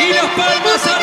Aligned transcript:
y 0.00 0.12
las 0.12 0.26
palmas 0.36 0.86
arriba. 0.86 0.97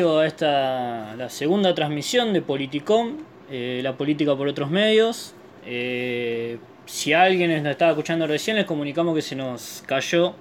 A 0.00 0.26
esta 0.26 1.14
la 1.16 1.30
segunda 1.30 1.74
transmisión 1.74 2.32
de 2.32 2.42
Politicom, 2.42 3.18
eh, 3.50 3.80
la 3.82 3.96
política 3.96 4.34
por 4.36 4.48
otros 4.48 4.70
medios. 4.70 5.34
Eh, 5.64 6.58
si 6.86 7.12
alguien 7.12 7.62
nos 7.62 7.70
estaba 7.70 7.92
escuchando 7.92 8.26
recién, 8.26 8.56
les 8.56 8.66
comunicamos 8.66 9.14
que 9.14 9.22
se 9.22 9.36
nos 9.36 9.82
cayó 9.86 10.34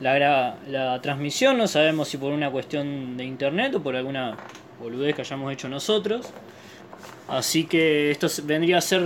la, 0.00 0.56
la 0.68 1.00
transmisión. 1.00 1.56
No 1.58 1.66
sabemos 1.68 2.08
si 2.08 2.16
por 2.18 2.32
una 2.32 2.50
cuestión 2.50 3.16
de 3.16 3.24
internet 3.24 3.74
o 3.76 3.82
por 3.82 3.94
alguna 3.96 4.36
boludez 4.80 5.14
que 5.14 5.22
hayamos 5.22 5.52
hecho 5.52 5.68
nosotros. 5.68 6.28
Así 7.28 7.64
que 7.64 8.10
esto 8.10 8.26
vendría 8.44 8.78
a 8.78 8.80
ser 8.80 9.02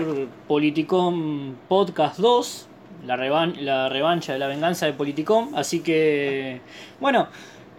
Politicom 0.49 1.55
Podcast 1.69 2.19
2, 2.19 2.69
la, 3.07 3.17
revan- 3.17 3.57
la 3.61 3.89
revancha 3.89 4.33
de 4.33 4.39
la 4.39 4.49
venganza 4.49 4.87
de 4.87 4.95
Politicom. 4.95 5.55
Así 5.55 5.81
que, 5.81 6.61
bueno, 6.99 7.29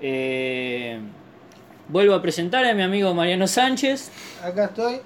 eh, 0.02 1.00
vuelvo 1.90 2.14
a 2.16 2.22
presentar 2.22 2.66
a 2.66 2.74
mi 2.74 2.82
amigo 2.84 3.14
Mariano 3.14 3.48
Sánchez 3.48 4.12
Acá 4.44 4.66
estoy. 4.66 5.00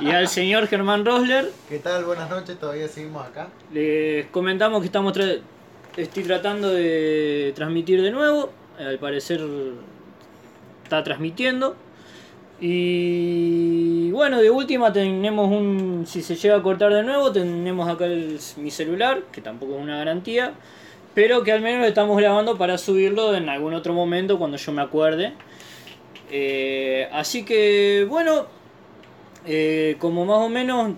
y 0.00 0.10
al 0.10 0.28
señor 0.28 0.66
Germán 0.66 1.04
Rosler. 1.04 1.50
¿Qué 1.68 1.78
tal? 1.78 2.04
Buenas 2.04 2.28
noches, 2.30 2.58
todavía 2.58 2.88
seguimos 2.88 3.24
acá. 3.26 3.48
Les 3.72 4.26
comentamos 4.26 4.80
que 4.80 4.86
estamos 4.86 5.12
tra- 5.14 5.40
estoy 5.96 6.22
tratando 6.24 6.70
de 6.70 7.52
transmitir 7.54 8.02
de 8.02 8.10
nuevo. 8.10 8.50
Al 8.78 8.98
parecer 8.98 9.40
está 10.84 11.04
transmitiendo. 11.04 11.76
Y 12.60 14.10
bueno, 14.12 14.40
de 14.40 14.50
última 14.50 14.92
tenemos 14.92 15.48
un. 15.50 16.04
Si 16.06 16.22
se 16.22 16.34
llega 16.36 16.56
a 16.56 16.62
cortar 16.62 16.92
de 16.92 17.02
nuevo, 17.02 17.30
tenemos 17.32 17.88
acá 17.88 18.06
el- 18.06 18.38
mi 18.56 18.70
celular, 18.70 19.22
que 19.30 19.40
tampoco 19.40 19.76
es 19.76 19.82
una 19.82 19.96
garantía. 19.98 20.54
Pero 21.14 21.42
que 21.44 21.52
al 21.52 21.60
menos 21.60 21.80
lo 21.80 21.86
estamos 21.86 22.16
grabando 22.16 22.56
para 22.56 22.78
subirlo 22.78 23.34
en 23.34 23.48
algún 23.48 23.74
otro 23.74 23.92
momento 23.92 24.38
cuando 24.38 24.56
yo 24.56 24.72
me 24.72 24.82
acuerde. 24.82 25.34
Eh, 26.30 27.08
así 27.12 27.44
que 27.44 28.06
bueno, 28.08 28.46
eh, 29.46 29.96
como 29.98 30.24
más 30.24 30.38
o 30.38 30.48
menos 30.48 30.92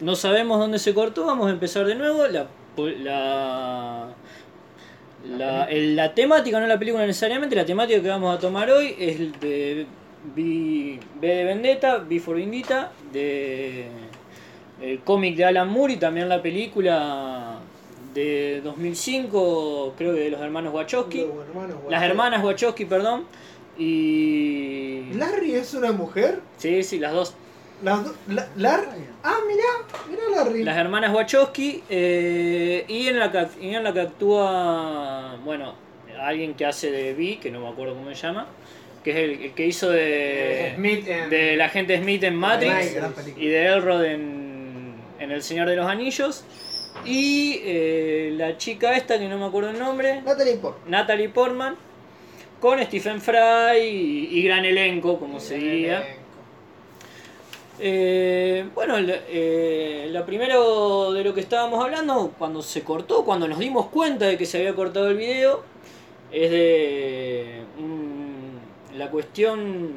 no 0.00 0.14
sabemos 0.14 0.58
dónde 0.60 0.78
se 0.78 0.94
cortó, 0.94 1.26
vamos 1.26 1.48
a 1.48 1.50
empezar 1.50 1.86
de 1.86 1.96
nuevo. 1.96 2.24
La, 2.28 2.46
la, 2.76 4.08
la, 5.36 5.64
el- 5.64 5.96
la 5.96 6.14
temática, 6.14 6.60
no 6.60 6.66
la 6.68 6.78
película 6.78 7.04
necesariamente, 7.04 7.56
la 7.56 7.66
temática 7.66 8.00
que 8.00 8.08
vamos 8.08 8.36
a 8.36 8.38
tomar 8.38 8.70
hoy 8.70 8.94
es 8.98 9.18
de 9.40 9.86
V, 10.36 11.00
V 11.20 11.26
de 11.26 11.44
Vendetta, 11.44 11.96
V 12.08 12.20
for 12.20 12.36
Vendetta, 12.36 12.92
de 13.12 13.86
el 14.80 15.00
cómic 15.00 15.36
de 15.36 15.44
Alan 15.44 15.68
Moore 15.68 15.94
y 15.94 15.96
también 15.96 16.28
la 16.28 16.40
película 16.42 17.58
de 18.14 18.60
2005, 18.62 19.94
creo 19.96 20.14
que 20.14 20.20
de 20.20 20.30
los 20.30 20.40
hermanos 20.40 20.72
Wachowski. 20.74 21.20
Los 21.20 21.46
hermanos 21.48 21.76
Las 21.88 22.02
hermanas 22.02 22.44
Wachowski, 22.44 22.84
perdón. 22.84 23.24
Y... 23.78 25.12
¿Larry 25.14 25.54
es 25.54 25.74
una 25.74 25.92
mujer? 25.92 26.40
Sí, 26.58 26.82
sí, 26.82 26.98
las 26.98 27.12
dos. 27.12 27.34
Las 27.82 28.04
do- 28.04 28.14
la- 28.28 28.48
Lar- 28.56 28.88
Ah, 29.24 29.38
mirá, 29.48 29.64
mirá 30.10 30.22
Larry. 30.44 30.62
Las 30.64 30.76
hermanas 30.76 31.12
Wachowski 31.14 31.82
eh, 31.88 32.84
y, 32.88 33.08
en 33.08 33.18
la 33.18 33.32
que, 33.32 33.46
y 33.60 33.74
en 33.74 33.82
la 33.84 33.92
que 33.92 34.00
actúa, 34.00 35.36
bueno, 35.44 35.74
alguien 36.20 36.54
que 36.54 36.64
hace 36.66 36.90
de 36.90 37.14
Vi, 37.14 37.36
que 37.36 37.50
no 37.50 37.60
me 37.60 37.68
acuerdo 37.68 37.94
cómo 37.94 38.08
se 38.10 38.14
llama, 38.14 38.46
que 39.02 39.10
es 39.10 39.16
el, 39.16 39.30
el 39.46 39.52
que 39.52 39.66
hizo 39.66 39.90
de, 39.90 40.72
Smith 40.76 41.06
en- 41.08 41.30
del 41.30 41.60
agente 41.60 41.98
Smith 41.98 42.22
en 42.24 42.36
Matrix 42.36 42.72
Matrix, 42.72 42.94
gran 42.94 43.12
película. 43.12 43.44
y 43.44 43.48
de 43.48 43.66
Elrod 43.66 44.04
en, 44.04 44.94
en 45.18 45.30
El 45.32 45.42
Señor 45.42 45.68
de 45.68 45.76
los 45.76 45.86
Anillos. 45.86 46.44
Y 47.04 47.60
eh, 47.62 48.34
la 48.36 48.56
chica 48.58 48.96
esta, 48.96 49.18
que 49.18 49.28
no 49.28 49.38
me 49.38 49.46
acuerdo 49.46 49.70
el 49.70 49.78
nombre, 49.78 50.22
Natalie 50.22 50.56
Portman. 50.56 50.90
Natalie 50.90 51.28
Portman, 51.28 51.76
con 52.60 52.82
Stephen 52.84 53.20
Fry 53.20 53.78
y, 53.80 54.38
y 54.38 54.42
gran 54.42 54.64
elenco, 54.64 55.18
como 55.18 55.40
se 55.40 55.56
diría. 55.56 56.18
Eh, 57.84 58.68
bueno, 58.76 58.94
eh, 58.98 60.08
lo 60.12 60.24
primero 60.24 61.12
de 61.12 61.24
lo 61.24 61.34
que 61.34 61.40
estábamos 61.40 61.82
hablando, 61.82 62.32
cuando 62.38 62.62
se 62.62 62.82
cortó, 62.82 63.24
cuando 63.24 63.48
nos 63.48 63.58
dimos 63.58 63.86
cuenta 63.86 64.26
de 64.26 64.38
que 64.38 64.46
se 64.46 64.58
había 64.58 64.74
cortado 64.74 65.08
el 65.10 65.16
video, 65.16 65.64
es 66.30 66.50
de 66.50 67.62
mm, 67.78 68.96
la 68.98 69.10
cuestión 69.10 69.90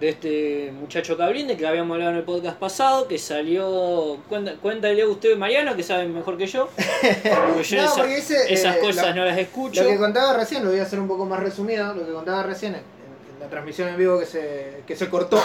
de 0.00 0.10
este 0.10 0.72
muchacho 0.78 1.16
Cablín, 1.16 1.46
de 1.48 1.56
que 1.56 1.66
habíamos 1.66 1.94
hablado 1.94 2.10
en 2.12 2.18
el 2.18 2.24
podcast 2.24 2.58
pasado, 2.58 3.08
que 3.08 3.18
salió... 3.18 4.18
Cuenta, 4.28 4.54
cuéntale 4.60 5.06
usted, 5.06 5.36
Mariano, 5.38 5.74
que 5.74 5.82
sabe 5.82 6.06
mejor 6.06 6.36
que 6.36 6.46
yo. 6.46 6.68
Porque 6.68 7.62
yo 7.62 7.76
No, 7.78 7.84
esa- 7.84 7.94
porque 7.96 8.16
ese, 8.18 8.52
esas 8.52 8.76
eh, 8.76 8.80
cosas 8.80 9.06
lo- 9.08 9.14
no 9.14 9.24
las 9.24 9.38
escucho. 9.38 9.82
Lo 9.82 9.88
que 9.88 9.96
contaba 9.96 10.36
recién, 10.36 10.62
lo 10.64 10.70
voy 10.70 10.80
a 10.80 10.82
hacer 10.82 11.00
un 11.00 11.08
poco 11.08 11.24
más 11.24 11.40
resumido, 11.40 11.94
lo 11.94 12.04
que 12.06 12.12
contaba 12.12 12.42
recién 12.42 12.74
en, 12.74 12.80
en 12.80 13.40
la 13.40 13.48
transmisión 13.48 13.88
en 13.88 13.96
vivo 13.96 14.18
que 14.18 14.26
se, 14.26 14.82
que 14.86 14.96
se 14.96 15.08
cortó, 15.08 15.40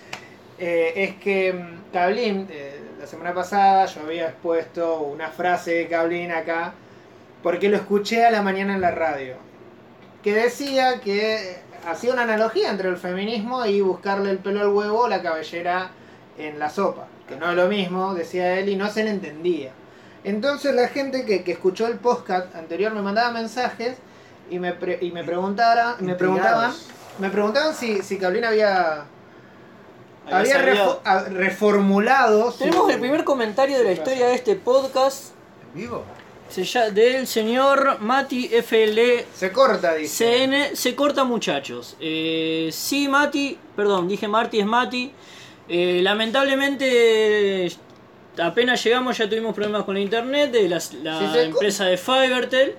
eh, 0.58 0.92
es 0.94 1.14
que 1.16 1.52
mm, 1.52 1.92
Cablín, 1.92 2.46
eh, 2.50 2.78
la 3.00 3.06
semana 3.06 3.34
pasada 3.34 3.86
yo 3.86 4.00
había 4.02 4.26
expuesto 4.28 5.00
una 5.00 5.28
frase 5.28 5.72
de 5.72 5.88
Cablín 5.88 6.30
acá, 6.30 6.72
porque 7.42 7.68
lo 7.68 7.76
escuché 7.76 8.24
a 8.24 8.30
la 8.30 8.42
mañana 8.42 8.74
en 8.74 8.80
la 8.80 8.90
radio, 8.90 9.34
que 10.22 10.34
decía 10.34 11.00
que 11.00 11.56
hacía 11.90 12.12
una 12.12 12.22
analogía 12.22 12.70
entre 12.70 12.88
el 12.88 12.96
feminismo 12.96 13.64
y 13.66 13.80
buscarle 13.80 14.30
el 14.30 14.38
pelo 14.38 14.60
al 14.60 14.68
huevo 14.68 15.00
o 15.00 15.08
la 15.08 15.22
cabellera 15.22 15.90
en 16.38 16.58
la 16.58 16.70
sopa, 16.70 17.06
que 17.28 17.36
no 17.36 17.50
es 17.50 17.56
lo 17.56 17.66
mismo, 17.68 18.14
decía 18.14 18.58
él, 18.58 18.68
y 18.68 18.76
no 18.76 18.88
se 18.90 19.04
le 19.04 19.10
entendía. 19.10 19.70
Entonces 20.24 20.74
la 20.74 20.88
gente 20.88 21.24
que, 21.24 21.42
que 21.44 21.52
escuchó 21.52 21.86
el 21.86 21.96
podcast 21.98 22.54
anterior 22.54 22.92
me 22.92 23.02
mandaba 23.02 23.30
mensajes 23.32 23.96
y 24.50 24.58
me, 24.58 24.72
pre- 24.72 24.98
y 25.00 25.10
me, 25.12 25.24
preguntara, 25.24 25.96
me 26.00 26.14
preguntaban 26.14 26.72
me 27.18 27.30
preguntaban 27.30 27.74
si, 27.74 28.00
si 28.02 28.16
Cablín 28.18 28.44
había, 28.44 29.04
Había 30.26 30.38
había 30.38 30.52
salido- 30.54 30.84
refo- 30.96 31.00
a- 31.04 31.24
reformulado 31.24 32.50
su- 32.52 32.58
Tenemos 32.58 32.90
el 32.92 33.00
primer 33.00 33.24
comentario 33.24 33.78
de 33.78 33.84
la 33.84 33.92
historia 33.92 34.28
de 34.28 34.34
este 34.34 34.54
podcast. 34.56 35.32
¿En 35.74 35.80
vivo? 35.80 36.04
Se 36.48 36.64
llama, 36.64 36.90
del 36.90 37.26
señor 37.26 38.00
Mati 38.00 38.48
FL 38.52 39.24
Se 39.34 39.52
corta, 39.52 39.94
dice. 39.94 40.24
CN. 40.24 40.74
Se 40.76 40.94
corta, 40.94 41.24
muchachos. 41.24 41.96
Eh, 42.00 42.70
sí, 42.72 43.06
Mati. 43.08 43.58
Perdón, 43.76 44.08
dije 44.08 44.26
Marty, 44.28 44.60
es 44.60 44.66
Mati. 44.66 45.12
Eh, 45.68 46.00
lamentablemente, 46.02 47.70
apenas 48.42 48.82
llegamos 48.82 49.18
ya 49.18 49.28
tuvimos 49.28 49.54
problemas 49.54 49.84
con 49.84 49.94
la 49.94 50.00
internet 50.00 50.50
de 50.50 50.68
las- 50.68 50.94
la, 50.94 51.18
Sí, 51.18 51.38
empresa 51.40 51.84
de 51.84 51.96
Fivertel. 51.96 52.74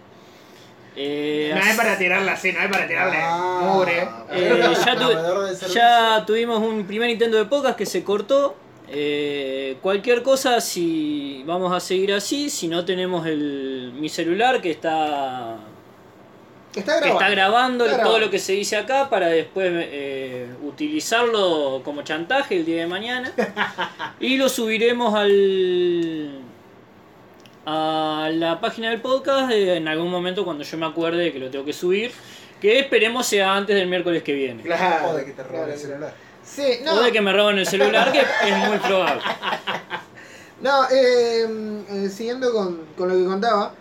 Eh, 0.95 1.51
No 1.53 1.61
es 1.61 1.77
para 1.77 1.97
tirarla 1.97 2.33
así, 2.33 2.51
no 2.51 2.59
es 2.61 2.67
para 2.69 2.87
tirarle 2.87 3.17
Ah. 3.21 3.59
mugre. 3.63 4.07
Eh, 4.31 4.73
ya, 4.85 4.95
tu- 4.95 5.67
ya 5.73 6.23
tuvimos 6.25 6.59
un 6.59 6.85
primer 6.85 7.09
intento 7.09 7.37
de 7.37 7.45
podcast 7.45 7.77
que 7.77 7.85
se 7.85 8.03
cortó. 8.03 8.55
Eh, 8.91 9.77
cualquier 9.81 10.23
cosa, 10.23 10.59
si 10.61 11.43
vamos 11.45 11.71
a 11.73 11.79
seguir 11.79 12.13
así, 12.13 12.49
si 12.49 12.67
no 12.67 12.85
tenemos 12.85 13.25
el, 13.27 13.91
mi 13.95 14.09
celular 14.09 14.61
que 14.61 14.71
está, 14.71 15.57
Está 16.75 16.99
que 16.99 17.09
grabando. 17.09 17.13
está 17.19 17.29
grabando 17.29 17.85
Está 17.85 17.97
todo 17.97 18.03
grabando. 18.03 18.25
lo 18.25 18.31
que 18.31 18.39
se 18.39 18.53
dice 18.53 18.77
acá 18.77 19.09
para 19.09 19.27
después 19.27 19.71
eh, 19.73 20.47
utilizarlo 20.63 21.81
como 21.83 22.01
chantaje 22.03 22.57
el 22.57 22.65
día 22.65 22.81
de 22.81 22.87
mañana. 22.87 23.31
y 24.19 24.37
lo 24.37 24.49
subiremos 24.49 25.13
al, 25.13 26.39
a 27.65 28.29
la 28.33 28.59
página 28.59 28.89
del 28.89 29.01
podcast 29.01 29.51
eh, 29.51 29.75
en 29.77 29.87
algún 29.87 30.09
momento 30.09 30.43
cuando 30.43 30.63
yo 30.63 30.77
me 30.77 30.85
acuerde 30.87 31.23
de 31.25 31.31
que 31.33 31.39
lo 31.39 31.49
tengo 31.49 31.65
que 31.65 31.73
subir. 31.73 32.11
Que 32.59 32.79
esperemos 32.79 33.25
sea 33.25 33.55
antes 33.55 33.75
del 33.75 33.87
miércoles 33.87 34.21
que 34.21 34.33
viene. 34.33 34.63
Claro. 34.63 35.11
O 35.11 35.13
de 35.15 35.25
que 35.25 35.31
te 35.31 35.43
claro, 35.43 35.71
el 35.71 35.79
celular. 35.79 36.13
Sí, 36.53 36.79
no. 36.83 36.95
O 36.95 37.01
de 37.01 37.11
que 37.11 37.21
me 37.21 37.31
roben 37.31 37.57
el 37.59 37.65
celular, 37.67 38.11
que 38.11 38.19
es 38.19 38.67
muy 38.67 38.77
probable. 38.79 39.21
No, 40.61 40.89
eh, 40.89 41.47
eh, 41.89 42.09
siguiendo 42.09 42.51
con, 42.51 42.85
con 42.97 43.07
lo 43.09 43.15
que 43.15 43.23
contaba. 43.25 43.73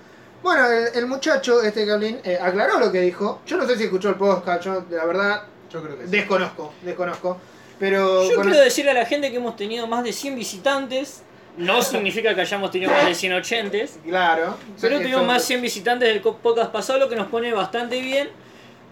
Bueno, 0.43 0.67
el, 0.71 0.89
el 0.95 1.07
muchacho, 1.07 1.61
este 1.63 1.85
Gablin, 1.85 2.21
eh, 2.23 2.39
aclaró 2.41 2.79
lo 2.79 2.93
que 2.93 3.01
dijo. 3.01 3.41
Yo 3.47 3.57
no 3.57 3.67
sé 3.67 3.77
si 3.77 3.85
escuchó 3.85 4.11
el 4.11 4.15
podcast, 4.15 4.63
yo 4.65 4.85
la 4.91 5.05
verdad 5.05 5.43
Yo 5.71 5.83
creo 5.83 5.99
que 5.99 6.05
sí. 6.05 6.11
desconozco, 6.11 6.73
desconozco. 6.83 7.39
Pero 7.81 8.29
Yo 8.31 8.41
quiero 8.43 8.59
decirle 8.59 8.93
a 8.93 8.95
la 8.95 9.07
gente 9.07 9.31
que 9.31 9.37
hemos 9.39 9.57
tenido 9.57 9.87
más 9.87 10.05
de 10.05 10.13
100 10.13 10.37
visitantes. 10.37 11.23
No 11.57 11.83
significa 11.83 12.35
que 12.35 12.41
hayamos 12.43 12.71
tenido 12.71 12.93
más 12.93 13.07
de 13.07 13.15
100 13.15 13.33
oyentes. 13.33 13.99
claro. 14.05 14.57
Pero 14.81 14.99
tuvimos 15.01 15.27
más 15.27 15.45
100 15.45 15.61
visitantes 15.63 16.09
del 16.09 16.21
podcast 16.21 16.71
pasado, 16.71 17.01
lo 17.01 17.09
que 17.09 17.17
nos 17.17 17.27
pone 17.27 17.53
bastante 17.53 18.01
bien. 18.01 18.31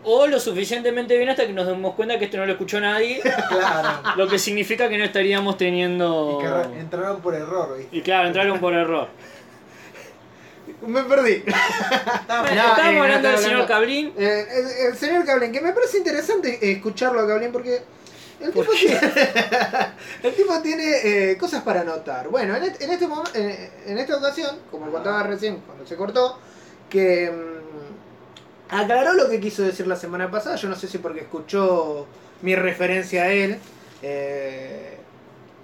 O 0.08 0.26
lo 0.28 0.38
suficientemente 0.38 1.16
bien 1.16 1.28
hasta 1.28 1.46
que 1.46 1.52
nos 1.52 1.66
demos 1.66 1.94
cuenta 1.94 2.16
que 2.18 2.26
esto 2.26 2.36
no 2.36 2.46
lo 2.46 2.52
escuchó 2.52 2.80
nadie. 2.80 3.20
Claro. 3.48 3.88
Lo 4.16 4.28
que 4.28 4.38
significa 4.38 4.88
que 4.88 4.96
no 4.98 5.04
estaríamos 5.04 5.56
teniendo... 5.58 6.38
Y 6.38 6.44
que 6.44 6.48
ra- 6.50 6.70
entraron 6.78 7.20
por 7.20 7.34
error, 7.34 7.76
¿viste? 7.76 7.96
Y 7.96 8.02
claro, 8.02 8.28
entraron 8.28 8.60
por 8.60 8.72
error. 8.74 9.08
Me 10.86 11.02
perdí. 11.04 11.42
Estábamos- 11.46 12.50
No, 12.50 12.56
eh, 12.56 12.98
hablando 13.00 13.28
del 13.30 13.38
señor. 13.38 13.66
Cablín. 13.66 14.12
Eh, 14.16 14.44
el, 14.50 14.86
el 14.92 14.96
señor 14.96 15.24
Cablin, 15.24 15.50
que 15.52 15.60
me 15.60 15.72
parece 15.72 15.98
interesante 15.98 16.70
escucharlo 16.72 17.20
a 17.20 17.26
Cablin 17.26 17.50
porque 17.52 17.82
el 18.40 18.52
tipo 18.52 18.64
tiene, 18.72 19.00
el 20.22 20.34
tipo 20.34 20.60
tiene 20.62 21.30
eh, 21.32 21.36
cosas 21.38 21.62
para 21.62 21.80
anotar. 21.80 22.28
Bueno, 22.28 22.54
en 22.56 22.64
este, 22.64 22.84
en, 22.84 22.90
este 22.92 23.06
en 23.86 23.98
esta 23.98 24.16
ocasión, 24.18 24.56
como 24.70 24.90
contaba 24.90 25.22
recién 25.24 25.56
cuando 25.66 25.86
se 25.86 25.96
cortó, 25.96 26.38
que 26.90 27.30
mm, 27.30 27.55
aclaró 28.68 29.12
lo 29.14 29.28
que 29.28 29.40
quiso 29.40 29.62
decir 29.62 29.86
la 29.86 29.96
semana 29.96 30.30
pasada. 30.30 30.56
Yo 30.56 30.68
no 30.68 30.76
sé 30.76 30.88
si 30.88 30.98
porque 30.98 31.20
escuchó 31.20 32.06
mi 32.42 32.54
referencia 32.54 33.24
a 33.24 33.32
él 33.32 33.58
eh, 34.02 34.96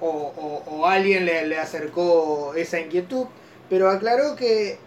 o, 0.00 0.64
o- 0.66 0.86
alguien 0.86 1.24
le, 1.26 1.46
le 1.46 1.58
acercó 1.58 2.54
esa 2.54 2.80
inquietud, 2.80 3.26
pero 3.68 3.90
aclaró 3.90 4.36
que 4.36 4.78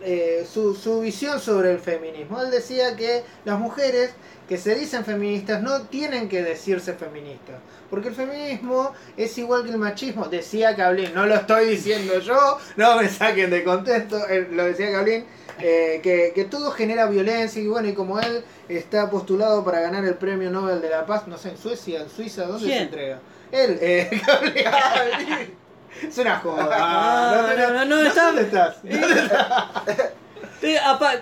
eh, 0.00 0.46
su, 0.50 0.74
su 0.74 1.00
visión 1.00 1.40
sobre 1.40 1.70
el 1.72 1.78
feminismo. 1.78 2.40
Él 2.42 2.50
decía 2.50 2.96
que 2.96 3.22
las 3.44 3.58
mujeres 3.58 4.10
que 4.48 4.58
se 4.58 4.74
dicen 4.74 5.04
feministas 5.04 5.62
no 5.62 5.82
tienen 5.86 6.28
que 6.28 6.42
decirse 6.42 6.94
feministas. 6.94 7.56
Porque 7.90 8.08
el 8.08 8.14
feminismo 8.14 8.92
es 9.16 9.36
igual 9.38 9.64
que 9.64 9.70
el 9.70 9.78
machismo. 9.78 10.26
Decía 10.26 10.74
Cablín, 10.74 11.14
no 11.14 11.26
lo 11.26 11.34
estoy 11.34 11.66
diciendo 11.70 12.18
yo, 12.18 12.58
no 12.76 12.96
me 12.96 13.08
saquen 13.08 13.50
de 13.50 13.62
contexto, 13.64 14.26
él- 14.28 14.48
lo 14.52 14.64
decía 14.64 14.90
Cablín, 14.90 15.24
eh, 15.60 16.00
que, 16.02 16.32
que 16.34 16.44
todo 16.44 16.70
genera 16.72 17.06
violencia 17.06 17.62
y 17.62 17.68
bueno, 17.68 17.88
y 17.88 17.94
como 17.94 18.18
él 18.18 18.44
está 18.68 19.08
postulado 19.10 19.64
para 19.64 19.80
ganar 19.80 20.04
el 20.04 20.14
premio 20.14 20.50
Nobel 20.50 20.80
de 20.80 20.90
la 20.90 21.06
Paz, 21.06 21.28
no 21.28 21.38
sé, 21.38 21.50
en 21.50 21.58
Suecia, 21.58 22.00
en 22.00 22.10
Suiza, 22.10 22.44
¿dónde 22.46 22.66
¿Quién? 22.66 22.78
se 22.78 22.84
entrega? 22.84 23.18
Él, 23.52 23.78
eh, 23.80 24.22
Cablín. 24.64 25.54
Es 26.08 26.18
una 26.18 26.36
joda. 26.40 26.68
Ah, 26.72 27.46
tenés- 27.54 27.68
no, 27.72 27.84
no, 27.84 28.02
no, 28.02 28.08
está- 28.08 28.26
¿Dónde 28.26 28.42
estás? 28.42 28.76
Eh, 28.84 29.00
apa- 29.38 29.84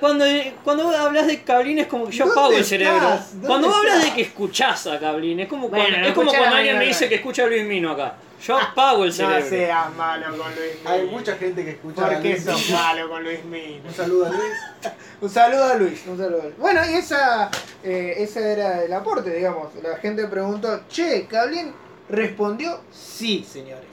Cuando, 0.00 0.24
cuando 0.64 0.84
vos 0.84 0.94
hablas 0.96 1.26
de 1.26 1.42
Cablín 1.42 1.78
es 1.80 1.86
como 1.86 2.06
que 2.06 2.12
yo 2.12 2.26
¿Dónde 2.26 2.40
apago 2.40 2.56
el 2.56 2.64
cerebro. 2.64 3.08
¿Dónde 3.32 3.46
Cuando 3.46 3.68
vos 3.68 3.76
hablas 3.78 4.04
de 4.04 4.12
que 4.14 4.22
escuchás 4.22 4.86
a 4.86 4.98
Cablín, 5.00 5.40
es 5.40 5.48
como 5.48 5.68
Bueno, 5.68 5.84
cuando, 5.84 5.98
no 6.00 6.06
es 6.06 6.14
como 6.14 6.30
cuando 6.30 6.56
alguien 6.56 6.78
me 6.78 6.86
dice 6.86 7.08
que 7.08 7.16
escucha 7.16 7.44
a 7.44 7.46
Luis 7.46 7.64
Mino 7.66 7.90
acá. 7.92 8.14
Yo 8.44 8.58
apago 8.58 9.04
el 9.04 9.10
No 9.10 9.14
cerebro. 9.14 9.48
seas 9.48 9.94
malo 9.94 10.26
con 10.36 10.54
Luis 10.54 10.74
Mino. 10.78 10.90
Hay 10.90 11.06
mucha 11.06 11.36
gente 11.36 11.64
que 11.64 11.70
escucha 11.70 12.04
a 12.04 12.08
¿Por 12.10 12.22
qué 12.22 12.30
Luis. 12.30 12.44
sos 12.44 12.70
malo 12.70 13.08
con 13.08 13.22
Luis 13.22 13.44
Mino? 13.44 13.82
Un 13.88 13.94
saludo 13.94 14.26
a 14.26 14.28
Luis. 14.30 14.52
Un 15.20 15.30
saludo 15.30 15.64
a 15.64 15.74
Luis, 15.76 16.02
un 16.08 16.18
saludo 16.18 16.40
a 16.40 16.44
Luis. 16.46 16.56
Bueno, 16.58 16.80
y 16.90 16.94
esa, 16.94 17.48
eh, 17.84 18.14
ese 18.18 18.54
era 18.54 18.82
el 18.82 18.92
aporte, 18.92 19.30
digamos. 19.32 19.68
La 19.80 19.96
gente 19.98 20.26
preguntó, 20.26 20.80
che, 20.88 21.26
¿Cablín 21.28 21.72
respondió? 22.08 22.80
Sí, 22.90 23.46
señores. 23.48 23.86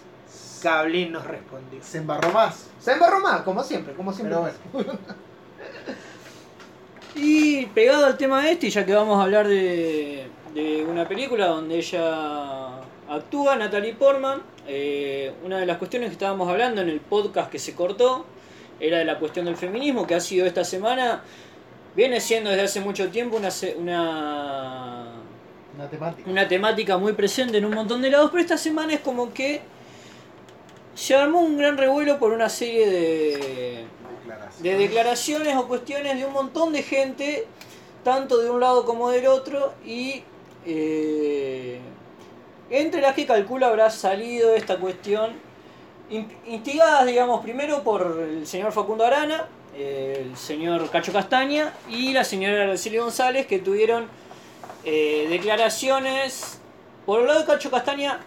Cablín 0.64 1.12
nos 1.12 1.24
respondió. 1.28 1.84
Se 1.84 2.00
embarró 2.00 2.32
más. 2.32 2.66
Se 2.82 2.94
embarró 2.94 3.20
más, 3.20 3.42
como 3.42 3.64
siempre, 3.64 3.94
como 3.94 4.12
siempre. 4.12 4.36
Pero 4.40 4.52
bueno. 4.74 5.00
Y 7.16 7.66
pegado 7.68 8.06
al 8.06 8.18
tema 8.18 8.50
este, 8.50 8.68
y 8.68 8.70
ya 8.70 8.86
que 8.86 8.94
vamos 8.94 9.20
a 9.20 9.24
hablar 9.24 9.48
de, 9.48 10.28
de 10.54 10.86
una 10.86 11.08
película 11.08 11.48
donde 11.48 11.78
ella 11.78 12.78
actúa, 13.10 13.56
Natalie 13.56 13.94
Portman, 13.94 14.42
eh, 14.68 15.34
una 15.44 15.58
de 15.58 15.66
las 15.66 15.78
cuestiones 15.78 16.10
que 16.10 16.14
estábamos 16.14 16.48
hablando 16.48 16.82
en 16.82 16.90
el 16.90 17.00
podcast 17.00 17.52
que 17.52 17.60
se 17.60 17.74
cortó 17.74 18.26
era 18.80 19.00
de 19.00 19.06
la 19.06 19.18
cuestión 19.20 19.46
del 19.46 19.56
feminismo, 19.56 20.06
que 20.06 20.16
ha 20.16 20.20
sido 20.20 20.46
esta 20.46 20.64
semana, 20.64 21.24
viene 21.96 22.22
siendo 22.22 22.50
desde 22.50 22.64
hace 22.64 22.80
mucho 22.80 23.10
tiempo 23.10 23.36
una, 23.38 23.50
una, 23.78 25.06
Una 25.76 25.90
temática. 25.90 26.30
una 26.30 26.48
temática 26.48 26.98
muy 26.98 27.14
presente 27.14 27.58
en 27.58 27.66
un 27.66 27.74
montón 27.74 28.02
de 28.02 28.12
lados, 28.12 28.30
pero 28.32 28.42
esta 28.42 28.58
semana 28.58 28.94
es 28.94 29.00
como 29.02 29.34
que 29.34 29.62
se 30.94 31.16
armó 31.16 31.42
un 31.42 31.58
gran 31.58 31.78
revuelo 31.78 32.20
por 32.20 32.32
una 32.32 32.48
serie 32.48 32.90
de, 32.90 33.86
Declaración. 34.30 34.64
de 34.64 34.78
declaraciones 34.78 35.56
o 35.58 35.68
cuestiones 35.68 36.18
de 36.18 36.26
un 36.26 36.34
montón 36.34 36.72
de 36.74 36.84
gente, 36.84 37.48
tanto 38.04 38.38
de 38.38 38.50
un 38.50 38.60
lado 38.60 38.86
como 38.86 39.10
del 39.10 39.28
otro, 39.28 39.74
y 39.86 40.24
eh, 40.66 41.80
entre 42.70 43.02
las 43.02 43.16
que 43.16 43.26
calculo 43.26 43.66
habrá 43.66 43.90
salido 43.90 44.54
esta 44.54 44.78
cuestión, 44.78 45.32
in- 46.10 46.32
instigadas, 46.48 47.06
digamos, 47.06 47.42
primero 47.42 47.84
por 47.84 48.20
el 48.22 48.46
señor 48.46 48.72
Facundo 48.72 49.04
Arana, 49.06 49.48
el 49.76 50.36
señor 50.36 50.90
Cacho 50.90 51.14
Castaña 51.14 51.74
y 51.90 52.12
la 52.14 52.24
señora 52.24 52.64
Araceli 52.64 52.98
González, 52.98 53.46
que 53.48 53.60
tuvieron 53.60 54.08
eh, 54.84 55.28
declaraciones, 55.30 56.60
por 57.06 57.22
el 57.22 57.28
lado 57.28 57.40
de 57.40 57.46
Cacho 57.46 57.72
Castaña, 57.72 58.20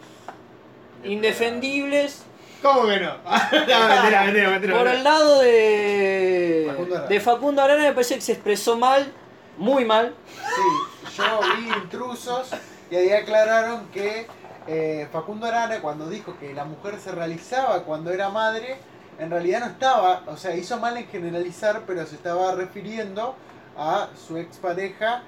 indefendibles, 1.05 2.23
¿Cómo 2.63 2.87
que 2.87 3.01
no? 3.01 3.17
no, 3.25 3.89
mentira, 3.89 4.25
mentira, 4.25 4.51
mentira. 4.51 4.79
por 4.79 4.87
el 4.87 5.03
lado 5.03 5.41
de 5.41 6.67
Facundo 6.71 6.95
Arana. 6.95 7.09
de 7.09 7.21
Facundo 7.21 7.63
Arana 7.63 7.83
me 7.83 7.93
parece 7.93 8.15
que 8.15 8.21
se 8.21 8.33
expresó 8.33 8.77
mal, 8.77 9.13
muy 9.59 9.85
mal. 9.85 10.15
Sí, 10.55 11.17
yo 11.17 11.41
vi 11.57 11.69
intrusos 11.83 12.51
y 12.91 12.97
ahí 12.97 13.11
aclararon 13.11 13.89
que 13.89 14.27
eh, 14.69 15.09
Facundo 15.13 15.47
Arana 15.47 15.81
cuando 15.81 16.09
dijo 16.09 16.39
que 16.39 16.55
la 16.55 16.65
mujer 16.65 17.01
se 17.01 17.11
realizaba 17.11 17.83
cuando 17.83 18.13
era 18.13 18.29
madre, 18.29 18.79
en 19.19 19.31
realidad 19.31 19.61
no 19.61 19.67
estaba, 19.67 20.23
o 20.27 20.37
sea, 20.37 20.55
hizo 20.55 20.79
mal 20.79 20.97
en 20.97 21.09
generalizar, 21.09 21.83
pero 21.87 22.07
se 22.07 22.15
estaba 22.15 22.55
refiriendo 22.55 23.35
a 23.77 24.09
su 24.27 24.37
expareja, 24.37 25.23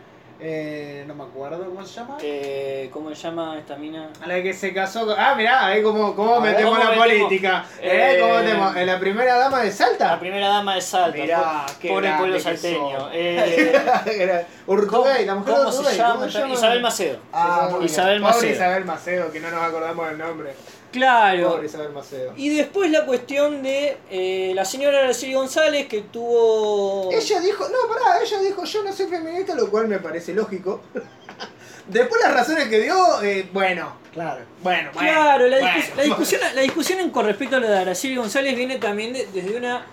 eh, 0.46 1.04
no 1.06 1.14
me 1.14 1.24
acuerdo 1.24 1.64
cómo 1.64 1.84
se 1.86 1.94
llama. 1.94 2.18
Eh, 2.20 2.90
¿Cómo 2.92 3.08
se 3.08 3.14
llama 3.16 3.56
esta 3.58 3.76
mina? 3.76 4.08
A 4.22 4.26
la 4.26 4.42
que 4.42 4.52
se 4.52 4.74
casó 4.74 5.06
con... 5.06 5.18
Ah, 5.18 5.34
mirá, 5.34 5.64
ahí 5.66 5.82
como, 5.82 6.14
como 6.14 6.38
metemos 6.40 6.72
¿cómo 6.76 6.84
la 6.84 6.90
metemos? 6.90 7.18
política. 7.22 7.64
Eh, 7.80 8.16
Eh, 8.16 8.20
¿Cómo 8.20 8.34
metemos? 8.34 8.76
¿En 8.76 8.86
la 8.86 8.98
primera 9.00 9.36
dama 9.36 9.60
de 9.60 9.66
La 9.66 9.72
Salta? 9.72 10.20
primera 10.20 10.48
dama 10.48 10.74
de 10.74 10.80
Salta. 10.82 11.16
Mirá, 11.16 11.64
po- 11.66 11.72
qué 11.80 11.88
pobre 11.88 12.06
grande 12.08 12.18
pueblo 12.22 12.40
salteño. 12.40 13.08
Eh, 13.12 14.44
Urtubey, 14.66 15.24
la 15.24 15.34
mujer 15.34 15.54
de 15.54 15.60
¿Cómo 15.60 15.72
se 15.72 15.78
Urtubey, 15.78 15.96
llama? 15.98 16.14
¿cómo 16.14 16.28
se 16.30 16.38
llama? 16.38 16.54
Isabel 16.54 16.82
Macedo. 16.82 17.18
Ah. 17.32 17.68
Isabel 17.82 18.20
Pobre 18.20 18.34
Macedo. 18.34 18.52
Isabel 18.52 18.84
Macedo, 18.84 19.32
que 19.32 19.40
no 19.40 19.50
nos 19.50 19.62
acordamos 19.62 20.08
del 20.08 20.18
nombre. 20.18 20.54
Claro. 20.94 21.50
Pobre 21.50 21.66
Isabel 21.66 21.90
Macedo. 21.92 22.32
Y 22.36 22.50
después 22.50 22.88
la 22.90 23.04
cuestión 23.04 23.62
de 23.64 23.96
eh, 24.10 24.52
la 24.54 24.64
señora 24.64 24.98
Araceli 25.00 25.34
González 25.34 25.88
que 25.88 26.02
tuvo... 26.02 27.10
Ella 27.12 27.40
dijo, 27.40 27.64
no, 27.68 27.92
pará, 27.92 28.22
ella 28.22 28.38
dijo, 28.40 28.64
yo 28.64 28.84
no 28.84 28.92
soy 28.92 29.06
feminista, 29.06 29.56
lo 29.56 29.68
cual 29.70 29.88
me 29.88 29.98
parece 29.98 30.32
lógico. 30.32 30.82
Después 31.88 32.22
las 32.22 32.32
razones 32.32 32.68
que 32.68 32.78
dio, 32.80 32.94
eh, 33.22 33.46
bueno, 33.52 33.96
Claro. 34.12 34.44
bueno, 34.62 34.90
bueno. 34.94 35.10
Claro, 35.12 35.46
la, 35.48 35.58
bueno. 35.58 35.78
la 35.96 36.02
discusión, 36.04 36.40
la 36.54 36.60
discusión 36.62 37.00
en 37.00 37.10
con 37.10 37.26
respecto 37.26 37.56
a 37.56 37.58
lo 37.58 37.68
de 37.68 37.76
Araceli 37.76 38.16
González 38.16 38.56
viene 38.56 38.78
también 38.78 39.12
de- 39.12 39.26
desde 39.34 39.54
una 39.56 39.84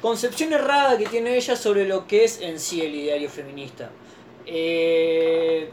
concepción 0.00 0.52
errada 0.54 0.96
que 0.96 1.06
tiene 1.06 1.36
ella 1.36 1.54
sobre 1.56 1.84
lo 1.86 2.06
que 2.06 2.24
es 2.24 2.40
en 2.40 2.58
sí 2.60 2.80
el 2.80 2.94
ideario 2.94 3.28
feminista. 3.28 3.90
Eh, 4.46 5.70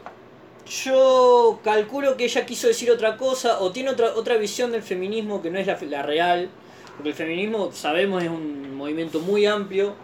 yo 0.66 1.60
calculo 1.62 2.16
que 2.16 2.24
ella 2.24 2.44
quiso 2.44 2.66
decir 2.66 2.90
otra 2.90 3.16
cosa 3.16 3.60
o 3.60 3.70
tiene 3.70 3.90
otra, 3.90 4.14
otra 4.14 4.36
visión 4.36 4.72
del 4.72 4.82
feminismo 4.82 5.40
que 5.40 5.50
no 5.50 5.58
es 5.58 5.66
la, 5.66 5.78
la 5.88 6.02
real, 6.02 6.48
porque 6.96 7.10
el 7.10 7.14
feminismo, 7.14 7.70
sabemos, 7.72 8.22
es 8.22 8.28
un 8.28 8.74
movimiento 8.74 9.20
muy 9.20 9.46
amplio, 9.46 9.94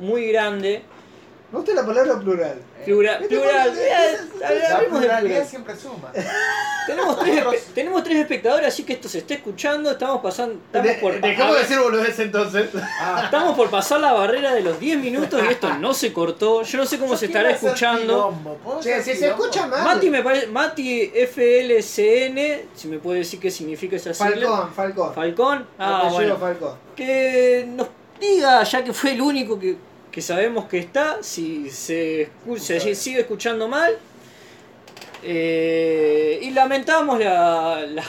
muy 0.00 0.28
grande, 0.28 0.82
Me 1.52 1.58
gusta 1.58 1.74
la 1.74 1.84
palabra 1.86 2.18
plural. 2.18 2.54
plural. 2.84 3.18
¿Viste 3.20 3.36
plural. 3.36 3.68
cómo- 3.68 3.80
Eh, 3.80 4.16
La 4.70 4.78
plural. 5.20 5.46
siempre 5.46 5.76
suma. 5.76 6.10
Tenemos 6.86 7.18
tres, 7.20 7.44
tenemos 7.74 8.02
tres 8.02 8.16
espectadores, 8.18 8.66
así 8.68 8.82
que 8.84 8.94
esto 8.94 9.08
se 9.08 9.18
está 9.18 9.34
escuchando. 9.34 9.90
Estamos 9.90 10.20
pasando. 10.22 10.54
Estamos 10.64 10.88
De- 10.88 10.94
por, 10.94 11.20
Dejamos 11.20 11.54
de 11.54 11.60
decir 11.62 11.78
boludez 11.78 12.18
entonces. 12.18 12.70
Ah, 12.98 13.20
estamos 13.26 13.54
por 13.56 13.70
pasar 13.70 14.00
la 14.00 14.12
barrera 14.12 14.52
de 14.54 14.62
los 14.62 14.80
10 14.80 14.98
minutos 14.98 15.40
y 15.46 15.52
esto 15.52 15.74
no 15.74 15.92
se 15.94 16.12
cortó. 16.12 16.62
Yo 16.62 16.78
no 16.78 16.86
sé 16.86 16.98
cómo 16.98 17.16
se 17.16 17.26
estará 17.26 17.50
escuchando. 17.50 18.00
quilombo. 18.02 18.54
¿Puedo 18.64 18.80
Che, 18.80 18.94
hacer 18.94 19.14
si 19.14 19.20
se 19.20 19.28
escucha 19.28 19.66
mal. 19.66 19.84
Mati 19.84 20.10
me 20.10 20.22
parece. 20.24 20.46
Mati 20.48 21.12
FLCN, 21.14 22.62
si 22.74 22.88
me 22.88 22.98
puede 22.98 23.18
decir 23.20 23.38
qué 23.38 23.50
significa 23.50 23.94
esa 23.96 24.12
sigla. 24.14 24.30
Falcón, 24.48 24.72
Falcón. 24.74 25.14
Falcón. 25.14 25.66
Ah, 25.78 26.08
bueno. 26.10 26.36
Falcón. 26.36 26.74
Que 26.96 27.64
nos 27.68 27.86
diga, 28.18 28.62
ya 28.64 28.82
que 28.82 28.92
fue 28.92 29.12
el 29.12 29.20
único 29.20 29.58
que, 29.58 29.76
que 30.12 30.20
sabemos 30.22 30.66
que 30.66 30.78
está, 30.78 31.18
si 31.22 31.70
se, 31.70 32.28
escu- 32.28 32.58
se 32.58 32.94
sigue 32.94 33.20
escuchando 33.20 33.66
mal. 33.66 33.96
Eh, 35.24 36.38
y 36.42 36.50
lamentamos 36.50 37.18
la, 37.18 37.84
la, 37.88 38.02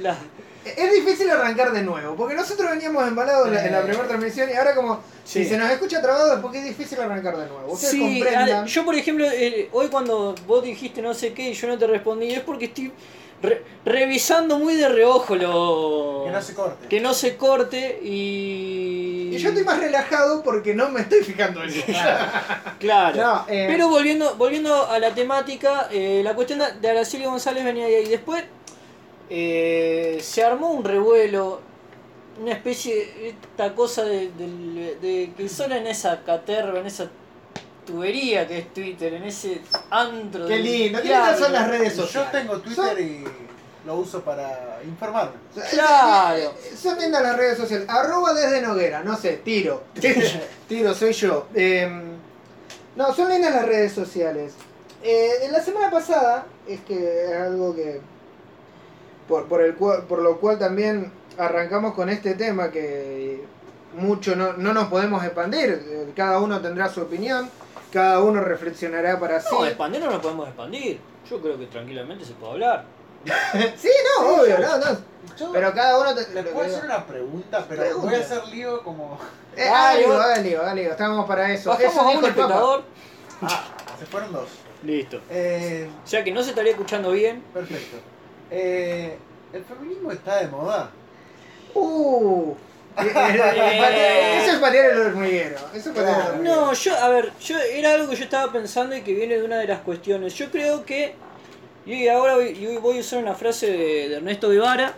la- 0.00 0.18
Es 0.64 0.92
difícil 0.92 1.30
arrancar 1.30 1.72
de 1.72 1.82
nuevo, 1.82 2.14
porque 2.14 2.34
nosotros 2.34 2.70
veníamos 2.70 3.06
embalados 3.08 3.48
en 3.48 3.54
la, 3.54 3.66
en 3.66 3.72
la 3.72 3.82
primera 3.82 4.06
transmisión 4.06 4.50
y 4.50 4.54
ahora 4.54 4.74
como 4.74 5.00
si 5.24 5.44
se 5.44 5.56
nos 5.56 5.70
escucha 5.70 6.00
trabado 6.02 6.34
es 6.34 6.40
porque 6.40 6.58
es 6.58 6.64
difícil 6.66 7.00
arrancar 7.00 7.36
de 7.36 7.46
nuevo. 7.46 7.72
Ustedes 7.72 7.92
Sí, 7.92 8.00
comprendan. 8.00 8.66
yo 8.66 8.84
por 8.84 8.94
ejemplo, 8.94 9.26
eh, 9.30 9.68
hoy 9.72 9.88
cuando 9.88 10.34
vos 10.46 10.62
dijiste 10.62 11.00
no 11.02 11.14
sé 11.14 11.32
qué 11.32 11.50
y 11.50 11.54
yo 11.54 11.66
no 11.68 11.78
te 11.78 11.86
respondí, 11.86 12.32
es 12.32 12.40
porque 12.40 12.66
estoy 12.66 12.92
re- 13.42 13.62
revisando 13.84 14.58
muy 14.58 14.74
de 14.74 14.88
reojo 14.88 15.36
lo... 15.36 16.22
Que 16.26 16.30
no 16.32 16.42
se 16.42 16.54
corte. 16.54 16.88
que 16.88 17.00
no 17.00 17.14
se 17.14 17.36
corte 17.36 18.00
y... 18.02 19.30
Y 19.32 19.38
yo 19.38 19.48
estoy 19.50 19.64
más 19.64 19.78
relajado 19.78 20.42
porque 20.42 20.74
no 20.74 20.88
me 20.88 21.00
estoy 21.02 21.22
fijando 21.22 21.62
en 21.62 21.68
eso. 21.70 21.84
Claro. 22.78 23.16
No, 23.22 23.44
eh, 23.48 23.66
Pero 23.68 23.88
volviendo, 23.88 24.34
volviendo 24.36 24.86
a 24.88 24.98
la 24.98 25.14
temática, 25.14 25.88
eh, 25.90 26.22
la 26.24 26.34
cuestión 26.34 26.60
de- 26.80 26.88
Araceli 26.90 27.24
González 27.24 27.64
venía 27.64 27.86
de 27.86 27.96
ahí. 27.96 28.06
Después 28.08 28.44
eh, 29.28 30.18
se 30.22 30.42
armó 30.44 30.70
un 30.70 30.84
revuelo, 30.84 31.60
una 32.40 32.52
especie, 32.52 33.28
esta 33.28 33.74
cosa 33.74 34.04
de, 34.04 34.30
de- 34.32 34.96
de 35.00 35.32
que 35.36 35.48
solo 35.48 35.74
en 35.74 35.86
esa 35.86 36.22
caterva, 36.22 36.78
en 36.80 36.86
esa 36.86 37.08
tubería 37.86 38.46
que 38.46 38.58
es 38.58 38.74
Twitter, 38.74 39.14
en 39.14 39.22
ese 39.24 39.62
antro. 39.90 40.46
Qué 40.46 40.58
lindo. 40.58 41.00
¿Qué 41.00 41.08
lindas 41.08 41.38
son 41.38 41.52
las 41.52 41.68
redes 41.68 41.96
Yo 41.96 42.02
sociales? 42.02 42.32
tengo 42.32 42.58
Twitter 42.60 43.00
y 43.00 43.24
lo 43.86 43.94
uso 43.96 44.20
para 44.22 44.80
informarme. 44.84 45.36
Claro. 45.70 46.52
Son 46.76 46.98
lindas 46.98 47.22
las 47.22 47.36
redes 47.36 47.56
sociales. 47.56 47.88
Arroba 47.88 48.34
desde 48.34 48.60
Noguera, 48.60 49.04
no 49.04 49.16
sé, 49.16 49.36
tiro. 49.44 49.84
tiro, 50.68 50.92
soy 50.92 51.12
yo. 51.12 51.46
Eh, 51.54 51.88
no, 52.96 53.14
son 53.14 53.28
lindas 53.28 53.54
las 53.54 53.64
redes 53.66 53.92
sociales. 53.92 54.54
Eh, 55.04 55.30
en 55.44 55.52
la 55.52 55.60
semana 55.62 55.88
pasada, 55.90 56.46
es 56.66 56.80
que 56.80 57.26
es 57.26 57.32
algo 57.40 57.74
que. 57.76 58.00
Por, 59.28 59.46
por, 59.46 59.62
el, 59.62 59.74
cual- 59.76 60.02
por 60.04 60.20
lo 60.20 60.38
cual 60.38 60.58
también 60.58 61.12
arrancamos 61.38 61.94
con 61.94 62.08
este 62.08 62.34
tema 62.34 62.70
que 62.70 63.44
mucho 63.96 64.34
no, 64.34 64.54
no 64.54 64.72
nos 64.72 64.88
podemos 64.88 65.22
expandir. 65.24 65.80
Eh, 65.86 66.12
Cada 66.16 66.40
uno 66.40 66.60
tendrá 66.60 66.88
su 66.88 67.02
opinión, 67.02 67.48
cada 67.92 68.20
uno 68.22 68.40
reflexionará 68.40 69.18
para 69.18 69.40
sí. 69.40 69.48
No, 69.52 69.64
expandir 69.64 70.00
no 70.00 70.10
lo 70.10 70.20
podemos 70.20 70.46
expandir. 70.48 71.00
Yo 71.30 71.40
creo 71.40 71.58
que 71.58 71.66
tranquilamente 71.66 72.24
se 72.24 72.32
puede 72.34 72.52
hablar. 72.52 72.84
Sí, 73.76 73.88
no, 74.20 74.36
obvio, 74.36 74.58
no, 74.58 74.78
no. 74.78 74.98
Yo 75.36 75.50
Pero 75.52 75.74
cada 75.74 75.98
uno. 75.98 76.14
te- 76.14 76.32
les 76.32 76.46
puedo 76.46 76.66
hacer 76.66 76.84
una 76.84 77.04
pregunta, 77.06 77.64
pero 77.68 77.82
Pregunta. 77.82 78.06
voy 78.10 78.14
a 78.14 78.18
hacer 78.20 78.46
lío 78.48 78.82
como. 78.84 79.18
Eh, 79.56 79.68
Ah, 79.68 79.94
lío, 79.98 80.12
haga 80.20 80.36
lío, 80.38 80.60
haga 80.62 80.74
lío, 80.74 80.90
Estábamos 80.92 81.26
para 81.26 81.52
eso. 81.52 81.70
Bajamos 81.70 81.92
Eso 81.92 82.00
a 82.00 82.04
un 82.04 82.10
dijo 82.16 82.26
el 82.26 82.34
Papa. 82.34 82.42
espectador. 82.44 82.84
Ah, 83.42 83.64
se 83.98 84.06
fueron 84.06 84.32
dos. 84.32 84.48
Listo. 84.84 85.20
Eh, 85.30 85.90
O 86.04 86.06
sea 86.06 86.22
que 86.22 86.30
no 86.30 86.42
se 86.42 86.50
estaría 86.50 86.70
escuchando 86.72 87.10
bien. 87.10 87.42
perfecto. 87.52 87.96
Eh, 88.50 89.18
¿El 89.52 89.64
feminismo 89.64 90.12
está 90.12 90.36
de 90.36 90.46
moda? 90.48 90.90
Uh. 91.74 92.54
Eso 92.98 94.52
es 94.52 94.58
patear 94.58 94.90
el 94.92 94.98
hormiguero. 95.00 95.56
Eso 95.74 95.90
es 95.90 95.96
patear 95.96 96.20
el 96.20 96.26
hormiguero. 96.28 96.56
No, 96.66 96.72
yo, 96.72 96.96
a 96.96 97.08
ver, 97.08 97.32
yo 97.40 97.58
era 97.58 97.94
algo 97.94 98.08
que 98.10 98.16
yo 98.16 98.24
estaba 98.24 98.52
pensando 98.52 98.96
y 98.96 99.02
que 99.02 99.12
viene 99.14 99.36
de 99.38 99.44
una 99.44 99.58
de 99.58 99.66
las 99.66 99.80
cuestiones. 99.80 100.34
Yo 100.34 100.50
creo 100.50 100.84
que, 100.84 101.14
y 101.84 102.08
ahora 102.08 102.36
voy, 102.36 102.96
a 102.96 103.00
usar 103.00 103.18
una 103.22 103.34
frase 103.34 103.70
de, 103.70 104.08
de 104.08 104.16
Ernesto 104.16 104.48
Guevara, 104.48 104.94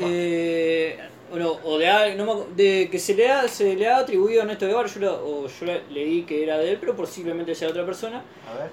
eh, 0.00 0.98
o, 1.32 1.36
no, 1.36 1.52
o 1.64 1.78
de, 1.78 2.14
no 2.16 2.24
me 2.46 2.54
de 2.62 2.88
que 2.90 2.98
se 2.98 3.14
le, 3.14 3.30
ha, 3.30 3.48
se 3.48 3.74
le 3.74 3.88
ha 3.88 3.98
atribuido 3.98 4.40
a 4.40 4.44
Ernesto 4.44 4.66
Guevara, 4.66 4.88
yo, 4.88 5.00
la- 5.00 5.12
o 5.12 5.46
yo 5.48 5.66
la- 5.66 5.80
leí 5.90 6.22
que 6.22 6.42
era 6.42 6.58
de 6.58 6.72
él, 6.72 6.78
pero 6.80 6.94
posiblemente 6.96 7.54
sea 7.54 7.68
de 7.68 7.72
otra 7.72 7.86
persona, 7.86 8.22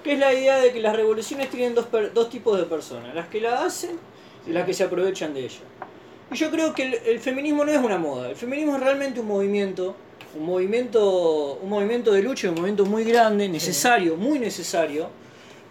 que 0.02 0.12
es 0.14 0.18
la 0.18 0.32
idea 0.32 0.58
de 0.58 0.72
que 0.72 0.80
las 0.80 0.94
revoluciones 0.96 1.48
tienen 1.50 1.74
dos, 1.74 1.86
per- 1.86 2.12
dos 2.12 2.28
tipos 2.30 2.58
de 2.58 2.64
personas, 2.64 3.14
las 3.14 3.28
que 3.28 3.40
la 3.40 3.64
hacen 3.64 3.98
y 4.46 4.52
las 4.52 4.64
que 4.66 4.74
se 4.74 4.84
aprovechan 4.84 5.32
de 5.34 5.40
ella. 5.40 5.60
Y 6.32 6.36
yo 6.36 6.50
creo 6.50 6.72
que 6.74 6.82
el, 6.84 6.94
el 6.94 7.20
feminismo 7.20 7.64
no 7.64 7.72
es 7.72 7.78
una 7.78 7.98
moda, 7.98 8.30
el 8.30 8.36
feminismo 8.36 8.76
es 8.76 8.80
realmente 8.80 9.20
un 9.20 9.26
movimiento, 9.26 9.96
un 10.36 10.46
movimiento, 10.46 11.54
un 11.62 11.68
movimiento 11.68 12.12
de 12.12 12.22
lucha, 12.22 12.48
un 12.48 12.54
movimiento 12.54 12.84
muy 12.86 13.04
grande, 13.04 13.48
necesario, 13.48 14.16
muy 14.16 14.38
necesario, 14.38 15.08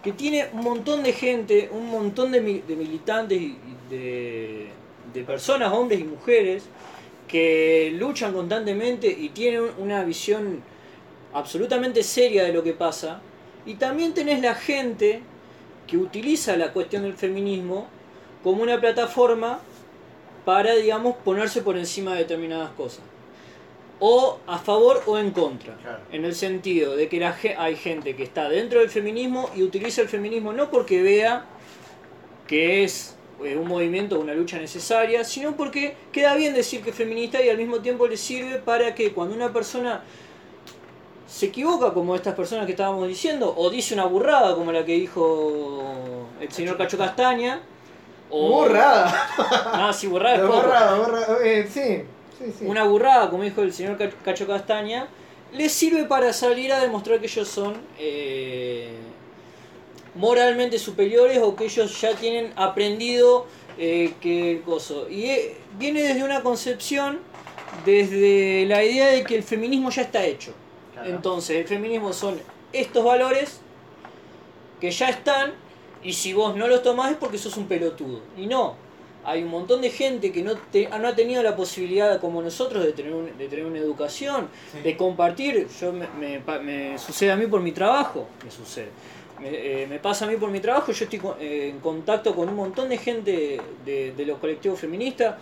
que 0.02 0.12
tiene 0.12 0.48
un 0.52 0.60
montón 0.62 1.02
de 1.02 1.12
gente, 1.12 1.70
un 1.72 1.86
montón 1.90 2.32
de, 2.32 2.40
mi- 2.40 2.60
de 2.60 2.76
militantes 2.76 3.40
y 3.40 3.56
y 3.90 3.94
de, 3.94 4.68
de 5.12 5.22
personas, 5.24 5.72
hombres 5.72 5.98
y 6.00 6.04
mujeres, 6.04 6.62
que 7.26 7.92
luchan 7.98 8.32
constantemente 8.32 9.08
y 9.08 9.30
tienen 9.30 9.64
una 9.78 10.04
visión 10.04 10.62
absolutamente 11.32 12.02
seria 12.04 12.44
de 12.44 12.52
lo 12.52 12.62
que 12.62 12.72
pasa. 12.72 13.20
Y 13.66 13.74
también 13.74 14.14
tenés 14.14 14.40
la 14.40 14.54
gente 14.54 15.22
que 15.88 15.96
utiliza 15.96 16.56
la 16.56 16.72
cuestión 16.72 17.02
del 17.02 17.14
feminismo 17.14 17.88
como 18.44 18.62
una 18.62 18.80
plataforma 18.80 19.60
para, 20.44 20.74
digamos, 20.74 21.16
ponerse 21.16 21.62
por 21.62 21.76
encima 21.76 22.12
de 22.12 22.18
determinadas 22.18 22.70
cosas. 22.70 23.02
O 23.98 24.38
a 24.46 24.58
favor 24.58 25.02
o 25.06 25.18
en 25.18 25.30
contra. 25.30 25.76
Claro. 25.76 26.00
En 26.10 26.24
el 26.24 26.34
sentido 26.34 26.96
de 26.96 27.08
que 27.08 27.20
la 27.20 27.36
hay 27.58 27.76
gente 27.76 28.16
que 28.16 28.22
está 28.22 28.48
dentro 28.48 28.80
del 28.80 28.88
feminismo 28.88 29.50
y 29.54 29.62
utiliza 29.62 30.00
el 30.00 30.08
feminismo 30.08 30.52
no 30.52 30.70
porque 30.70 31.02
vea 31.02 31.44
que 32.46 32.82
es 32.82 33.14
eh, 33.44 33.56
un 33.56 33.68
movimiento 33.68 34.16
o 34.16 34.20
una 34.20 34.34
lucha 34.34 34.58
necesaria, 34.58 35.22
sino 35.24 35.56
porque 35.56 35.94
queda 36.12 36.34
bien 36.34 36.54
decir 36.54 36.82
que 36.82 36.90
es 36.90 36.96
feminista 36.96 37.42
y 37.42 37.48
al 37.48 37.56
mismo 37.56 37.80
tiempo 37.80 38.06
le 38.06 38.16
sirve 38.16 38.58
para 38.58 38.94
que 38.94 39.12
cuando 39.12 39.34
una 39.34 39.52
persona 39.52 40.02
se 41.26 41.46
equivoca, 41.46 41.94
como 41.94 42.16
estas 42.16 42.34
personas 42.34 42.66
que 42.66 42.72
estábamos 42.72 43.06
diciendo, 43.06 43.54
o 43.56 43.70
dice 43.70 43.94
una 43.94 44.04
burrada 44.04 44.54
como 44.56 44.72
la 44.72 44.84
que 44.84 44.94
dijo 44.94 46.26
el 46.40 46.50
señor 46.50 46.76
Cacho 46.76 46.98
Castaña, 46.98 47.60
o... 48.30 48.62
Burrada. 48.62 49.28
Ah, 49.72 49.92
sí, 49.92 50.06
burrada 50.06 50.36
es 50.36 50.42
poco. 50.42 50.60
Burrada, 50.62 50.94
burrada. 50.98 51.38
Eh, 51.44 51.68
sí, 51.68 52.02
sí, 52.38 52.52
sí. 52.58 52.64
Una 52.66 52.84
burrada, 52.84 53.28
como 53.30 53.42
dijo 53.42 53.62
el 53.62 53.72
señor 53.72 53.96
Ca- 53.98 54.10
Cacho 54.24 54.46
Castaña, 54.46 55.08
les 55.52 55.72
sirve 55.72 56.04
para 56.04 56.32
salir 56.32 56.72
a 56.72 56.80
demostrar 56.80 57.18
que 57.20 57.26
ellos 57.26 57.48
son 57.48 57.74
eh, 57.98 58.92
moralmente 60.14 60.78
superiores 60.78 61.38
o 61.42 61.54
que 61.56 61.64
ellos 61.64 62.00
ya 62.00 62.14
tienen 62.14 62.52
aprendido 62.56 63.46
eh, 63.78 64.14
que 64.20 64.52
el 64.52 64.62
coso. 64.62 65.08
Y 65.08 65.24
eh, 65.26 65.56
viene 65.78 66.02
desde 66.02 66.22
una 66.24 66.42
concepción, 66.42 67.18
desde 67.84 68.64
la 68.66 68.82
idea 68.84 69.08
de 69.08 69.24
que 69.24 69.36
el 69.36 69.42
feminismo 69.42 69.90
ya 69.90 70.02
está 70.02 70.24
hecho. 70.24 70.52
Claro. 70.92 71.08
Entonces, 71.08 71.56
el 71.56 71.66
feminismo 71.66 72.12
son 72.12 72.40
estos 72.72 73.04
valores 73.04 73.60
que 74.80 74.90
ya 74.90 75.08
están 75.08 75.52
y 76.02 76.12
si 76.12 76.32
vos 76.32 76.56
no 76.56 76.66
los 76.68 76.82
tomás 76.82 77.10
es 77.12 77.16
porque 77.16 77.38
sos 77.38 77.56
un 77.56 77.66
pelotudo. 77.66 78.20
Y 78.36 78.46
no, 78.46 78.74
hay 79.24 79.42
un 79.42 79.50
montón 79.50 79.82
de 79.82 79.90
gente 79.90 80.32
que 80.32 80.42
no, 80.42 80.54
te- 80.56 80.88
no 80.88 81.08
ha 81.08 81.14
tenido 81.14 81.42
la 81.42 81.54
posibilidad 81.54 82.18
como 82.20 82.40
nosotros 82.42 82.82
de 82.84 82.92
tener, 82.92 83.12
un- 83.12 83.36
de 83.36 83.48
tener 83.48 83.66
una 83.66 83.78
educación, 83.78 84.48
Sí. 84.72 84.78
de 84.80 84.96
compartir. 84.96 85.68
Yo 85.80 85.92
me, 85.92 86.06
me 86.18 86.40
me 86.60 86.98
sucede 86.98 87.30
a 87.32 87.36
mí 87.36 87.46
por 87.46 87.60
mi 87.60 87.72
trabajo, 87.72 88.26
me 88.44 88.50
sucede. 88.50 88.88
Me, 89.40 89.48
eh, 89.82 89.86
me 89.86 89.98
pasa 89.98 90.24
a 90.26 90.28
mí 90.28 90.36
por 90.36 90.50
mi 90.50 90.60
trabajo, 90.60 90.92
yo 90.92 91.04
estoy 91.04 91.18
con- 91.18 91.36
eh, 91.40 91.68
en 91.70 91.80
contacto 91.80 92.34
con 92.34 92.48
un 92.48 92.56
montón 92.56 92.88
de 92.88 92.96
gente 92.98 93.60
de, 93.84 94.12
de 94.12 94.26
los 94.26 94.38
colectivos 94.38 94.78
feministas. 94.80 95.36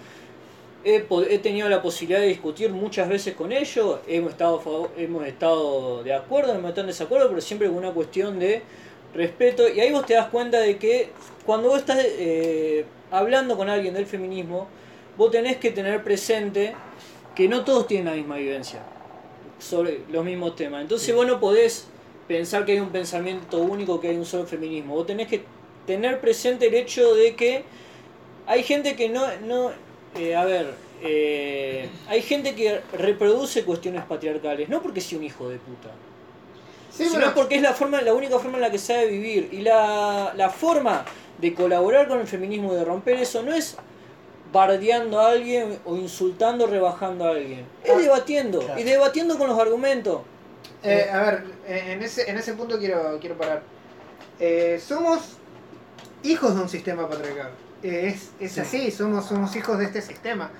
He, 0.84 1.04
he 1.30 1.38
tenido 1.40 1.68
la 1.68 1.82
posibilidad 1.82 2.20
de 2.20 2.28
discutir 2.28 2.70
muchas 2.70 3.08
veces 3.08 3.34
con 3.34 3.50
ellos, 3.50 3.98
hemos 4.06 4.30
estado, 4.30 4.90
hemos 4.96 5.26
estado 5.26 6.04
de 6.04 6.14
acuerdo, 6.14 6.52
hemos 6.52 6.66
estado 6.68 6.82
en 6.82 6.86
desacuerdo, 6.88 7.28
pero 7.28 7.40
siempre 7.40 7.66
con 7.68 7.76
una 7.78 7.90
cuestión 7.90 8.38
de 8.38 8.62
respeto. 9.14 9.68
Y 9.68 9.80
ahí 9.80 9.92
vos 9.92 10.06
te 10.06 10.14
das 10.14 10.28
cuenta 10.28 10.60
de 10.60 10.76
que 10.76 11.10
cuando 11.44 11.68
vos 11.68 11.78
estás 11.78 11.98
eh, 12.00 12.84
hablando 13.10 13.56
con 13.56 13.68
alguien 13.68 13.94
del 13.94 14.06
feminismo, 14.06 14.68
vos 15.16 15.30
tenés 15.30 15.56
que 15.56 15.70
tener 15.70 16.02
presente 16.02 16.74
que 17.34 17.48
no 17.48 17.64
todos 17.64 17.86
tienen 17.86 18.06
la 18.06 18.12
misma 18.12 18.36
vivencia 18.36 18.80
sobre 19.58 20.00
los 20.10 20.24
mismos 20.24 20.56
temas. 20.56 20.82
Entonces 20.82 21.14
vos 21.14 21.26
no 21.26 21.40
podés 21.40 21.86
pensar 22.26 22.64
que 22.64 22.72
hay 22.72 22.80
un 22.80 22.90
pensamiento 22.90 23.58
único, 23.58 24.00
que 24.00 24.08
hay 24.08 24.16
un 24.16 24.26
solo 24.26 24.46
feminismo. 24.46 24.94
Vos 24.94 25.06
tenés 25.06 25.28
que 25.28 25.44
tener 25.86 26.20
presente 26.20 26.68
el 26.68 26.74
hecho 26.74 27.14
de 27.14 27.34
que 27.34 27.64
hay 28.46 28.62
gente 28.62 28.96
que 28.96 29.08
no... 29.08 29.26
no 29.46 29.70
eh, 30.16 30.34
a 30.34 30.44
ver, 30.44 30.74
eh, 31.02 31.88
hay 32.08 32.22
gente 32.22 32.54
que 32.54 32.80
reproduce 32.92 33.64
cuestiones 33.64 34.04
patriarcales, 34.04 34.68
no 34.68 34.82
porque 34.82 35.00
sea 35.00 35.18
un 35.18 35.24
hijo 35.24 35.48
de 35.48 35.58
puta, 35.58 35.90
Sí, 36.98 37.08
sino 37.08 37.32
porque 37.34 37.54
es 37.56 37.62
la 37.62 37.72
forma 37.72 38.02
la 38.02 38.12
única 38.12 38.38
forma 38.38 38.56
en 38.58 38.62
la 38.62 38.70
que 38.70 38.78
sabe 38.78 39.06
vivir 39.06 39.48
y 39.52 39.60
la, 39.60 40.32
la 40.36 40.50
forma 40.50 41.04
de 41.38 41.54
colaborar 41.54 42.08
con 42.08 42.18
el 42.20 42.26
feminismo 42.26 42.74
de 42.74 42.84
romper 42.84 43.18
eso 43.18 43.42
no 43.42 43.54
es 43.54 43.76
bardeando 44.52 45.20
a 45.20 45.30
alguien 45.30 45.78
o 45.84 45.96
insultando 45.96 46.66
rebajando 46.66 47.26
a 47.26 47.30
alguien 47.30 47.66
es 47.84 47.90
Ah, 47.92 47.98
debatiendo 47.98 48.60
claro. 48.60 48.80
y 48.80 48.82
debatiendo 48.82 49.38
con 49.38 49.48
los 49.48 49.58
argumentos 49.58 50.22
eh, 50.82 51.08
a 51.12 51.20
ver, 51.22 51.44
en 51.66 52.02
ese, 52.02 52.30
en 52.30 52.38
ese 52.38 52.52
punto 52.54 52.78
quiero, 52.78 53.18
quiero 53.20 53.36
parar. 53.36 53.62
Eh, 54.38 54.80
somos 54.84 55.20
hijos 56.22 56.54
de 56.54 56.62
un 56.62 56.68
sistema 56.68 57.08
patriarcal. 57.08 57.50
Eh, 57.82 58.14
es 58.14 58.30
es 58.38 58.52
Sí. 58.52 58.60
así, 58.60 58.90
somos, 58.92 59.26
somos 59.26 59.54
hijos 59.56 59.78
de 59.78 59.86
este 59.86 60.02
sistema. 60.02 60.50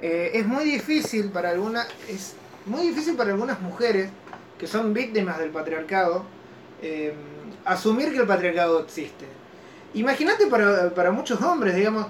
Es 0.00 0.46
muy 0.46 0.64
difícil 0.64 1.30
para 1.30 1.50
alguna. 1.50 1.86
Es, 2.08 2.34
muy 2.66 2.82
difícil 2.88 3.16
para 3.16 3.30
algunas 3.32 3.60
mujeres 3.60 4.10
que 4.58 4.66
son 4.66 4.94
víctimas 4.94 5.38
del 5.38 5.50
patriarcado 5.50 6.24
eh, 6.82 7.14
asumir 7.64 8.12
que 8.12 8.18
el 8.18 8.26
patriarcado 8.26 8.80
existe. 8.80 9.24
Imagínate 9.94 10.46
para, 10.48 10.90
para 10.94 11.10
muchos 11.10 11.40
hombres, 11.42 11.74
digamos, 11.74 12.06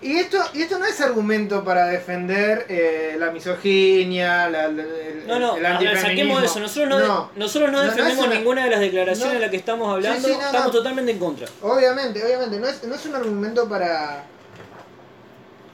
y 0.00 0.14
esto, 0.16 0.38
y 0.54 0.62
esto 0.62 0.78
no 0.78 0.84
es 0.84 1.00
argumento 1.00 1.64
para 1.64 1.86
defender 1.86 2.66
eh, 2.68 3.16
la 3.18 3.32
misoginia, 3.32 4.48
la, 4.48 4.68
la- 4.68 4.82
el, 4.84 5.26
No, 5.26 5.40
no, 5.40 5.56
el 5.56 5.62
ver, 5.84 5.98
saquemos 5.98 6.40
eso. 6.44 6.60
Nosotros 6.60 6.88
no, 6.88 6.98
No. 7.00 7.30
nosotros 7.34 7.72
no 7.72 7.78
No, 7.78 7.84
no 7.84 7.90
defendemos 7.90 8.28
ninguna 8.28 8.64
de 8.64 8.70
las 8.70 8.80
declaraciones 8.80 9.34
de 9.34 9.40
las 9.40 9.50
que 9.50 9.56
estamos 9.56 9.92
hablando. 9.92 10.28
Sí, 10.28 10.32
sí, 10.34 10.38
no, 10.40 10.46
estamos 10.46 10.70
totalmente 10.70 11.10
en 11.10 11.18
contra. 11.18 11.48
Obviamente, 11.62 12.22
obviamente, 12.24 12.60
no 12.60 12.68
es, 12.68 12.84
no 12.84 12.94
es 12.94 13.06
un 13.06 13.16
argumento 13.16 13.68
para 13.68 14.24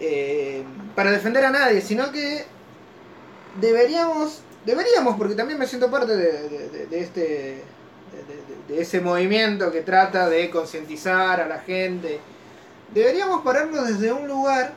eh, 0.01 0.65
para 0.95 1.11
defender 1.11 1.45
a 1.45 1.51
nadie, 1.51 1.81
sino 1.81 2.11
que 2.11 2.45
deberíamos, 3.61 4.41
deberíamos, 4.65 5.17
porque 5.17 5.35
también 5.35 5.59
me 5.59 5.67
siento 5.67 5.91
parte 5.91 6.17
de, 6.17 6.89
este 6.93 7.63
de, 8.69 8.81
ese 8.81 9.01
movimiento 9.01 9.71
que 9.71 9.83
trata 9.83 10.29
de 10.29 10.51
concientizar 10.51 11.41
a 11.41 11.47
la 11.47 11.59
gente, 11.61 12.19
deberíamos 12.95 13.43
pararnos 13.43 13.87
desde 13.89 14.13
un 14.13 14.27
lugar 14.29 14.75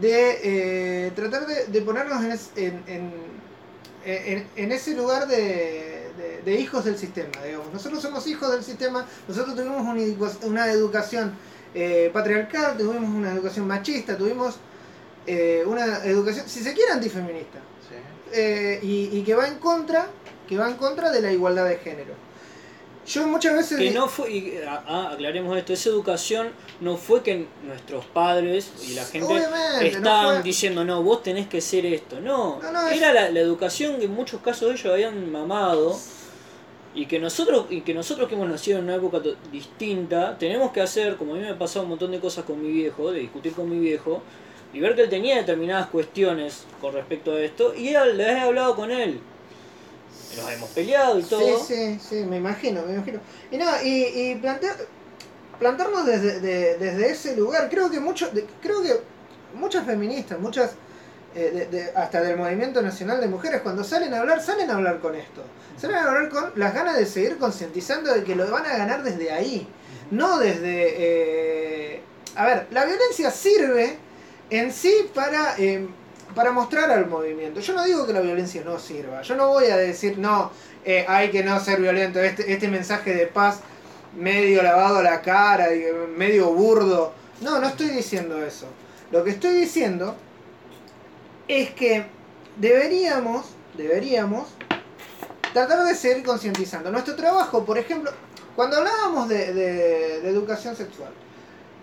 de 0.00 1.06
eh, 1.06 1.10
tratar 1.16 1.46
de, 1.46 1.80
ponernos 1.82 2.22
en, 2.24 2.32
es- 2.32 2.50
en, 2.56 2.82
en- 2.86 3.12
en- 4.04 4.46
en 4.56 4.72
ese 4.72 4.94
lugar 4.94 5.26
de, 5.26 6.08
hijos 6.58 6.84
del 6.84 6.96
sistema, 6.98 7.30
digamos. 7.44 7.72
Nosotros 7.72 8.00
somos 8.02 8.26
hijos 8.26 8.50
del 8.52 8.64
sistema, 8.64 9.06
nosotros 9.28 9.54
tuvimos 9.54 9.82
una, 9.82 10.00
edu- 10.00 10.44
una 10.44 10.70
educación 10.72 11.32
eh, 11.74 12.10
patriarcal, 12.12 12.76
tuvimos 12.76 13.10
una 13.10 13.32
educación 13.32 13.66
machista, 13.66 14.16
tuvimos 14.16 14.56
eh, 15.26 15.62
una 15.66 16.04
educación, 16.04 16.48
si 16.48 16.60
se 16.62 16.72
quiere, 16.72 16.92
antifeminista. 16.92 17.58
Eh, 18.32 18.78
y, 18.82 19.10
y 19.18 19.22
que 19.22 19.34
va 19.34 19.46
en 19.48 19.58
contra, 19.58 20.08
que 20.48 20.56
va 20.56 20.68
en 20.68 20.76
contra 20.76 21.10
de 21.10 21.20
la 21.20 21.32
igualdad 21.32 21.66
de 21.68 21.76
género. 21.78 22.14
Yo 23.06 23.26
muchas 23.26 23.54
veces 23.54 23.78
Que 23.78 23.90
no 23.90 24.06
fue, 24.08 24.30
y, 24.30 24.54
ah, 24.68 24.84
ah, 24.86 25.10
aclaremos 25.14 25.56
esto, 25.56 25.72
esa 25.72 25.88
educación 25.88 26.50
no 26.80 26.96
fue 26.96 27.22
que 27.22 27.46
nuestros 27.64 28.04
padres 28.04 28.70
y 28.88 28.92
la 28.94 29.04
gente 29.04 29.26
no 29.28 29.80
estaban 29.80 30.34
fue- 30.36 30.42
diciendo, 30.44 30.84
no, 30.84 31.02
vos 31.02 31.22
tenés 31.22 31.48
que 31.48 31.60
ser 31.60 31.86
esto. 31.86 32.20
No, 32.20 32.60
No, 32.62 32.70
no, 32.70 32.86
es- 32.88 32.98
era 32.98 33.12
la, 33.12 33.30
la 33.30 33.40
educación 33.40 33.98
que 33.98 34.04
en 34.04 34.12
muchos 34.14 34.40
casos 34.42 34.70
ellos 34.70 34.92
habían 34.92 35.32
mamado 35.32 35.98
y 36.94 37.06
que 37.06 37.18
nosotros 37.18 37.66
y 37.70 37.80
que 37.80 37.94
nosotros 37.94 38.28
que 38.28 38.34
hemos 38.34 38.48
nacido 38.48 38.78
en 38.78 38.84
una 38.84 38.96
época 38.96 39.20
distinta 39.50 40.36
tenemos 40.38 40.70
que 40.70 40.80
hacer, 40.80 41.16
como 41.16 41.32
a 41.32 41.36
mí 41.36 41.42
me 41.42 41.50
ha 41.50 41.58
pasado 41.58 41.84
un 41.84 41.90
montón 41.90 42.10
de 42.12 42.20
cosas 42.20 42.44
con 42.44 42.60
mi 42.62 42.70
viejo, 42.70 43.10
de 43.10 43.20
discutir 43.20 43.52
con 43.54 43.68
mi 43.68 43.78
viejo, 43.78 44.22
y 44.72 44.80
ver 44.80 44.94
que 44.94 45.02
él 45.02 45.10
tenía 45.10 45.36
determinadas 45.36 45.88
cuestiones 45.88 46.64
con 46.80 46.94
respecto 46.94 47.32
a 47.32 47.40
esto, 47.40 47.74
y 47.74 47.90
le 47.90 48.22
he 48.24 48.40
hablado 48.40 48.76
con 48.76 48.90
él. 48.90 49.20
Nos 50.36 50.50
hemos 50.52 50.70
peleado 50.70 51.18
y 51.18 51.22
todo. 51.24 51.58
Sí, 51.58 51.74
sí, 51.74 52.00
sí, 52.08 52.14
me 52.24 52.36
imagino, 52.36 52.82
me 52.86 52.94
imagino. 52.94 53.20
Y 53.50 53.56
no, 53.56 53.66
y, 53.82 54.04
y 54.04 54.34
plantear, 54.36 54.76
plantarnos 55.58 56.06
desde, 56.06 56.40
de- 56.40 56.78
desde 56.78 57.10
ese 57.10 57.36
lugar, 57.36 57.68
creo 57.68 57.90
que 57.90 57.98
mucho, 58.00 58.30
de- 58.30 58.46
creo 58.62 58.80
que 58.82 59.00
muchas 59.54 59.84
feministas, 59.84 60.38
muchas 60.38 60.72
eh, 61.34 61.50
de- 61.52 61.66
de- 61.66 61.90
hasta 61.96 62.20
del 62.22 62.36
movimiento 62.36 62.80
nacional 62.82 63.20
de 63.20 63.26
mujeres, 63.28 63.60
cuando 63.62 63.82
salen 63.84 64.14
a 64.14 64.20
hablar, 64.20 64.40
salen 64.42 64.70
a 64.70 64.74
hablar 64.76 65.00
con 65.00 65.14
esto. 65.16 65.42
Salen 65.80 65.96
a 65.96 66.04
hablar 66.04 66.28
con 66.28 66.52
las 66.56 66.74
ganas 66.74 66.96
de 66.96 67.06
seguir 67.06 67.36
concientizando 67.38 68.12
de 68.14 68.22
que 68.24 68.36
lo 68.36 68.48
van 68.50 68.66
a 68.66 68.76
ganar 68.76 69.02
desde 69.02 69.32
ahí. 69.32 69.66
No 70.10 70.38
desde. 70.38 70.94
eh, 71.96 72.00
a 72.36 72.46
ver, 72.46 72.66
la 72.70 72.84
violencia 72.84 73.30
sirve 73.30 73.96
en 74.50 74.72
sí 74.72 74.92
para, 75.14 75.56
eh, 75.58 75.86
para 76.34 76.52
mostrar 76.52 76.90
al 76.90 77.06
movimiento. 77.06 77.60
Yo 77.60 77.74
no 77.74 77.84
digo 77.84 78.06
que 78.06 78.12
la 78.12 78.20
violencia 78.20 78.62
no 78.64 78.78
sirva. 78.78 79.22
Yo 79.22 79.36
no 79.36 79.48
voy 79.48 79.66
a 79.66 79.76
decir, 79.76 80.18
no, 80.18 80.50
eh, 80.84 81.04
hay 81.08 81.30
que 81.30 81.42
no 81.42 81.58
ser 81.60 81.80
violento. 81.80 82.20
Este, 82.20 82.52
este 82.52 82.68
mensaje 82.68 83.14
de 83.14 83.26
paz 83.26 83.60
medio 84.16 84.62
lavado 84.62 84.98
a 84.98 85.02
la 85.02 85.22
cara, 85.22 85.72
eh, 85.72 85.92
medio 86.16 86.52
burdo. 86.52 87.12
No, 87.40 87.60
no 87.60 87.68
estoy 87.68 87.88
diciendo 87.88 88.44
eso. 88.44 88.66
Lo 89.10 89.24
que 89.24 89.30
estoy 89.30 89.54
diciendo 89.54 90.16
es 91.48 91.70
que 91.70 92.06
deberíamos, 92.56 93.46
deberíamos 93.76 94.48
tratar 95.52 95.84
de 95.84 95.94
seguir 95.94 96.24
concientizando. 96.24 96.90
Nuestro 96.90 97.16
trabajo, 97.16 97.64
por 97.64 97.78
ejemplo, 97.78 98.10
cuando 98.54 98.76
hablábamos 98.76 99.28
de 99.28 100.28
educación 100.28 100.76
sexual, 100.76 101.10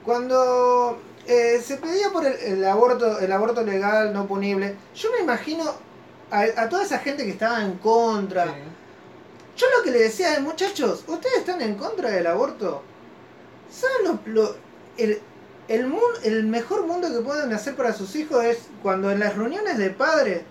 cuando 0.06 1.02
eh, 1.28 1.62
se 1.64 1.78
pedía 1.78 2.10
por 2.12 2.26
el, 2.26 2.34
el 2.34 2.66
aborto, 2.66 3.20
el 3.20 3.32
aborto 3.32 3.62
legal, 3.64 4.14
no 4.14 4.28
punible, 4.28 4.76
yo 4.96 5.12
me 5.12 5.20
imagino 5.20 5.64
a, 6.32 6.42
a 6.56 6.70
toda 6.70 6.84
esa 6.84 7.00
gente 7.00 7.24
que 7.26 7.32
estaba 7.32 7.62
en 7.62 7.74
contra. 7.78 8.46
Sí. 8.46 8.52
Yo 9.58 9.66
lo 9.78 9.84
que 9.84 9.92
le 9.92 10.00
decía 10.00 10.34
es, 10.34 10.42
muchachos, 10.42 11.04
¿ustedes 11.08 11.38
están 11.40 11.62
en 11.62 11.76
contra 11.76 12.10
del 12.12 12.28
aborto? 12.28 12.84
¿Saben 13.72 14.20
lo, 14.26 14.34
lo- 14.44 14.56
el, 14.98 15.20
el, 15.68 15.88
mun- 15.88 16.20
el 16.24 16.46
mejor 16.46 16.86
mundo 16.86 17.10
que 17.12 17.20
pueden 17.20 17.52
hacer 17.54 17.76
para 17.76 17.94
sus 17.94 18.16
hijos 18.16 18.44
es 18.46 18.60
cuando 18.84 19.12
en 19.12 19.20
las 19.20 19.36
reuniones 19.36 19.78
de 19.78 19.90
padres 19.90 20.42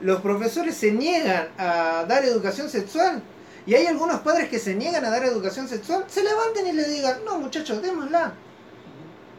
los 0.00 0.20
profesores 0.20 0.76
se 0.76 0.90
niegan 0.92 1.48
a 1.58 2.04
dar 2.08 2.24
educación 2.24 2.68
sexual? 2.68 3.22
Y 3.66 3.74
hay 3.74 3.86
algunos 3.86 4.20
padres 4.20 4.48
que 4.48 4.58
se 4.58 4.74
niegan 4.74 5.04
a 5.04 5.10
dar 5.10 5.24
educación 5.24 5.68
sexual, 5.68 6.04
se 6.08 6.22
levanten 6.22 6.66
y 6.68 6.72
le 6.72 6.84
digan, 6.88 7.18
no 7.24 7.38
muchachos, 7.38 7.82
démosla. 7.82 8.34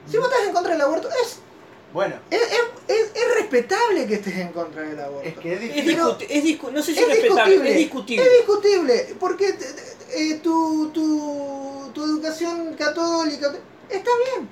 Si 0.10 0.18
vos 0.18 0.28
estás 0.30 0.48
en 0.48 0.54
contra 0.54 0.74
del 0.74 0.82
aborto, 0.82 1.10
es, 1.24 1.40
Bueno, 1.94 2.16
es, 2.30 2.42
es- 2.42 2.96
es- 2.96 3.12
es 3.16 3.36
respetable 3.36 4.08
que 4.08 4.16
estés 4.16 4.38
en 4.38 4.50
contra 4.54 4.82
del 4.84 5.00
aborto. 5.00 5.28
es 5.28 5.38
que 5.38 5.54
es 5.54 5.62
discuti- 5.86 6.26
es 6.30 6.44
discu- 6.44 6.72
no 6.72 6.82
sé 6.82 6.94
si 6.94 7.00
Es 7.00 7.08
discutible. 7.24 7.72
es 7.72 7.78
discutible. 7.78 8.24
Es 8.26 8.38
discutible, 8.38 9.16
porque 9.20 9.54
te- 9.54 9.66
te- 9.74 10.32
eh, 10.32 10.40
tu, 10.44 10.90
tu, 10.94 11.92
tu 11.94 12.04
educación 12.04 12.74
católica 12.76 13.54
está 13.90 14.10
bien. 14.36 14.50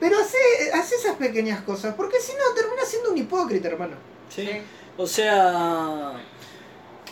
Pero 0.00 0.16
hace, 0.18 0.36
hace 0.74 0.94
esas 0.94 1.16
pequeñas 1.16 1.62
cosas, 1.62 1.94
porque 1.96 2.20
si 2.20 2.32
no 2.32 2.54
terminas 2.54 2.88
siendo 2.88 3.10
un 3.10 3.18
hipócrita, 3.18 3.68
hermano. 3.68 3.96
Sí. 4.34 4.42
Sí. 4.46 4.50
O 4.96 5.06
sea, 5.06 6.12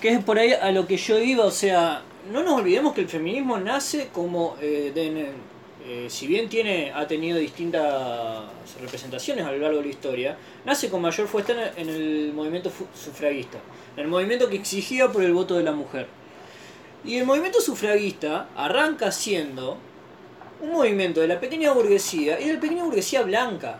que 0.00 0.08
es 0.10 0.24
por 0.24 0.38
ahí 0.38 0.52
a 0.52 0.70
lo 0.72 0.86
que 0.86 0.96
yo 0.96 1.18
iba, 1.18 1.44
o 1.44 1.50
sea, 1.50 2.02
no 2.30 2.42
nos 2.42 2.54
olvidemos 2.54 2.94
que 2.94 3.00
el 3.02 3.08
feminismo 3.08 3.58
nace 3.58 4.08
como, 4.12 4.56
eh, 4.60 4.92
de- 4.94 5.32
eh, 5.88 6.06
si 6.10 6.26
bien 6.26 6.48
tiene 6.48 6.90
ha 6.92 7.06
tenido 7.06 7.38
distintas 7.38 8.44
representaciones 8.80 9.44
a 9.44 9.52
lo 9.52 9.58
largo 9.58 9.78
de 9.78 9.84
la 9.84 9.90
historia, 9.90 10.36
nace 10.64 10.90
con 10.90 11.00
mayor 11.00 11.28
fuerza 11.28 11.52
en 11.52 11.58
el, 11.60 11.70
en 11.76 11.88
el 11.88 12.32
movimiento 12.32 12.72
sufragista, 12.92 13.58
en 13.96 14.04
el 14.04 14.08
movimiento 14.08 14.48
que 14.48 14.56
exigía 14.56 15.12
por 15.12 15.22
el 15.22 15.32
voto 15.32 15.54
de 15.54 15.62
la 15.62 15.72
mujer. 15.72 16.08
Y 17.04 17.18
el 17.18 17.24
movimiento 17.24 17.60
sufragista 17.60 18.48
arranca 18.56 19.12
siendo 19.12 19.78
un 20.60 20.72
movimiento 20.72 21.20
de 21.20 21.28
la 21.28 21.38
pequeña 21.38 21.72
burguesía 21.72 22.40
y 22.40 22.48
de 22.48 22.54
la 22.54 22.60
pequeña 22.60 22.82
burguesía 22.82 23.22
blanca. 23.22 23.78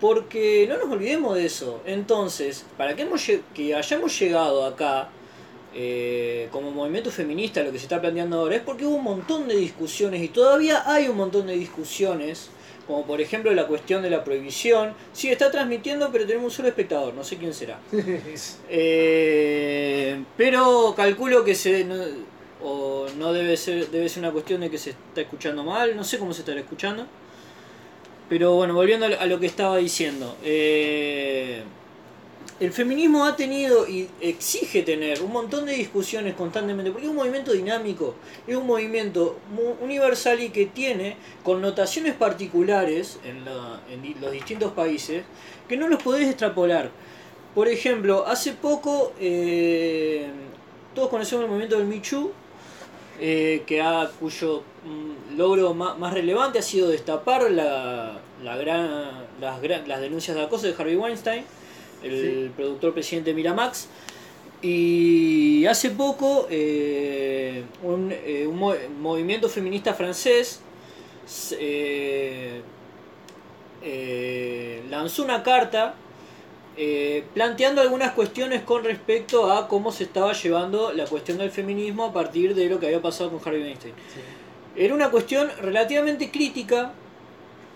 Porque 0.00 0.66
no 0.66 0.78
nos 0.78 0.90
olvidemos 0.90 1.34
de 1.34 1.44
eso. 1.44 1.82
Entonces, 1.84 2.64
para 2.78 2.92
hemos, 2.92 3.26
que 3.52 3.74
hayamos 3.74 4.18
llegado 4.18 4.64
acá 4.64 5.10
eh, 5.80 6.48
como 6.50 6.72
movimiento 6.72 7.10
feminista, 7.12 7.62
lo 7.62 7.70
que 7.70 7.78
se 7.78 7.84
está 7.84 8.00
planteando 8.00 8.40
ahora, 8.40 8.56
es 8.56 8.62
porque 8.62 8.84
hubo 8.84 8.96
un 8.96 9.04
montón 9.04 9.46
de 9.46 9.54
discusiones 9.56 10.20
y 10.22 10.28
todavía 10.28 10.82
hay 10.90 11.06
un 11.06 11.16
montón 11.16 11.46
de 11.46 11.54
discusiones, 11.54 12.50
como 12.88 13.06
por 13.06 13.20
ejemplo 13.20 13.52
la 13.52 13.66
cuestión 13.68 14.02
de 14.02 14.10
la 14.10 14.24
prohibición. 14.24 14.94
Sí, 15.12 15.28
está 15.30 15.50
transmitiendo, 15.52 16.10
pero 16.10 16.26
tenemos 16.26 16.46
un 16.46 16.56
solo 16.56 16.68
espectador, 16.68 17.14
no 17.14 17.22
sé 17.22 17.36
quién 17.36 17.54
será. 17.54 17.78
Eh, 18.70 20.22
pero 20.36 20.94
calculo 20.96 21.44
que 21.44 21.54
se 21.54 21.84
no, 21.84 21.96
o 22.62 23.06
no 23.18 23.32
debe 23.32 23.56
ser 23.56 23.88
debe 23.90 24.08
ser 24.08 24.22
una 24.24 24.32
cuestión 24.32 24.60
de 24.60 24.70
que 24.70 24.78
se 24.78 24.90
está 24.90 25.20
escuchando 25.20 25.62
mal, 25.64 25.94
no 25.96 26.02
sé 26.04 26.18
cómo 26.18 26.32
se 26.32 26.40
estará 26.40 26.58
escuchando. 26.60 27.06
Pero 28.28 28.54
bueno, 28.56 28.74
volviendo 28.74 29.06
a 29.06 29.08
lo- 29.10 29.20
a 29.20 29.26
lo 29.26 29.40
que 29.40 29.46
estaba 29.46 29.76
diciendo. 29.78 30.36
eh, 30.44 31.62
el 32.60 32.72
feminismo 32.72 33.24
ha 33.24 33.36
tenido 33.36 33.86
y 33.88 34.08
exige 34.20 34.82
tener 34.82 35.22
un 35.22 35.30
montón 35.32 35.64
de 35.66 35.74
discusiones 35.74 36.34
constantemente, 36.34 36.90
porque 36.90 37.06
es 37.06 37.10
un 37.10 37.16
movimiento 37.16 37.52
dinámico, 37.52 38.16
es 38.46 38.56
un 38.56 38.66
movimiento 38.66 39.38
universal 39.80 40.40
y 40.40 40.50
que 40.50 40.66
tiene 40.66 41.16
connotaciones 41.44 42.14
particulares 42.14 43.18
en, 43.24 43.44
la- 43.44 43.80
en 43.90 44.20
los 44.20 44.32
distintos 44.32 44.72
países 44.72 45.22
que 45.68 45.76
no 45.76 45.86
los 45.88 46.02
podés 46.02 46.28
extrapolar. 46.28 46.90
Por 47.54 47.68
ejemplo, 47.68 48.26
hace 48.26 48.52
poco 48.52 49.12
eh, 49.20 50.26
todos 50.94 51.08
conocemos 51.10 51.44
el 51.44 51.48
movimiento 51.50 51.78
del 51.78 51.86
Michu, 51.86 52.32
eh, 53.20 53.62
que 53.66 53.80
ha, 53.80 54.10
cuyo 54.18 54.62
mm, 54.84 55.36
logro 55.36 55.74
ma- 55.74 55.94
más, 55.94 56.12
relevante 56.14 56.58
ha 56.58 56.62
sido 56.62 56.88
destapar 56.88 57.50
la, 57.50 58.18
la 58.42 58.56
gran, 58.56 59.26
las, 59.40 59.60
las 59.86 60.00
denuncias 60.00 60.36
de 60.36 60.42
acoso 60.42 60.66
de 60.66 60.74
Harvey 60.78 60.96
Weinstein, 60.96 61.44
el 62.02 62.50
productor 62.56 62.92
presidente 62.94 63.30
de 63.30 63.34
Miramax. 63.34 63.88
Y 64.60 65.64
hace 65.66 65.90
poco 65.90 66.48
eh, 66.50 67.62
un, 67.82 68.10
eh, 68.12 68.44
un 68.48 68.56
mo- 68.58 68.74
movimiento 69.00 69.48
feminista 69.48 69.94
francés 69.94 70.60
eh, 73.82 74.82
lanzó 74.90 75.24
una 75.24 75.42
carta 75.42 75.94
planteando 77.34 77.80
algunas 77.80 78.12
cuestiones 78.12 78.62
con 78.62 78.84
respecto 78.84 79.50
a 79.50 79.66
cómo 79.66 79.90
se 79.90 80.04
estaba 80.04 80.32
llevando 80.32 80.92
la 80.92 81.06
cuestión 81.06 81.38
del 81.38 81.50
feminismo 81.50 82.04
a 82.04 82.12
partir 82.12 82.54
de 82.54 82.68
lo 82.68 82.78
que 82.78 82.86
había 82.86 83.02
pasado 83.02 83.30
con 83.30 83.40
Harvey 83.44 83.62
Weinstein. 83.62 83.94
Era 84.76 84.94
una 84.94 85.10
cuestión 85.10 85.50
relativamente 85.60 86.30
crítica. 86.30 86.92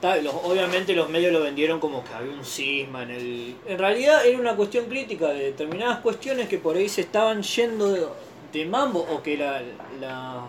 Los- 0.03 0.35
obviamente 0.35 0.95
los 0.95 1.09
medios 1.09 1.33
lo 1.33 1.41
vendieron 1.41 1.79
como 1.79 2.03
que 2.03 2.13
había 2.13 2.33
un 2.33 2.45
cisma 2.45 3.05
en 3.05 3.11
el... 3.13 3.57
En 3.69 3.79
realidad 3.79 4.27
era 4.27 4.37
una 4.37 4.57
cuestión 4.57 4.87
crítica 4.87 5.29
de 5.29 5.45
determinadas 5.45 6.01
cuestiones 6.01 6.49
que 6.49 6.59
por 6.59 6.77
ahí 6.77 6.89
se 6.89 7.03
estaban 7.03 7.41
yendo 7.43 8.13
de, 8.53 8.67
mambo 8.67 8.99
o 8.99 9.23
que 9.23 9.37
la, 9.37 9.63
la, 10.01 10.45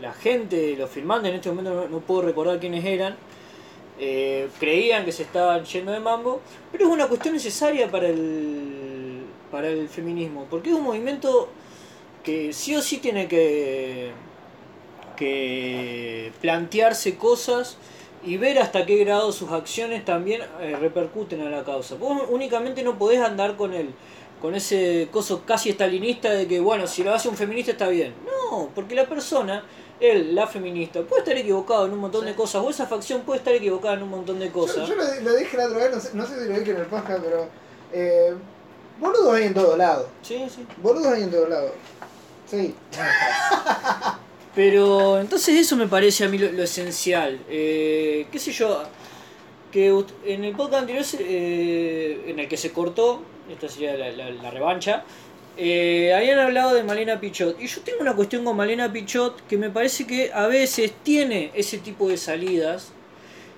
la, 0.00 0.12
gente, 0.14 0.74
los 0.74 0.88
firmantes 0.88 1.28
en 1.30 1.36
este 1.36 1.50
momento 1.50 1.74
no, 1.74 1.88
no 1.88 2.00
puedo 2.00 2.22
recordar 2.22 2.58
quiénes 2.58 2.82
eran, 2.82 3.14
eh, 3.98 4.48
creían 4.58 5.04
que 5.04 5.12
se 5.12 5.24
estaban 5.24 5.62
yendo 5.66 5.92
de 5.92 6.00
mambo, 6.00 6.40
pero 6.72 6.86
es 6.86 6.90
una 6.90 7.08
cuestión 7.08 7.34
necesaria 7.34 7.90
para 7.90 8.08
el, 8.08 9.20
para 9.50 9.68
el 9.68 9.86
feminismo, 9.90 10.46
porque 10.48 10.70
es 10.70 10.74
un 10.76 10.82
movimiento 10.82 11.50
que 12.24 12.54
sí 12.54 12.74
o 12.74 12.80
sí 12.80 12.98
tiene 12.98 13.28
que, 13.28 14.12
que 15.14 16.32
plantearse 16.40 17.16
cosas 17.16 17.76
y 18.24 18.36
ver 18.36 18.58
hasta 18.58 18.84
qué 18.86 18.96
grado 19.04 19.30
sus 19.32 19.50
acciones 19.52 20.04
también 20.04 20.42
eh, 20.60 20.76
repercuten 20.80 21.40
a 21.42 21.50
la 21.50 21.64
causa. 21.64 21.94
Vos 21.96 22.22
únicamente 22.30 22.82
no 22.82 22.98
podés 22.98 23.20
andar 23.20 23.56
con 23.56 23.72
el 23.74 23.94
con 24.40 24.54
ese 24.54 25.08
coso 25.10 25.42
casi 25.46 25.70
estalinista 25.70 26.30
de 26.30 26.46
que 26.46 26.60
bueno, 26.60 26.86
si 26.86 27.02
lo 27.02 27.14
hace 27.14 27.28
un 27.28 27.36
feminista 27.36 27.72
está 27.72 27.88
bien. 27.88 28.14
No, 28.26 28.68
porque 28.74 28.94
la 28.94 29.06
persona, 29.06 29.64
él, 29.98 30.34
la 30.34 30.46
feminista, 30.46 31.00
puede 31.02 31.22
estar 31.22 31.36
equivocado 31.38 31.86
en 31.86 31.92
un 31.92 32.00
montón 32.00 32.26
de 32.26 32.34
cosas, 32.34 32.62
o 32.62 32.68
esa 32.68 32.86
facción 32.86 33.22
puede 33.22 33.38
estar 33.38 33.54
equivocada 33.54 33.94
en 33.94 34.02
un 34.02 34.10
montón 34.10 34.38
de 34.38 34.46
Yo, 34.48 34.52
cosas. 34.52 34.86
yo 34.88 34.94
lo, 34.94 35.02
lo 35.22 35.34
dije 35.36 35.56
la 35.56 35.66
otra 35.66 35.78
vez, 35.78 35.94
no 35.94 36.00
sé, 36.00 36.10
no 36.12 36.26
sé 36.26 36.42
si 36.42 36.48
lo 36.50 36.58
dije 36.58 36.70
en 36.72 36.76
el 36.76 36.86
podcast, 36.86 37.20
pero. 37.24 37.48
Eh, 37.92 38.34
boludos 39.00 39.34
hay 39.34 39.44
en 39.44 39.54
todos 39.54 39.78
lados. 39.78 40.06
Sí, 40.22 40.46
sí. 40.54 40.66
Boludos 40.82 41.06
hay 41.14 41.22
en 41.22 41.30
todos 41.30 41.48
lados. 41.48 41.70
Sí. 42.46 42.74
Pero 44.56 45.20
entonces 45.20 45.54
eso 45.54 45.76
me 45.76 45.86
parece 45.86 46.24
a 46.24 46.28
mí 46.28 46.38
lo, 46.38 46.62
esencial. 46.62 47.38
Eh, 47.48 48.26
¿Qué 48.32 48.38
sé 48.40 48.50
yo? 48.50 48.82
Que 49.70 49.94
en 50.24 50.44
el 50.44 50.56
podcast 50.56 50.80
anterior, 50.80 51.04
eh, 51.20 52.24
en 52.26 52.40
el 52.40 52.48
que 52.48 52.56
se 52.56 52.72
cortó, 52.72 53.22
esta 53.48 53.68
sería 53.68 53.96
la 53.96 54.50
revancha, 54.50 55.04
eh, 55.58 56.12
habían 56.14 56.38
hablado 56.38 56.74
de 56.74 56.82
Malena 56.82 57.18
Pichot. 57.18 57.60
Y 57.60 57.66
yo 57.66 57.80
tengo 57.80 58.00
una 58.00 58.14
cuestión 58.14 58.44
con 58.44 58.56
Malena 58.56 58.92
Pichot 58.92 59.46
que 59.46 59.56
me 59.56 59.70
parece 59.70 60.06
que 60.06 60.30
a 60.32 60.46
veces 60.46 60.92
tiene 61.02 61.50
ese 61.54 61.78
tipo 61.78 62.08
de 62.08 62.18
salidas, 62.18 62.92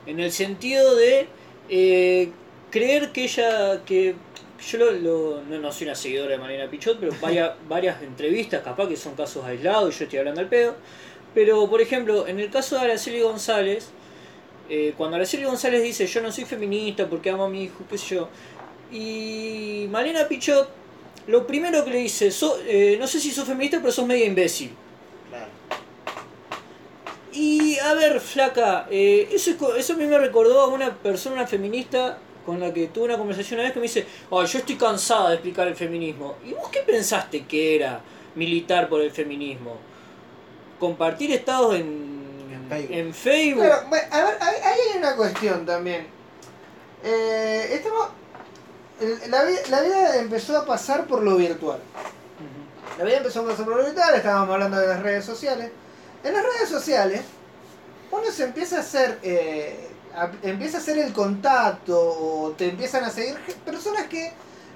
en 0.07 0.21
el 0.21 0.31
sentido 0.31 0.95
de 0.95 1.27
eh, 1.69 2.31
creer 2.71 3.11
que 3.11 3.25
ella, 3.25 3.85
que 3.85 4.15
yo 4.61 4.79
lo, 4.79 4.91
lo- 4.93 5.43
no, 5.43 5.59
no 5.59 5.73
soy 5.73 5.87
una 5.87 5.95
seguidora 5.95 6.31
de 6.33 6.39
Malena 6.39 6.69
Pichot, 6.71 6.99
pero 6.99 7.13
varias, 7.21 7.53
varias 7.69 8.03
entrevistas, 8.03 8.63
capaz 8.63 8.89
que 8.89 8.97
son 8.97 9.15
casos 9.15 9.45
aislados 9.45 9.95
y 9.95 9.99
yo 9.99 10.05
estoy 10.05 10.19
hablando 10.21 10.41
al 10.41 10.49
pedo. 10.49 10.75
Pero, 11.35 11.69
por 11.69 11.81
ejemplo, 11.81 12.27
en 12.27 12.41
el 12.41 12.51
caso 12.51 12.77
de 12.77 12.83
Araceli 12.83 13.21
González, 13.21 13.91
eh, 14.71 14.95
cuando 14.97 15.17
Araceli 15.17 15.45
González 15.45 15.83
dice 15.83 16.07
yo 16.07 16.21
no 16.23 16.31
soy 16.33 16.45
feminista 16.45 17.07
porque 17.09 17.31
amo 17.31 17.45
a 17.45 17.49
mi 17.49 17.65
hijo, 17.65 17.85
qué 17.89 17.97
sé 17.99 18.15
yo, 18.17 18.29
y 18.91 19.87
Malena 19.91 20.27
Pichot, 20.27 20.69
lo 21.27 21.47
primero 21.47 21.85
que 21.85 21.91
le 21.91 21.99
dice, 21.99 22.31
"So- 22.31 22.59
eh, 22.67 22.97
no 22.99 23.07
sé 23.07 23.21
si 23.21 23.31
sos 23.31 23.47
feminista, 23.47 23.79
pero 23.81 23.93
sos 23.93 24.07
media 24.07 24.25
imbécil. 24.25 24.71
Claro. 25.29 25.47
Y 27.33 27.79
a 27.79 27.93
ver, 27.95 28.19
flaca, 28.21 28.87
eh, 28.91 29.29
eso, 29.33 29.77
eso 29.77 29.93
a 29.93 29.97
mí 29.97 30.07
me 30.07 30.19
recordó 30.19 30.61
a 30.63 30.69
una 30.69 30.95
persona, 30.97 31.37
una 31.37 31.47
feminista, 31.47 32.19
con 32.49 32.61
la 32.61 32.73
que 32.73 32.87
tuve 32.87 33.05
una 33.05 33.19
conversación 33.19 33.61
una 33.61 33.65
vez 33.69 33.75
que 33.75 33.79
me 33.79 33.83
dice, 33.83 34.07
ay, 34.31 34.47
yo 34.47 34.59
estoy 34.59 34.77
cansada 34.77 35.29
de 35.29 35.35
explicar 35.35 35.69
el 35.69 35.77
feminismo. 35.77 36.37
¿Y 36.47 36.55
vos 36.55 36.71
qué 36.71 36.81
pensaste 36.81 37.45
que 37.45 37.77
era 37.77 38.01
militar 38.37 38.89
por 38.89 39.03
el 39.03 39.11
feminismo? 39.11 39.77
¿Compartir 40.81 41.31
estados 41.31 41.75
en, 41.75 42.49
En 42.51 42.67
Facebook. 42.71 42.97
en 42.97 43.13
Facebook? 43.13 43.65
A 44.11 44.23
ver, 44.25 44.37
ahí 44.41 44.55
hay 44.65 44.99
una 44.99 45.15
cuestión 45.15 45.67
también. 45.67 46.07
Eh, 47.05 47.69
estamos. 47.71 48.09
La, 49.29 49.45
la 49.69 49.83
vida 49.83 50.17
empezó 50.17 50.57
a 50.57 50.65
pasar 50.65 51.07
por 51.07 51.23
lo 51.23 51.37
virtual. 51.37 51.81
La 52.97 53.05
vida 53.05 53.19
empezó 53.19 53.43
a 53.43 53.49
pasar 53.49 53.67
por 53.67 53.77
lo 53.77 53.85
virtual, 53.85 54.15
estábamos 54.15 54.55
hablando 54.55 54.79
de 54.79 54.87
las 54.87 55.03
redes 55.03 55.23
sociales. 55.27 55.71
En 56.25 56.33
las 56.33 56.43
redes 56.43 56.71
sociales, 56.71 57.21
uno 58.11 58.25
se 58.33 58.45
empieza 58.45 58.79
a 58.79 58.81
hacer. 58.81 59.19
eh, 59.23 59.89
empieza 60.43 60.79
a 60.79 60.81
hacer 60.81 60.99
el 60.99 61.13
contacto 61.13 61.99
o 61.99 62.51
te 62.53 62.69
empiezan 62.71 63.05
a 63.05 63.11
seguir 63.11 63.37
personas 63.65 64.07
que 64.07 64.33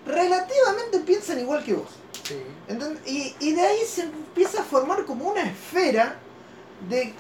relativamente 0.07 0.99
piensan 1.01 1.39
igual 1.41 1.65
que 1.65 1.75
vos. 1.75 1.89
Sí. 2.23 2.37
¿Entend- 2.69 2.99
Y, 3.07 3.35
y 3.41 3.53
de 3.53 3.63
ahí 3.63 3.79
se 3.87 4.03
empieza 4.03 4.61
a 4.61 4.65
formar 4.65 5.05
como 5.05 5.29
una 5.31 5.43
esfera 5.43 6.17
de 6.89 7.13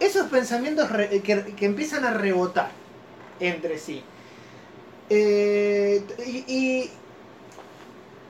esos 0.00 0.28
pensamientos 0.28 0.90
re- 0.90 1.20
que, 1.22 1.54
que 1.54 1.66
empiezan 1.66 2.04
a 2.04 2.12
rebotar 2.12 2.70
entre 3.40 3.78
sí. 3.78 4.02
Eh, 5.10 6.02
y, 6.26 6.30
y 6.52 6.90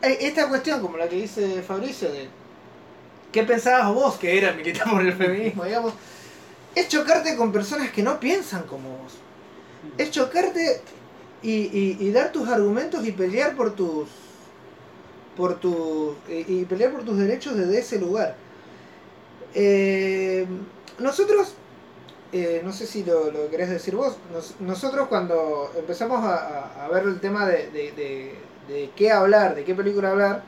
eh, 0.02 0.18
esta 0.20 0.48
cuestión, 0.48 0.80
como 0.80 0.96
la 0.96 1.08
que 1.08 1.16
dice 1.16 1.62
Fabricio, 1.62 2.10
de 2.10 2.28
qué 3.30 3.42
pensabas 3.44 3.92
vos 3.94 4.16
que 4.16 4.36
era 4.36 4.52
militar 4.52 4.90
por 4.90 5.00
el 5.02 5.12
feminismo, 5.12 5.64
digamos, 5.66 5.94
es 6.74 6.88
chocarte 6.88 7.36
con 7.36 7.52
personas 7.52 7.90
que 7.90 8.02
no 8.02 8.18
piensan 8.20 8.62
como 8.64 8.88
vos. 8.98 9.12
Es 9.98 10.10
chocarte 10.10 10.80
y, 11.42 11.96
y- 12.00 12.10
dar 12.12 12.30
tus 12.32 12.48
argumentos 12.48 13.04
y 13.06 13.12
pelear 13.12 13.56
por 13.56 13.74
tus 13.74 14.08
por 15.36 15.58
tus 15.58 16.14
y, 16.28 16.64
pelear 16.66 16.92
por 16.92 17.04
tus 17.04 17.16
derechos 17.18 17.56
desde 17.56 17.78
ese 17.78 17.98
lugar. 17.98 18.36
Eh, 19.54 20.46
nosotros, 20.98 21.54
eh, 22.32 22.60
no 22.64 22.72
sé 22.72 22.86
si 22.86 23.02
lo, 23.04 23.30
lo 23.30 23.50
querés 23.50 23.70
decir 23.70 23.96
vos, 23.96 24.16
nos- 24.32 24.60
nosotros 24.60 25.08
cuando 25.08 25.70
empezamos 25.76 26.24
a, 26.24 26.84
a- 26.84 26.88
ver 26.88 27.04
el 27.04 27.20
tema 27.20 27.46
de, 27.46 27.70
de- 27.70 27.92
de- 28.68 28.90
qué 28.96 29.10
hablar, 29.10 29.54
de 29.54 29.64
qué 29.64 29.74
película 29.74 30.10
hablar, 30.10 30.42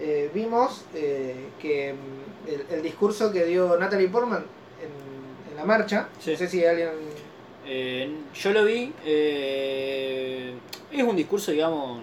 eh, 0.00 0.30
vimos 0.34 0.84
eh, 0.94 1.48
que 1.60 1.90
el, 2.46 2.66
el 2.70 2.82
discurso 2.82 3.32
que 3.32 3.44
dio 3.46 3.76
Natalie 3.78 4.08
Portman 4.08 4.44
la 5.58 5.64
marcha, 5.64 6.08
Sí. 6.20 6.30
no 6.32 6.36
sé 6.38 6.48
si 6.48 6.64
alguien... 6.64 6.90
Eh, 7.66 8.08
yo 8.34 8.52
lo 8.52 8.64
vi, 8.64 8.92
eh, 9.04 10.54
es 10.90 11.02
un 11.02 11.16
discurso, 11.16 11.50
digamos, 11.52 12.00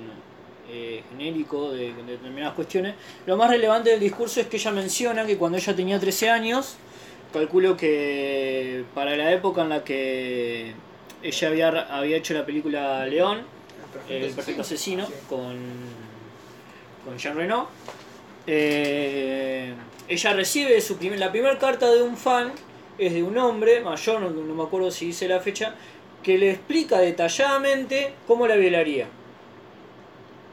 eh, 0.70 1.02
genérico 1.10 1.72
de, 1.72 1.92
de 1.94 2.04
determinadas 2.04 2.54
cuestiones. 2.54 2.94
Lo 3.26 3.36
más 3.38 3.50
relevante 3.50 3.90
del 3.90 4.00
discurso 4.00 4.42
es 4.42 4.48
que 4.48 4.58
ella 4.58 4.72
menciona 4.72 5.26
que 5.26 5.38
cuando 5.38 5.58
ella 5.58 5.76
tenía 5.76 6.00
13 6.00 6.30
años, 6.30 6.76
calculo 7.34 7.76
que 7.76 8.84
para 8.94 9.16
la 9.16 9.32
época 9.32 9.64
en 9.64 9.70
la 9.70 9.84
que 9.84 10.74
ella 11.24 11.48
había, 11.48 11.70
había 11.98 12.18
hecho 12.18 12.34
la 12.36 12.46
película 12.46 13.06
León, 13.08 13.42
El 14.08 14.32
Perfecto 14.34 14.62
Asesino, 14.62 15.08
Sí. 15.08 15.14
con, 15.28 15.56
con 17.06 17.18
Jean 17.18 17.36
Reno, 17.38 17.70
ella 20.08 20.34
recibe 20.34 20.80
su 20.82 20.98
primer, 20.98 21.18
la 21.20 21.32
primera 21.32 21.58
carta 21.58 21.90
de 21.92 22.04
un 22.04 22.16
fan, 22.18 22.52
es 22.98 23.14
de 23.14 23.24
un 23.24 23.38
hombre 23.38 23.82
mayor, 23.82 24.22
no, 24.22 24.30
no 24.30 24.54
me 24.56 24.64
acuerdo 24.64 24.92
si 24.92 25.08
dice 25.08 25.28
la 25.28 25.40
fecha, 25.40 25.76
que 26.24 26.38
le 26.38 26.52
explica 26.52 27.00
detalladamente 27.00 28.14
cómo 28.28 28.48
la 28.48 28.56
violaría. 28.56 29.08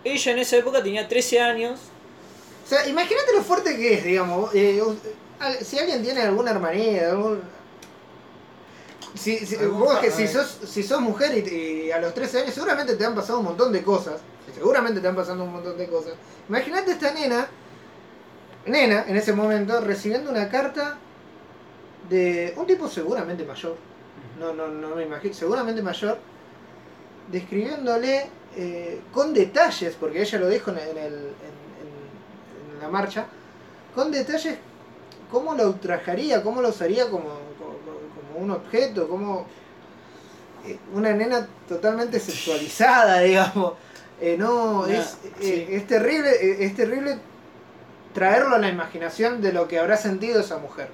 Ella 0.05 0.33
en 0.33 0.39
esa 0.39 0.57
época 0.57 0.83
tenía 0.83 1.07
13 1.09 1.41
años, 1.41 1.79
O 2.65 2.69
sea, 2.69 2.87
imagínate 2.89 3.33
lo 3.35 3.43
fuerte 3.43 3.77
que 3.77 3.95
es, 3.95 4.05
digamos. 4.05 4.53
eh, 4.55 4.83
si 5.63 5.79
alguien 5.79 6.03
tiene 6.03 6.23
alguna 6.23 6.51
hermanía, 6.53 7.11
algún... 7.11 7.41
Si, 9.15 9.39
si- 9.47 9.57
Algún 9.57 9.81
vos 9.81 9.99
que 9.99 10.11
si 10.11 10.27
sos, 10.27 10.59
si 10.67 10.83
sos 10.83 11.01
mujer 11.01 11.37
y, 11.37 11.87
y 11.87 11.91
a 11.93 11.99
los 12.01 12.15
13 12.15 12.43
años 12.43 12.55
seguramente 12.55 12.97
te 12.97 13.05
han 13.05 13.15
pasado 13.15 13.41
un 13.41 13.45
montón 13.47 13.73
de 13.73 13.83
cosas. 13.83 14.21
Seguramente 14.55 15.01
te 15.01 15.09
han 15.09 15.15
pasado 15.17 15.45
un 15.45 15.53
montón 15.53 15.77
de 15.77 15.87
cosas. 15.87 16.15
Imagínate 16.49 16.93
esta 16.93 17.13
nena, 17.13 17.47
nena 18.67 19.05
en 19.07 19.17
ese 19.17 19.33
momento, 19.35 19.81
recibiendo 19.81 20.31
una 20.31 20.49
carta 20.49 20.97
de 22.13 22.55
un 22.57 22.67
tipo 22.67 22.89
seguramente 22.89 23.45
mayor. 23.45 23.77
No, 24.39 24.53
no, 24.53 24.69
no 24.69 24.95
me 24.97 25.05
imagino, 25.05 25.35
seguramente 25.35 25.83
mayor, 25.83 26.19
describiéndole 27.31 28.27
eh, 28.57 29.01
con 29.13 29.33
detalles, 29.33 29.97
porque 29.99 30.21
ella 30.23 30.39
lo 30.39 30.49
dijo 30.49 30.71
en, 30.71 30.79
en 30.79 30.89
el, 30.89 30.97
en- 30.99 31.07
en- 31.07 32.75
en 32.77 32.83
la 32.83 32.89
marcha, 32.89 33.27
con 33.95 34.11
detalles 34.11 34.57
cómo 35.31 35.55
lo 35.55 35.69
ultrajaría, 35.69 36.43
cómo 36.43 36.61
lo 36.61 36.69
usaría 36.69 37.05
como, 37.09 37.29
como, 37.59 37.79
como 38.33 38.45
un 38.45 38.51
objeto, 38.51 39.09
como 39.09 39.47
eh, 40.67 40.79
una 40.95 41.13
nena 41.13 41.47
totalmente 41.69 42.21
sexualizada, 42.21 43.21
digamos. 43.29 43.75
Eh, 44.21 44.37
no, 44.39 44.87
es, 44.87 45.17
sí. 45.41 45.67
es 45.69 45.87
terrible, 45.87 46.65
es 46.65 46.77
terrible 46.77 47.19
traerlo 48.15 48.55
a 48.57 48.59
la 48.59 48.69
imaginación 48.69 49.41
de 49.41 49.53
lo 49.53 49.67
que 49.67 49.79
habrá 49.79 49.97
sentido 49.97 50.41
esa 50.41 50.59
mujer. 50.59 50.89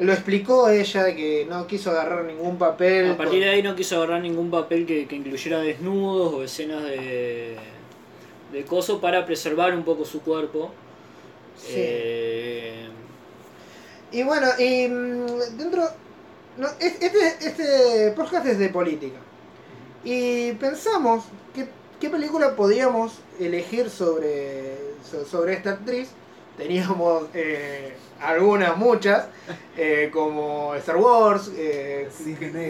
Lo 0.00 0.12
explicó 0.12 0.68
ella 0.68 1.04
de 1.04 1.14
que 1.16 1.46
no 1.48 1.66
quiso 1.66 1.90
agarrar 1.90 2.24
ningún 2.24 2.58
papel. 2.58 3.10
A 3.12 3.16
partir 3.16 3.44
de 3.44 3.50
ahí 3.50 3.62
no 3.62 3.74
quiso 3.76 3.96
agarrar 3.96 4.20
ningún 4.22 4.50
papel 4.50 4.86
que, 4.86 5.06
que 5.06 5.16
incluyera 5.16 5.60
desnudos 5.60 6.34
o 6.34 6.42
escenas 6.42 6.82
de, 6.84 7.56
de 8.52 8.64
coso 8.64 9.00
para 9.00 9.24
preservar 9.26 9.74
un 9.74 9.84
poco 9.84 10.04
su 10.04 10.22
cuerpo. 10.22 10.72
Sí. 11.56 11.74
Eh, 11.76 12.86
Y 14.12 14.22
bueno, 14.24 14.48
y 14.58 14.88
mm, 14.88 15.56
dentro. 15.58 15.82
No, 16.56 16.66
este, 16.80 17.08
este 17.40 18.10
podcast 18.16 18.46
es 18.46 18.58
de 18.58 18.68
política. 18.70 19.18
Y 20.02 20.52
pensamos 20.52 21.24
qué, 21.54 21.68
qué 22.00 22.08
película 22.10 22.56
podíamos 22.56 23.12
elegir 23.38 23.88
sobre, 23.90 24.76
so- 25.08 25.24
sobre 25.26 25.52
esta 25.54 25.70
actriz. 25.72 26.08
Teníamos 26.60 27.24
eh, 27.32 27.94
algunas, 28.20 28.76
muchas, 28.76 29.24
eh, 29.78 30.10
como 30.12 30.74
Star 30.74 30.96
Wars. 30.98 31.50
eh, 31.56 32.06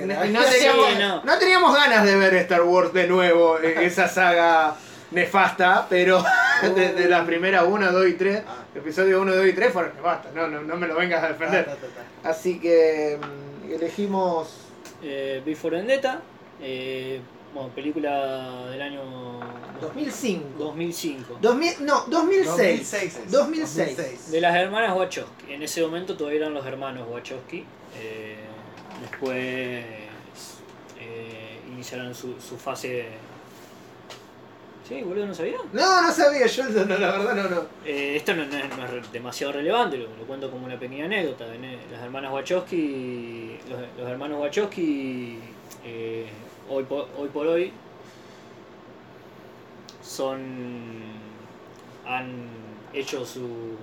no, 0.06 0.14
teníamos, 0.20 0.48
Sí, 0.50 0.66
no. 0.98 1.24
no 1.24 1.38
teníamos 1.38 1.74
ganas 1.74 2.04
de 2.04 2.14
ver 2.14 2.34
Star 2.34 2.62
Wars 2.62 2.92
de 2.92 3.08
nuevo, 3.08 3.58
eh, 3.58 3.84
esa 3.84 4.06
saga 4.06 4.76
nefasta, 5.10 5.86
pero 5.90 6.22
de, 6.76 6.92
de 6.94 7.08
las 7.08 7.24
primeras 7.26 7.64
1, 7.66 7.90
2 7.90 8.06
y 8.06 8.12
3, 8.12 8.42
Ah. 8.46 8.64
episodio 8.76 9.20
1, 9.22 9.34
2 9.34 9.46
y 9.46 9.52
3 9.54 9.72
fueron 9.72 9.92
nefastas, 9.96 10.32
no, 10.34 10.46
no, 10.46 10.62
no 10.62 10.76
me 10.76 10.86
lo 10.86 10.94
vengas 10.94 11.24
a 11.24 11.28
defender. 11.30 11.64
Ta, 11.64 11.74
ta, 11.74 11.80
ta, 11.80 11.86
ta. 12.22 12.30
Así 12.30 12.60
que 12.60 13.18
mm, 13.20 13.72
elegimos. 13.72 14.56
eh, 15.02 15.42
Before 15.44 15.76
Vendetta, 15.78 16.20
eh, 16.62 17.20
bueno, 17.54 17.68
película 17.74 18.66
del 18.70 18.80
año 18.82 19.00
2005. 19.80 20.42
2005. 20.58 21.38
2000, 21.40 21.84
no, 21.86 22.04
2006. 22.06 22.90
2006 22.90 23.16
es. 23.16 23.30
2006. 23.30 24.30
De 24.30 24.40
las 24.40 24.54
hermanas 24.56 24.96
Wachowski. 24.96 25.52
En 25.52 25.62
ese 25.62 25.82
momento 25.82 26.16
todavía 26.16 26.40
eran 26.40 26.54
los 26.54 26.64
hermanos 26.66 27.08
Wachowski. 27.10 27.64
eh, 27.98 28.36
después 29.00 29.34
eh, 30.98 31.60
iniciaron 31.72 32.14
su, 32.14 32.34
su 32.40 32.56
fase. 32.56 33.06
Sí, 34.88 35.02
boludo, 35.02 35.26
¿no 35.26 35.34
sabía? 35.34 35.56
No, 35.72 36.02
no 36.02 36.12
sabía, 36.12 36.46
yo 36.46 36.64
no, 36.64 36.84
no, 36.84 36.98
la 36.98 37.12
verdad 37.16 37.34
no, 37.36 37.48
no. 37.48 37.62
Eh, 37.84 38.16
esto 38.16 38.34
no, 38.34 38.44
no 38.44 38.56
es, 38.58 38.76
no 38.76 38.84
es 38.84 38.90
re- 38.90 39.02
demasiado 39.12 39.52
relevante, 39.52 39.96
lo, 39.96 40.04
lo 40.16 40.24
cuento 40.26 40.50
como 40.50 40.66
una 40.66 40.78
pequeña 40.80 41.04
anécdota. 41.04 41.44
Las 41.92 42.02
hermanas 42.02 42.32
Wachowski, 42.32 43.56
los, 43.68 43.78
los 43.98 44.08
hermanos 44.10 44.40
Wachowski, 44.40 45.38
eh, 45.84 46.26
hoy, 46.70 46.84
por, 46.84 47.06
hoy 47.18 47.28
por 47.28 47.46
hoy, 47.46 47.72
son 50.02 50.40
han 52.06 52.32
hecho 52.92 53.24
su, 53.24 53.76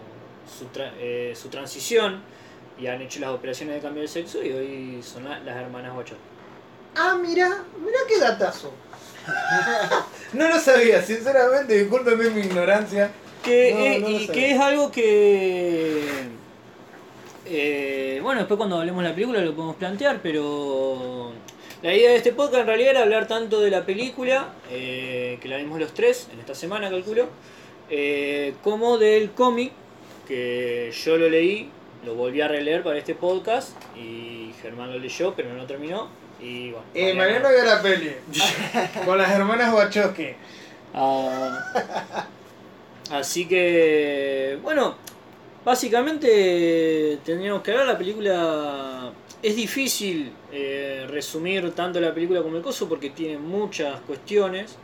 su, 0.58 0.65
tra- 0.73 0.91
eh, 1.00 1.34
su 1.36 1.50
transición 1.50 2.21
y 2.80 2.88
han 2.88 3.02
hecho 3.02 3.19
las 3.19 3.30
operaciones 3.30 3.76
de 3.76 3.82
cambio 3.82 4.02
de 4.02 4.08
sexo 4.08 4.43
y 4.43 4.52
hoy 4.52 5.00
son 5.04 5.23
la- 5.26 5.39
las 5.39 5.56
hermanas 5.56 5.95
Wachowski. 5.95 6.23
Ah, 6.95 7.17
mira, 7.21 7.63
mira 7.80 7.97
qué 8.08 8.19
datazo. 8.19 8.71
no 10.34 10.47
lo 10.50 10.60
sabía, 10.60 11.02
sinceramente, 11.02 11.78
discúlpeme 11.78 12.30
mi 12.32 12.41
ignorancia. 12.41 13.12
Que, 13.43 13.71
No, 13.71 13.80
eh, 13.80 14.00
no 14.00 14.10
y 14.10 14.28
que 14.28 14.52
es 14.52 14.60
algo 14.60 14.91
que. 14.91 16.10
eh, 17.45 18.19
bueno, 18.21 18.39
después 18.41 18.58
cuando 18.58 18.80
hablemos 18.80 19.04
de 19.04 19.10
la 19.10 19.15
película 19.15 19.39
lo 19.41 19.54
podemos 19.56 19.76
plantear, 19.76 20.19
pero. 20.21 21.32
La 21.84 21.94
idea 21.94 22.10
de 22.10 22.16
este 22.16 22.34
podcast 22.34 22.62
en 22.62 22.68
realidad 22.68 22.92
era 22.92 23.02
hablar 23.04 23.28
tanto 23.28 23.62
de 23.62 23.70
la 23.70 23.86
película, 23.86 24.48
eh, 24.72 25.38
que 25.40 25.48
la 25.48 25.58
vimos 25.58 25.80
los 25.80 25.94
tres 25.94 26.28
en 26.34 26.40
esta 26.40 26.56
semana, 26.56 26.90
calculo, 26.90 27.28
eh, 27.92 28.56
como 28.63 28.98
del 28.98 29.30
cómic, 29.32 29.72
que 30.28 30.92
yo 30.92 31.18
lo 31.18 31.30
leí, 31.30 31.70
lo 32.04 32.16
volví 32.16 32.42
a 32.42 32.48
releer 32.48 32.82
para 32.82 32.98
este 32.98 33.13
podcast, 33.13 33.78
y 33.96 34.52
Germán 34.60 34.92
lo 34.92 34.98
leyó, 34.98 35.36
pero 35.36 35.50
no 35.50 35.56
lo 35.56 35.68
terminó. 35.68 36.10
Y 36.42 36.72
bueno. 36.72 36.86
Eh, 36.96 37.13
Mariano 37.13 37.50
vio 37.50 37.63
la 37.63 37.82
peli. 37.82 38.12
con 39.06 39.18
las 39.20 39.32
hermanas 39.32 39.72
Wachowski. 39.72 40.30
Ah, 40.96 41.86
así 43.12 43.48
que, 43.48 44.58
bueno, 44.63 44.96
básicamente 45.63 47.20
tendríamos 47.24 47.62
que 47.62 47.72
hablar 47.72 47.86
la 47.86 47.98
película. 48.00 49.12
Es 49.41 49.56
difícil 49.56 50.32
eh, 50.52 51.06
resumir 51.10 51.71
tanto 51.73 52.00
la 52.00 52.13
película 52.13 52.41
como 52.41 52.58
el 52.58 52.63
coso 52.63 52.89
porque 52.89 53.12
tiene 53.12 53.38
muchas 53.38 54.00
cuestiones. 54.02 54.76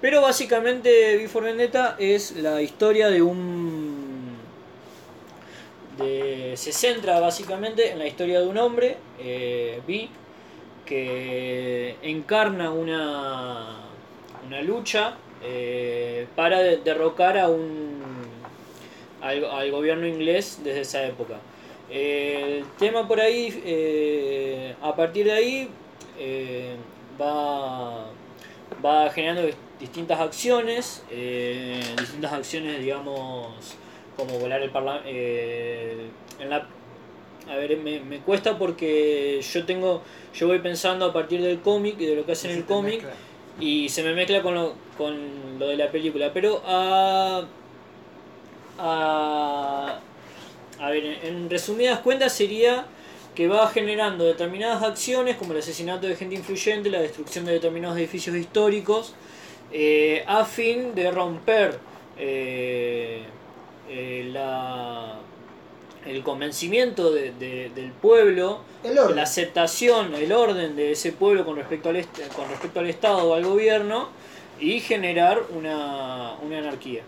Pero 0.00 0.22
básicamente 0.22 1.16
Before 1.16 1.46
Vendetta 1.46 1.96
es 1.98 2.36
la 2.36 2.62
historia 2.62 3.08
de 3.10 3.22
un... 3.22 4.38
De, 5.98 6.52
se 6.56 6.72
centra 6.72 7.18
básicamente 7.18 7.90
en 7.90 7.98
la 7.98 8.06
historia 8.06 8.40
de 8.40 8.46
un 8.46 8.56
hombre, 8.58 8.96
eh, 9.18 9.82
Vi, 9.86 10.08
que 10.86 11.96
encarna 12.02 12.70
una, 12.70 13.80
una 14.46 14.62
lucha 14.62 15.16
eh, 15.42 16.26
para 16.36 16.60
de- 16.60 16.78
derrocar 16.78 17.38
a 17.38 17.48
un 17.48 17.98
al, 19.20 19.44
al 19.44 19.70
gobierno 19.70 20.06
inglés 20.06 20.60
desde 20.64 20.80
esa 20.82 21.04
época. 21.06 21.40
El 21.90 22.64
tema 22.78 23.06
por 23.08 23.18
ahí, 23.20 23.62
eh, 23.64 24.74
a 24.82 24.94
partir 24.94 25.24
de 25.26 25.32
ahí, 25.32 25.68
eh, 26.18 26.76
va, 27.20 28.06
va 28.84 29.10
generando 29.10 29.42
dis- 29.48 29.56
distintas 29.80 30.20
acciones, 30.20 31.02
eh, 31.10 31.80
distintas 31.98 32.32
acciones, 32.32 32.80
digamos, 32.80 33.76
como 34.16 34.38
volar 34.38 34.60
el 34.62 34.70
parlamento. 34.70 35.08
en 35.08 36.50
la, 36.50 36.66
a 37.50 37.56
ver, 37.56 37.78
me, 37.78 38.00
me 38.00 38.18
cuesta 38.18 38.58
porque 38.58 39.40
yo 39.40 39.64
tengo, 39.64 40.02
yo 40.34 40.46
voy 40.48 40.58
pensando 40.58 41.06
a 41.06 41.12
partir 41.12 41.40
del 41.40 41.60
cómic 41.60 41.96
y 41.98 42.04
de 42.06 42.16
lo 42.16 42.26
que 42.26 42.32
hace 42.32 42.50
en 42.50 42.58
el 42.58 42.64
cómic 42.66 43.00
y 43.60 43.88
se 43.88 44.02
me 44.02 44.12
mezcla 44.12 44.42
con 44.42 44.54
lo, 44.54 44.74
con 44.98 45.58
lo 45.58 45.68
de 45.68 45.76
la 45.76 45.90
película. 45.90 46.30
Pero 46.34 46.62
a. 46.66 47.44
A, 48.80 49.98
a 50.80 50.90
ver, 50.90 51.04
en, 51.24 51.48
resumidas 51.50 52.00
cuentas 52.00 52.32
sería 52.32 52.86
que 53.34 53.46
va 53.48 53.68
generando 53.68 54.24
determinadas 54.24 54.82
acciones 54.82 55.36
como 55.36 55.52
el 55.52 55.58
asesinato 55.60 56.06
de 56.06 56.16
gente 56.16 56.34
influyente, 56.34 56.90
la 56.90 57.00
destrucción 57.00 57.44
de 57.44 57.52
determinados 57.52 57.96
edificios 57.98 58.34
históricos, 58.36 59.14
eh, 59.72 60.24
a 60.26 60.44
fin 60.44 60.94
de 60.94 61.10
romper 61.10 61.78
eh, 62.18 63.22
eh, 63.88 64.28
la, 64.32 65.18
el 66.06 66.22
convencimiento 66.22 67.12
de- 67.12 67.32
de- 67.32 67.70
del 67.74 67.92
pueblo 67.92 68.60
la 69.14 69.22
aceptación, 69.22 70.14
el 70.14 70.32
orden 70.32 70.74
de 70.74 70.92
ese 70.92 71.12
pueblo 71.12 71.44
con 71.44 71.56
respecto 71.56 71.90
al, 71.90 72.04
con 72.34 72.48
respecto 72.48 72.80
al 72.80 72.88
Estado 72.88 73.18
o 73.28 73.34
al 73.34 73.44
gobierno 73.44 74.08
y 74.60 74.80
generar 74.80 75.42
una, 75.54 76.34
una 76.42 76.58
anarquía. 76.58 77.02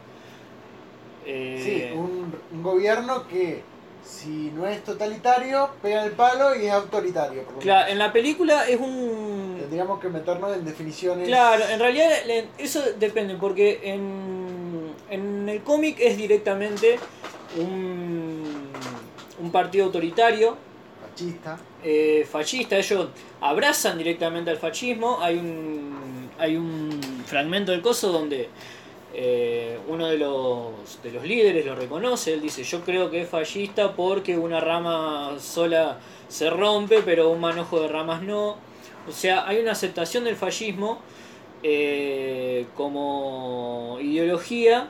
Eh, 1.33 1.61
Sí, 1.65 1.97
un, 1.99 2.35
un 2.53 2.63
gobierno 2.63 3.27
que 3.29 3.63
si 4.05 4.51
no 4.55 4.67
es 4.67 4.83
totalitario, 4.83 5.71
pega 5.83 6.05
el 6.05 6.13
palo 6.13 6.55
y 6.57 6.67
es 6.67 6.73
autoritario. 6.73 7.45
Claro, 7.61 7.91
en 7.93 7.99
la 7.99 8.13
película 8.13 8.67
es 8.69 8.81
un... 8.81 9.57
Tendríamos 9.61 10.01
que 10.01 10.09
meternos 10.09 10.57
en 10.57 10.65
definiciones. 10.65 11.29
Claro, 11.29 11.65
en 11.69 11.79
realidad 11.79 12.11
eso 12.59 12.83
depende, 12.99 13.35
porque 13.35 13.79
en, 13.85 14.93
en 15.11 15.49
el 15.49 15.63
cómic 15.63 15.99
es 16.01 16.17
directamente 16.17 16.99
un, 17.59 18.43
un 19.41 19.53
partido 19.53 19.85
autoritario, 19.87 20.57
Machista. 21.03 21.59
eh, 21.85 22.27
fascista, 22.31 22.77
ellos 22.79 23.09
abrazan 23.41 23.99
directamente 23.99 24.51
al 24.51 24.57
fascismo. 24.57 25.19
Hay 25.21 25.37
un, 25.37 26.31
hay 26.39 26.57
un 26.57 27.01
fragmento 27.27 27.71
del 27.73 27.83
coso 27.83 28.11
donde 28.11 28.49
eh, 29.23 29.79
uno 29.87 30.07
de 30.07 30.17
los, 30.17 31.03
de 31.03 31.13
los 31.13 31.23
líderes 31.25 31.67
lo 31.67 31.75
reconoce. 31.75 32.33
Él 32.33 32.41
dice: 32.41 32.63
Yo 32.65 32.81
creo 32.81 33.11
que 33.11 33.21
es 33.21 33.29
fascista 33.29 33.95
porque 33.95 34.39
una 34.39 34.61
rama 34.61 35.37
sola 35.39 35.99
se 36.29 36.49
rompe, 36.49 37.03
pero 37.05 37.29
un 37.29 37.39
manojo 37.39 37.81
de 37.81 37.89
ramas 37.89 38.23
no. 38.23 38.57
O 39.07 39.13
sea, 39.13 39.47
hay 39.47 39.59
una 39.59 39.73
aceptación 39.73 40.25
del 40.25 40.37
fascismo 40.37 41.01
eh, 41.63 42.67
como 42.75 43.99
ideología. 44.01 44.89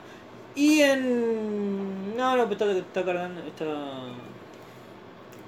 Y 0.54 0.82
en. 0.82 2.16
No, 2.16 2.36
no, 2.36 2.44
está, 2.44 2.70
está 2.70 3.04
cargando. 3.04 3.40
Está 3.42 4.04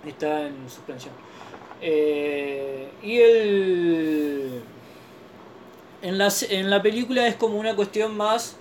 está 0.05 0.49
en 0.49 0.69
suspensión. 0.69 1.15
Eh, 1.81 2.89
y 3.01 3.17
el. 3.19 4.63
En 6.03 6.19
la, 6.19 6.33
en 6.51 6.69
la 6.69 6.83
película 6.83 7.29
es 7.29 7.37
como 7.37 7.61
una 7.61 7.77
cuestión 7.77 8.17
más 8.17 8.57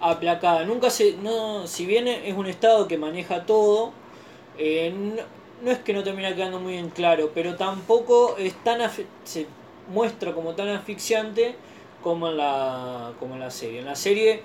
aplacada. 0.00 0.64
Nunca 0.64 0.90
se. 0.90 1.14
No, 1.14 1.66
si 1.66 1.86
bien 1.86 2.08
es 2.08 2.36
un 2.36 2.46
estado 2.46 2.88
que 2.88 2.98
maneja 2.98 3.46
todo, 3.46 3.92
eh, 4.58 4.92
no, 4.94 5.22
no 5.62 5.70
es 5.70 5.78
que 5.78 5.92
no 5.92 6.02
termina 6.02 6.34
quedando 6.34 6.60
muy 6.60 6.76
en 6.76 6.90
claro, 6.90 7.30
pero 7.34 7.56
tampoco 7.56 8.36
es 8.38 8.54
tan 8.64 8.80
se 9.24 9.46
muestra 9.92 10.32
como 10.32 10.54
tan 10.54 10.68
asfixiante 10.68 11.56
como 12.02 12.28
en 12.28 12.36
la, 12.38 13.12
como 13.18 13.34
en 13.34 13.40
la 13.40 13.50
serie. 13.50 13.80
En 13.80 13.86
la 13.86 13.96
serie 13.96 14.42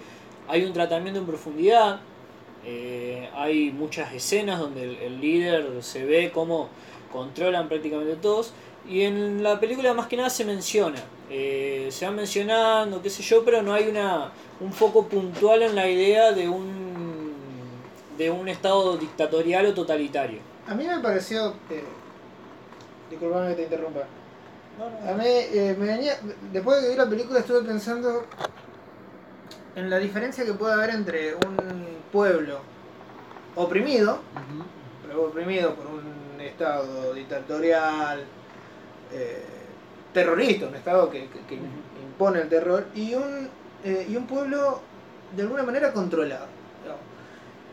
hay 0.47 0.63
un 0.63 0.73
tratamiento 0.73 1.19
en 1.19 1.25
profundidad. 1.25 2.01
Eh, 2.65 3.29
hay 3.35 3.71
muchas 3.71 4.11
escenas 4.13 4.59
donde 4.59 4.83
el, 4.83 4.95
el 4.97 5.21
líder 5.21 5.83
se 5.83 6.03
ve 6.03 6.31
cómo 6.33 6.69
controlan 7.11 7.69
prácticamente 7.69 8.15
todos. 8.15 8.53
Y 8.87 9.01
en 9.01 9.41
la 9.41 9.59
película 9.59 9.93
más 9.93 10.07
que 10.07 10.17
nada 10.17 10.29
se 10.29 10.45
menciona. 10.45 10.99
Eh, 11.29 11.89
se 11.91 12.05
van 12.05 12.15
mencionando, 12.15 13.01
qué 13.01 13.09
sé 13.09 13.23
yo, 13.23 13.43
pero 13.43 13.61
no 13.61 13.73
hay 13.73 13.87
una 13.87 14.31
un 14.59 14.71
foco 14.71 15.07
puntual 15.07 15.63
en 15.63 15.75
la 15.75 15.89
idea 15.89 16.31
de 16.31 16.47
un 16.47 17.33
de 18.17 18.29
un 18.29 18.47
estado 18.47 18.95
dictatorial 18.97 19.65
o 19.65 19.73
totalitario. 19.73 20.39
A 20.67 20.73
mí 20.73 20.85
me 20.85 20.99
pareció. 20.99 21.49
Eh, 21.69 21.83
disculpame 23.09 23.49
que 23.49 23.55
te 23.55 23.63
interrumpa. 23.63 24.01
A 25.07 25.13
mí 25.13 25.25
eh, 25.25 25.75
me 25.77 25.87
venía. 25.87 26.17
Después 26.51 26.77
de 26.77 26.83
que 26.83 26.89
vi 26.91 26.97
la 26.97 27.09
película 27.09 27.39
estuve 27.39 27.61
pensando 27.63 28.25
en 29.75 29.89
la 29.89 29.97
diferencia 29.97 30.45
que 30.45 30.53
puede 30.53 30.73
haber 30.73 30.91
entre 30.91 31.35
un 31.35 31.97
pueblo 32.11 32.59
oprimido, 33.55 34.19
pero 35.05 35.25
oprimido 35.25 35.75
por 35.75 35.87
un 35.87 36.39
estado 36.41 37.13
dictatorial, 37.13 38.25
eh, 39.11 39.43
terrorista, 40.13 40.67
un 40.67 40.75
estado 40.75 41.09
que, 41.09 41.27
que- 41.29 41.41
que 41.47 41.55
impone 41.55 42.41
el 42.41 42.49
terror, 42.49 42.85
y 42.95 43.13
un, 43.13 43.49
eh, 43.83 44.05
y 44.09 44.15
un 44.15 44.25
pueblo 44.27 44.79
de 45.35 45.41
alguna 45.43 45.63
manera 45.63 45.91
controlado. 45.91 46.47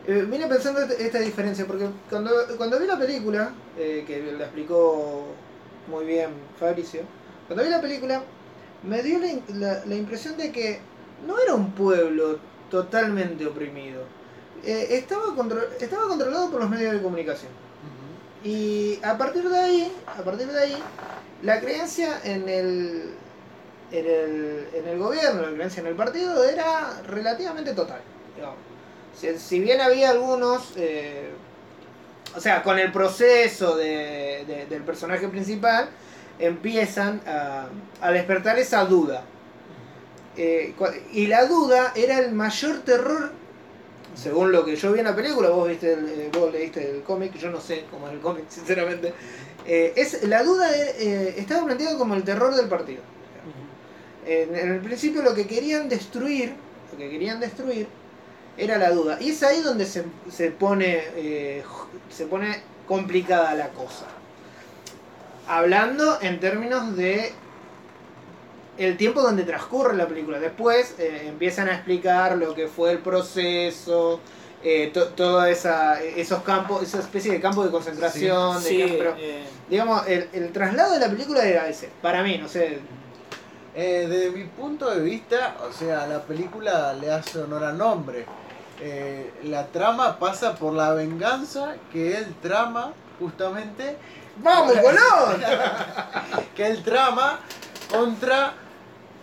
Eh, 0.05 0.27
vine 0.29 0.47
pensando 0.47 0.81
esta, 0.81 0.95
esta 0.95 1.19
diferencia, 1.19 1.65
porque 1.65 1.87
cuando, 2.09 2.31
cuando 2.57 2.77
vi 2.79 2.85
la 2.87 2.97
película, 2.99 3.51
que 4.05 4.33
la 4.37 4.43
explicó 4.45 5.27
muy 5.87 6.05
bien 6.05 6.31
Fabricio, 6.59 7.01
cuando 7.47 7.63
vi 7.63 7.69
la 7.69 7.79
película 7.81 8.21
me 8.83 9.01
dio 9.01 9.17
la, 9.19 9.27
in- 9.27 9.43
la- 9.61 9.85
la 9.85 9.95
impresión 9.95 10.35
de 10.35 10.51
que 10.51 10.79
no 11.25 11.39
era 11.39 11.53
un 11.55 11.71
pueblo 11.71 12.37
totalmente 12.69 13.45
oprimido. 13.45 14.03
Estaba 15.79 16.07
controlado 16.07 16.49
por 16.51 16.59
los 16.61 16.69
medios 16.69 16.93
de 16.93 17.01
comunicación. 17.01 17.51
Y 18.43 18.99
a 19.03 19.17
partir 19.17 19.47
de 19.47 19.57
ahí, 19.57 19.91
a 20.05 20.21
partir 20.21 20.47
de 20.47 20.59
ahí, 20.59 20.75
la 21.43 21.59
creencia 21.59 22.19
en 22.23 22.47
el, 22.49 23.13
en 23.91 24.05
el, 24.05 24.67
en 24.73 24.87
el 24.87 24.97
gobierno, 24.97 25.41
la 25.43 25.53
creencia 25.53 25.81
en 25.81 25.87
el 25.87 25.95
partido 25.95 26.43
era 26.43 27.01
relativamente 27.07 27.73
total. 27.73 28.01
Si, 29.37 29.59
bien 29.59 29.79
había 29.81 30.09
algunos, 30.09 30.73
eh, 30.75 31.29
o 32.35 32.39
sea, 32.39 32.63
con 32.63 32.79
el 32.79 32.91
proceso 32.91 33.75
de- 33.77 34.43
de- 34.47 34.65
del 34.69 34.81
personaje 34.83 35.27
principal, 35.27 35.87
empiezan 36.39 37.21
a, 37.27 37.67
a 38.01 38.11
despertar 38.11 38.57
esa 38.57 38.83
duda. 38.85 39.23
Eh, 40.35 40.73
y 41.11 41.27
la 41.27 41.45
duda 41.45 41.93
era 41.95 42.17
el 42.19 42.31
mayor 42.33 42.79
terror, 42.79 43.31
según 44.15 44.51
lo 44.51 44.63
que 44.63 44.75
yo 44.75 44.91
vi 44.91 44.99
en 44.99 45.05
la 45.05 45.15
película, 45.15 45.49
vos 45.49 45.67
viste 45.67 45.93
el- 45.93 46.09
eh, 46.09 46.29
vos 46.31 46.51
leíste 46.51 46.89
el 46.89 47.01
cómic, 47.03 47.33
yo 47.35 47.49
no 47.49 47.59
sé 47.59 47.85
cómo 47.89 48.07
es 48.07 48.13
el 48.13 48.19
cómic, 48.19 48.45
sinceramente. 48.49 49.13
Eh, 49.65 49.93
es, 49.95 50.23
la 50.23 50.43
duda 50.43 50.69
eh, 50.75 51.35
estaba 51.37 51.65
planteada 51.65 51.97
como 51.97 52.15
el 52.15 52.23
terror 52.23 52.55
del 52.55 52.67
partido. 52.67 53.01
En, 54.25 54.55
el 54.55 54.79
principio 54.79 55.21
lo 55.21 55.33
que 55.35 55.45
querían 55.47 55.89
destruir, 55.89 56.53
lo 56.91 56.97
que 56.97 57.09
querían 57.09 57.39
destruir 57.39 57.87
era 58.57 58.77
la 58.77 58.91
duda. 58.91 59.17
Y 59.19 59.31
es 59.31 59.43
ahí 59.43 59.61
donde 59.61 59.85
se, 59.85 60.05
se 60.31 60.51
pone 60.51 61.01
eh, 61.15 61.63
se 62.09 62.25
pone 62.27 62.61
complicada 62.87 63.53
la 63.55 63.69
cosa. 63.69 64.05
Hablando 65.47 66.19
en 66.21 66.39
términos 66.39 66.95
de 66.95 67.33
el 68.77 68.97
tiempo 68.97 69.21
donde 69.21 69.43
transcurre 69.43 69.95
la 69.95 70.07
película. 70.07 70.39
Después 70.39 70.95
eh, 70.99 71.25
empiezan 71.27 71.69
a 71.69 71.73
explicar 71.75 72.37
lo 72.37 72.53
que 72.55 72.67
fue 72.67 72.91
el 72.91 72.99
proceso, 72.99 74.19
eh, 74.63 74.91
to- 74.93 75.09
toda 75.09 75.49
esa 75.49 76.01
esos 76.01 76.41
campos, 76.43 76.81
esa 76.83 76.99
especie 76.99 77.31
de 77.31 77.39
campo 77.41 77.63
de 77.63 77.69
concentración, 77.71 78.63
de 78.63 78.69
Sí, 78.69 78.77
que- 78.77 78.95
pero, 78.97 79.15
eh, 79.17 79.43
digamos, 79.69 80.07
el, 80.07 80.29
el 80.33 80.51
traslado 80.51 80.93
de 80.93 80.99
la 80.99 81.07
película 81.09 81.43
era 81.45 81.67
ese, 81.67 81.89
para 82.01 82.23
mí, 82.23 82.37
no 82.37 82.47
sé. 82.47 82.79
Eh, 83.75 84.05
desde 84.07 84.29
mi 84.31 84.43
punto 84.45 84.89
de 84.89 85.01
vista, 85.01 85.55
o 85.67 85.73
sea, 85.73 86.05
la 86.07 86.21
película 86.21 86.93
le 86.93 87.11
hace 87.11 87.39
honor 87.39 87.63
al 87.63 87.77
nombre. 87.77 88.25
Eh, 88.79 89.31
la 89.43 89.67
trama 89.67 90.17
pasa 90.19 90.55
por 90.55 90.73
la 90.73 90.93
venganza 90.93 91.75
que 91.91 92.17
él 92.17 92.35
trama 92.41 92.91
justamente, 93.19 93.97
¡Vamos, 94.37 94.73
Colón! 94.81 95.41
que 96.55 96.65
él 96.67 96.83
trama 96.83 97.39
contra 97.91 98.53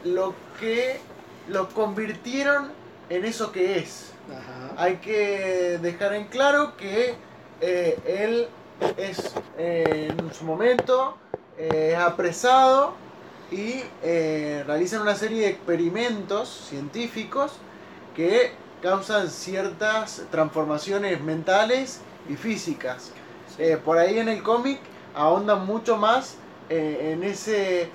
lo 0.05 0.35
que 0.59 1.01
lo 1.49 1.69
convirtieron 1.69 2.71
en 3.09 3.25
eso 3.25 3.53
que 3.53 3.79
es. 3.79 4.13
Ajá. 4.31 4.75
Hay 4.77 4.97
que 4.97 5.79
dejar 5.83 6.15
en 6.15 6.27
claro 6.27 6.77
que 6.77 7.15
eh, 7.61 7.99
él 8.07 8.49
es 8.97 9.35
eh, 9.59 10.13
en 10.17 10.33
su 10.33 10.45
momento 10.45 11.17
eh, 11.59 11.93
es 11.93 11.99
apresado 11.99 12.95
y 13.51 13.83
eh, 14.03 14.65
realizan 14.67 15.03
una 15.03 15.15
serie 15.15 15.43
de 15.43 15.49
experimentos 15.49 16.67
científicos 16.69 17.53
que 18.15 18.53
causan 18.83 19.29
ciertas 19.29 20.23
transformaciones 20.31 21.21
mentales 21.21 22.01
y 22.29 22.37
físicas. 22.37 23.13
Por 23.85 23.99
ahí 23.99 24.19
en 24.19 24.31
el 24.31 24.43
cómic 24.43 24.79
ahondan 25.15 25.67
mucho 25.67 25.99
más 25.99 26.37
en 26.71 27.23
ese 27.23 27.91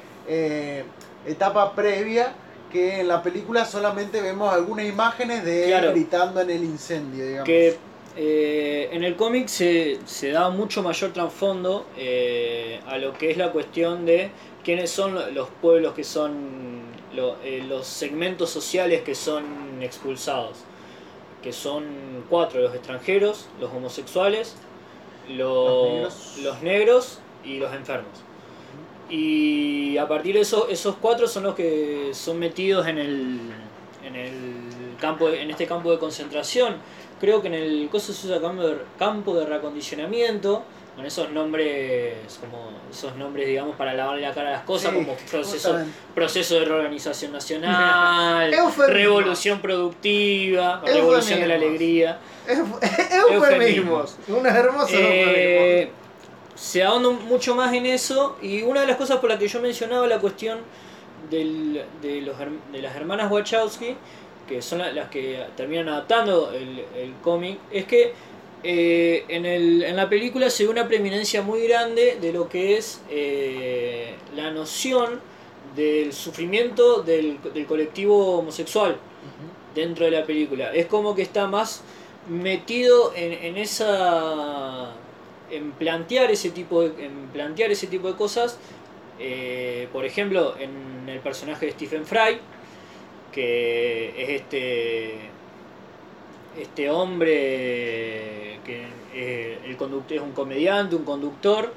etapa 1.27 1.73
previa 1.73 2.33
que 2.71 2.99
en 3.01 3.07
la 3.07 3.21
película 3.23 3.63
solamente 3.65 4.21
vemos 4.21 4.53
algunas 4.53 4.85
imágenes 4.85 5.43
de 5.45 5.63
él 5.65 5.69
Claro. 5.69 5.91
gritando 5.91 6.41
en 6.41 6.49
el 6.49 6.63
incendio, 6.63 7.25
digamos. 7.25 7.45
que 7.45 7.77
eh, 8.17 8.89
en 8.91 9.03
el 9.03 9.15
cómic 9.15 9.47
se, 9.47 9.99
se 10.05 10.31
da 10.31 10.49
mucho 10.49 10.81
mayor 10.81 11.11
trasfondo 11.11 11.85
eh, 11.97 12.79
a 12.87 12.97
lo 12.97 13.13
que 13.13 13.29
es 13.31 13.37
la 13.37 13.51
cuestión 13.51 14.05
de 14.05 14.29
quiénes 14.63 14.89
son 14.89 15.15
lo- 15.15 15.29
los 15.31 15.49
pueblos 15.61 15.93
que 15.93 16.03
son 16.03 16.81
lo- 17.13 17.35
eh, 17.43 17.63
los 17.67 17.85
segmentos 17.87 18.49
sociales 18.49 19.01
que 19.01 19.15
son 19.15 19.43
expulsados 19.81 20.57
que 21.43 21.51
son 21.53 21.85
cuatro 22.29 22.59
los 22.61 22.73
extranjeros 22.73 23.47
los 23.59 23.71
homosexuales 23.71 24.55
Los 25.29 25.37
los, 25.37 25.91
negros. 25.91 26.37
los 26.43 26.61
negros 26.61 27.19
y 27.43 27.57
los 27.59 27.73
enfermos 27.73 28.11
y 29.09 29.97
a 29.97 30.07
partir 30.07 30.35
de 30.35 30.41
eso 30.41 30.67
esos 30.69 30.95
cuatro 30.95 31.27
son 31.27 31.43
los 31.43 31.55
que 31.55 32.09
son 32.13 32.39
metidos 32.39 32.87
en 32.87 32.97
el 32.97 33.39
en 34.03 34.15
el 34.15 34.31
campo 34.99 35.29
en 35.29 35.49
este 35.51 35.67
campo 35.67 35.91
de 35.91 35.99
concentración 35.99 36.75
creo 37.19 37.41
que 37.41 37.47
en 37.47 37.53
el 37.53 37.89
coso 37.91 38.13
se 38.13 38.27
usa 38.27 38.41
campo 38.41 38.63
de, 38.63 38.77
campo 38.97 39.35
de 39.35 39.45
reacondicionamiento 39.45 40.63
con 40.95 41.05
esos 41.05 41.29
nombres 41.31 42.15
como 42.39 42.71
esos 42.89 43.15
nombres 43.15 43.47
digamos 43.47 43.75
para 43.75 43.93
lavarle 43.93 44.21
la 44.21 44.33
cara 44.33 44.49
a 44.49 44.51
las 44.53 44.63
cosas 44.63 44.91
Sí, 44.91 44.97
como 44.97 45.15
proceso 45.29 45.77
proceso 46.13 46.59
de 46.59 46.65
reorganización 46.65 47.31
nacional 47.33 48.51
revolución 48.87 49.59
productiva 49.59 50.81
Eufemismos. 50.81 50.95
revolución 50.95 51.39
de 51.41 51.47
la 51.47 51.55
alegría 51.55 52.19
Eufemismos. 53.31 54.17
Unos 54.27 54.53
hermosos 54.53 54.91
eh, 54.93 55.81
eufemismos. 55.81 56.04
Se 56.55 56.83
ahonda 56.83 57.09
mucho 57.09 57.55
más 57.55 57.73
en 57.73 57.85
eso 57.85 58.37
y 58.41 58.61
una 58.63 58.81
de 58.81 58.87
las 58.87 58.97
cosas 58.97 59.19
por 59.19 59.29
las 59.29 59.39
que 59.39 59.47
yo 59.47 59.59
mencionaba 59.61 60.07
la 60.07 60.19
cuestión 60.19 60.59
del- 61.29 61.83
de, 62.01 62.21
los, 62.21 62.35
de 62.71 62.81
las 62.81 62.95
hermanas 62.95 63.31
Wachowski, 63.31 63.95
que 64.47 64.61
son 64.61 64.79
la- 64.79 64.91
las 64.93 65.09
que 65.09 65.43
terminan 65.57 65.89
adaptando 65.89 66.51
el, 66.51 66.79
el 66.95 67.13
cómic, 67.23 67.57
es 67.71 67.85
que 67.85 68.13
eh, 68.63 69.25
en, 69.27 69.45
el, 69.45 69.83
en 69.83 69.95
la 69.95 70.07
película 70.09 70.49
se 70.49 70.63
ve 70.63 70.69
una 70.69 70.87
preeminencia 70.87 71.41
muy 71.41 71.67
grande 71.67 72.17
de 72.21 72.31
lo 72.33 72.47
que 72.49 72.77
es 72.77 73.01
eh, 73.09 74.15
la 74.35 74.49
noción 74.51 75.19
del 75.75 76.13
sufrimiento 76.13 77.01
del, 77.03 77.37
del 77.53 77.65
colectivo 77.65 78.37
homosexual 78.39 78.95
dentro 79.75 80.05
de 80.05 80.11
la 80.11 80.25
película. 80.25 80.73
Es 80.73 80.85
como 80.85 81.13
que 81.15 81.21
está 81.21 81.47
más 81.47 81.81
metido 82.29 83.13
en, 83.15 83.33
en 83.33 83.57
esa. 83.57 84.91
En 85.51 85.71
plantear 85.71 86.31
ese 86.31 86.51
tipo 86.51 86.81
de. 86.81 87.05
en 87.05 87.27
plantear 87.33 87.71
ese 87.71 87.87
tipo 87.87 88.07
de 88.07 88.15
cosas. 88.15 88.57
Eh, 89.19 89.87
por 89.93 90.05
ejemplo, 90.05 90.55
en 90.57 91.07
el 91.07 91.19
personaje 91.19 91.67
de 91.67 91.71
Stephen 91.73 92.05
Fry, 92.05 92.39
que 93.31 94.13
es 94.21 94.29
este. 94.41 95.13
este 96.59 96.89
hombre 96.89 98.59
que 98.65 98.85
eh, 99.13 99.59
el 99.65 99.77
conductor 99.77 100.17
es 100.17 100.23
un 100.23 100.31
comediante, 100.31 100.95
un 100.95 101.05
conductor, 101.05 101.73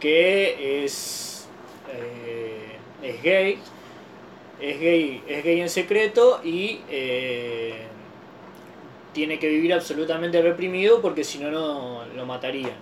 que 0.00 0.84
es. 0.84 1.48
eh, 1.92 2.76
es 3.02 3.22
gay 3.22 3.58
es 4.58 4.80
gay, 4.80 5.22
es 5.28 5.44
gay 5.44 5.60
en 5.60 5.68
secreto 5.68 6.40
y 6.42 6.80
tiene 9.16 9.38
que 9.38 9.48
vivir 9.48 9.72
absolutamente 9.72 10.42
reprimido 10.42 11.00
porque 11.00 11.24
si 11.24 11.38
no, 11.38 11.50
no 11.50 12.04
lo 12.14 12.26
matarían. 12.26 12.72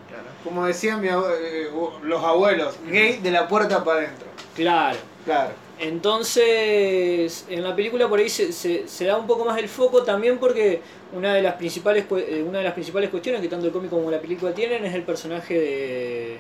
Como 0.42 0.66
decían 0.66 1.00
mi 1.00 1.06
eh, 1.06 1.68
los 2.02 2.24
abuelos, 2.24 2.74
gay 2.88 3.18
de 3.18 3.30
la 3.30 3.46
puerta 3.46 3.84
para 3.84 4.00
adentro. 4.00 4.26
Claro. 4.56 4.98
Claro. 5.24 5.52
Entonces, 5.78 7.46
en 7.48 7.62
la 7.62 7.76
película 7.76 8.08
por 8.08 8.18
ahí 8.18 8.28
se, 8.28 8.52
se- 8.52 8.88
se 8.88 9.04
da 9.04 9.16
un 9.16 9.28
poco 9.28 9.44
más 9.44 9.56
el 9.58 9.68
foco 9.68 10.02
también 10.02 10.38
porque 10.38 10.80
una 11.12 11.34
de 11.34 11.40
las 11.42 11.54
principales 11.54 12.04
eh, 12.10 12.44
una 12.44 12.58
de 12.58 12.64
las 12.64 12.72
principales 12.72 13.10
cuestiones 13.10 13.40
que 13.40 13.46
tanto 13.48 13.66
el 13.66 13.72
cómic 13.72 13.90
como 13.90 14.10
la 14.10 14.18
película 14.20 14.52
tienen 14.52 14.84
es 14.84 14.92
el 14.92 15.02
personaje 15.04 15.54
de 15.58 16.36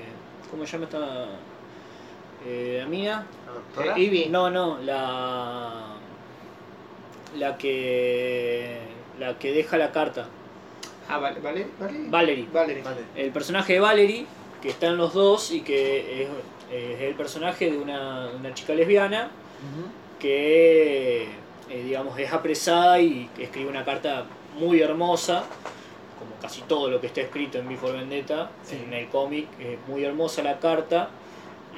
¿cómo 0.50 0.66
se 0.66 0.72
llama 0.72 0.84
esta 0.86 1.26
eh, 2.44 2.78
la 2.82 2.86
mina? 2.88 3.26
¿La 3.46 3.52
doctora? 3.52 3.96
Eh, 3.96 4.00
Ivy. 4.02 4.26
No, 4.26 4.50
no, 4.50 4.78
la 4.82 5.94
la 7.38 7.56
que 7.58 8.78
la 9.18 9.38
que 9.38 9.52
deja 9.52 9.76
la 9.78 9.92
carta, 9.92 10.26
Ah, 11.08 11.18
vale, 11.18 11.38
vale, 11.40 11.66
vale. 11.78 11.98
Valerie. 12.08 12.46
Valerie. 12.50 12.82
Vale. 12.82 13.00
El 13.14 13.30
personaje 13.30 13.74
de 13.74 13.80
Valerie, 13.80 14.24
que 14.62 14.70
está 14.70 14.86
en 14.86 14.96
los 14.96 15.12
dos 15.12 15.50
y 15.52 15.60
que 15.60 16.22
es, 16.22 16.28
es 16.72 17.00
el 17.02 17.14
personaje 17.14 17.70
de 17.70 17.76
una, 17.76 18.28
de 18.28 18.36
una 18.36 18.54
chica 18.54 18.74
lesbiana 18.74 19.30
que, 20.18 21.24
eh, 21.68 21.82
digamos, 21.84 22.18
es 22.18 22.32
apresada 22.32 23.00
y 23.00 23.28
escribe 23.38 23.68
una 23.68 23.84
carta 23.84 24.24
muy 24.58 24.80
hermosa, 24.80 25.44
como 26.18 26.34
casi 26.40 26.62
todo 26.62 26.88
lo 26.88 27.00
que 27.02 27.08
está 27.08 27.20
escrito 27.20 27.58
en 27.58 27.68
Before 27.68 27.92
Vendetta, 27.98 28.50
Sí. 28.62 28.80
en 28.86 28.92
el 28.94 29.08
cómic, 29.08 29.46
es 29.60 29.76
muy 29.88 30.04
hermosa 30.04 30.42
la 30.42 30.58
carta 30.58 31.10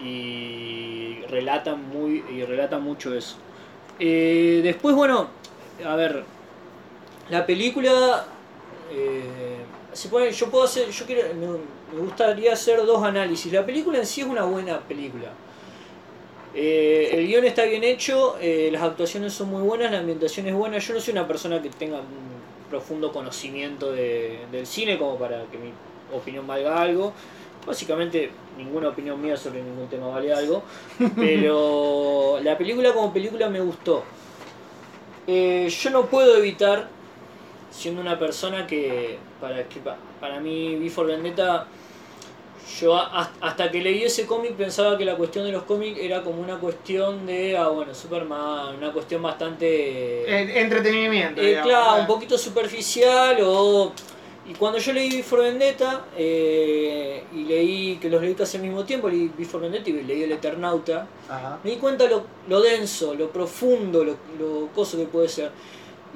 y 0.03 1.19
relata, 1.29 1.75
muy, 1.75 2.23
y 2.33 2.45
relata 2.45 2.79
mucho 2.79 3.15
eso. 3.15 3.37
Eh, 3.99 4.61
después, 4.63 4.95
bueno, 4.95 5.29
a 5.85 5.97
ver, 5.97 6.23
la 7.31 7.45
película... 7.47 8.25
eh, 8.93 9.57
se 9.93 10.09
puede, 10.09 10.31
yo 10.33 10.51
puedo 10.51 10.65
hacer, 10.65 10.91
yo 10.91 11.07
quiero, 11.07 11.35
me, 11.35 11.47
me 11.97 12.01
gustaría 12.05 12.53
hacer 12.53 12.85
dos 12.85 13.03
análisis. 13.03 13.51
La 13.53 13.65
película 13.65 13.99
en 13.99 14.07
sí 14.07 14.21
es 14.21 14.27
una 14.27 14.45
buena 14.45 14.79
película. 14.81 15.33
Eh, 16.55 17.11
el 17.13 17.27
guion 17.27 17.45
está 17.45 17.65
bien 17.65 17.85
hecho, 17.85 18.37
eh, 18.41 18.71
las 18.73 18.83
actuaciones 18.83 19.33
son 19.35 19.51
muy 19.51 19.63
buenas, 19.63 19.91
la 19.93 19.99
ambientación 19.99 20.47
es 20.47 20.55
buena. 20.55 20.79
Yo 20.79 20.95
no 20.95 21.01
soy 21.01 21.13
una 21.13 21.27
persona 21.27 21.61
que 21.61 21.69
tenga 21.71 21.99
un 21.99 22.37
profundo 22.71 23.13
conocimiento 23.13 23.93
de- 23.93 24.39
del 24.51 24.67
cine 24.67 24.99
como 24.99 25.19
para 25.19 25.45
que 25.51 25.59
mi 25.59 25.71
opinión 26.15 26.47
valga 26.47 26.81
algo. 26.81 27.13
Básicamente 27.67 28.31
ninguna 28.57 28.89
opinión 28.89 29.21
mía 29.21 29.37
sobre 29.37 29.63
ningún 29.63 29.89
tema 29.89 30.09
vale 30.09 30.33
algo. 30.33 30.63
Pero 31.17 32.39
la 32.43 32.57
película 32.57 32.93
como 32.95 33.13
película 33.13 33.49
me 33.51 33.61
gustó. 33.61 34.05
Eh, 35.27 35.69
yo 35.69 35.91
no 35.91 36.07
puedo 36.07 36.37
evitar, 36.37 36.89
siendo 37.77 38.01
una 38.01 38.19
persona 38.19 38.67
que 38.67 39.19
para, 39.41 39.69
que 39.69 39.81
pa- 39.81 39.97
para 40.21 40.41
mí 40.41 40.77
Before 40.77 41.13
Vendetta 41.13 41.67
yo 42.81 42.97
a- 42.97 43.31
hasta- 43.41 43.71
que 43.71 43.81
leí 43.81 44.03
ese 44.03 44.27
cómic 44.27 44.55
pensaba 44.55 44.99
que 44.99 45.05
la 45.05 45.15
cuestión 45.17 45.45
de 45.45 45.53
los 45.53 45.63
cómics 45.65 45.99
era 46.01 46.23
como 46.23 46.41
una 46.43 46.57
cuestión 46.59 47.25
de, 47.27 47.57
ah 47.57 47.69
bueno, 47.69 47.95
Superman, 47.95 48.77
una 48.77 48.93
cuestión 48.93 49.23
bastante... 49.23 50.61
Entretenimiento. 50.61 51.41
eh, 51.41 51.47
digamos. 51.49 51.69
claro, 51.71 52.01
un 52.01 52.07
poquito 52.07 52.37
superficial 52.39 53.37
o... 53.43 53.93
Y 54.49 54.53
cuando 54.55 54.79
yo 54.79 54.93
leí 54.93 55.11
Before 55.17 55.43
Vendetta, 55.43 56.05
eh, 56.17 57.25
y 57.35 57.45
leí, 57.47 57.97
que 57.97 58.09
los 58.09 58.23
leí 58.23 58.35
casi 58.35 58.57
al 58.59 58.63
mismo 58.63 58.85
tiempo, 58.85 59.09
leí 59.09 59.29
Before 59.37 59.63
Vendetta 59.69 59.91
y 59.91 60.03
leí 60.05 60.23
El 60.23 60.31
Eternauta, 60.33 61.07
Ajá. 61.29 61.59
me 61.65 61.71
di 61.71 61.77
cuenta 61.79 62.07
lo, 62.07 62.25
lo 62.49 62.61
denso, 62.61 63.15
lo 63.15 63.29
profundo, 63.31 64.05
lo, 64.05 64.17
lo 64.39 64.69
coso 64.73 64.97
que 64.99 65.07
puede 65.07 65.29
ser. 65.29 65.51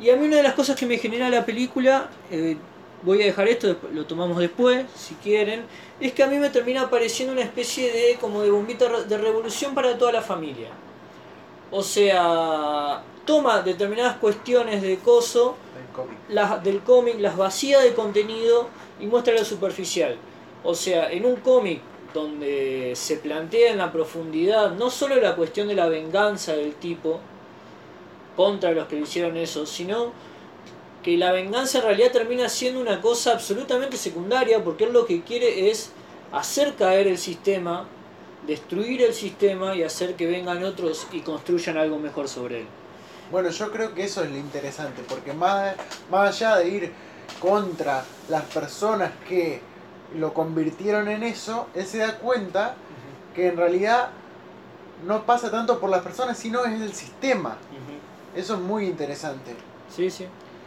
Y 0.01 0.11
a 0.11 0.17
mí 0.17 0.27
una 0.27 0.37
de 0.37 0.43
las 0.43 0.55
cosas 0.55 0.77
que 0.77 0.87
me 0.87 0.97
genera 0.97 1.29
la 1.29 1.45
película, 1.45 2.09
eh, 2.31 2.57
voy 3.03 3.23
a 3.23 3.27
dejar 3.27 3.49
esto, 3.49 3.77
lo 3.93 4.07
tomamos 4.07 4.39
después, 4.39 4.87
si 4.95 5.15
quieren, 5.17 5.65
es 6.01 6.13
que 6.13 6.23
a 6.23 6.27
mí 6.27 6.39
me 6.39 6.49
termina 6.49 6.89
pareciendo 6.89 7.33
una 7.35 7.43
especie 7.43 7.93
de 7.93 8.17
como 8.21 8.41
de 8.43 8.51
bombita 8.51 8.89
de 9.03 9.19
revolución 9.19 9.75
para 9.75 9.99
toda 9.99 10.13
la 10.13 10.23
familia. 10.23 10.69
O 11.71 11.83
sea, 11.83 13.03
toma 13.27 13.61
determinadas 13.63 14.17
cuestiones 14.17 14.83
de 14.83 14.99
coso 14.99 15.57
las, 16.29 16.63
del 16.65 16.81
cómic, 16.81 17.17
las 17.19 17.37
vacía 17.37 17.81
de 17.81 17.93
contenido 17.93 18.69
y 18.99 19.07
muestra 19.07 19.35
lo 19.35 19.45
superficial. 19.45 20.17
O 20.65 20.75
sea, 20.75 21.11
en 21.11 21.27
un 21.27 21.37
cómic 21.37 21.81
donde 22.15 22.93
se 22.97 23.17
plantea 23.17 23.71
en 23.71 23.79
la 23.79 23.93
profundidad 23.93 24.73
no 24.73 24.91
solo 24.91 25.17
la 25.17 25.37
cuestión 25.37 25.69
de 25.69 25.75
la 25.75 25.89
venganza 25.89 26.55
del 26.55 26.75
tipo 26.75 27.21
contra 28.41 28.73
los 28.73 28.89
que 28.89 28.99
hicieron 28.99 29.37
eso, 29.37 29.67
sino 29.67 30.13
que 31.03 31.19
la 31.19 31.31
venganza 31.31 31.77
en 31.77 31.85
realidad 31.85 32.11
termina 32.11 32.49
siendo 32.49 32.81
una 32.81 33.03
cosa 33.03 33.33
absolutamente 33.33 33.99
secundaria 33.99 34.65
porque 34.65 34.85
él 34.85 34.95
lo 34.95 35.05
que 35.05 35.21
quiere 35.21 35.69
es 35.69 35.91
hacer 36.33 36.75
caer 36.75 37.07
el 37.07 37.19
sistema, 37.19 37.85
destruir 38.47 39.03
el 39.03 39.13
sistema 39.13 39.77
y 39.77 39.83
hacer 39.83 40.15
que 40.15 40.27
vengan 40.27 40.65
otros 40.65 41.07
y 41.13 41.21
construyan 41.21 41.77
algo 41.77 41.99
mejor 41.99 42.29
sobre 42.29 42.61
él. 42.61 42.67
Bueno, 43.31 43.51
yo 43.51 43.71
creo 43.71 43.93
que 43.93 44.05
eso 44.05 44.25
es 44.25 44.31
lo 44.31 44.39
interesante, 44.39 45.03
porque 45.07 45.35
más, 45.35 45.75
más 46.11 46.35
allá 46.35 46.57
de 46.57 46.69
ir 46.71 46.93
contra 47.43 48.07
las 48.31 48.45
personas 48.45 49.13
que 49.29 49.61
lo 50.19 50.33
convirtieron 50.33 51.09
en 51.09 51.25
eso, 51.25 51.67
él 51.75 51.85
se 51.85 51.99
da 51.99 52.17
cuenta 52.17 52.75
que 53.35 53.49
en 53.49 53.59
realidad 53.59 54.09
no 55.07 55.27
pasa 55.27 55.51
tanto 55.51 55.79
por 55.79 55.91
las 55.91 56.01
personas, 56.01 56.39
sino 56.39 56.65
es 56.65 56.81
el 56.81 56.95
sistema. 56.95 57.59
Eso 58.35 58.55
es 58.55 58.61
muy 58.61 58.87
interesante, 58.87 59.55
Sí, 59.95 60.11
sí. 60.11 60.27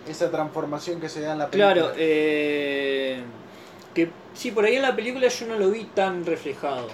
esa 0.10 0.30
transformación 0.30 1.00
que 1.00 1.08
se 1.10 1.22
da 1.22 1.32
en 1.34 1.40
la 1.40 1.50
película. 1.50 1.74
Claro, 1.74 1.94
eh, 1.98 3.24
que 3.94 4.10
sí, 4.34 4.52
por 4.52 4.66
ahí 4.66 4.76
en 4.76 4.82
la 4.82 4.96
película 4.96 5.28
yo 5.28 5.48
no 5.48 5.58
lo 5.58 5.70
vi 5.70 5.86
tan 5.86 6.26
reflejado. 6.26 6.88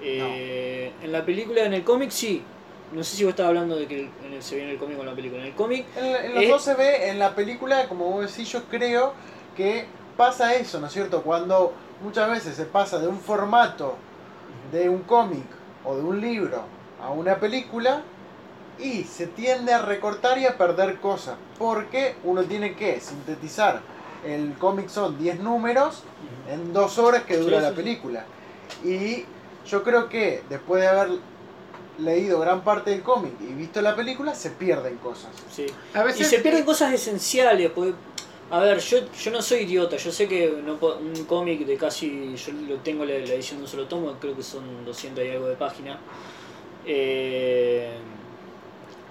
Eh, 0.00 0.92
En 1.02 1.10
la 1.12 1.24
película, 1.24 1.62
en 1.64 1.74
el 1.74 1.82
cómic 1.84 2.10
sí. 2.10 2.42
No 2.92 3.02
sé 3.02 3.16
si 3.16 3.24
vos 3.24 3.30
estabas 3.30 3.48
hablando 3.48 3.74
de 3.76 3.86
que 3.88 4.08
en 4.24 4.32
el- 4.32 4.42
se 4.42 4.54
viene 4.56 4.72
el 4.72 4.78
cómic 4.78 4.96
o 4.98 5.00
en 5.00 5.06
la 5.08 5.14
película. 5.14 5.40
En 5.42 5.48
el 5.48 5.54
cómic, 5.54 5.86
En, 5.96 6.04
en 6.26 6.34
los 6.34 6.44
Eh, 6.44 6.48
dos 6.48 6.62
se 6.62 6.74
ve, 6.74 7.08
en 7.10 7.18
la 7.18 7.34
película, 7.34 7.88
como 7.88 8.10
vos 8.10 8.30
decís, 8.30 8.50
yo 8.52 8.62
creo 8.64 9.12
que 9.56 9.86
pasa 10.16 10.54
eso, 10.54 10.78
¿no 10.78 10.86
es 10.86 10.92
cierto? 10.92 11.22
Cuando 11.22 11.72
muchas 12.02 12.30
veces 12.30 12.54
se 12.54 12.64
pasa 12.64 12.98
de 13.00 13.08
un 13.08 13.18
formato 13.18 13.96
de 14.70 14.88
un 14.88 15.00
cómic 15.00 15.44
o 15.84 15.96
de 15.96 16.02
un 16.02 16.20
libro 16.20 16.62
a 17.02 17.10
una 17.10 17.36
película 17.40 18.02
y 18.78 19.04
se 19.04 19.26
tiende 19.28 19.72
a 19.72 19.82
recortar 19.82 20.38
y 20.38 20.46
a 20.46 20.56
perder 20.58 21.00
cosas, 21.00 21.38
porque 21.58 22.16
uno 22.24 22.44
tiene 22.44 22.74
que 22.76 23.00
sintetizar. 23.00 23.82
El 24.22 24.58
cómic 24.58 24.88
son 24.88 25.18
10 25.18 25.40
números 25.40 26.04
en 26.46 26.72
dos 26.72 26.98
horas 26.98 27.24
que 27.24 27.36
dura 27.38 27.60
Sí, 27.60 27.62
la 27.62 27.70
sí, 27.70 27.74
película. 27.74 28.28
Y 28.82 29.24
yo 29.64 29.82
creo 29.82 30.08
que 30.08 30.44
después 30.48 30.82
de 30.82 30.88
haber 30.88 31.20
leído 31.98 32.40
gran 32.40 32.62
parte 32.64 32.90
del 32.90 33.02
cómic 33.02 33.34
y 33.40 33.52
visto 33.54 33.80
la 33.82 33.96
película, 33.96 34.34
se 34.34 34.50
pierden 34.50 34.98
cosas. 34.98 35.32
sí. 35.46 35.66
A 35.94 36.02
Y 36.02 36.04
veces 36.04 36.28
se 36.28 36.38
pierden 36.40 36.64
cosas 36.64 36.92
esenciales. 36.92 37.70
Porque, 37.70 37.94
a 38.50 38.60
ver, 38.60 38.78
yo, 38.80 38.98
yo 39.12 39.30
no 39.30 39.42
soy 39.42 39.60
idiota. 39.60 39.96
Yo 39.96 40.12
sé 40.12 40.28
que 40.28 40.50
no 40.64 40.74
un 40.74 41.24
cómic 41.26 41.66
de 41.66 41.76
casi. 41.76 42.34
Yo 42.36 42.52
lo 42.52 42.80
tengo 42.80 43.04
la, 43.04 43.14
la 43.18 43.34
edición 43.34 43.58
de 43.58 43.64
un 43.64 43.68
solo 43.68 43.86
tomo, 43.88 44.12
creo 44.20 44.36
que 44.36 44.42
son 44.42 44.84
200 44.84 45.24
y 45.24 45.30
algo 45.30 45.46
de 45.48 45.56
página. 45.56 45.98
Eh, 46.84 47.90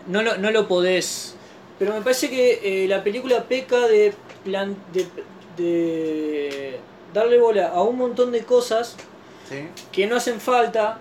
no, 0.08 0.22
lo, 0.22 0.38
no 0.38 0.52
lo 0.52 0.68
podés. 0.68 1.36
Pero 1.80 1.94
me 1.94 2.02
parece 2.02 2.30
que 2.30 2.84
eh, 2.84 2.88
la 2.88 3.04
película 3.04 3.44
peca 3.44 3.88
de, 3.88 4.14
plan, 4.44 4.76
de, 4.94 5.08
de 5.58 6.80
darle 7.14 7.40
bola 7.40 7.70
a 7.70 7.82
un 7.84 7.98
montón 7.98 8.32
de 8.32 8.44
cosas 8.44 8.96
¿sí? 9.50 9.68
que 9.92 10.08
no 10.08 10.16
hacen 10.16 10.40
falta 10.40 11.00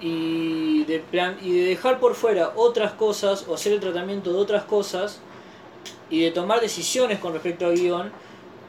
y 0.00 0.84
de, 0.84 1.00
plan, 1.00 1.38
y 1.42 1.52
de 1.52 1.68
dejar 1.68 1.98
por 1.98 2.14
fuera 2.14 2.52
otras 2.56 2.92
cosas 2.92 3.46
o 3.48 3.54
hacer 3.54 3.72
el 3.72 3.80
tratamiento 3.80 4.32
de 4.32 4.38
otras 4.38 4.64
cosas 4.64 5.20
y 6.10 6.22
de 6.22 6.30
tomar 6.30 6.60
decisiones 6.60 7.18
con 7.18 7.32
respecto 7.32 7.66
al 7.66 7.74
guion 7.74 8.12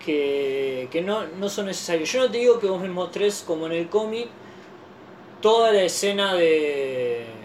que, 0.04 0.88
que 0.92 1.02
no, 1.02 1.26
no 1.40 1.50
son 1.50 1.68
necesarias. 1.68 2.12
Yo 2.12 2.22
no 2.22 2.32
te 2.32 2.38
digo 2.38 2.60
que 2.60 2.68
vos 2.68 2.82
me 2.82 2.90
mostres 2.90 3.44
como 3.46 3.66
en 3.68 3.74
el 3.74 3.90
cómic 3.90 4.30
toda 5.42 5.72
la 5.72 5.84
escena 5.84 6.34
de... 6.36 7.39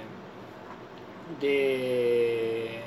de... 1.41 2.81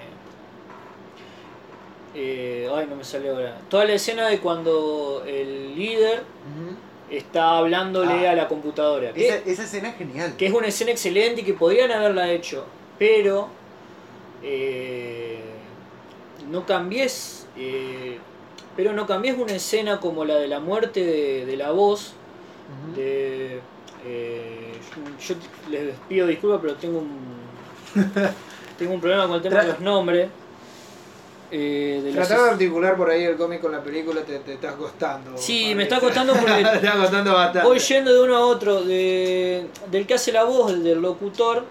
eh, 2.15 2.69
ay, 2.73 2.87
no 2.89 2.95
me 2.95 3.03
sale 3.03 3.29
ahora. 3.29 3.57
Toda 3.69 3.85
la 3.85 3.93
escena 3.93 4.27
de 4.27 4.39
cuando 4.39 5.23
el 5.25 5.75
líder 5.75 6.23
está 7.09 7.57
hablándole 7.57 8.27
Ah. 8.27 8.31
a 8.31 8.35
la 8.35 8.47
computadora. 8.47 9.13
Que, 9.13 9.27
Esa, 9.27 9.37
esa 9.49 9.63
escena 9.63 9.89
es 9.89 9.97
genial. 9.97 10.35
que 10.37 10.47
es 10.47 10.53
una 10.53 10.67
escena 10.67 10.91
excelente 10.91 11.41
y 11.41 11.43
que 11.43 11.53
podrían 11.53 11.91
haberla 11.91 12.31
hecho, 12.31 12.65
pero 12.99 13.47
eh, 14.43 15.39
no 16.49 16.65
cambies, 16.65 17.47
eh, 17.57 18.17
pero 18.75 18.93
no 18.93 19.05
cambies 19.07 19.37
una 19.37 19.53
escena 19.53 19.99
como 19.99 20.25
la 20.25 20.35
de 20.35 20.47
la 20.47 20.59
muerte 20.59 21.05
de, 21.05 21.45
de 21.45 21.57
la 21.57 21.71
voz. 21.71 22.13
De, 22.95 23.61
eh, 24.05 24.73
yo 25.25 25.35
les 25.69 25.95
pido 26.09 26.27
disculpas, 26.27 26.59
pero 26.61 26.75
tengo 26.75 26.99
un 26.99 27.46
tengo 28.77 28.93
un 28.93 29.01
problema 29.01 29.27
con 29.27 29.35
el 29.37 29.41
tema 29.41 29.61
de 29.61 29.67
los 29.67 29.79
nombres. 29.79 30.29
Eh, 31.49 32.01
de 32.03 32.11
los- 32.11 32.27
tratar 32.27 32.45
de 32.45 32.51
articular 32.51 32.97
por 32.97 33.09
ahí 33.09 33.23
el 33.23 33.37
cómic 33.37 33.61
con 33.61 33.71
la 33.71 33.81
película 33.81 34.21
te, 34.21 34.39
te 34.39 34.53
está 34.55 34.73
costando. 34.73 35.37
Sí, 35.37 35.73
me 35.75 35.83
está 35.83 35.99
costando 35.99 36.33
porque 36.39 36.61
está 36.61 36.93
costando 36.97 37.33
bastante. 37.33 37.67
Voy 37.67 37.79
yendo 37.79 38.13
de 38.13 38.21
uno 38.21 38.35
a 38.35 38.45
otro, 38.45 38.83
de, 38.83 39.67
del 39.89 40.05
que 40.05 40.13
hace 40.15 40.31
la 40.33 40.43
voz, 40.43 40.71
del, 40.71 40.83
del 40.83 41.01
locutor, 41.01 41.63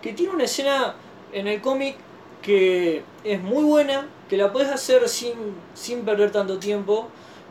que 0.00 0.12
tiene 0.12 0.32
una 0.32 0.44
escena 0.44 0.94
en 1.32 1.48
el 1.48 1.60
cómic 1.60 1.96
que 2.40 3.02
es 3.24 3.42
muy 3.42 3.64
buena, 3.64 4.06
que 4.30 4.36
la 4.36 4.52
puedes 4.52 4.70
hacer 4.70 5.08
sin, 5.08 5.32
sin 5.74 6.02
perder 6.04 6.30
tanto 6.30 6.58
tiempo, 6.58 7.08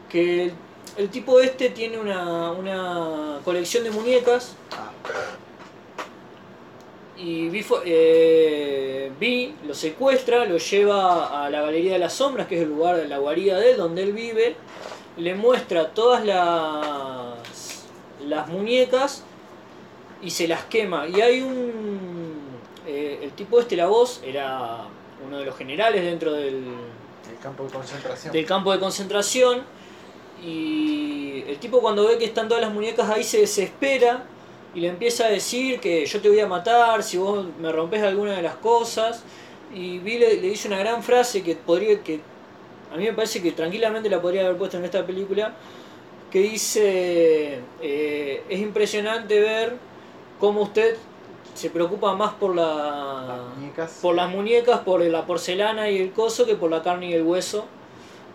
que 0.09 0.45
el, 0.45 0.53
el 0.95 1.09
tipo 1.09 1.41
este 1.41 1.69
tiene 1.71 1.97
una, 1.97 2.51
una 2.51 3.39
colección 3.43 3.83
de 3.83 3.91
muñecas 3.91 4.55
y 7.17 7.61
fue- 7.63 7.81
eh, 7.85 9.11
Vi 9.19 9.55
lo 9.65 9.73
secuestra, 9.73 10.43
lo 10.45 10.57
lleva 10.57 11.45
a 11.45 11.49
la 11.49 11.61
Galería 11.61 11.93
de 11.93 11.99
las 11.99 12.13
Sombras, 12.13 12.47
que 12.47 12.55
es 12.57 12.63
el 12.63 12.69
lugar 12.69 12.97
de 12.97 13.07
la 13.07 13.17
guarida 13.19 13.57
de 13.59 13.71
él, 13.71 13.77
donde 13.77 14.03
él 14.03 14.11
vive, 14.13 14.55
le 15.17 15.33
muestra 15.35 15.91
todas 15.93 16.25
las, 16.25 17.85
las 18.27 18.47
muñecas 18.49 19.23
y 20.21 20.29
se 20.31 20.47
las 20.47 20.65
quema. 20.65 21.07
Y 21.07 21.21
hay 21.21 21.41
un... 21.41 22.33
eh, 22.85 23.19
el 23.23 23.31
tipo 23.31 23.59
este, 23.59 23.75
la 23.77 23.87
voz, 23.87 24.21
era 24.25 24.81
uno 25.25 25.37
de 25.39 25.45
los 25.45 25.55
generales 25.55 26.03
dentro 26.03 26.33
del, 26.33 26.55
El 27.31 27.37
campo 27.41 27.63
de 27.63 27.69
concentración. 27.69 28.33
del 28.33 28.45
campo 28.45 28.71
de 28.73 28.79
concentración 28.79 29.61
y 30.43 31.43
el 31.47 31.57
tipo 31.59 31.79
cuando 31.79 32.05
ve 32.07 32.17
que 32.17 32.25
están 32.25 32.47
todas 32.49 32.61
las 32.61 32.73
muñecas 32.73 33.09
ahí 33.09 33.23
se 33.23 33.39
desespera 33.39 34.25
y 34.75 34.81
le 34.81 34.89
empieza 34.89 35.25
a 35.25 35.29
decir 35.29 35.79
que 35.79 36.05
yo 36.05 36.21
te 36.21 36.29
voy 36.29 36.39
a 36.41 36.47
matar 36.47 37.01
si 37.01 37.17
vos 37.17 37.45
me 37.59 37.71
rompes 37.71 38.03
alguna 38.03 38.33
de 38.33 38.41
las 38.41 38.55
cosas 38.55 39.23
y 39.73 39.99
Vi 39.99 40.19
le, 40.19 40.35
le 40.35 40.49
dice 40.49 40.67
una 40.67 40.77
gran 40.77 41.01
frase 41.01 41.41
que 41.41 41.55
podría 41.55 42.03
que 42.03 42.19
a 42.93 42.97
mí 42.97 43.05
me 43.05 43.13
parece 43.13 43.41
que 43.41 43.51
tranquilamente 43.53 44.09
la 44.09 44.21
podría 44.21 44.41
haber 44.45 44.57
puesto 44.57 44.77
en 44.77 44.85
esta 44.85 45.05
película 45.05 45.53
que 46.29 46.39
dice 46.39 47.59
eh, 47.81 48.43
es 48.49 48.59
impresionante 48.59 49.39
ver 49.39 49.77
cómo 50.39 50.63
usted 50.63 50.97
se 51.53 51.69
preocupa 51.69 52.13
más 52.15 52.33
por 52.33 52.53
la 52.53 53.37
Las 53.37 53.57
muñecas. 53.57 53.99
por 54.01 54.15
las 54.15 54.29
muñecas, 54.29 54.79
por 54.81 55.01
la 55.01 55.25
porcelana 55.25 55.89
y 55.89 56.01
el 56.01 56.11
coso 56.11 56.45
que 56.45 56.55
por 56.55 56.69
la 56.69 56.83
carne 56.83 57.09
y 57.09 57.13
el 57.13 57.23
hueso 57.23 57.65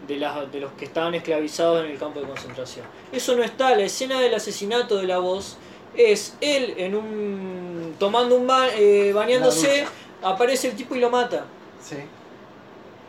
de, 0.09 0.17
las, 0.17 0.51
de 0.51 0.61
los 0.61 0.73
que 0.73 0.87
estaban 0.87 1.15
esclavizados 1.15 1.85
en 1.85 1.91
el 1.91 1.99
campo 1.99 2.21
de 2.21 2.27
concentración. 2.27 2.87
Eso 3.13 3.37
no 3.37 3.43
está, 3.43 3.75
la 3.77 3.83
escena 3.83 4.19
del 4.21 4.35
asesinato 4.35 4.97
de 4.97 5.07
la 5.07 5.19
voz 5.19 5.59
es 5.97 6.37
él 6.41 6.75
en 6.77 6.95
un 6.95 7.95
tomando 7.99 8.37
un 8.37 8.47
ba- 8.47 8.69
eh, 8.75 9.13
bañándose, 9.13 9.87
aparece 10.23 10.69
el 10.69 10.77
tipo 10.77 10.95
y 10.95 11.01
lo 11.01 11.11
mata. 11.11 11.45
Sí. 11.83 11.97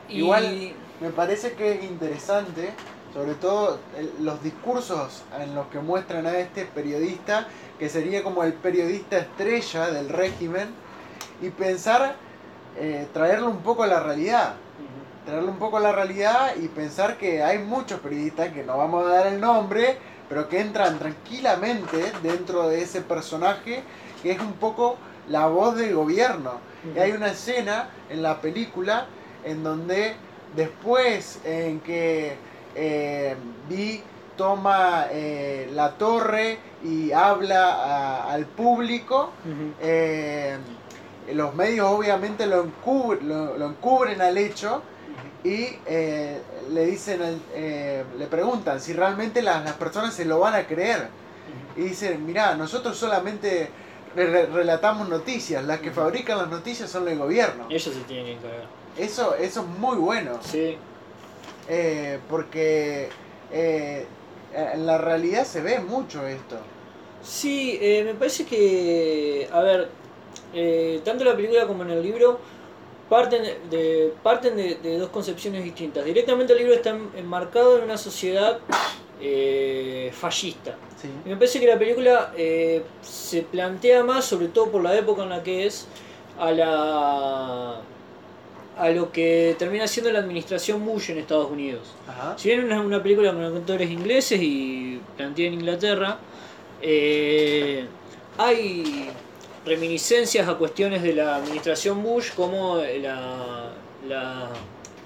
Y, 0.10 0.20
Igual- 0.20 0.74
Me 1.00 1.10
parece 1.10 1.54
que 1.54 1.72
es 1.74 1.84
interesante, 1.84 2.70
sobre 3.14 3.34
todo 3.34 3.80
el- 3.98 4.24
los 4.24 4.44
discursos 4.44 5.24
en 5.40 5.56
los 5.56 5.66
que 5.68 5.80
muestran 5.80 6.28
a 6.28 6.38
este 6.38 6.66
periodista, 6.66 7.48
que 7.80 7.90
sería 7.90 8.22
como 8.24 8.44
el 8.44 8.54
periodista 8.54 9.18
estrella 9.18 9.90
del 9.90 10.10
régimen, 10.10 10.70
y 11.42 11.50
pensar, 11.50 12.16
eh, 12.78 13.08
traerlo 13.14 13.50
un 13.50 13.58
poco 13.64 13.82
a 13.82 13.88
la 13.88 14.00
realidad. 14.00 14.54
Traerlo 15.26 15.50
un 15.50 15.58
poco 15.58 15.78
a 15.78 15.80
la 15.80 15.92
realidad 15.92 16.56
y 16.62 16.68
pensar 16.68 17.18
que 17.18 17.42
hay 17.42 17.58
muchos 17.58 18.00
periodistas, 18.00 18.52
que 18.54 18.64
no 18.64 18.78
vamos 18.78 19.06
a 19.06 19.10
dar 19.10 19.28
el 19.28 19.40
nombre, 19.42 19.98
pero 20.32 20.48
que 20.48 20.62
entran 20.62 20.98
tranquilamente 20.98 22.14
dentro 22.24 22.70
de 22.70 22.82
ese 22.82 23.02
personaje, 23.02 23.84
que 24.24 24.32
es 24.32 24.40
un 24.40 24.54
poco 24.54 24.96
la 25.28 25.48
voz 25.48 25.76
del 25.76 25.94
gobierno. 25.94 26.52
Y 26.96 27.00
hay 27.00 27.12
una 27.12 27.28
escena 27.32 27.90
en 28.10 28.22
la 28.24 28.40
película 28.40 29.08
en 29.44 29.62
donde 29.62 30.16
después 30.56 31.38
en 31.44 31.82
que 31.82 32.36
eh, 32.76 33.36
Vi 33.68 34.02
toma 34.38 35.08
eh, 35.12 35.70
la 35.74 35.92
torre 35.98 36.60
y 36.82 37.12
habla 37.12 37.74
a- 37.74 38.32
al 38.32 38.46
público, 38.46 39.32
eh, 39.82 40.58
los 41.34 41.54
medios 41.56 41.88
obviamente 41.92 42.46
lo, 42.48 42.64
encubr- 42.66 43.20
lo, 43.20 43.58
lo 43.58 43.66
encubren 43.68 44.22
al 44.22 44.38
hecho 44.38 44.82
y 45.44 45.78
eh, 45.86 46.42
le 46.72 46.86
dicen, 46.86 47.22
al- 47.22 47.42
eh, 47.54 48.04
le 48.18 48.28
preguntan 48.28 48.80
si 48.80 48.94
realmente 48.94 49.42
las, 49.42 49.64
las 49.64 49.74
personas 49.74 50.14
se 50.14 50.26
lo 50.26 50.40
van 50.40 50.56
a 50.56 50.66
creer. 50.68 51.08
Y 51.76 51.82
dicen, 51.82 52.26
mirá, 52.26 52.56
nosotros 52.56 52.98
solamente 52.98 53.70
re- 54.16 54.28
re- 54.28 54.46
relatamos 54.48 55.08
noticias, 55.10 55.64
las 55.64 55.80
que 55.80 55.92
fabrican 55.92 56.38
las 56.38 56.50
noticias 56.50 56.90
son 56.90 57.08
el 57.08 57.18
gobierno. 57.18 57.66
Ellos 57.70 57.84
se 57.84 58.02
tienen 58.02 58.26
que 58.26 58.32
encargar. 58.34 58.66
Eso, 58.98 59.36
eso 59.36 59.62
es 59.62 59.68
muy 59.80 59.98
bueno, 59.98 60.40
Sí. 60.42 60.78
eh, 61.70 62.20
porque 62.30 63.10
eh, 63.52 64.06
en 64.54 64.86
la 64.86 64.98
realidad 64.98 65.46
se 65.46 65.62
ve 65.62 65.80
mucho 65.80 66.26
esto. 66.28 66.58
Sí, 67.24 67.78
eh, 67.82 68.04
me 68.04 68.14
parece 68.16 68.46
que, 68.46 69.48
a 69.52 69.62
ver, 69.62 69.90
eh, 70.54 71.02
tanto 71.06 71.24
la 71.24 71.36
película 71.36 71.68
como 71.68 71.84
en 71.84 71.92
el 71.92 72.02
libro 72.04 72.40
parten 73.12 73.44
de, 73.70 74.14
parten 74.24 74.56
de, 74.56 74.76
de 74.76 74.98
dos 74.98 75.10
concepciones 75.10 75.64
distintas. 75.66 76.06
Directamente 76.06 76.54
el 76.54 76.60
libro 76.60 76.74
está 76.74 76.92
en- 76.92 77.10
enmarcado 77.18 77.78
en 77.78 77.84
una 77.84 77.98
sociedad 77.98 78.60
eh, 79.20 80.12
fallista. 80.14 80.78
Sí. 81.00 81.10
Y 81.26 81.30
me 81.30 81.36
parece 81.36 81.60
que 81.60 81.68
la 81.68 81.78
película 81.78 82.32
eh, 82.38 82.82
se 83.02 83.42
plantea 83.42 84.04
más, 84.04 84.24
sobre 84.26 84.48
todo 84.48 84.72
por 84.72 84.82
la 84.82 84.98
época 84.98 85.24
en 85.24 85.30
la 85.30 85.44
que 85.44 85.66
es, 85.68 85.88
a 86.40 86.52
la 86.52 87.82
a 88.78 88.90
lo 88.90 89.12
que 89.12 89.56
termina 89.60 89.86
siendo 89.88 90.12
la 90.12 90.20
administración 90.20 90.84
Bush 90.86 91.12
en 91.12 91.18
Estados 91.20 91.52
Unidos. 91.52 91.82
Ajá. 92.08 92.36
Si 92.38 92.48
bien 92.48 92.60
es 92.62 92.66
una, 92.66 92.80
una 92.82 93.04
película 93.04 93.32
con 93.34 93.44
actores 93.44 93.92
ingleses 93.92 94.40
y 94.42 95.02
planteada 95.18 95.48
en 95.50 95.54
Inglaterra, 95.60 96.18
eh, 96.82 97.86
hay 98.38 99.10
reminiscencias 99.66 100.48
a 100.48 100.56
cuestiones 100.56 101.04
de 101.04 101.14
la 101.14 101.36
administración 101.36 102.02
Bush, 102.04 102.32
como 102.36 102.78
la, 102.78 104.50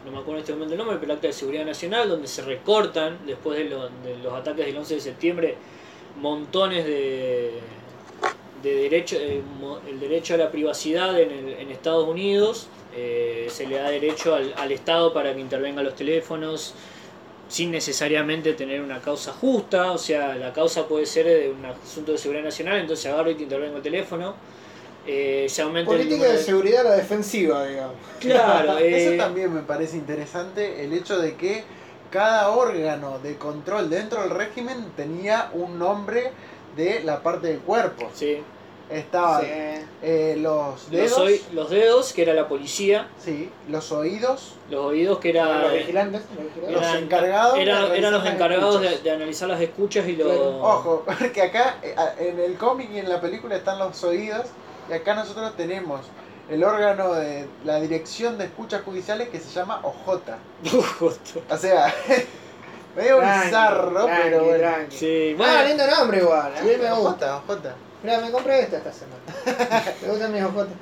no 0.06 0.12
me 0.12 0.18
acuerdo 0.18 0.34
en 0.34 0.40
este 0.40 0.54
momento 0.54 0.74
el 0.74 0.78
nombre, 0.78 0.98
pero 1.00 1.12
el 1.12 1.18
Acta 1.18 1.28
de 1.28 1.34
Seguridad 1.34 1.66
Nacional, 1.66 2.08
donde 2.10 2.28
se 2.28 2.42
recortan, 2.42 3.18
después 3.26 3.58
de, 3.58 3.66
de 3.66 4.18
los 4.24 4.34
ataques 4.34 4.66
del 4.66 4.78
11 4.78 4.96
de 4.96 5.02
septiembre, 5.02 5.56
montones 6.22 6.86
de, 6.86 7.52
de 8.64 8.76
derecho, 8.76 9.18
eh, 9.20 9.42
el 9.90 10.00
derecho 10.00 10.36
a 10.36 10.38
la 10.38 10.52
privacidad 10.52 11.20
en, 11.20 11.32
el- 11.32 11.54
en 11.54 11.72
Estados 11.72 12.08
Unidos, 12.08 12.68
eh, 12.96 13.48
se 13.50 13.68
le 13.68 13.76
da 13.76 13.90
derecho 13.90 14.36
al, 14.36 14.54
al 14.58 14.72
Estado 14.72 15.14
para 15.14 15.34
que 15.34 15.42
intervenga 15.42 15.84
los 15.84 15.96
teléfonos 15.96 16.74
sin 17.48 17.72
necesariamente 17.72 18.54
tener 18.54 18.82
una 18.82 19.02
causa 19.02 19.32
justa, 19.32 19.92
o 19.92 19.98
sea, 19.98 20.36
la 20.36 20.52
causa 20.52 20.88
puede 20.88 21.06
ser 21.06 21.26
de 21.26 21.50
un 21.52 21.66
asunto 21.66 22.14
de 22.14 22.18
seguridad 22.18 22.44
nacional, 22.44 22.80
entonces 22.80 23.06
agarro 23.06 23.32
y 23.32 23.36
te 23.36 23.44
intervengo 23.44 23.78
el 23.78 23.84
teléfono, 23.84 24.36
eh, 25.08 25.46
se 25.48 25.62
aumenta 25.62 25.92
Política 25.92 26.26
de 26.26 26.34
de... 26.34 26.38
seguridad 26.40 26.86
a 26.86 26.90
la 26.90 26.96
defensiva, 26.96 27.66
digamos. 27.66 27.96
Claro, 28.20 28.78
Eso 28.80 29.12
eh, 29.12 29.18
también 29.18 29.54
me 29.54 29.62
parece 29.62 29.98
interesante, 29.98 30.84
el 30.84 30.94
hecho 30.94 31.20
de 31.20 31.36
que 31.36 31.64
cada 32.10 32.50
órgano 32.50 33.20
de 33.20 33.36
control 33.36 33.90
dentro 33.90 34.22
del 34.22 34.32
régimen 34.32 34.92
tenía 34.96 35.50
un 35.54 35.78
nombre 35.78 36.32
de 36.76 37.02
la 37.04 37.22
parte 37.22 37.48
del 37.48 37.60
cuerpo. 37.60 38.10
sí. 38.14 38.42
Estaban 38.90 39.42
Sí. 39.42 39.48
eh, 40.04 40.36
los 40.40 40.92
dedos, 40.92 41.42
Los, 41.54 41.70
dedos, 41.72 42.14
que 42.14 42.22
era 42.22 42.34
la 42.36 42.48
policía, 42.48 43.08
sí, 43.18 43.50
los 43.68 43.92
oídos, 43.92 44.54
los 44.70 44.86
oídos, 44.86 45.18
que 45.20 45.30
era... 45.32 45.64
Los 45.64 45.74
vigilantes. 45.74 46.22
los 46.36 46.46
vigilantes. 46.46 46.82
Los 46.82 46.96
encargados 47.02 47.56
de 47.56 47.62
eran, 47.64 48.12
los 48.14 48.26
encargados 48.28 48.82
de, 48.82 48.98
de 49.00 49.12
analizar 49.12 49.50
las 49.50 49.60
escuchas 49.60 50.08
y 50.08 50.16
los... 50.16 50.28
Claro. 50.28 50.58
Ojo, 50.62 51.04
porque 51.20 51.42
acá 51.42 51.78
eh, 51.82 51.96
en 52.20 52.40
el 52.40 52.58
cómic 52.58 52.90
y 52.92 53.00
en 53.00 53.10
la 53.10 53.20
película 53.20 53.56
están 53.56 53.80
los 53.80 54.04
oídos 54.04 54.46
y 54.90 54.94
acá 54.94 55.16
nosotros 55.16 55.56
tenemos 55.58 56.02
el 56.48 56.64
órgano 56.64 57.14
de 57.14 57.48
la 57.64 57.82
dirección 57.82 58.38
de 58.38 58.46
escuchas 58.46 58.84
judiciales 58.84 59.30
que 59.30 59.40
se 59.40 59.50
llama 59.50 59.80
OJ. 59.82 60.20
O 61.50 61.58
sea, 61.58 61.92
medio 62.96 63.18
Tranqui, 63.18 63.46
bizarro, 63.48 64.06
tranqui, 64.06 64.22
pero 64.24 64.44
bueno. 64.44 64.60
tranqui. 64.60 64.96
Sí, 64.96 65.32
Ah, 65.34 65.38
bueno, 65.38 65.64
lindo 65.70 65.88
nombre 65.88 66.18
igual. 66.20 66.54
A 66.56 66.62
mí 66.62 66.72
me 66.80 66.92
gusta. 66.94 67.38
OJ. 67.38 67.58
Mira, 68.06 68.20
me 68.20 68.32
compré 68.32 68.62
esta 68.62 68.78
esta 68.78 68.92
semana. 68.92 69.84
me 70.02 70.08
gustan 70.10 70.32
mis 70.34 70.44
ojotas. 70.44 70.74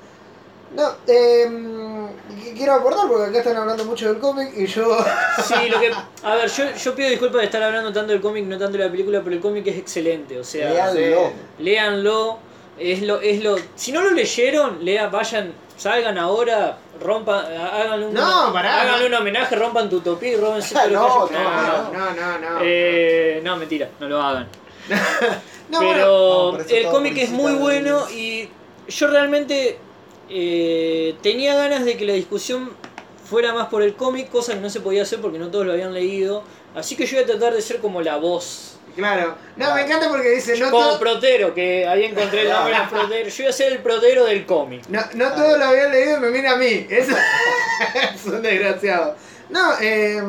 No, 0.75 0.89
eh, 1.07 1.45
qu- 1.49 2.53
quiero 2.57 2.73
aportar 2.73 3.07
porque 3.07 3.29
acá 3.29 3.37
están 3.39 3.57
hablando 3.57 3.85
mucho 3.85 4.07
del 4.07 4.19
cómic 4.19 4.51
y 4.57 4.65
yo. 4.65 4.97
Sí, 5.43 5.69
lo 5.69 5.79
que. 5.79 5.91
A 6.23 6.35
ver, 6.35 6.49
yo, 6.49 6.63
yo 6.75 6.95
pido 6.95 7.09
disculpas 7.09 7.39
de 7.41 7.45
estar 7.45 7.61
hablando 7.63 7.93
tanto 7.93 8.11
del 8.11 8.21
cómic, 8.21 8.45
no 8.45 8.57
tanto 8.57 8.77
de 8.77 8.85
la 8.85 8.91
película, 8.91 9.21
pero 9.23 9.35
el 9.35 9.41
cómic 9.41 9.67
es 9.67 9.77
excelente. 9.77 10.39
O 10.39 10.43
sea, 10.43 10.69
Léanlo. 10.69 11.31
léanlo. 11.59 12.39
Es 12.79 13.03
lo, 13.03 13.21
es 13.21 13.43
lo. 13.43 13.55
Si 13.75 13.91
no 13.91 14.01
lo 14.01 14.09
leyeron, 14.11 14.83
lea, 14.83 15.07
vayan, 15.07 15.53
salgan 15.77 16.17
ahora, 16.17 16.75
rompan, 16.99 17.45
háganle 17.45 18.07
un, 18.07 18.13
No, 18.15 18.51
pará, 18.51 18.81
háganle 18.81 19.09
no. 19.09 19.15
un 19.17 19.21
homenaje, 19.21 19.55
rompan 19.55 19.87
tu 19.91 19.99
topí 20.01 20.31
lo 20.35 20.49
No, 20.49 20.55
haya- 20.55 20.87
no, 20.87 21.29
No, 21.29 21.91
no, 21.91 22.39
no. 22.39 22.49
no. 22.49 22.59
Eh, 22.63 23.41
no, 23.43 23.57
mentira, 23.57 23.89
no 23.99 24.07
lo 24.09 24.19
hagan. 24.19 24.47
No, 25.69 25.77
bueno, 25.79 25.93
Pero 25.93 26.05
No, 26.45 26.51
por 26.51 26.61
eso 26.61 26.75
el 26.75 26.85
cómic 26.87 27.17
es 27.17 27.29
muy 27.29 27.53
bueno 27.53 28.09
y 28.09 28.49
yo 28.87 29.07
realmente 29.07 29.77
eh, 30.29 31.15
tenía 31.21 31.55
ganas 31.55 31.85
de 31.85 31.97
que 31.97 32.05
la 32.05 32.13
discusión 32.13 32.71
fuera 33.29 33.53
más 33.53 33.67
por 33.67 33.81
el 33.83 33.95
cómic, 33.95 34.29
cosa 34.29 34.53
que 34.53 34.59
no 34.59 34.69
se 34.69 34.81
podía 34.81 35.03
hacer 35.03 35.19
porque 35.21 35.39
no 35.39 35.49
todos 35.49 35.65
lo 35.65 35.73
habían 35.73 35.93
leído. 35.93 36.43
Así 36.75 36.95
que 36.95 37.05
yo 37.05 37.15
voy 37.17 37.23
a 37.23 37.27
tratar 37.27 37.53
de 37.53 37.61
ser 37.61 37.77
como 37.79 38.01
la 38.01 38.17
voz 38.17 38.69
Claro. 38.95 39.35
No, 39.55 39.73
me 39.73 39.81
encanta 39.81 40.07
porque 40.07 40.29
dice, 40.29 40.55
no, 40.59 40.69
Como 40.69 40.83
todo- 40.85 40.99
protero, 40.99 41.53
que 41.53 41.87
ahí 41.87 42.03
encontré 42.05 42.43
el 42.43 42.49
nombre 42.49 42.75
protero. 42.89 43.27
Yo 43.29 43.43
iba 43.43 43.49
a 43.49 43.53
ser 43.53 43.71
el 43.73 43.79
protero 43.79 44.25
del 44.25 44.45
cómic. 44.45 44.83
no, 44.87 45.01
no 45.15 45.31
todos 45.33 45.57
lo 45.57 45.65
habían 45.65 45.91
leído 45.91 46.17
y 46.17 46.19
me 46.19 46.29
mira 46.29 46.51
a 46.51 46.55
mí. 46.57 46.85
Eso 46.89 47.11
es 48.13 48.25
un 48.25 48.41
desgraciado. 48.43 49.15
No, 49.49 49.73
eh, 49.81 50.21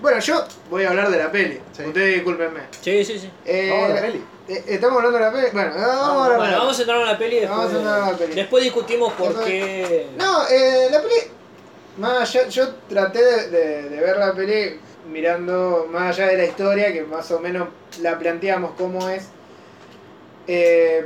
bueno, 0.00 0.18
yo 0.20 0.44
voy 0.70 0.84
a 0.84 0.90
hablar 0.90 1.10
de 1.10 1.18
la 1.18 1.32
peli. 1.32 1.58
Sí. 1.72 1.84
Ustedes 1.84 2.14
discúlpenme. 2.16 2.60
Sí, 2.82 3.04
sí, 3.04 3.18
sí. 3.18 3.30
Eh, 3.46 3.68
Vamos 3.70 3.90
a 3.90 3.94
la 3.94 4.00
peli. 4.02 4.22
Eh, 4.54 4.64
estamos 4.68 4.96
hablando 4.98 5.18
de 5.18 5.24
la 5.24 5.32
peli. 5.32 5.46
Bueno, 5.52 5.70
vamos 5.76 6.28
a 6.30 6.36
Bueno, 6.36 6.58
vamos 6.58 6.78
a 6.78 6.82
entrar 6.82 7.00
en 7.00 7.06
la 7.06 7.18
peli 7.18 7.36
después. 7.40 7.58
Vamos 7.58 7.74
a 7.74 7.76
entrar 7.78 7.98
en 8.02 8.06
la 8.12 8.18
peli. 8.18 8.34
Después 8.34 8.64
discutimos 8.64 9.12
por 9.14 9.28
Después- 9.28 9.46
qué. 9.46 10.06
No, 10.16 10.48
eh, 10.48 10.88
la 10.90 11.00
peli. 11.02 11.14
Más 11.98 12.20
allá, 12.34 12.48
yo 12.48 12.68
traté 12.88 13.22
de, 13.22 13.48
de- 13.50 13.88
de 13.90 14.00
ver 14.00 14.16
la 14.16 14.32
peli 14.34 14.78
mirando 15.10 15.86
más 15.90 16.16
allá 16.18 16.28
de 16.30 16.36
la 16.38 16.44
historia, 16.44 16.92
que 16.92 17.02
más 17.02 17.30
o 17.32 17.40
menos 17.40 17.68
la 18.00 18.18
planteamos 18.18 18.72
cómo 18.78 19.08
es. 19.08 19.24
Eh, 20.46 21.04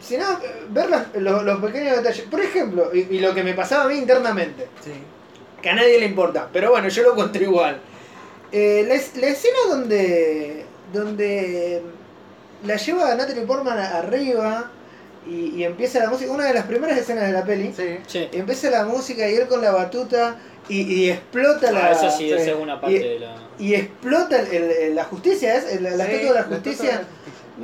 si 0.00 0.16
no, 0.16 0.38
ver 0.70 0.90
las- 0.90 1.14
los, 1.16 1.42
los 1.44 1.60
pequeños 1.62 1.96
detalles. 1.96 2.26
Por 2.26 2.40
ejemplo, 2.40 2.90
y, 2.94 3.00
y 3.16 3.20
lo 3.20 3.34
que 3.34 3.42
me 3.42 3.54
pasaba 3.54 3.84
a 3.84 3.88
mí 3.88 3.96
internamente, 3.96 4.68
Sí. 4.82 4.92
que 5.62 5.70
a 5.70 5.74
nadie 5.74 5.98
le 5.98 6.06
importa, 6.06 6.48
pero 6.52 6.70
bueno, 6.70 6.88
yo 6.88 7.02
lo 7.02 7.14
cuento 7.14 7.38
igual. 7.42 7.80
Eh, 8.52 8.84
la 8.86 9.26
escena 9.26 9.58
donde, 9.68 10.63
donde 10.92 11.82
la 12.64 12.76
lleva 12.76 13.10
a 13.12 13.14
Natalie 13.14 13.42
Portman 13.44 13.78
arriba 13.78 14.70
y, 15.26 15.54
y 15.56 15.64
empieza 15.64 15.98
la 16.00 16.10
música, 16.10 16.30
una 16.30 16.46
de 16.46 16.54
las 16.54 16.64
primeras 16.66 16.98
escenas 16.98 17.26
de 17.26 17.32
la 17.32 17.44
peli. 17.44 17.72
Sí. 17.76 17.98
Sí. 18.06 18.28
Y 18.32 18.38
empieza 18.38 18.70
la 18.70 18.84
música 18.84 19.28
y 19.28 19.34
él 19.36 19.46
con 19.48 19.62
la 19.62 19.70
batuta 19.72 20.36
y, 20.68 20.82
y 20.82 21.10
explota 21.10 21.72
la. 21.72 21.86
Ah, 21.86 21.92
esa 21.92 22.10
sí, 22.10 22.30
esa 22.32 22.44
sí. 22.44 22.50
es 22.50 22.56
una 22.56 22.80
parte 22.80 22.96
Y- 22.96 23.00
de 23.00 23.18
la. 23.20 23.36
Y 23.58 23.74
explota 23.74 24.40
el- 24.40 24.48
el- 24.52 24.70
el- 24.70 24.94
la 24.94 25.04
justicia, 25.04 25.54
¿es? 25.56 25.72
El- 25.72 25.84
la 25.84 25.90
Sí, 25.90 26.00
estatua 26.12 26.28
de 26.28 26.34
la 26.34 26.42
justicia. 26.44 26.90
de 26.90 26.96
la 26.96 27.04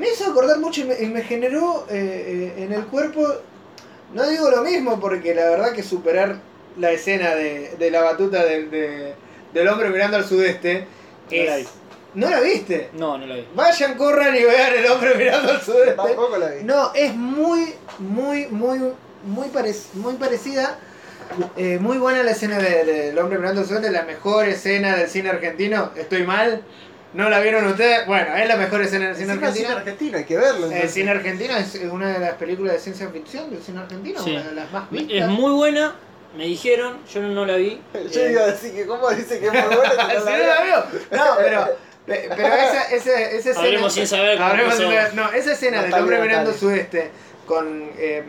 Me 0.01 0.09
hizo 0.09 0.31
acordar 0.31 0.59
mucho 0.61 0.83
y 0.83 0.85
me, 0.85 1.01
y 1.01 1.07
me 1.07 1.23
generó 1.23 1.85
eh, 1.91 2.53
eh, 2.57 2.63
en 2.65 2.73
el 2.73 2.85
cuerpo. 2.87 3.27
No 4.15 4.27
digo 4.29 4.51
lo 4.51 4.63
mismo 4.63 5.01
porque 5.01 5.35
la 5.35 5.49
verdad 5.51 5.73
que 5.73 5.83
superar 5.83 6.37
la 6.79 6.93
escena 6.93 7.35
de, 7.35 7.75
de 7.79 7.91
la 7.91 8.01
batuta 8.03 8.45
del, 8.45 8.71
de- 8.71 9.15
del 9.53 9.69
hombre 9.69 9.91
mirando 9.91 10.17
al 10.17 10.25
sudeste. 10.25 10.87
La 11.31 11.59
es-. 11.59 11.69
¿No 12.15 12.29
la 12.29 12.41
viste? 12.41 12.91
No, 12.95 13.17
no 13.19 13.27
la 13.27 13.37
vi. 13.37 13.47
Vayan, 13.55 13.95
corran 13.97 14.35
y 14.37 14.43
vean 14.43 14.73
el 14.75 14.87
hombre 14.91 15.15
mirando 15.15 15.53
al 15.53 15.61
sudeste. 15.63 15.93
Tampoco 15.93 16.37
la 16.39 16.49
vi. 16.49 16.65
No, 16.65 16.93
es 16.95 17.15
muy, 17.15 17.75
muy, 17.99 18.47
muy, 18.49 18.81
muy, 19.25 19.49
parec- 19.49 19.93
muy 19.95 20.15
parecida. 20.15 20.79
Eh, 21.57 21.79
muy 21.81 21.99
buena 21.99 22.25
la 22.25 22.33
escena 22.33 22.59
de- 22.59 22.85
del 22.85 23.19
hombre 23.19 23.39
mirando 23.39 23.61
al 23.61 23.67
sudeste, 23.67 23.91
la 23.93 24.03
mejor 24.03 24.49
escena 24.49 24.97
del 24.97 25.09
cine 25.09 25.31
argentino. 25.31 25.93
¿Estoy 25.97 26.25
mal? 26.25 26.63
¿No 27.13 27.29
la 27.29 27.41
vieron 27.41 27.65
ustedes? 27.67 28.07
Bueno, 28.07 28.35
es 28.37 28.49
la 28.49 28.57
mejor 28.57 28.83
escena 28.83 29.07
del 29.09 29.17
cine 29.17 29.33
Encima 29.33 29.49
es 29.49 29.55
cine 29.55 29.67
argentino. 29.69 29.79
argentino, 30.17 30.19
hay 30.19 30.25
que 30.25 30.37
verlo. 30.37 30.71
El 30.71 30.89
cine 30.89 31.11
argentino 31.13 31.57
es 31.57 31.75
una 31.91 32.13
de 32.13 32.19
las 32.21 32.35
películas 32.35 32.75
de 32.75 32.81
ciencia 32.81 33.09
ficción 33.11 33.51
del 33.51 33.63
cine 33.63 33.81
argentino, 33.81 34.23
Sí. 34.23 34.31
una 34.33 34.43
de 34.45 34.53
las 34.55 34.73
más 34.73 34.91
vistas. 34.91 35.17
Es 35.17 35.27
muy 35.29 35.53
buena, 35.53 35.95
me 36.37 36.45
dijeron, 36.47 36.99
yo 37.13 37.21
no 37.23 37.45
la 37.47 37.57
vi. 37.57 37.81
Yo 38.13 38.21
Eh, 38.21 38.33
iba 38.33 38.43
a 38.43 38.47
decir 38.47 38.73
que 38.75 38.87
cómo 38.87 39.09
dice 39.11 39.39
que 39.41 39.47
es 39.47 39.53
muy 39.53 39.63
buena. 39.77 39.91
Si 39.91 40.15
no 40.17 40.25
¿sí 40.25 40.31
la 40.47 40.63
vio? 40.65 40.77
No, 41.19 41.25
pero, 41.37 41.65
pe- 41.67 41.73
pero 42.37 42.47
esa, 42.55 42.83
esa, 42.95 43.21
esa 43.21 43.37
escena. 43.51 43.61
Hablemos 43.61 43.93
sin 43.93 44.07
saber 44.07 44.37
cómo 44.39 44.49
Hablemos 44.51 44.75
sin 44.75 44.85
saber- 44.87 45.15
No, 45.15 45.33
esa 45.33 45.53
escena 45.53 45.83
del 45.83 45.95
hombre 45.95 46.21
mirando 46.21 46.53
sudeste 46.53 47.11
con. 47.47 47.91
eh, 47.99 48.25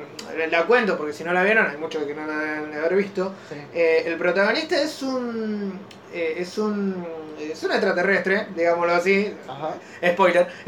la 0.49 0.63
cuento 0.65 0.97
porque 0.97 1.13
si 1.13 1.23
no 1.23 1.33
la 1.33 1.43
vieron, 1.43 1.67
hay 1.69 1.77
muchos 1.77 2.03
que 2.05 2.13
no 2.15 2.25
la 2.25 2.37
deben 2.37 2.71
de 2.71 2.77
haber 2.79 2.95
visto. 2.95 3.33
Sí. 3.49 3.55
Eh, 3.73 4.03
el 4.07 4.17
protagonista 4.17 4.81
es 4.81 5.01
un. 5.01 5.79
eh, 6.13 6.35
es 6.37 6.57
un. 6.57 7.05
Es 7.39 7.63
un 7.63 7.71
extraterrestre, 7.71 8.47
digámoslo 8.55 8.93
así. 8.93 9.33
Ajá. 9.47 9.73
Spoiler. 10.11 10.47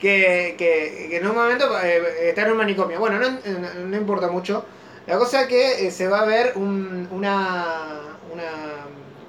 que, 0.00 0.54
que, 0.58 1.06
que 1.10 1.16
en 1.16 1.26
un 1.26 1.34
momento 1.34 1.78
eh, 1.82 2.28
está 2.28 2.42
en 2.42 2.52
un 2.52 2.58
manicomio. 2.58 2.98
Bueno, 2.98 3.18
no, 3.18 3.30
no- 3.30 3.74
no 3.86 3.96
importa 3.96 4.28
mucho. 4.28 4.64
La 5.06 5.16
cosa 5.18 5.42
es 5.42 5.46
que 5.48 5.86
eh, 5.86 5.90
se 5.90 6.08
va 6.08 6.20
a 6.20 6.24
ver 6.24 6.52
un- 6.56 7.08
una, 7.10 8.00
una 8.32 8.42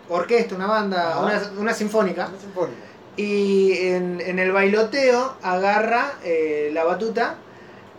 orquesta, 0.10 0.56
una 0.56 0.68
banda, 0.68 1.20
una, 1.20 1.42
una 1.58 1.74
sinfónica. 1.74 2.28
Una 2.28 2.40
sinfónica. 2.40 2.82
Y 3.16 3.74
en, 3.88 4.20
en 4.22 4.40
el 4.40 4.52
bailoteo 4.52 5.36
agarra 5.44 6.14
eh, 6.24 6.72
la 6.74 6.84
batuta 6.84 7.36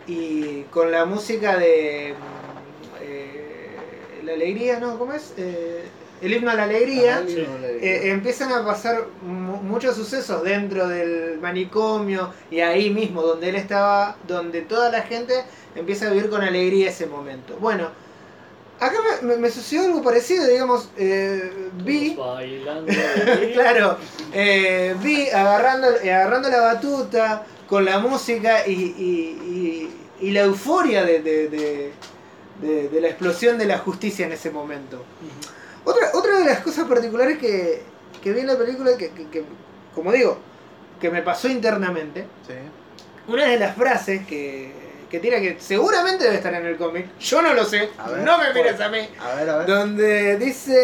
y 0.06 0.62
con 0.64 0.90
la 0.90 1.04
música 1.04 1.56
de 1.56 2.14
mm, 2.18 3.02
eh, 3.02 3.76
la 4.24 4.32
alegría, 4.32 4.80
¿no? 4.80 4.98
¿Cómo 4.98 5.12
es? 5.12 5.32
Eh, 5.36 5.84
el 6.20 6.32
himno 6.32 6.50
a 6.50 6.54
la 6.54 6.64
alegría. 6.64 7.18
El 7.18 7.28
sí. 7.28 7.46
Eh, 7.80 8.10
empiezan 8.10 8.52
a 8.52 8.64
pasar 8.64 9.04
mu- 9.22 9.62
muchos 9.62 9.94
sucesos 9.96 10.42
dentro 10.42 10.88
del 10.88 11.38
manicomio 11.40 12.32
y 12.50 12.60
ahí 12.60 12.90
mismo 12.90 13.22
donde 13.22 13.50
él 13.50 13.56
estaba, 13.56 14.16
donde 14.26 14.62
toda 14.62 14.90
la 14.90 15.02
gente 15.02 15.34
empieza 15.76 16.06
a 16.06 16.10
vivir 16.10 16.28
con 16.30 16.42
alegría 16.42 16.88
ese 16.88 17.06
momento. 17.06 17.56
Bueno, 17.60 17.88
acá 18.80 18.96
me, 19.22 19.28
me- 19.28 19.36
me 19.36 19.50
sucedió 19.50 19.84
algo 19.86 20.02
parecido, 20.02 20.46
digamos, 20.46 20.88
eh, 20.96 21.70
vi, 21.84 22.14
Bailando. 22.14 22.92
claro, 23.54 23.98
eh, 24.32 24.94
vi 25.02 25.28
agarrando, 25.28 25.88
eh, 26.02 26.12
agarrando 26.12 26.48
la 26.48 26.60
batuta 26.60 27.46
con 27.68 27.84
la 27.84 27.98
música 27.98 28.66
y, 28.66 28.72
y- 28.72 29.90
y- 30.20 30.26
y 30.26 30.30
la 30.30 30.40
euforia 30.42 31.02
de, 31.04 31.20
de- 31.22 31.48
de- 31.48 31.92
de- 32.60 32.88
de 32.88 33.00
la 33.00 33.08
explosión 33.08 33.58
de 33.58 33.66
la 33.66 33.78
justicia 33.78 34.26
en 34.26 34.32
ese 34.32 34.50
momento. 34.50 35.02
Otra, 35.84 36.10
otra 36.14 36.38
de 36.38 36.44
las 36.44 36.60
cosas 36.60 36.86
particulares 36.88 37.38
que, 37.38 37.82
que 38.22 38.32
vi 38.32 38.40
en 38.40 38.46
la 38.46 38.56
película, 38.56 38.96
que, 38.96 39.10
que- 39.10 39.28
que, 39.28 39.44
como 39.94 40.12
digo, 40.12 40.38
que 41.00 41.10
me 41.10 41.22
pasó 41.22 41.48
internamente, 41.48 42.26
Sí. 42.46 42.54
una 43.28 43.46
de 43.46 43.58
las 43.58 43.74
frases 43.76 44.24
que, 44.26 44.72
que 45.14 45.20
tira, 45.20 45.40
que 45.40 45.56
seguramente 45.60 46.24
debe 46.24 46.36
estar 46.36 46.52
en 46.54 46.66
el 46.66 46.76
cómic, 46.76 47.06
yo 47.20 47.40
no 47.42 47.54
lo 47.54 47.64
sé, 47.64 47.88
A 47.98 48.10
ver, 48.10 48.22
no 48.22 48.36
me 48.38 48.52
mires 48.52 48.80
a 48.80 48.88
mí, 48.88 48.98
A 49.20 49.34
ver, 49.36 49.48
a 49.50 49.58
ver. 49.58 49.66
donde 49.66 50.36
dice, 50.38 50.74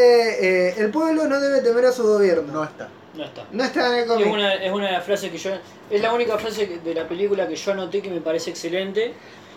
eh, 0.70 0.74
el 0.78 0.91
pueblo 0.91 1.26
no 1.26 1.41
debe 1.41 1.61
temer 1.61 1.85
a 1.87 1.93
su 1.93 2.05
gobierno. 2.05 2.53
No 2.53 2.64
está. 2.64 2.89
No 3.14 3.24
está. 3.24 3.45
No 3.51 3.64
está 3.64 3.87
en 3.89 3.95
el 3.95 4.01
Es 4.03 4.07
cómic. 4.07 4.26
una, 4.33 4.55
es 4.55 4.72
una 4.72 4.87
de 4.87 4.93
las 4.93 5.05
frases 5.05 5.31
que 5.33 5.39
yo. 5.39 5.51
Es 5.91 6.01
la 6.01 6.12
única 6.12 6.39
frase 6.39 6.78
de 6.83 6.95
la 6.95 7.09
película 7.09 7.49
que 7.49 7.57
yo 7.57 7.72
anoté 7.72 8.01
que 8.01 8.09
me 8.11 8.20
parece 8.20 8.51
excelente. 8.51 9.12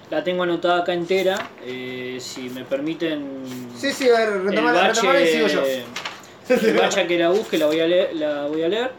La 0.09 0.23
tengo 0.23 0.41
anotada 0.43 0.79
acá 0.81 0.93
entera. 0.93 1.49
eh, 1.63 2.17
si 2.19 2.49
me 2.49 2.65
permiten. 2.65 3.69
Sí, 3.77 3.91
sí, 3.93 4.09
a 4.09 4.17
ver, 4.19 4.29
el 4.29 4.43
retomar, 4.47 4.73
bache, 4.73 5.01
retomar 5.01 5.21
y 5.21 5.27
sigo 5.27 5.47
yo. 5.47 5.63
el 6.49 6.77
bache 6.77 7.05
que 7.07 7.19
la 7.19 7.29
busque 7.29 7.57
la 7.59 7.67
voy 7.67 7.79
a 7.79 7.85
leer. 7.87 8.15
La 8.15 8.47
voy 8.47 8.63
a 8.63 8.67
leer 8.69 8.91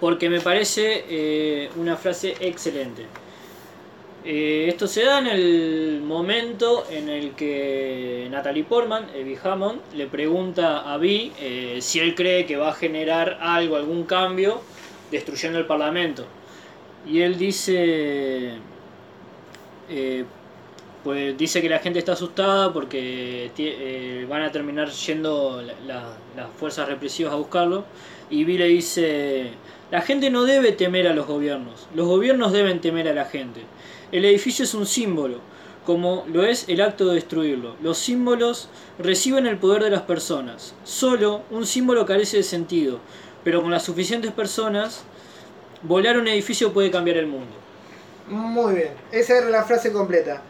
porque 0.00 0.28
me 0.28 0.40
parece 0.40 1.04
eh, 1.08 1.70
una 1.76 1.96
frase 1.96 2.34
excelente. 2.40 3.06
Eh, 4.26 4.66
esto 4.68 4.86
se 4.86 5.02
da 5.04 5.18
en 5.18 5.26
el 5.26 6.00
momento 6.02 6.84
en 6.90 7.10
el 7.10 7.32
que 7.32 8.26
Natalie 8.30 8.64
Portman, 8.64 9.04
Abby 9.10 9.36
Hammond, 9.42 9.80
le 9.94 10.06
pregunta 10.06 10.90
a 10.92 10.96
Vi 10.96 11.30
eh, 11.38 11.78
si 11.82 12.00
él 12.00 12.14
cree 12.14 12.46
que 12.46 12.56
va 12.56 12.70
a 12.70 12.72
generar 12.74 13.36
algo, 13.42 13.76
algún 13.76 14.04
cambio, 14.04 14.62
destruyendo 15.10 15.58
el 15.58 15.66
Parlamento. 15.66 16.24
Y 17.06 17.20
él 17.20 17.36
dice, 17.36 18.52
eh, 19.90 20.24
pues 21.02 21.36
dice 21.36 21.60
que 21.60 21.68
la 21.68 21.80
gente 21.80 21.98
está 21.98 22.12
asustada 22.12 22.72
porque 22.72 23.50
eh, 23.58 24.26
van 24.26 24.40
a 24.42 24.50
terminar 24.50 24.88
yendo 24.90 25.60
la- 25.60 25.74
la- 25.86 26.16
las 26.34 26.50
fuerzas 26.58 26.88
represivas 26.88 27.34
a 27.34 27.36
buscarlo. 27.36 27.84
Y 28.30 28.44
Vi 28.44 28.56
le 28.56 28.68
dice, 28.68 29.50
la 29.90 30.00
gente 30.00 30.30
no 30.30 30.44
debe 30.44 30.72
temer 30.72 31.06
a 31.08 31.12
los 31.12 31.26
gobiernos, 31.26 31.86
los 31.94 32.06
gobiernos 32.06 32.52
deben 32.52 32.80
temer 32.80 33.06
a 33.08 33.12
la 33.12 33.26
gente. 33.26 33.60
El 34.12 34.24
edificio 34.24 34.64
es 34.64 34.74
un 34.74 34.86
símbolo, 34.86 35.40
como 35.84 36.24
lo 36.32 36.44
es 36.44 36.68
el 36.68 36.80
acto 36.80 37.06
de 37.06 37.16
destruirlo. 37.16 37.76
Los 37.82 37.98
símbolos 37.98 38.68
reciben 38.98 39.46
el 39.46 39.58
poder 39.58 39.82
de 39.82 39.90
las 39.90 40.02
personas. 40.02 40.74
Solo 40.84 41.42
un 41.50 41.66
símbolo 41.66 42.06
carece 42.06 42.38
de 42.38 42.42
sentido, 42.42 43.00
pero 43.42 43.62
con 43.62 43.70
las 43.70 43.84
suficientes 43.84 44.32
personas, 44.32 45.02
volar 45.82 46.18
un 46.18 46.28
edificio 46.28 46.72
puede 46.72 46.90
cambiar 46.90 47.18
el 47.18 47.26
mundo. 47.26 47.54
Muy 48.28 48.74
bien, 48.74 48.90
esa 49.12 49.38
era 49.38 49.50
la 49.50 49.64
frase 49.64 49.92
completa. 49.92 50.42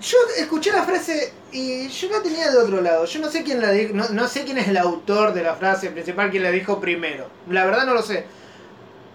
Yo 0.00 0.18
escuché 0.36 0.72
la 0.72 0.84
frase 0.84 1.32
y 1.50 1.88
yo 1.88 2.10
la 2.10 2.22
tenía 2.22 2.50
de 2.50 2.58
otro 2.58 2.80
lado. 2.82 3.06
Yo 3.06 3.18
no 3.18 3.30
sé 3.30 3.42
quién 3.42 3.60
la 3.60 3.70
dijo, 3.70 3.94
no, 3.94 4.08
no 4.10 4.28
sé 4.28 4.44
quién 4.44 4.58
es 4.58 4.68
el 4.68 4.76
autor 4.76 5.32
de 5.32 5.42
la 5.42 5.54
frase 5.54 5.90
principal, 5.90 6.30
quién 6.30 6.42
la 6.42 6.50
dijo 6.50 6.78
primero. 6.80 7.28
La 7.48 7.64
verdad 7.64 7.86
no 7.86 7.94
lo 7.94 8.02
sé. 8.02 8.24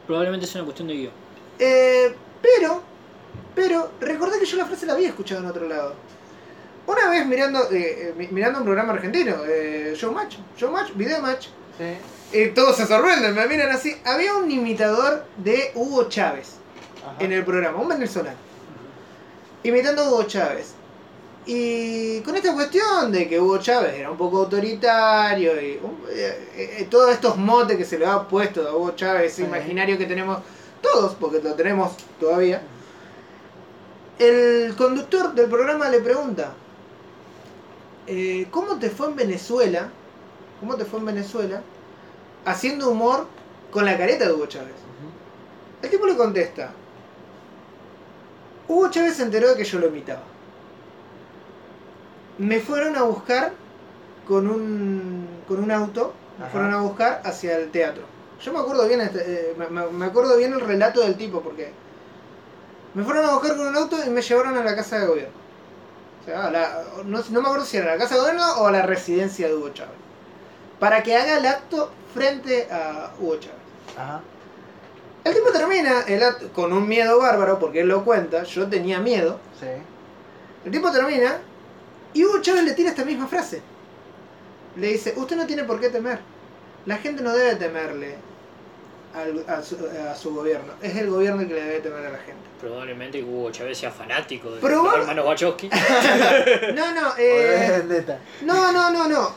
Probablemente 0.08 0.46
es 0.46 0.56
una 0.56 0.64
cuestión 0.64 0.88
de 0.88 0.96
guion. 0.96 1.12
Eh, 1.60 2.16
pero, 2.42 2.82
pero, 3.56 3.92
recordé 4.00 4.40
que 4.40 4.46
yo 4.46 4.58
la 4.58 4.66
frase 4.66 4.86
la 4.86 4.94
había 4.94 5.10
escuchado 5.10 5.42
en 5.42 5.48
otro 5.48 5.68
lado. 5.68 5.94
Una 6.88 7.10
vez 7.10 7.26
mirando, 7.26 7.60
eh, 7.72 8.10
eh, 8.10 8.14
mi- 8.18 8.28
mirando 8.30 8.60
un 8.60 8.66
programa 8.66 8.94
argentino, 8.94 9.36
eh, 9.48 9.94
Showmatch, 9.96 10.38
Showmatch, 10.58 10.94
Videomatch, 10.96 11.48
Sí. 11.78 11.84
eh, 12.34 12.52
todos 12.56 12.76
se 12.78 12.86
sorprenden, 12.88 13.34
me 13.36 13.46
miran 13.48 13.70
así. 13.72 13.96
Había 14.04 14.36
un 14.36 14.50
imitador 14.50 15.26
de 15.38 15.72
Hugo 15.76 16.10
Chávez 16.10 16.56
Ajá. 17.06 17.16
en 17.24 17.32
el 17.34 17.46
programa, 17.46 17.78
un 17.80 17.88
venezolano, 17.88 18.38
imitando 19.64 20.02
a 20.04 20.08
Hugo 20.10 20.24
Chávez. 20.24 20.74
Y 21.46 22.20
con 22.22 22.36
esta 22.36 22.54
cuestión 22.54 23.12
de 23.12 23.28
que 23.28 23.40
Hugo 23.40 23.58
Chávez 23.58 23.96
era 23.96 24.12
un 24.12 24.18
poco 24.18 24.40
autoritario 24.40 25.60
y 25.60 25.80
eh, 26.12 26.88
todos 26.90 27.12
estos 27.12 27.36
motes 27.38 27.78
que 27.78 27.86
se 27.86 27.98
le 27.98 28.06
ha 28.06 28.28
puesto 28.28 28.68
a 28.68 28.76
Hugo 28.76 28.92
Chávez, 28.96 29.34
ese 29.34 29.44
imaginario 29.44 29.98
que 29.98 30.06
tenemos 30.06 30.40
todos, 30.82 31.16
porque 31.16 31.40
lo 31.42 31.54
tenemos 31.56 31.94
todavía, 32.20 32.62
el 34.22 34.76
conductor 34.76 35.34
del 35.34 35.50
programa 35.50 35.90
le 35.90 36.00
pregunta, 36.00 36.54
eh, 38.06 38.46
¿cómo 38.52 38.78
te 38.78 38.92
fue 38.92 39.08
en 39.08 39.16
Venezuela? 39.16 39.90
¿Cómo 40.60 40.76
te 40.76 40.86
fue 40.86 41.00
en 41.00 41.08
Venezuela? 41.08 41.64
Haciendo 42.46 42.92
humor 42.92 43.26
con 43.72 43.84
la 43.84 43.98
careta 43.98 44.26
de 44.26 44.34
Hugo 44.34 44.46
Chávez. 44.46 44.76
El 45.82 45.90
tipo 45.90 46.06
le 46.06 46.16
contesta, 46.16 46.72
Hugo 48.68 48.92
Chávez 48.92 49.16
se 49.16 49.24
enteró 49.24 49.50
de 49.50 49.56
que 49.56 49.64
yo 49.64 49.80
lo 49.80 49.88
imitaba. 49.88 50.22
Me 52.38 52.60
fueron 52.60 52.96
a 52.96 53.04
buscar 53.04 53.54
con 54.28 54.48
un, 54.48 55.28
con 55.48 55.64
un 55.64 55.72
auto, 55.72 56.14
me 56.40 56.48
fueron 56.48 56.72
a 56.76 56.82
buscar 56.82 57.24
hacia 57.26 57.58
el 57.58 57.72
teatro. 57.72 58.04
Yo 58.40 58.54
me 58.54 58.60
acuerdo 58.60 58.88
bien, 58.88 59.02
este, 59.02 59.52
eh, 59.52 59.56
me 59.92 60.06
acuerdo 60.06 60.38
bien 60.38 60.54
el 60.54 60.62
relato 60.62 61.02
del 61.02 61.16
tipo, 61.16 61.42
porque 61.42 61.74
me 62.94 63.04
fueron 63.04 63.26
a 63.26 63.34
buscar 63.34 63.56
con 63.58 63.68
un 63.68 63.76
auto 63.76 63.98
y 64.06 64.10
me 64.10 64.22
llevaron 64.22 64.58
a 64.58 64.64
la 64.64 64.76
casa 64.76 65.00
de 65.00 65.08
gobierno. 65.08 65.34
O 66.22 66.26
sea, 66.26 66.48
a 66.48 66.52
la- 66.52 66.84
no, 67.06 67.20
no 67.30 67.42
me 67.42 67.48
acuerdo 67.48 67.66
si 67.66 67.78
era 67.78 67.94
a 67.94 67.96
la 67.96 68.02
casa 68.02 68.16
de 68.16 68.22
gobierno 68.22 68.52
o 68.60 68.68
a 68.68 68.72
la 68.72 68.82
residencia 68.84 69.48
de 69.48 69.56
Hugo 69.56 69.70
Chávez. 69.70 69.96
Para 70.80 71.02
que 71.04 71.16
haga 71.16 71.38
el 71.38 71.46
acto 71.46 71.92
frente 72.14 72.68
a 72.72 73.12
Hugo 73.20 73.38
Chávez. 73.38 73.58
Ajá. 73.98 74.22
El 75.24 75.34
tipo 75.36 75.52
termina 75.52 76.02
el 76.08 76.24
acto 76.24 76.50
con 76.54 76.74
un 76.74 76.88
miedo 76.88 77.20
bárbaro, 77.20 77.60
porque 77.60 77.82
él 77.82 77.88
lo 77.88 78.04
cuenta, 78.04 78.44
yo 78.44 78.68
tenía 78.68 79.00
miedo. 79.00 79.40
Sí. 79.60 79.68
El 80.66 80.72
tipo 80.72 80.92
termina 80.92 81.38
y 82.14 82.26
Hugo 82.26 82.42
Chávez 82.42 82.64
le 82.64 82.74
tira 82.74 82.90
esta 82.90 83.06
misma 83.06 83.28
frase. 83.28 83.62
Le 84.76 84.88
dice, 84.88 85.14
usted 85.18 85.36
no 85.36 85.46
tiene 85.46 85.64
por 85.64 85.80
qué 85.80 85.90
temer. 85.90 86.20
La 86.86 86.98
gente 86.98 87.22
no 87.22 87.34
debe 87.34 87.56
temerle 87.56 88.16
al- 89.14 89.46
a, 89.48 89.62
su, 89.62 89.78
a 90.10 90.16
su 90.16 90.34
gobierno. 90.34 90.74
Es 90.82 90.96
el 90.96 91.10
gobierno 91.10 91.42
el 91.42 91.48
que 91.48 91.54
le 91.54 91.64
debe 91.64 91.80
temer 91.82 92.06
a 92.06 92.12
la 92.12 92.18
gente. 92.20 92.42
Probablemente 92.62 93.22
Hugo 93.24 93.52
Chávez 93.52 93.78
sea 93.78 93.92
fanático 93.92 94.52
de 94.52 94.62
los 94.62 94.94
hermanos 94.94 95.26
Wachowski. 95.26 95.70
No, 96.76 96.92
no, 96.94 97.14
eh, 97.18 97.84
no, 98.44 98.72
no, 98.72 98.92
no, 98.92 99.08
no. 99.08 99.32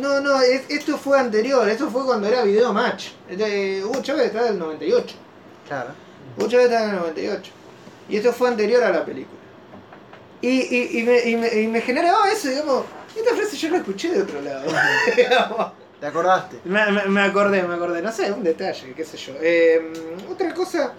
No, 0.00 0.20
no, 0.20 0.40
es- 0.40 0.70
esto 0.70 0.96
fue 0.96 1.18
anterior, 1.20 1.68
esto 1.68 1.90
fue 1.90 2.04
cuando 2.06 2.26
era 2.26 2.42
Video 2.42 2.72
Match. 2.72 3.08
Este, 3.28 3.84
Hugo 3.84 4.00
Chávez 4.02 4.26
está 4.26 4.44
del 4.44 4.58
98. 4.58 5.14
Claro. 5.68 5.90
Hugo 6.38 6.48
Chávez 6.48 6.66
está 6.66 6.84
en 6.84 6.90
el 6.90 6.96
98. 6.96 7.50
Y 8.08 8.16
esto 8.16 8.32
fue 8.32 8.48
anterior 8.48 8.82
a 8.84 8.90
la 8.90 9.04
película. 9.04 9.38
Y, 10.40 10.48
y, 10.48 10.98
y, 10.98 11.02
me, 11.04 11.20
y, 11.28 11.36
me, 11.36 11.60
y 11.60 11.66
me 11.68 11.80
generaba 11.82 12.30
eso, 12.32 12.48
digamos, 12.48 12.84
esta 13.14 13.34
frase 13.36 13.56
yo 13.56 13.68
la 13.68 13.76
escuché 13.76 14.08
de 14.12 14.22
otro 14.22 14.40
lado. 14.40 14.64
Digamos. 15.16 15.72
¿Te 16.00 16.06
acordaste? 16.06 16.56
me, 16.64 16.90
me- 16.90 17.04
me 17.04 17.20
acordé, 17.22 17.62
me 17.62 17.74
acordé, 17.74 18.02
no 18.02 18.10
sé, 18.10 18.32
un 18.32 18.42
detalle, 18.42 18.92
qué 18.96 19.04
sé 19.04 19.16
yo. 19.18 19.34
Eh, 19.40 19.92
otra 20.28 20.52
cosa, 20.52 20.94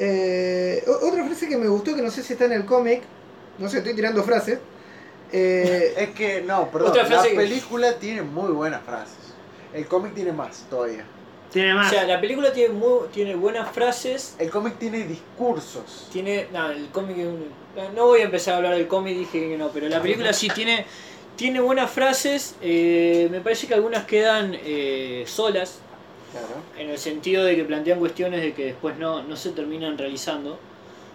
eh, 0.00 0.82
o- 0.86 1.06
otra 1.08 1.24
frase 1.26 1.46
que 1.48 1.56
me 1.58 1.68
gustó, 1.68 1.94
que 1.94 2.02
no 2.02 2.10
sé 2.10 2.22
si 2.22 2.32
está 2.32 2.46
en 2.46 2.52
el 2.52 2.64
cómic, 2.64 3.02
no 3.58 3.68
sé, 3.68 3.78
estoy 3.78 3.94
tirando 3.94 4.22
frases. 4.24 4.58
Eh, 5.32 5.94
Es 5.98 6.10
que, 6.10 6.40
no, 6.42 6.70
perdón. 6.70 6.90
Otra 6.90 7.06
La 7.08 7.22
que- 7.22 7.34
película 7.36 7.94
tiene 7.94 8.22
muy 8.22 8.50
buenas 8.50 8.82
frases. 8.82 9.16
El 9.74 9.86
cómic 9.86 10.14
tiene 10.14 10.32
más 10.32 10.64
todavía. 10.70 11.04
tiene 11.52 11.72
O 11.74 11.76
más. 11.76 11.90
sea, 11.90 12.04
la 12.04 12.20
película 12.20 12.52
tiene, 12.52 12.74
muy, 12.74 13.08
tiene 13.12 13.34
buenas 13.36 13.70
frases. 13.70 14.34
El 14.38 14.50
cómic 14.50 14.78
tiene 14.78 15.04
discursos. 15.04 16.08
Tiene. 16.12 16.46
No, 16.52 16.70
el 16.70 16.88
cómic 16.88 17.18
es 17.18 17.26
un- 17.26 17.94
No 17.94 18.06
voy 18.06 18.20
a 18.20 18.24
empezar 18.24 18.54
a 18.54 18.56
hablar 18.56 18.74
del 18.74 18.88
cómic, 18.88 19.16
dije 19.16 19.38
que 19.50 19.56
no, 19.58 19.68
pero 19.68 19.88
la 19.88 20.00
película 20.02 20.32
sí 20.32 20.48
tiene. 20.48 20.86
Tiene 21.36 21.60
buenas 21.60 21.90
frases. 21.90 22.54
eh, 22.62 23.28
me 23.30 23.40
parece 23.40 23.66
que 23.66 23.74
algunas 23.74 24.04
quedan 24.06 24.54
eh, 24.54 25.24
solas. 25.26 25.78
En 26.78 26.90
el 26.90 26.98
sentido 26.98 27.44
de 27.44 27.56
que 27.56 27.64
plantean 27.64 27.98
cuestiones 27.98 28.40
de 28.42 28.52
que 28.54 28.66
después 28.66 28.96
no, 28.98 29.22
no 29.22 29.36
se 29.36 29.50
terminan 29.50 29.98
realizando. 29.98 30.58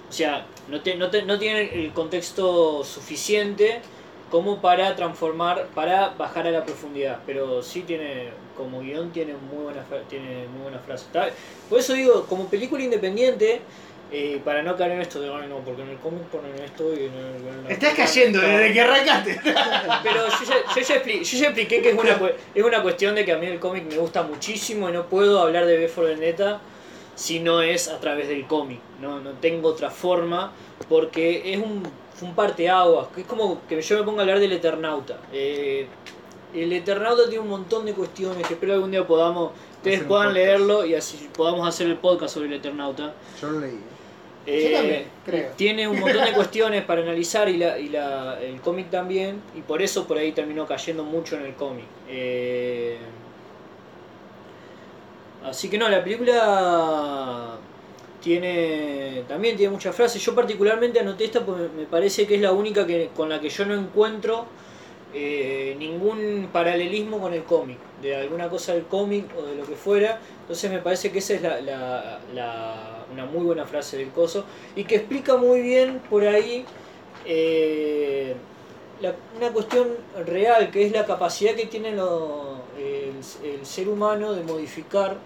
O 0.09 0.11
sea, 0.11 0.45
no, 0.69 0.81
te- 0.81 0.95
no, 0.95 1.09
te- 1.09 1.23
no 1.23 1.39
tienen 1.39 1.69
el 1.73 1.91
contexto 1.93 2.83
suficiente 2.83 3.79
como 4.29 4.59
para 4.61 4.95
transformar, 4.95 5.67
para 5.73 6.09
bajar 6.09 6.47
a 6.47 6.51
la 6.51 6.65
profundidad. 6.65 7.19
Pero 7.25 7.63
sí 7.63 7.81
tiene, 7.81 8.29
como 8.57 8.81
guion, 8.81 9.11
tiene 9.11 9.33
muy 9.33 9.63
buena, 9.63 9.83
fra- 9.83 10.01
tiene 10.09 10.47
muy 10.47 10.63
buena 10.63 10.79
frase. 10.79 11.05
Está- 11.05 11.29
Por 11.69 11.79
eso 11.79 11.93
digo, 11.93 12.25
como 12.27 12.47
película 12.47 12.83
independiente, 12.83 13.61
eh, 14.17 14.41
para 14.45 14.61
no 14.63 14.75
caer 14.77 14.93
en 14.93 15.01
esto 15.01 15.19
de, 15.19 15.29
"Ay, 15.33 15.47
no, 15.49 15.57
porque 15.59 15.81
en 15.81 15.89
el 15.89 15.97
cómic 15.97 16.21
ponen 16.23 16.53
esto 16.63 16.93
y 16.93 17.05
en 17.05 17.13
el... 17.13 17.47
en 17.47 17.63
la- 17.65 17.69
Estás 17.69 17.93
cayendo 17.95 18.39
desde 18.39 18.71
que 18.73 18.81
arrancaste. 18.81 19.39
pero 20.03 20.27
yo 20.27 20.45
ya, 20.47 20.55
yo 20.75 20.81
ya 20.81 20.95
expli- 21.03 21.23
yo 21.23 21.37
ya 21.37 21.45
expliqué 21.47 21.81
que 21.81 21.89
es 21.89 21.97
una, 21.97 22.17
cue- 22.19 22.33
es 22.53 22.63
una 22.63 22.81
cuestión 22.81 23.15
de 23.15 23.25
que 23.25 23.31
a 23.33 23.37
mí 23.37 23.45
el 23.47 23.59
cómic 23.59 23.83
me 23.89 23.97
gusta 23.97 24.23
muchísimo 24.23 24.87
y 24.89 24.93
no 24.93 25.05
puedo 25.07 25.39
hablar 25.41 25.65
de 25.65 25.77
B 25.77 25.87
for 25.87 26.05
Vendetta 26.05 26.61
si 27.15 27.39
no 27.39 27.61
es 27.61 27.87
a 27.89 27.99
través 27.99 28.27
del 28.29 28.45
cómic. 28.47 28.79
No, 29.01 29.19
no 29.19 29.31
tengo 29.33 29.69
otra 29.69 29.89
forma 29.89 30.51
porque 30.89 31.53
es 31.53 31.57
un, 31.59 31.83
un 32.21 32.35
parteaguas. 32.35 33.07
que 33.13 33.21
Es 33.21 33.27
como 33.27 33.61
que 33.67 33.81
yo 33.81 33.97
me 33.97 34.03
ponga 34.03 34.19
a 34.19 34.21
hablar 34.23 34.39
del 34.39 34.51
Eternauta. 34.53 35.17
Eh, 35.33 35.87
el 36.53 36.71
Eternauta 36.71 37.23
tiene 37.27 37.39
un 37.39 37.49
montón 37.49 37.85
de 37.85 37.93
cuestiones 37.93 38.45
que 38.47 38.53
espero 38.53 38.73
algún 38.75 38.91
día 38.91 39.05
podamos, 39.05 39.51
ustedes 39.77 40.03
puedan 40.03 40.33
leerlo 40.33 40.85
y 40.85 40.95
así 40.95 41.29
podamos 41.35 41.67
hacer 41.67 41.87
el 41.87 41.97
podcast 41.97 42.33
sobre 42.35 42.47
el 42.47 42.53
Eternauta. 42.53 43.13
Yo 43.41 43.49
lo 43.51 43.59
leí. 43.59 43.77
Eh, 44.45 44.71
también, 44.73 45.03
creo. 45.25 45.51
Tiene 45.55 45.87
un 45.87 45.99
montón 45.99 46.23
de 46.23 46.33
cuestiones 46.33 46.83
para 46.85 47.01
analizar 47.01 47.49
y, 47.49 47.57
la, 47.57 47.79
y 47.79 47.89
la, 47.89 48.39
el 48.41 48.61
cómic 48.61 48.89
también, 48.89 49.41
y 49.55 49.61
por 49.61 49.81
eso 49.81 50.07
por 50.07 50.17
ahí 50.17 50.31
terminó 50.33 50.65
cayendo 50.67 51.03
mucho 51.03 51.35
en 51.37 51.45
el 51.45 51.55
cómic. 51.55 51.85
Eh, 52.07 52.97
así 55.43 55.69
que 55.69 55.77
no, 55.77 55.89
la 55.89 56.03
película 56.03 57.57
tiene 58.21 59.23
también 59.27 59.55
tiene 59.57 59.71
muchas 59.71 59.95
frases. 59.95 60.23
Yo 60.23 60.33
particularmente 60.35 60.99
anoté 60.99 61.25
esta 61.25 61.45
porque 61.45 61.69
me 61.75 61.85
parece 61.85 62.25
que 62.27 62.35
es 62.35 62.41
la 62.41 62.51
única 62.51 62.85
que, 62.85 63.09
con 63.15 63.29
la 63.29 63.39
que 63.39 63.49
yo 63.49 63.65
no 63.65 63.75
encuentro 63.75 64.45
eh, 65.13 65.75
ningún 65.79 66.49
paralelismo 66.51 67.19
con 67.19 67.33
el 67.33 67.43
cómic, 67.43 67.77
de 68.01 68.15
alguna 68.15 68.49
cosa 68.49 68.73
del 68.73 68.85
cómic 68.85 69.25
o 69.37 69.43
de 69.43 69.55
lo 69.55 69.65
que 69.65 69.75
fuera. 69.75 70.19
Entonces 70.41 70.71
me 70.71 70.79
parece 70.79 71.11
que 71.11 71.19
esa 71.19 71.35
es 71.35 71.41
la, 71.41 71.61
la- 71.61 72.19
la- 72.33 72.94
una 73.11 73.25
muy 73.25 73.43
buena 73.43 73.65
frase 73.65 73.97
del 73.97 74.09
coso 74.11 74.45
y 74.75 74.83
que 74.85 74.95
explica 74.95 75.37
muy 75.37 75.61
bien 75.61 76.01
por 76.09 76.25
ahí 76.27 76.65
eh, 77.25 78.35
la- 79.01 79.15
una 79.37 79.49
cuestión 79.51 79.89
real 80.25 80.71
que 80.71 80.85
es 80.85 80.91
la 80.91 81.05
capacidad 81.05 81.53
que 81.55 81.65
tiene 81.65 81.91
lo- 81.91 82.63
el, 82.77 83.65
ser 83.65 83.89
humano 83.89 84.33
de 84.33 84.43
modificar 84.43 85.17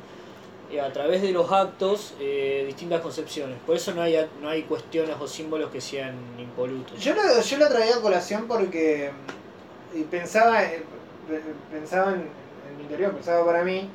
eh, 0.71 0.79
a 0.79 0.93
través 0.93 1.21
de 1.21 1.31
los 1.31 1.51
actos 1.51 2.13
eh, 2.19 2.63
distintas 2.67 3.01
concepciones. 3.01 3.57
Por 3.65 3.75
eso 3.75 3.93
no 3.93 4.01
hay, 4.01 4.15
no 4.41 4.49
hay 4.49 4.63
cuestiones 4.63 5.15
o 5.19 5.27
símbolos 5.27 5.71
que 5.71 5.81
sean 5.81 6.15
impolutos. 6.39 6.99
Yo 7.03 7.13
lo, 7.15 7.41
yo 7.41 7.57
lo 7.57 7.67
traía 7.67 7.95
a 7.95 8.01
colación 8.01 8.47
porque 8.47 9.09
pensaba, 10.11 10.63
en- 10.63 10.83
pensaba 11.71 12.11
en, 12.13 12.19
en 12.21 12.77
mi 12.77 12.83
interior, 12.83 13.11
pensaba 13.13 13.43
para 13.45 13.63
mí. 13.63 13.89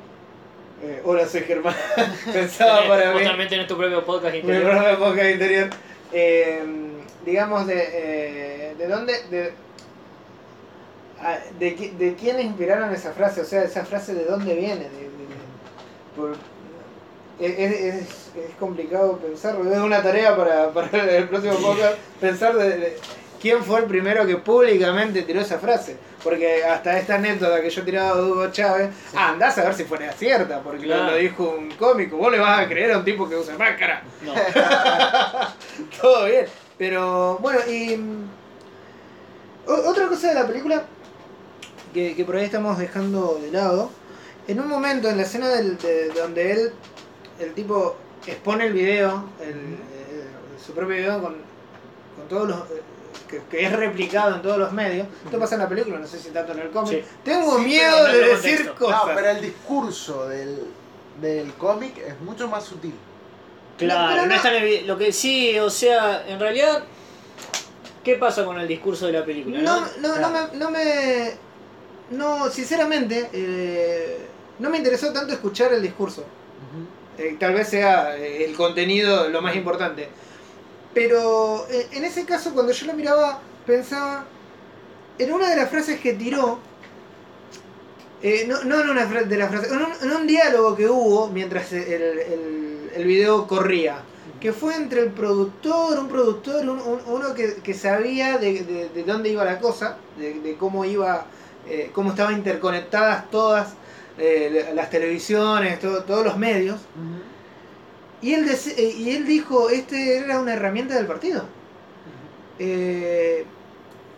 Eh, 0.83 1.01
hola, 1.03 1.27
soy 1.27 1.41
Germán. 1.41 1.75
pensaba 2.33 2.87
para 2.87 3.13
mí. 3.13 3.19
Totalmente 3.19 3.55
en 3.55 3.67
tu 3.67 3.77
propio 3.77 4.03
podcast 4.05 4.33
Mi 4.33 4.39
interior. 4.39 4.71
propia 4.71 4.97
podcast 4.97 5.29
interior. 5.31 5.69
Eh, 6.11 6.63
digamos, 7.25 7.67
de, 7.67 7.89
eh, 7.91 8.75
de 8.77 8.87
dónde. 8.87 9.13
De, 9.29 9.51
a- 11.21 11.39
de, 11.59 11.77
qui- 11.77 11.91
de 11.97 12.15
quién 12.15 12.39
inspiraron 12.39 12.93
esa 12.93 13.11
frase, 13.13 13.41
o 13.41 13.45
sea, 13.45 13.63
esa 13.63 13.85
frase 13.85 14.13
de 14.13 14.25
dónde 14.25 14.53
viene. 14.55 14.83
De- 14.83 14.89
de- 14.89 15.15
por- 16.15 16.35
es, 17.39 17.51
es- 17.59 17.95
es 18.35 18.55
complicado 18.59 19.17
pensarlo, 19.17 19.69
es 19.71 19.77
una 19.79 20.01
tarea 20.01 20.35
para, 20.37 20.71
para 20.71 21.03
el 21.17 21.27
próximo 21.27 21.55
podcast 21.55 21.95
pensar 22.21 22.55
de 22.55 22.97
quién 23.41 23.63
fue 23.63 23.79
el 23.81 23.85
primero 23.85 24.25
que 24.25 24.37
públicamente 24.37 25.21
tiró 25.23 25.41
esa 25.41 25.59
frase. 25.59 25.97
Porque 26.25 26.63
hasta 26.65 26.97
esta 26.97 27.15
anécdota 27.15 27.61
que 27.61 27.69
yo 27.69 27.81
he 27.81 27.85
tirado 27.85 28.15
de 28.25 28.31
Hugo 28.31 28.51
Chávez, 28.51 28.89
ah, 29.15 29.29
andás 29.29 29.57
a 29.59 29.63
ver 29.65 29.73
si 29.75 29.83
fuera 29.85 30.11
cierta, 30.11 30.59
porque 30.61 30.85
lo- 30.87 30.95
Claro. 30.95 31.11
lo 31.11 31.17
dijo 31.17 31.55
un 31.57 31.69
cómico. 31.75 32.17
Vos 32.17 32.31
le 32.31 32.39
vas 32.39 32.59
a 32.59 32.67
creer 32.67 32.91
a 32.93 32.97
un 32.97 33.05
tipo 33.05 33.29
que 33.29 33.35
usa 33.37 33.55
máscara. 33.57 34.01
No. 34.23 34.33
Todo 36.01 36.25
bien. 36.25 36.45
Pero 36.77 37.37
bueno, 37.37 37.59
y. 37.69 37.95
mm, 37.95 38.25
Otra 39.67 40.07
cosa 40.07 40.29
de 40.29 40.35
la 40.35 40.45
película 40.47 40.83
que, 41.93 42.15
que 42.15 42.25
por 42.25 42.35
ahí 42.35 42.45
estamos 42.45 42.77
dejando 42.77 43.39
de 43.41 43.51
lado. 43.51 43.89
En 44.47 44.59
un 44.59 44.67
momento, 44.67 45.09
en 45.09 45.17
la 45.17 45.23
escena 45.23 45.47
del, 45.49 45.77
de- 45.77 46.09
donde 46.09 46.51
él, 46.51 46.73
el 47.39 47.53
tipo 47.53 47.95
expone 48.27 48.65
el 48.67 48.73
video, 48.73 49.25
el, 49.41 49.49
eh, 49.55 50.25
su 50.63 50.73
propio 50.73 50.95
video 50.97 51.21
con, 51.21 51.35
con 52.17 52.27
todos 52.29 52.47
los. 52.49 52.59
Que, 53.49 53.57
que 53.57 53.65
es 53.65 53.71
replicado 53.71 54.35
en 54.35 54.41
todos 54.41 54.57
los 54.57 54.71
medios. 54.71 55.07
Esto 55.25 55.39
pasa 55.39 55.55
en 55.55 55.61
la 55.61 55.69
película, 55.69 55.97
no 55.99 56.07
sé 56.07 56.19
si 56.19 56.29
tanto 56.29 56.53
en 56.53 56.59
el 56.59 56.69
cómic. 56.69 57.03
Sí. 57.03 57.09
Tengo 57.23 57.57
Sí, 57.59 57.65
miedo 57.65 58.05
de 58.05 58.17
decir 58.19 58.57
contexto. 58.57 58.75
cosas. 58.75 59.05
No, 59.07 59.15
pero 59.15 59.29
el 59.29 59.41
discurso 59.41 60.27
del, 60.29 60.59
del 61.21 61.53
cómic 61.53 61.97
es 61.97 62.19
mucho 62.21 62.47
más 62.47 62.63
sutil. 62.63 62.93
Claro, 63.77 64.15
no, 64.21 64.25
no- 64.27 64.35
está 64.35 64.49
en 64.49 64.63
el 64.63 64.63
video. 64.69 64.85
Lo 64.87 64.97
que 64.97 65.11
sí, 65.11 65.57
o 65.59 65.69
sea, 65.69 66.25
en 66.27 66.39
realidad. 66.39 66.83
¿Qué 68.03 68.15
pasa 68.15 68.45
con 68.45 68.59
el 68.59 68.67
discurso 68.67 69.07
de 69.07 69.13
la 69.13 69.25
película? 69.25 69.59
No, 69.61 69.81
no? 69.81 69.87
no, 69.99 70.17
no 70.19 70.29
me, 70.29 70.57
no 70.59 70.69
me. 70.71 71.31
No, 72.11 72.49
sinceramente, 72.51 73.29
eh, 73.33 74.27
no 74.59 74.69
me 74.69 74.77
interesó 74.77 75.11
tanto 75.11 75.33
escuchar 75.33 75.73
el 75.73 75.81
discurso. 75.81 76.23
Eh, 77.17 77.35
tal 77.39 77.53
vez 77.55 77.67
sea 77.69 78.15
eh, 78.17 78.45
el 78.45 78.55
contenido 78.55 79.27
lo 79.29 79.41
más 79.41 79.55
importante. 79.55 80.07
Pero 80.95 81.67
eh, 81.69 81.87
en 81.91 82.05
ese 82.05 82.25
caso, 82.25 82.53
cuando 82.53 82.71
yo 82.71 82.87
lo 82.87 82.93
miraba, 82.93 83.39
pensaba 83.67 84.25
en 85.19 85.31
una 85.31 85.49
de 85.49 85.57
las 85.57 85.69
frases 85.69 85.99
que 85.99 86.13
tiró. 86.13 86.57
eh, 88.23 88.45
no, 88.47 88.63
no 88.63 88.81
en 88.81 88.89
una 88.89 89.05
de 89.05 89.37
las 89.37 89.49
frases, 89.51 89.71
en 89.71 89.77
un, 89.77 89.91
en 90.01 90.11
un 90.21 90.25
diálogo 90.25 90.75
que 90.75 90.87
hubo 90.89 91.27
mientras 91.27 91.71
el, 91.73 92.01
el, 92.01 92.89
el 92.95 93.05
video 93.05 93.45
corría. 93.45 93.97
Que 94.39 94.51
fue 94.53 94.75
entre 94.75 95.01
el 95.01 95.09
productor, 95.11 95.99
un 95.99 96.07
productor, 96.07 96.61
un- 96.67 96.79
un- 96.79 97.01
uno 97.07 97.33
que, 97.33 97.55
que 97.55 97.73
sabía 97.73 98.37
de, 98.37 98.63
de- 98.63 98.89
de 98.89 99.03
dónde 99.03 99.29
iba 99.29 99.43
la 99.43 99.59
cosa, 99.59 99.97
de, 100.17 100.35
de 100.39 100.55
cómo 100.55 100.85
iba, 100.85 101.25
eh, 101.67 101.89
cómo 101.93 102.11
estaban 102.11 102.35
interconectadas 102.35 103.29
todas 103.29 103.73
eh, 104.17 104.71
las 104.73 104.89
televisiones, 104.89 105.79
todo- 105.79 106.03
todos 106.03 106.23
los 106.25 106.37
medios. 106.37 106.79
Y 108.25 108.33
él, 108.33 108.49
eh, 108.49 108.95
y 108.97 109.11
él 109.15 109.25
dijo, 109.25 109.69
este 109.69 110.17
era 110.17 110.39
una 110.39 110.53
herramienta 110.53 110.95
del 110.95 111.05
partido. 111.05 111.45
Eh, 112.57 113.45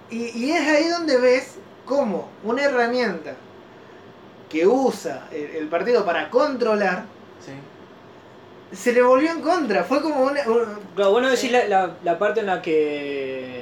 y, 0.10 0.18
y 0.46 0.52
es 0.52 0.62
ahí 0.68 0.88
donde 0.88 1.18
ves 1.18 1.56
cómo 1.86 2.30
una 2.44 2.64
herramienta 2.64 3.34
que 4.50 4.66
usa 4.66 5.28
el, 5.32 5.58
el 5.58 5.68
partido 5.68 6.06
para 6.06 6.30
controlar 6.30 7.04
Sí. 7.46 7.52
se 8.76 8.94
le 8.94 9.02
volvió 9.02 9.30
en 9.32 9.42
contra. 9.42 9.84
Fue 9.84 10.02
como 10.02 10.22
una... 10.24 10.42
un- 10.48 10.80
Claro, 10.96 11.12
bueno 11.12 11.28
la, 11.30 11.68
la, 11.68 11.98
la 12.04 12.18
parte 12.18 12.40
en 12.40 12.46
la 12.46 12.62
que 12.62 13.57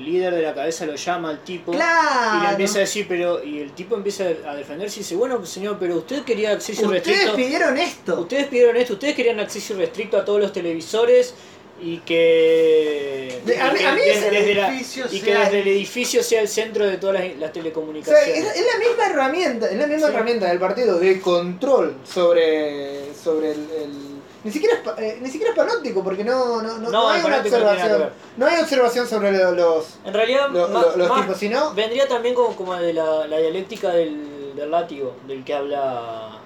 el 0.00 0.04
líder 0.06 0.34
de 0.34 0.42
la 0.42 0.54
cabeza 0.54 0.86
lo 0.86 0.94
llama 0.96 1.28
al 1.30 1.44
tipo 1.44 1.72
y 1.74 1.76
le 1.76 2.50
empieza 2.50 2.78
a 2.78 2.80
decir, 2.80 3.06
pero. 3.08 3.42
Y 3.44 3.60
el 3.60 3.72
tipo 3.72 3.94
empieza 3.96 4.24
a 4.46 4.54
defenderse 4.56 5.00
y 5.00 5.02
dice, 5.02 5.14
bueno, 5.16 5.44
señor, 5.44 5.76
pero 5.78 5.96
usted 5.96 6.22
quería 6.22 6.52
acceso 6.52 6.82
Ustedes 6.86 7.04
restricto. 7.06 7.36
pidieron 7.36 7.76
esto. 7.78 8.20
Ustedes 8.20 8.46
pidieron 8.46 8.76
esto, 8.76 8.94
ustedes 8.94 9.14
querían 9.14 9.38
acceso 9.40 9.74
restricto 9.74 10.16
a 10.16 10.24
todos 10.24 10.40
los 10.40 10.52
televisores 10.52 11.34
y 11.82 11.98
que. 11.98 13.40
De- 13.44 13.58
a 13.60 13.68
y 13.68 13.72
mí- 13.72 13.78
que 13.78 13.86
a 13.86 13.94
mí 13.94 14.00
desde, 14.04 14.28
el 14.28 14.34
desde 14.34 14.54
la- 14.54 14.68
edificio 14.68 15.04
y 15.10 15.20
que 15.20 15.32
sea- 15.32 15.44
desde 15.44 15.60
el 15.62 15.68
edificio 15.68 16.22
sea 16.22 16.40
el 16.42 16.48
centro 16.48 16.86
de 16.86 16.96
todas 16.96 17.14
las, 17.14 17.24
las 17.24 17.34
O 17.36 17.38
sea, 17.40 17.52
telecomunicaciones. 17.52 18.28
es, 18.28 18.56
es 18.56 18.66
la 18.72 18.78
misma 18.88 19.06
herramienta, 19.06 19.66
es 19.66 19.76
la 19.78 19.86
misma 19.86 20.08
Sí. 20.08 20.14
herramienta 20.14 20.48
del 20.48 20.58
partido 20.58 20.98
de 20.98 21.20
control 21.20 21.96
sobre, 22.04 23.14
sobre 23.22 23.52
el, 23.52 23.58
el- 23.82 24.19
ni 24.44 24.50
siquiera 24.50 24.76
es, 24.76 24.98
eh, 25.02 25.18
ni 25.20 25.28
siquiera 25.30 25.52
es 25.52 25.56
panóptico 25.58 26.02
porque 26.02 26.24
no, 26.24 26.62
no, 26.62 26.78
no, 26.78 26.78
No, 26.78 26.90
no 26.90 27.08
hay 27.10 27.22
una 27.22 27.38
observación. 27.38 28.10
No 28.36 28.46
hay 28.46 28.60
observación 28.60 29.06
sobre 29.06 29.32
lo- 29.32 29.52
los, 29.52 29.98
En 30.04 30.14
realidad, 30.14 30.48
lo- 30.50 30.68
los 30.96 31.08
más- 31.08 31.20
tipos, 31.22 31.36
sino 31.38 31.74
vendría 31.74 32.06
también 32.08 32.34
como, 32.34 32.56
como 32.56 32.74
de 32.74 32.92
la, 32.92 33.26
la 33.26 33.38
dialéctica 33.38 33.90
del, 33.90 34.54
del 34.56 34.70
látigo, 34.70 35.14
del 35.26 35.44
que 35.44 35.54
habla. 35.54 36.38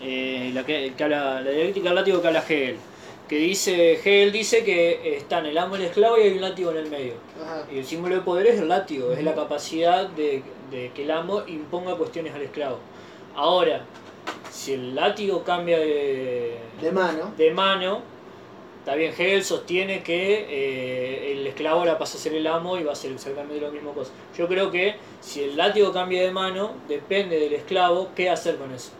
eh, 0.00 0.50
la, 0.54 0.64
que, 0.64 0.94
que 0.96 1.04
habla 1.04 1.40
la 1.42 1.50
dialéctica 1.50 1.88
del 1.90 1.94
látigo 1.96 2.20
que 2.22 2.28
habla 2.28 2.40
Hegel. 2.48 2.76
Que 3.28 3.36
dice, 3.36 3.92
Hegel 3.92 4.32
dice 4.32 4.64
que 4.64 5.16
están 5.16 5.46
el 5.46 5.56
amo 5.56 5.76
y 5.76 5.80
el 5.80 5.84
esclavo 5.86 6.18
y 6.18 6.22
hay 6.22 6.32
un 6.32 6.40
látigo 6.40 6.70
en 6.72 6.78
el 6.78 6.90
medio. 6.90 7.12
Ajá. 7.40 7.62
Y 7.70 7.78
el 7.78 7.86
símbolo 7.86 8.16
de 8.16 8.22
poder 8.22 8.46
es 8.48 8.58
el 8.60 8.68
látigo, 8.68 9.12
es 9.12 9.22
la 9.22 9.34
capacidad 9.36 10.08
de, 10.08 10.42
de 10.72 10.90
que 10.94 11.04
el 11.04 11.10
amo 11.12 11.42
imponga 11.46 11.94
cuestiones 11.94 12.34
al 12.34 12.42
esclavo. 12.42 12.78
Ahora, 13.36 13.84
si 14.50 14.72
el 14.74 14.94
látigo 14.94 15.42
cambia 15.44 15.78
de, 15.78 16.58
de 16.80 16.92
mano. 16.92 17.32
de 17.36 17.50
mano, 17.52 18.02
está 18.80 18.94
bien, 18.94 19.12
Hegel 19.12 19.44
sostiene 19.44 20.02
que 20.02 20.46
eh, 20.48 21.32
el 21.32 21.46
esclavo 21.46 21.80
ahora 21.80 21.98
pasa 21.98 22.18
a 22.18 22.20
ser 22.20 22.34
el 22.34 22.46
amo 22.46 22.76
y 22.78 22.82
va 22.84 22.92
a 22.92 22.96
ser 22.96 23.12
exactamente 23.12 23.60
lo 23.60 23.70
mismo 23.70 23.92
cosa. 23.92 24.10
Yo 24.36 24.48
creo 24.48 24.70
que 24.70 24.96
si 25.20 25.42
el 25.44 25.56
látigo 25.56 25.92
cambia 25.92 26.22
de 26.22 26.30
mano, 26.32 26.72
depende 26.88 27.38
del 27.38 27.52
esclavo 27.54 28.10
qué 28.16 28.28
hacer 28.30 28.56
con 28.56 28.72
eso. 28.72 28.90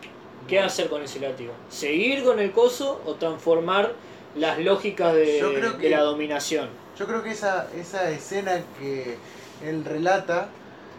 ¿Qué 0.48 0.58
hacer 0.58 0.88
con 0.88 1.02
ese 1.02 1.20
látigo? 1.20 1.52
¿Seguir 1.68 2.24
con 2.24 2.40
el 2.40 2.50
coso 2.52 3.00
o 3.06 3.14
transformar 3.14 3.92
las 4.36 4.58
lógicas 4.58 5.14
de, 5.14 5.38
Yo 5.38 5.52
creo 5.54 5.72
de 5.72 5.78
que- 5.78 5.90
la 5.90 6.00
dominación? 6.00 6.68
Yo 6.98 7.06
creo 7.06 7.22
que 7.22 7.30
esa, 7.30 7.68
esa 7.78 8.10
escena 8.10 8.60
que 8.78 9.16
él 9.64 9.84
relata 9.84 10.48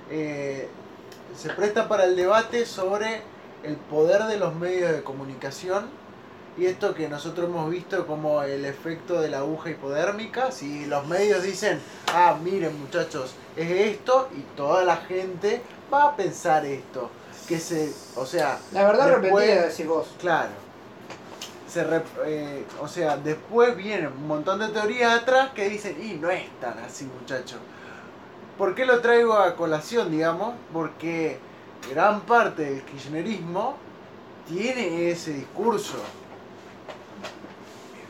eh, 0.10 0.68
se 1.36 1.50
presta 1.52 1.88
para 1.88 2.06
el 2.06 2.16
debate 2.16 2.66
sobre 2.66 3.22
el 3.64 3.76
poder 3.76 4.24
de 4.26 4.38
los 4.38 4.56
medios 4.56 4.92
de 4.92 5.04
comunicación 5.04 5.86
y 6.58 6.66
esto 6.66 6.94
que 6.94 7.08
nosotros 7.08 7.48
hemos 7.50 7.70
visto 7.70 8.06
como 8.08 8.44
el 8.44 8.66
efecto 8.66 9.22
de 9.22 9.30
la 9.30 9.40
aguja 9.40 9.70
hipodérmica. 9.70 10.52
Si 10.52 10.86
los 10.86 11.08
medios 11.08 11.44
dicen, 11.44 11.80
ah, 12.14 12.38
miren 12.44 12.78
muchachos, 12.80 13.34
es 13.56 13.70
esto 13.72 14.28
y 14.38 14.42
toda 14.58 14.84
la 14.84 14.98
gente 14.98 15.62
va 15.94 16.06
a 16.10 16.16
pensar 16.16 16.66
esto. 16.66 17.10
Que 17.48 17.58
se, 17.60 17.92
o 18.16 18.26
sea, 18.26 18.60
La 18.72 18.84
verdad 18.86 19.08
Después- 19.22 19.46
repetida, 19.46 19.68
decís 19.68 19.88
vos. 19.88 20.08
Claro. 20.20 20.50
Se 21.68 21.86
rep- 21.88 22.04
eh, 22.26 22.66
o 22.82 22.88
sea, 22.88 23.16
después 23.16 23.78
vienen 23.78 24.08
un 24.08 24.28
montón 24.28 24.60
de 24.60 24.68
teorías 24.68 25.22
atrás 25.22 25.52
que 25.56 25.70
dicen, 25.70 25.98
y 26.04 26.16
no 26.16 26.30
es 26.30 26.44
tan 26.60 26.78
así, 26.80 27.06
muchacho. 27.06 27.56
¿Por 28.58 28.76
qué 28.76 28.86
lo 28.86 29.00
traigo 29.00 29.34
a 29.36 29.56
colación, 29.56 30.12
digamos? 30.12 30.54
Porque 30.74 31.40
gran 31.90 32.22
parte 32.22 32.64
del 32.64 32.82
kirchnerismo 32.84 33.76
tiene 34.48 35.10
ese 35.12 35.34
discurso. 35.34 35.98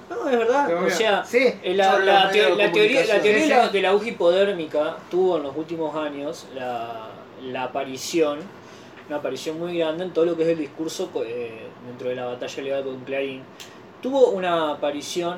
No, 0.09 0.27
es 0.29 0.37
verdad. 0.37 0.83
O 0.83 0.89
sea, 0.89 1.23
sí. 1.23 1.37
eh, 1.63 1.73
la, 1.73 2.29
teoría, 2.29 2.49
la 2.55 2.71
teoría 2.71 2.99
de 3.01 3.05
Sí, 3.43 3.49
la, 3.49 3.67
sí. 3.67 3.73
de 3.73 3.81
la 3.81 3.89
aguja 3.89 4.07
hipodérmica 4.09 4.97
tuvo 5.09 5.37
en 5.37 5.43
los 5.43 5.55
últimos 5.55 5.95
años 5.95 6.47
la, 6.53 7.07
la 7.43 7.63
aparición, 7.63 8.39
una 9.07 9.17
aparición 9.17 9.57
muy 9.57 9.77
grande 9.77 10.03
en 10.03 10.11
todo 10.11 10.25
lo 10.25 10.35
que 10.35 10.43
es 10.43 10.49
el 10.49 10.57
discurso 10.57 11.09
co- 11.11 11.23
eh, 11.23 11.61
dentro 11.87 12.09
de 12.09 12.15
la 12.15 12.25
batalla 12.25 12.61
legal 12.63 12.83
con 12.83 12.99
Clarín. 13.05 13.41
Tuvo 14.01 14.29
una 14.31 14.71
aparición 14.71 15.37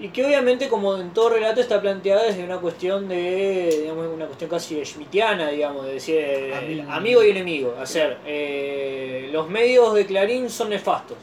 y 0.00 0.08
que 0.10 0.24
obviamente 0.24 0.68
como 0.68 0.96
en 0.96 1.10
todo 1.10 1.30
relato 1.30 1.60
está 1.60 1.80
planteada 1.80 2.24
desde 2.24 2.44
una 2.44 2.58
cuestión 2.58 3.08
de, 3.08 3.78
digamos, 3.82 4.06
una 4.08 4.26
cuestión 4.26 4.48
casi 4.50 4.84
schmittiana, 4.84 5.48
digamos, 5.50 5.86
de 5.86 5.94
decir 5.94 6.16
eh, 6.18 6.54
Amigo. 6.54 6.90
amigo 6.92 7.24
y 7.24 7.30
enemigo. 7.30 7.74
Hacer, 7.80 8.18
eh, 8.26 9.28
los 9.32 9.48
medios 9.50 9.94
de 9.94 10.06
Clarín 10.06 10.48
son 10.50 10.70
nefastos. 10.70 11.16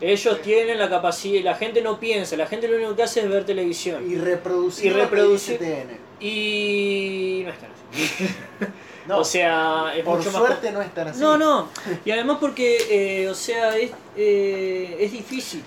Ellos 0.00 0.42
tienen 0.42 0.78
la 0.78 0.90
capacidad, 0.90 1.42
la 1.44 1.54
gente 1.54 1.80
no 1.80 1.98
piensa, 2.00 2.36
la 2.36 2.46
gente 2.46 2.66
lo 2.68 2.76
único 2.76 2.96
que 2.96 3.04
hace 3.04 3.20
es 3.20 3.28
ver 3.28 3.44
televisión. 3.46 4.04
Y 4.10 4.16
reproducir, 4.16 4.86
Y 4.86 4.94
reproducir- 4.94 5.58
TN. 5.58 5.96
Y 6.20 7.42
no 7.44 7.50
es 7.50 7.58
tan 7.58 7.70
así. 7.70 8.34
No, 9.06 9.18
o 9.18 9.24
sea, 9.24 9.92
es 9.94 10.02
por 10.02 10.16
mucho 10.16 10.30
más 10.30 10.40
suerte 10.40 10.72
no 10.72 10.80
es 10.80 10.92
tan 10.94 11.08
así. 11.08 11.20
No, 11.20 11.36
no. 11.36 11.68
Y 12.06 12.10
además 12.10 12.38
porque, 12.40 12.78
eh, 12.88 13.28
o 13.28 13.34
sea, 13.34 13.76
es, 13.76 13.90
eh, 14.16 14.96
es 14.98 15.12
difícil. 15.12 15.62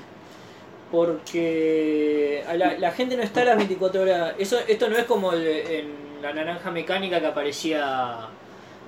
Porque 0.92 2.44
la, 2.80 2.92
gente 2.92 3.18
no 3.18 3.24
está 3.24 3.42
a 3.42 3.46
las 3.46 3.58
24 3.58 4.02
horas. 4.02 4.36
Eso, 4.38 4.58
esto 4.68 4.90
no 4.90 4.98
es 4.98 5.06
como 5.06 5.34
en 5.34 6.22
la 6.22 6.34
naranja 6.34 6.72
mecánica 6.72 7.20
que 7.20 7.28
aparecía 7.28 8.28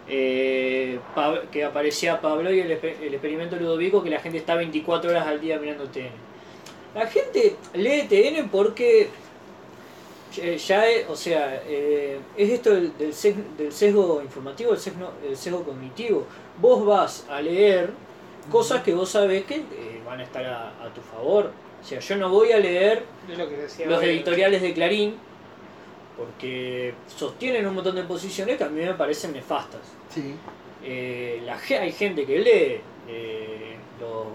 eh, 0.07 0.99
que 1.51 1.63
aparecía 1.63 2.19
Pablo 2.19 2.51
y 2.53 2.59
el, 2.61 2.71
exper- 2.71 2.99
el 3.01 3.13
experimento 3.13 3.55
Ludovico 3.57 4.01
que 4.03 4.09
la 4.09 4.19
gente 4.19 4.37
está 4.39 4.55
24 4.55 5.11
horas 5.11 5.27
al 5.27 5.39
día 5.39 5.59
mirando 5.59 5.85
TN. 5.85 6.09
La 6.95 7.05
gente 7.05 7.55
lee 7.73 8.07
TN 8.09 8.49
porque 8.49 9.09
eh, 10.37 10.57
ya 10.57 10.87
es, 10.87 11.07
o 11.09 11.15
sea, 11.15 11.61
eh, 11.67 12.17
es 12.37 12.49
esto 12.49 12.71
del, 12.73 12.97
del, 12.97 13.13
sesgo, 13.13 13.41
del 13.57 13.71
sesgo 13.71 14.21
informativo, 14.23 14.71
el 14.71 14.79
sesgo, 14.79 15.11
sesgo 15.33 15.63
cognitivo. 15.63 16.25
Vos 16.59 16.85
vas 16.85 17.25
a 17.29 17.41
leer 17.41 17.91
cosas 18.49 18.81
que 18.83 18.93
vos 18.95 19.09
sabés 19.09 19.43
que 19.43 19.55
eh, 19.57 20.01
van 20.05 20.19
a 20.19 20.23
estar 20.23 20.43
a 20.45 20.89
tu 20.95 21.01
favor. 21.01 21.51
O 21.81 21.85
sea, 21.85 21.99
yo 21.99 22.15
no 22.17 22.29
voy 22.29 22.51
a 22.51 22.57
leer 22.59 23.03
Es 23.31 23.37
lo 23.37 23.47
que 23.49 23.55
decía 23.57 23.85
los 23.87 23.99
hoy. 23.99 24.09
editoriales 24.09 24.61
de 24.61 24.73
Clarín 24.73 25.15
porque 26.17 26.93
sostienen 27.07 27.65
un 27.65 27.75
montón 27.75 27.95
de 27.95 28.03
posiciones 28.03 28.57
que 28.57 28.63
a 28.63 28.69
mí 28.69 28.81
me 28.81 28.93
parecen 28.93 29.31
nefastas. 29.33 29.81
Sí. 30.13 30.35
Eh, 30.83 31.41
la, 31.45 31.57
ge- 31.57 31.77
hay 31.77 31.91
gente 31.91 32.25
que 32.25 32.39
lee 32.39 32.81
eh, 33.07 33.75
los, 33.99 34.25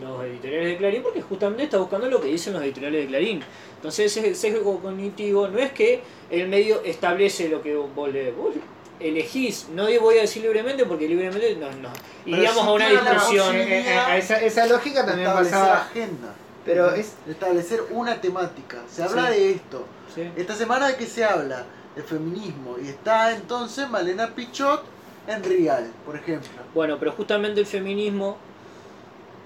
los 0.00 0.24
editoriales 0.24 0.68
de 0.70 0.76
Clarín 0.76 1.02
porque 1.02 1.22
justamente 1.22 1.64
está 1.64 1.78
buscando 1.78 2.08
lo 2.08 2.20
que 2.20 2.28
dicen 2.28 2.52
los 2.52 2.62
editoriales 2.62 3.02
de 3.02 3.06
Clarín. 3.06 3.42
Entonces 3.76 4.16
ese 4.16 4.34
sesgo 4.34 4.80
cognitivo 4.80 5.46
no 5.48 5.58
es 5.58 5.70
que 5.72 6.00
el 6.30 6.48
medio 6.48 6.82
establece 6.84 7.48
lo 7.48 7.62
que 7.62 7.76
vos 7.76 8.12
lees. 8.12 8.34
Vos 8.36 8.54
elegís, 8.98 9.68
no 9.72 9.84
voy 10.00 10.18
a 10.18 10.22
decir 10.22 10.42
libremente 10.42 10.84
porque 10.84 11.06
libremente 11.06 11.54
no, 11.54 11.70
no. 11.74 11.90
Iríamos 12.26 12.66
a 12.66 12.72
una 12.72 12.90
la 12.92 13.12
discusión. 13.12 13.54
Eh, 13.54 13.78
eh, 13.80 13.84
eh, 13.86 14.18
esa, 14.18 14.36
esa 14.44 14.66
lógica 14.66 15.06
también 15.06 15.28
pasaba. 15.32 15.82
agenda. 15.82 16.34
Pero 16.68 16.94
es. 16.94 17.14
Establecer 17.26 17.80
una 17.90 18.20
temática. 18.20 18.78
Se 18.88 19.02
habla 19.02 19.28
Sí. 19.32 19.38
de 19.38 19.50
esto. 19.52 19.86
Sí. 20.14 20.30
Esta 20.36 20.54
semana 20.54 20.88
de 20.88 20.96
qué 20.96 21.06
se 21.06 21.24
habla? 21.24 21.64
De 21.96 22.02
feminismo. 22.02 22.76
Y 22.82 22.88
está 22.88 23.34
entonces 23.34 23.88
Malena 23.88 24.34
Pichot 24.34 24.84
en 25.26 25.42
Real, 25.42 25.90
por 26.04 26.16
ejemplo. 26.16 26.50
Bueno, 26.74 26.98
pero 26.98 27.12
justamente 27.12 27.60
el 27.60 27.66
feminismo 27.66 28.36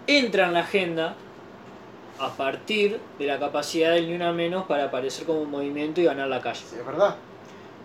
entra 0.06 0.46
en 0.46 0.54
la 0.54 0.60
agenda 0.60 1.14
a 2.18 2.30
partir 2.30 3.00
de 3.18 3.26
la 3.26 3.38
capacidad 3.38 3.92
del 3.92 4.08
ni 4.08 4.14
una 4.16 4.32
menos 4.32 4.66
para 4.66 4.84
aparecer 4.84 5.24
como 5.24 5.40
un 5.42 5.50
movimiento 5.50 6.00
y 6.00 6.04
ganar 6.04 6.28
la 6.28 6.40
calle. 6.40 6.60
Sí, 6.68 6.76
es 6.78 6.84
verdad. 6.84 7.16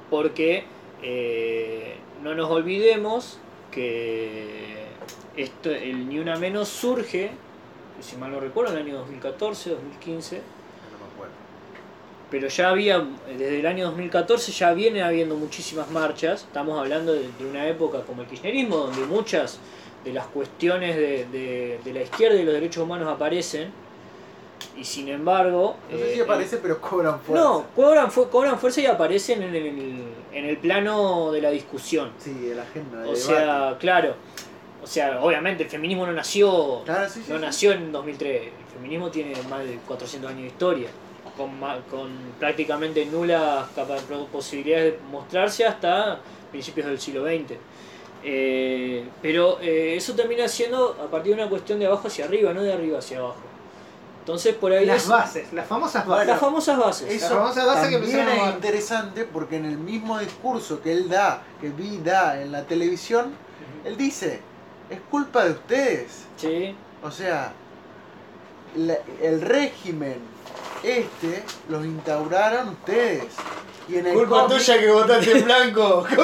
Porque 0.09 0.65
eh, 1.03 1.95
no 2.23 2.33
nos 2.33 2.49
olvidemos 2.49 3.37
que 3.71 4.87
esto, 5.35 5.69
el 5.69 6.09
ni 6.09 6.17
una 6.19 6.37
menos 6.37 6.67
surge, 6.67 7.31
si 8.01 8.15
mal 8.17 8.31
no 8.31 8.39
recuerdo, 8.39 8.73
en 8.73 8.79
el 8.79 8.85
año 8.87 8.97
2014, 8.99 9.69
2015, 9.71 10.35
No 10.37 10.41
me 11.05 11.13
acuerdo. 11.13 11.33
pero 12.31 12.47
ya 12.47 12.69
había, 12.69 13.05
desde 13.27 13.59
el 13.59 13.65
año 13.67 13.85
2014 13.85 14.51
ya 14.51 14.73
viene 14.73 15.01
habiendo 15.03 15.35
muchísimas 15.35 15.89
marchas, 15.91 16.41
estamos 16.43 16.79
hablando 16.79 17.13
de, 17.13 17.21
de 17.39 17.45
una 17.49 17.67
época 17.67 18.01
como 18.01 18.21
el 18.21 18.27
kirchnerismo, 18.27 18.77
donde 18.77 19.05
muchas 19.05 19.59
de 20.03 20.13
las 20.13 20.27
cuestiones 20.27 20.95
de, 20.95 21.25
de- 21.31 21.79
de 21.83 21.93
la 21.93 22.01
izquierda 22.01 22.37
y 22.37 22.43
los 22.43 22.53
derechos 22.53 22.83
humanos 22.83 23.07
aparecen, 23.09 23.71
y 24.75 24.83
sin 24.83 25.07
embargo... 25.09 25.75
No 25.91 25.97
sé 25.97 26.13
si 26.13 26.19
eh, 26.19 26.23
aparece, 26.23 26.57
pero 26.57 26.79
cobran 26.79 27.19
fuerza. 27.19 27.43
No, 27.43 27.65
cobran, 27.75 28.11
fu- 28.11 28.29
cobran 28.29 28.57
fuerza 28.59 28.81
y 28.81 28.85
aparecen 28.85 29.41
en 29.43 29.55
el, 29.55 30.03
en 30.33 30.45
el 30.45 30.57
plano 30.57 31.31
de 31.31 31.41
la 31.41 31.49
discusión. 31.49 32.11
Sí, 32.19 32.31
de 32.33 32.55
la 32.55 32.61
agenda 32.63 32.99
O 32.99 33.01
debate. 33.01 33.19
sea, 33.19 33.75
claro. 33.79 34.15
O 34.87 34.89
sea, 34.89 35.19
obviamente 35.21 35.63
el 35.63 35.69
feminismo 35.69 36.05
no 36.05 36.13
nació 36.13 36.81
Claro, 36.85 37.09
sí, 37.09 37.21
sí, 37.25 37.29
no 37.29 37.35
sí. 37.37 37.41
nació 37.45 37.71
en 37.73 37.91
2003. 37.91 38.41
El 38.43 38.73
feminismo 38.73 39.11
tiene 39.11 39.33
más 39.49 39.59
de 39.65 39.75
400 39.85 40.29
años 40.31 40.43
de 40.43 40.47
historia. 40.47 40.87
Con, 41.35 41.59
ma- 41.59 41.79
con 41.91 42.09
prácticamente 42.39 43.05
nulas 43.05 43.65
posibilidades 44.31 44.93
de 44.93 44.99
mostrarse 45.11 45.65
hasta 45.65 46.19
principios 46.51 46.87
del 46.87 46.99
siglo 46.99 47.25
XX. 47.25 47.57
Eh, 48.23 49.07
pero 49.21 49.59
eh, 49.61 49.95
eso 49.97 50.13
termina 50.13 50.47
siendo 50.47 50.97
a 51.03 51.11
partir 51.11 51.35
de 51.35 51.41
una 51.41 51.49
cuestión 51.49 51.79
de 51.79 51.85
abajo 51.85 52.07
hacia 52.07 52.25
arriba, 52.25 52.53
no 52.53 52.63
de 52.63 52.71
arriba 52.73 52.99
hacia 52.99 53.19
abajo. 53.19 53.35
Entonces 54.19 54.55
por 54.55 54.71
ahí 54.71 54.85
Las 54.85 55.03
es- 55.03 55.09
bases, 55.09 55.53
las 55.53 55.67
famosas 55.67 56.05
Bueno, 56.05 56.17
bases. 56.19 56.27
las 56.29 56.39
famosas 56.39 56.77
bases. 56.77 57.13
Eso 57.13 57.35
La 57.35 57.41
famosa 57.41 57.65
base 57.65 57.89
que 57.89 57.97
también 57.97 58.19
empezaron 58.19 58.45
a 58.45 58.49
es 58.49 58.55
interesante 58.55 59.23
porque 59.25 59.57
en 59.57 59.65
el 59.65 59.77
mismo 59.77 60.17
discurso 60.19 60.81
que 60.81 60.91
él 60.93 61.07
da, 61.09 61.43
que 61.61 61.69
vi 61.69 61.97
da 61.97 62.41
en 62.41 62.51
la 62.51 62.63
televisión, 62.63 63.33
él 63.85 63.95
dice, 63.95 64.41
es 64.89 64.99
culpa 65.11 65.45
de 65.45 65.51
ustedes. 65.51 66.25
Sí. 66.37 66.75
O 67.03 67.11
sea, 67.11 67.51
la- 68.75 68.97
el 69.21 69.41
régimen 69.41 70.17
este 70.83 71.43
los 71.69 71.85
instauraron 71.85 72.69
ustedes. 72.69 73.25
Y 73.89 73.97
en 73.97 74.07
el 74.07 74.13
Culpa 74.13 74.41
cómic- 74.43 74.57
tuya 74.57 74.79
que 74.79 74.91
votaste 74.91 75.31
en 75.31 75.45
blanco. 75.45 76.05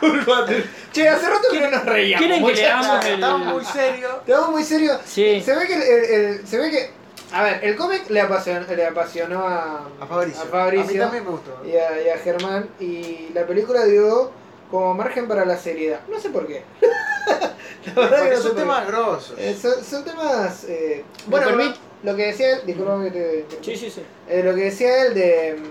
Culpa 0.00 0.46
tuya. 0.46 0.64
Che, 0.92 1.08
hace 1.08 1.28
rato 1.28 1.48
que 1.52 1.60
no 1.60 1.70
nos 1.70 1.84
reíamos. 1.84 2.26
¿Quieren 2.26 2.46
que 2.46 2.54
leamos 2.54 3.04
el- 3.04 3.14
Estamos 3.14 3.46
muy 3.54 3.64
serios. 3.64 4.12
Estamos 4.26 4.50
muy 4.50 4.64
serios. 4.64 5.00
Sí. 5.04 5.40
Se 5.44 5.54
ve 5.54 5.66
que 5.66 5.74
el, 5.74 5.82
el- 5.82 6.04
el- 6.04 6.46
se 6.46 6.58
ve 6.58 6.70
que 6.70 6.90
a 7.30 7.42
ver, 7.42 7.62
el 7.62 7.76
cómic 7.76 8.08
le 8.08 8.22
apasionó, 8.22 8.66
le 8.74 8.86
apasionó 8.86 9.46
a, 9.46 9.86
A 10.00 10.06
Fabricio. 10.06 10.42
a 10.42 10.46
Fabricio 10.46 10.88
A 10.88 10.92
mí 10.92 10.98
también 10.98 11.24
me 11.24 11.30
gustó. 11.30 11.60
y, 11.66 11.76
a, 11.76 12.02
y 12.02 12.08
a 12.08 12.16
Germán 12.18 12.66
y 12.80 13.28
la 13.34 13.46
película 13.46 13.84
dio 13.84 14.30
como 14.70 14.94
margen 14.94 15.26
para 15.28 15.44
la 15.44 15.56
seriedad. 15.56 16.00
No 16.10 16.18
sé 16.20 16.30
por 16.30 16.46
qué. 16.46 16.62
la 17.94 18.00
verdad 18.02 18.24
que 18.24 18.30
no 18.30 18.36
sé 18.36 18.42
son 18.42 18.56
temas 18.56 18.86
grosos. 18.86 19.34
Eh, 19.38 19.56
son, 19.60 19.84
son 19.84 20.04
temas. 20.04 20.64
eh, 20.64 21.04
bueno, 21.26 21.48
permit- 21.50 21.76
lo 22.02 22.14
que 22.16 22.26
decía 22.26 22.54
él, 22.56 22.60
disculpame 22.66 23.10
que 23.10 23.10
te. 23.10 23.42
te- 23.56 23.64
Sí, 23.64 23.76
sí, 23.76 23.90
sí. 23.90 24.02
eh, 24.28 24.42
lo 24.44 24.54
que 24.54 24.64
decía 24.64 25.04
él 25.06 25.14
de. 25.14 25.56
mm, 25.58 25.64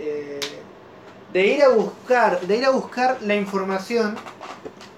eh, 0.00 0.40
de 1.32 1.46
ir 1.46 1.62
a 1.62 1.68
buscar. 1.68 2.40
De 2.40 2.56
ir 2.56 2.64
a 2.64 2.70
buscar 2.70 3.18
la 3.22 3.34
información. 3.34 4.16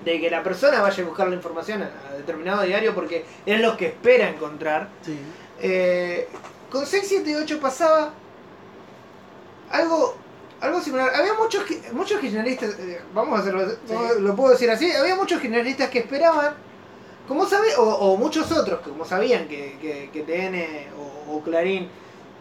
De 0.04 0.20
que 0.20 0.30
la 0.30 0.42
persona 0.42 0.80
vaya 0.80 1.02
a 1.02 1.06
buscar 1.06 1.28
la 1.28 1.36
información 1.36 1.82
a, 1.82 1.90
a 2.10 2.14
determinado 2.16 2.62
diario 2.62 2.92
porque 2.94 3.24
es 3.46 3.60
lo 3.60 3.76
que 3.76 3.86
espera 3.86 4.28
encontrar. 4.28 4.88
Sí. 5.02 5.16
Eh, 5.60 6.28
con 6.70 6.86
678 6.86 7.60
pasaba 7.60 8.12
algo 9.70 10.16
algo 10.62 10.80
similar. 10.80 11.10
Había 11.14 11.34
muchos 11.34 11.64
muchos 11.92 12.20
kirchneristas, 12.20 12.70
eh, 12.78 13.00
vamos 13.14 13.38
a 13.38 13.42
hacerlo, 13.42 13.66
vamos- 13.88 14.16
lo 14.20 14.34
puedo 14.36 14.52
decir 14.52 14.70
así, 14.70 14.90
había 14.92 15.16
muchos 15.16 15.40
kirchneristas 15.40 15.90
que 15.90 15.98
esperaban, 16.00 16.54
como 17.28 17.46
sabe, 17.46 17.74
o, 17.76 17.82
o 17.82 18.16
muchos 18.16 18.50
otros, 18.52 18.80
que 18.80 18.90
como 18.90 19.04
sabían 19.04 19.46
que, 19.48 19.76
que, 19.80 20.10
que 20.12 20.22
TN 20.22 20.88
o, 20.98 21.34
o 21.36 21.42
Clarín 21.42 21.84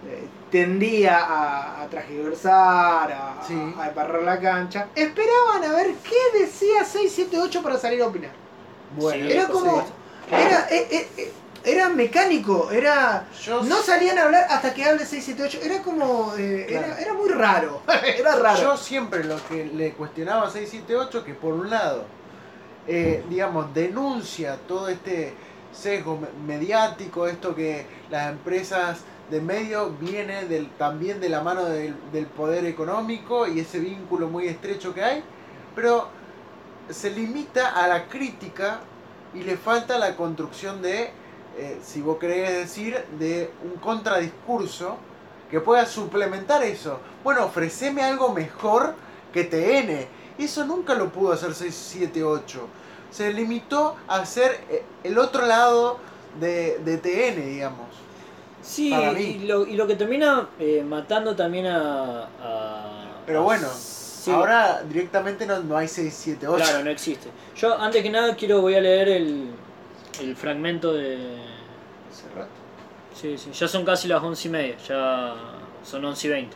eh, 0.08 0.24
tendía 0.50 1.18
a, 1.20 1.82
a 1.84 1.88
transgiversar, 1.90 3.12
a, 3.12 3.42
Sí. 3.46 3.54
a 3.80 3.88
embarrar 3.90 4.24
la 4.24 4.40
cancha, 4.40 4.88
esperaban 4.96 5.64
a 5.64 5.74
ver 5.76 5.94
qué 6.04 6.40
decía 6.40 6.84
678 6.86 7.62
para 7.62 7.78
salir 7.78 8.02
a 8.02 8.08
opinar. 8.08 8.32
Bueno, 8.98 9.26
Sí, 9.26 9.32
Era 9.32 9.48
como, 9.48 9.84
era, 10.32 10.68
eh, 10.70 10.88
eh, 10.92 11.08
eh, 11.18 11.32
era 11.64 11.90
mecánico, 11.90 12.72
era... 12.72 13.28
yo, 13.44 13.64
No 13.64 13.78
salían 13.82 14.18
a 14.18 14.24
hablar 14.24 14.48
hasta 14.50 14.74
que 14.74 14.84
hable 14.84 15.06
678. 15.06 15.60
Era 15.64 15.84
como. 15.84 16.34
eh, 16.38 16.66
Claro. 16.68 16.86
era, 16.88 17.00
era 17.02 17.14
muy 17.14 17.30
raro. 17.30 17.82
era 18.18 18.36
raro. 18.36 18.62
yo 18.62 18.78
siempre 18.78 19.24
lo 19.24 19.38
que 19.48 19.66
le 19.66 19.94
cuestionaba 19.94 20.48
a 20.48 20.50
678 20.50 21.24
que 21.24 21.34
por 21.34 21.54
un 21.54 21.70
lado, 21.70 22.06
eh, 22.88 23.24
digamos, 23.30 23.74
denuncia 23.74 24.58
todo 24.68 24.88
este 24.90 25.34
sesgo 25.72 26.18
me- 26.18 26.28
mediático, 26.54 27.28
esto 27.28 27.54
que 27.56 27.86
las 28.10 28.30
empresas 28.30 29.00
de 29.30 29.40
medio 29.40 29.92
viene 29.92 30.46
del, 30.46 30.70
también 30.72 31.22
de 31.22 31.30
la 31.30 31.42
mano 31.42 31.64
del, 31.66 31.96
del 32.12 32.26
poder 32.26 32.66
económico 32.66 33.48
y 33.48 33.60
ese 33.62 33.80
vínculo 33.80 34.28
muy 34.28 34.48
estrecho 34.48 34.94
que 34.94 35.02
hay, 35.04 35.24
pero 35.74 36.10
se 36.90 37.12
limita 37.12 37.70
a 37.82 37.88
la 37.88 38.10
crítica 38.10 38.80
y 39.34 39.44
le 39.44 39.56
falta 39.56 39.98
la 39.98 40.18
construcción 40.18 40.82
de, 40.82 41.12
eh, 41.62 41.80
si 41.84 42.02
vos 42.02 42.18
querés 42.18 42.50
decir, 42.58 42.98
de 43.20 43.52
un 43.64 43.80
contradiscurso 43.80 44.98
que 45.50 45.60
pueda 45.60 45.86
suplementar 45.86 46.64
eso. 46.64 47.00
Bueno, 47.24 47.46
ofreceme 47.46 48.02
algo 48.04 48.34
mejor 48.34 48.96
que 49.34 49.44
TN. 49.44 50.08
Eso 50.44 50.66
nunca 50.66 50.96
lo 50.96 51.10
pudo 51.12 51.34
hacer 51.34 51.54
678. 51.54 52.68
Se 53.12 53.32
limitó 53.34 53.96
a 54.08 54.16
hacer 54.22 54.60
eh, 54.70 54.84
el 55.04 55.18
otro 55.20 55.46
lado 55.46 55.98
de, 56.40 56.80
de 56.80 56.98
TN, 56.98 57.46
digamos. 57.46 57.88
Sí, 58.62 58.94
y 58.94 59.40
lo, 59.48 59.66
y 59.66 59.76
lo 59.76 59.88
que 59.88 59.96
termina 59.96 60.48
eh, 60.60 60.84
matando 60.88 61.36
también 61.36 61.66
a. 61.68 62.24
a- 62.42 63.22
Pero 63.26 63.44
bueno, 63.44 63.68
sí, 63.68 64.32
Ahora 64.32 64.84
directamente 64.84 65.46
no, 65.48 65.60
no 65.62 65.76
hay 65.78 65.88
678. 65.88 66.64
Claro, 66.64 66.84
no 66.86 66.92
existe. 66.92 67.30
Yo, 67.56 67.78
antes 67.80 68.02
que 68.04 68.10
nada, 68.10 68.36
quiero 68.36 68.62
voy 68.62 68.76
a 68.76 68.82
leer 68.82 69.10
el, 69.10 69.50
el 70.20 70.36
fragmento 70.36 70.94
de. 70.94 71.38
Hace 72.12 72.30
rato. 72.36 72.50
Sí, 73.14 73.38
sí, 73.38 73.52
ya 73.52 73.68
son 73.68 73.86
casi 73.86 74.08
las 74.08 74.24
once 74.24 74.48
y 74.48 74.52
media, 74.52 74.78
ya 74.88 75.36
son 75.84 76.06
once 76.06 76.28
y 76.28 76.30
veinte. 76.30 76.56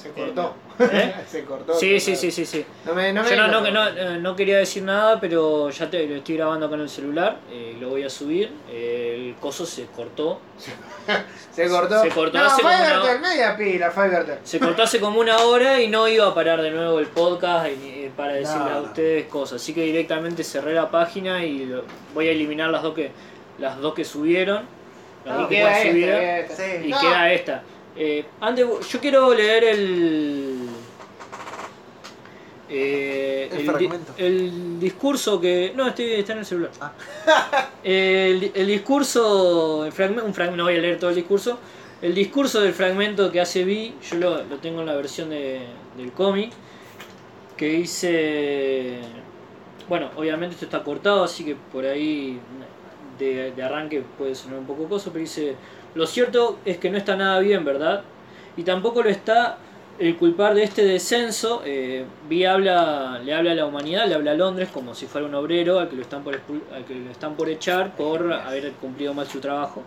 Se 0.00 0.10
cortó. 0.10 0.54
¿Eh? 0.78 1.14
Se 1.28 1.44
cortó. 1.44 1.74
Sí, 1.74 1.98
sí, 1.98 2.14
sí, 2.14 2.30
sí, 2.30 2.46
sí. 2.46 2.64
No 2.86 2.94
me, 2.94 3.12
no 3.12 3.22
me 3.24 3.30
Yo 3.30 3.36
no, 3.36 3.48
no, 3.48 3.70
no, 3.70 3.88
eh, 3.88 4.18
no 4.20 4.36
quería 4.36 4.58
decir 4.58 4.82
nada, 4.84 5.18
pero 5.20 5.70
ya 5.70 5.90
te, 5.90 6.06
lo 6.06 6.14
estoy 6.16 6.36
grabando 6.36 6.66
acá 6.66 6.76
en 6.76 6.82
el 6.82 6.88
celular, 6.88 7.38
eh, 7.50 7.76
lo 7.80 7.88
voy 7.88 8.04
a 8.04 8.10
subir. 8.10 8.50
eh, 8.70 9.14
el 9.30 9.34
coso 9.40 9.66
se 9.66 9.86
cortó. 9.86 10.40
Se 11.52 11.68
cortó. 11.68 12.02
Se 12.02 12.08
cortó 12.10 12.38
No, 12.38 12.44
hace 12.44 12.62
como 12.62 12.74
una- 12.74 13.18
media 13.18 13.56
pila. 13.56 13.92
Se 14.44 14.60
cortó 14.60 14.82
hace 14.84 15.00
como 15.00 15.18
una 15.18 15.38
hora 15.38 15.80
y 15.82 15.88
no 15.88 16.06
iba 16.06 16.28
a 16.28 16.34
parar 16.34 16.62
de 16.62 16.70
nuevo 16.70 17.00
el 17.00 17.06
podcast 17.08 17.66
eh, 17.66 18.10
para 18.16 18.34
decirle 18.34 18.70
No, 18.70 18.76
a 18.76 18.80
ustedes 18.82 19.26
cosas. 19.26 19.60
Así 19.60 19.74
que 19.74 19.80
directamente 19.82 20.44
cerré 20.44 20.74
la 20.74 20.88
página 20.90 21.44
y 21.44 21.64
lo- 21.66 21.82
voy 22.14 22.28
a 22.28 22.30
eliminar 22.30 22.70
las 22.70 22.82
dos 22.84 22.94
que 22.94 23.10
las 23.58 23.78
dos 23.80 23.94
que 23.94 24.04
subieron. 24.04 24.62
Las 25.24 25.34
No, 25.34 25.40
dos 25.40 25.48
que 25.48 25.56
queda 25.56 25.78
están 25.78 25.86
esta, 25.86 25.90
subidas. 25.92 26.20
queda 26.20 26.38
esta. 26.38 26.56
Sí. 26.56 26.86
Y 26.86 26.90
No. 26.90 27.00
queda 27.00 27.32
esta. 27.32 27.62
Eh, 28.00 28.24
antes, 28.40 28.64
yo 28.88 29.00
quiero 29.00 29.34
leer 29.34 29.64
el. 29.64 30.68
eh, 32.68 33.48
El 33.52 33.64
fragmento. 33.66 34.12
el 34.18 34.78
discurso 34.78 35.40
que. 35.40 35.72
No, 35.74 35.88
estoy, 35.88 36.12
está 36.12 36.32
en 36.34 36.38
el 36.40 36.46
celular. 36.46 36.70
Ah. 36.80 36.92
el, 37.82 38.52
el 38.54 38.66
discurso. 38.66 39.84
El 39.84 39.92
fragmento, 39.92 40.24
un 40.26 40.34
fragmento, 40.34 40.58
no 40.58 40.64
voy 40.64 40.76
a 40.76 40.80
leer 40.80 40.98
todo 40.98 41.10
el 41.10 41.16
discurso. 41.16 41.58
El 42.00 42.14
discurso 42.14 42.60
del 42.60 42.72
fragmento 42.74 43.32
que 43.32 43.40
hace 43.40 43.64
Vi, 43.64 43.94
yo 44.08 44.18
lo, 44.18 44.44
lo 44.44 44.58
tengo 44.58 44.80
en 44.80 44.86
la 44.86 44.94
versión 44.94 45.30
de- 45.30 45.66
del 45.96 46.12
cómic. 46.12 46.52
Que 47.56 47.68
dice. 47.70 48.98
Bueno, 49.88 50.10
obviamente 50.16 50.54
esto 50.54 50.66
está 50.66 50.84
cortado, 50.84 51.24
así 51.24 51.44
que 51.44 51.56
por 51.72 51.84
ahí 51.86 52.38
de, 53.18 53.50
de 53.52 53.62
arranque 53.62 54.02
puede 54.18 54.34
sonar 54.34 54.58
un 54.58 54.66
poco 54.66 54.84
coso, 54.84 55.10
pero 55.10 55.22
dice, 55.22 55.54
lo 55.94 56.06
cierto 56.06 56.58
es 56.64 56.78
que 56.78 56.90
no 56.90 56.98
está 56.98 57.16
nada 57.16 57.38
bien, 57.40 57.64
¿verdad? 57.64 58.02
Y 58.56 58.62
tampoco 58.62 59.02
lo 59.02 59.10
está 59.10 59.58
el 59.98 60.16
culpar 60.16 60.54
de 60.54 60.62
este 60.62 60.84
descenso. 60.84 61.62
Eh, 61.64 62.04
Vi 62.28 62.44
habla, 62.44 63.20
le 63.24 63.34
habla 63.34 63.52
a 63.52 63.54
la 63.54 63.66
humanidad, 63.66 64.06
le 64.06 64.14
habla 64.14 64.32
a 64.32 64.34
Londres 64.34 64.68
como 64.72 64.94
si 64.94 65.06
fuera 65.06 65.26
un 65.26 65.34
obrero 65.34 65.78
al 65.78 65.88
que 65.88 65.96
lo 65.96 66.02
están 66.02 66.22
por, 66.22 66.34
al 66.34 66.84
que 66.84 66.94
lo 66.94 67.10
están 67.10 67.34
por 67.34 67.48
echar 67.48 67.96
por 67.96 68.32
haber 68.32 68.72
cumplido 68.72 69.14
mal 69.14 69.26
su 69.26 69.40
trabajo. 69.40 69.82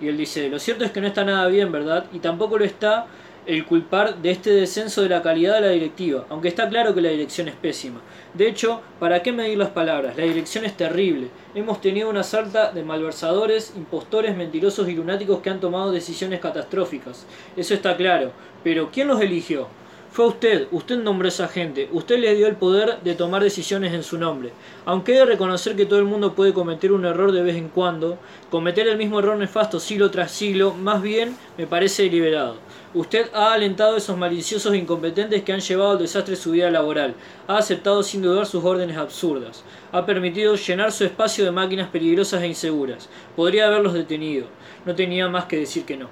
Y 0.00 0.08
él 0.08 0.16
dice, 0.16 0.48
lo 0.48 0.58
cierto 0.58 0.84
es 0.84 0.92
que 0.92 1.00
no 1.00 1.06
está 1.06 1.24
nada 1.24 1.46
bien, 1.48 1.70
¿verdad? 1.72 2.06
Y 2.12 2.20
tampoco 2.20 2.58
lo 2.58 2.64
está 2.64 3.06
el 3.50 3.64
culpar 3.64 4.22
de 4.22 4.30
este 4.30 4.52
descenso 4.52 5.02
de 5.02 5.08
la 5.08 5.22
calidad 5.22 5.56
de 5.56 5.60
la 5.62 5.70
directiva, 5.70 6.24
aunque 6.28 6.46
está 6.46 6.68
claro 6.68 6.94
que 6.94 7.00
la 7.00 7.08
dirección 7.08 7.48
es 7.48 7.56
pésima. 7.56 8.00
De 8.32 8.48
hecho, 8.48 8.80
¿para 9.00 9.24
qué 9.24 9.32
medir 9.32 9.58
las 9.58 9.70
palabras? 9.70 10.16
La 10.16 10.22
dirección 10.22 10.64
es 10.64 10.76
terrible. 10.76 11.30
Hemos 11.52 11.80
tenido 11.80 12.08
una 12.08 12.22
salta 12.22 12.70
de 12.70 12.84
malversadores, 12.84 13.72
impostores, 13.76 14.36
mentirosos 14.36 14.88
y 14.88 14.94
lunáticos 14.94 15.40
que 15.40 15.50
han 15.50 15.58
tomado 15.58 15.90
decisiones 15.90 16.38
catastróficas. 16.38 17.26
Eso 17.56 17.74
está 17.74 17.96
claro. 17.96 18.30
Pero 18.62 18.90
¿quién 18.92 19.08
los 19.08 19.20
eligió? 19.20 19.66
Fue 20.12 20.26
usted, 20.26 20.68
usted 20.70 20.98
nombró 20.98 21.26
a 21.26 21.28
esa 21.28 21.46
gente, 21.46 21.88
usted 21.92 22.18
le 22.18 22.34
dio 22.34 22.48
el 22.48 22.56
poder 22.56 23.00
de 23.02 23.14
tomar 23.14 23.44
decisiones 23.44 23.94
en 23.94 24.02
su 24.02 24.18
nombre. 24.18 24.50
Aunque 24.84 25.14
he 25.14 25.18
de 25.18 25.24
reconocer 25.24 25.76
que 25.76 25.86
todo 25.86 26.00
el 26.00 26.04
mundo 26.04 26.34
puede 26.34 26.52
cometer 26.52 26.90
un 26.90 27.04
error 27.04 27.30
de 27.30 27.42
vez 27.42 27.54
en 27.54 27.68
cuando, 27.68 28.18
cometer 28.50 28.88
el 28.88 28.98
mismo 28.98 29.20
error 29.20 29.36
nefasto 29.36 29.78
siglo 29.78 30.10
tras 30.10 30.32
siglo, 30.32 30.74
más 30.74 31.00
bien 31.00 31.36
me 31.56 31.68
parece 31.68 32.02
deliberado. 32.04 32.56
Usted 32.92 33.30
ha 33.32 33.52
alentado 33.52 33.94
a 33.94 33.98
esos 33.98 34.18
maliciosos 34.18 34.72
e 34.72 34.76
incompetentes 34.76 35.44
que 35.44 35.52
han 35.52 35.60
llevado 35.60 35.92
al 35.92 35.98
desastre 35.98 36.34
su 36.34 36.50
vida 36.50 36.72
laboral, 36.72 37.14
ha 37.46 37.56
aceptado 37.56 38.02
sin 38.02 38.20
dudar 38.20 38.46
sus 38.46 38.64
órdenes 38.64 38.96
absurdas, 38.96 39.62
ha 39.92 40.04
permitido 40.04 40.56
llenar 40.56 40.90
su 40.90 41.04
espacio 41.04 41.44
de 41.44 41.52
máquinas 41.52 41.88
peligrosas 41.88 42.42
e 42.42 42.48
inseguras. 42.48 43.08
Podría 43.36 43.68
haberlos 43.68 43.92
detenido, 43.92 44.48
no 44.84 44.96
tenía 44.96 45.28
más 45.28 45.44
que 45.44 45.58
decir 45.58 45.84
que 45.84 45.96
no. 45.96 46.08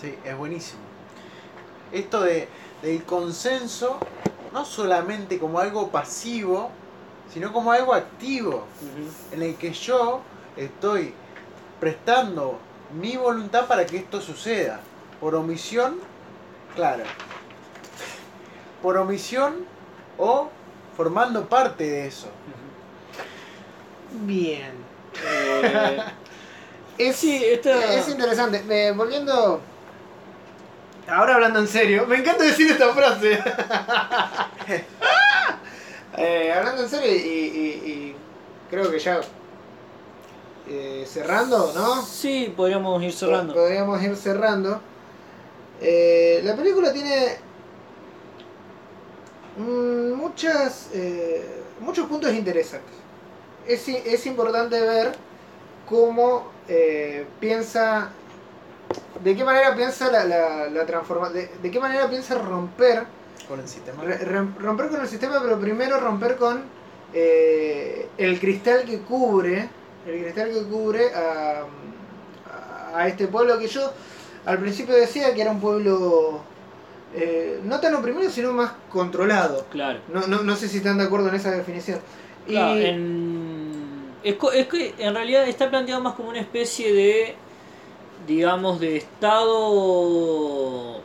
Sí, 0.00 0.14
es 0.24 0.36
buenísimo. 0.38 0.80
Esto 1.92 2.22
de, 2.22 2.48
del 2.80 3.04
consenso, 3.04 3.98
no 4.54 4.64
solamente 4.64 5.38
como 5.38 5.58
algo 5.58 5.90
pasivo, 5.90 6.70
sino 7.30 7.52
como 7.52 7.70
algo 7.72 7.92
activo, 7.92 8.64
en 9.30 9.42
el 9.42 9.56
que 9.56 9.74
yo 9.74 10.22
estoy 10.56 11.12
prestando 11.78 12.58
mi 12.98 13.18
voluntad 13.18 13.66
para 13.66 13.84
que 13.84 13.98
esto 13.98 14.22
suceda. 14.22 14.80
Por 15.20 15.34
omisión, 15.34 15.98
claro. 16.74 17.04
Por 18.82 18.96
omisión 18.98 19.64
o 20.18 20.48
formando 20.96 21.48
parte 21.48 21.84
de 21.84 22.06
eso. 22.08 22.28
Bien. 24.22 24.72
Eh, 25.62 25.98
Es, 26.98 27.16
Sí, 27.16 27.42
esta- 27.44 27.92
es 27.94 28.08
interesante. 28.08 28.64
Eh, 28.70 28.92
volviendo. 28.96 29.60
Ahora 31.08 31.34
hablando 31.34 31.58
en 31.60 31.68
serio. 31.68 32.06
Me 32.06 32.16
encanta 32.16 32.44
decir 32.44 32.70
esta 32.70 32.92
frase. 32.94 33.38
Eh, 36.18 36.50
hablando 36.50 36.82
en 36.84 36.88
serio 36.88 37.12
y, 37.14 37.18
y- 37.18 37.90
y 37.92 38.16
creo 38.70 38.90
que 38.90 38.98
ya. 38.98 39.20
eh, 40.66 41.04
cerrando, 41.06 41.72
¿no? 41.74 42.00
sí, 42.02 42.52
podríamos 42.56 43.02
ir 43.02 43.12
cerrando. 43.12 43.52
Podríamos 43.52 44.02
ir 44.02 44.16
cerrando. 44.16 44.80
Eh, 45.80 46.40
la 46.44 46.56
película 46.56 46.92
tiene 46.92 47.36
mm, 49.58 50.12
muchas, 50.14 50.88
eh, 50.94 51.44
muchos 51.80 52.06
puntos 52.08 52.32
interesantes. 52.32 52.94
Es, 53.66 53.86
es 53.88 54.26
importante 54.26 54.80
ver 54.80 55.12
cómo 55.88 56.50
eh, 56.68 57.26
piensa, 57.40 58.10
de 59.22 59.36
qué 59.36 59.44
manera 59.44 59.74
piensa 59.74 60.10
la, 60.10 60.24
la, 60.24 60.68
la 60.68 60.86
transforma, 60.86 61.30
de, 61.30 61.50
de 61.62 61.70
qué 61.70 61.80
manera 61.80 62.08
piensa 62.08 62.36
romper 62.36 63.04
Con 63.48 63.60
el 63.60 63.68
sistema. 63.68 64.02
Re- 64.04 64.18
romper 64.58 64.88
con 64.88 65.00
el 65.00 65.08
sistema, 65.08 65.40
pero 65.42 65.58
primero 65.60 65.98
romper 66.00 66.36
con 66.36 66.62
eh, 67.12 68.08
el 68.18 68.38
cristal 68.40 68.84
que 68.84 69.00
cubre, 69.00 69.68
el 70.06 70.22
cristal 70.22 70.50
que 70.50 70.62
cubre 70.64 71.12
a- 71.14 71.64
a 72.94 73.08
este 73.08 73.26
pueblo 73.26 73.58
que 73.58 73.66
yo 73.66 73.92
al 74.46 74.58
principio 74.58 74.94
decía 74.94 75.34
que 75.34 75.42
era 75.42 75.50
un 75.50 75.60
pueblo 75.60 76.40
eh, 77.14 77.60
no 77.64 77.80
tan 77.80 77.94
oprimido, 77.94 78.30
sino 78.30 78.52
más 78.52 78.72
controlado. 78.90 79.64
Claro. 79.70 80.00
No, 80.12 80.26
no, 80.26 80.42
no 80.42 80.56
sé 80.56 80.68
si 80.68 80.78
están 80.78 80.98
de 80.98 81.04
acuerdo 81.04 81.28
en 81.28 81.34
esa 81.34 81.50
definición. 81.50 82.00
Y 82.46 82.52
Claro, 82.52 82.78
en- 82.80 84.06
es, 84.22 84.36
es 84.54 84.66
que 84.68 84.94
en 84.98 85.14
realidad 85.14 85.46
está 85.48 85.70
planteado 85.70 86.00
más 86.02 86.14
como 86.14 86.30
una 86.30 86.40
especie 86.40 86.92
de, 86.92 87.34
digamos, 88.26 88.80
de 88.80 88.96
estado 88.96 91.00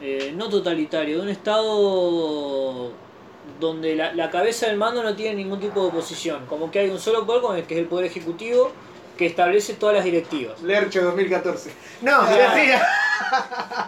eh, 0.00 0.32
no 0.36 0.48
totalitario, 0.48 1.16
de 1.18 1.22
un 1.22 1.28
estado 1.28 2.90
donde 3.60 3.94
la, 3.96 4.12
la 4.14 4.30
cabeza 4.30 4.66
del 4.66 4.76
mando 4.76 5.02
no 5.02 5.14
tiene 5.16 5.36
ningún 5.36 5.60
tipo 5.60 5.80
de 5.80 5.88
oposición, 5.88 6.44
como 6.46 6.70
que 6.70 6.80
hay 6.80 6.90
un 6.90 6.98
solo 6.98 7.24
poder, 7.26 7.42
con 7.42 7.56
el 7.56 7.64
que 7.64 7.74
es 7.74 7.80
el 7.80 7.86
poder 7.86 8.06
ejecutivo, 8.06 8.70
que 9.16 9.26
establece 9.26 9.74
todas 9.74 9.96
las 9.96 10.04
directivas. 10.04 10.60
Lercho 10.62 11.02
2014. 11.02 11.70
No, 12.02 12.20
Claro. 12.26 12.54
decía. 12.54 12.86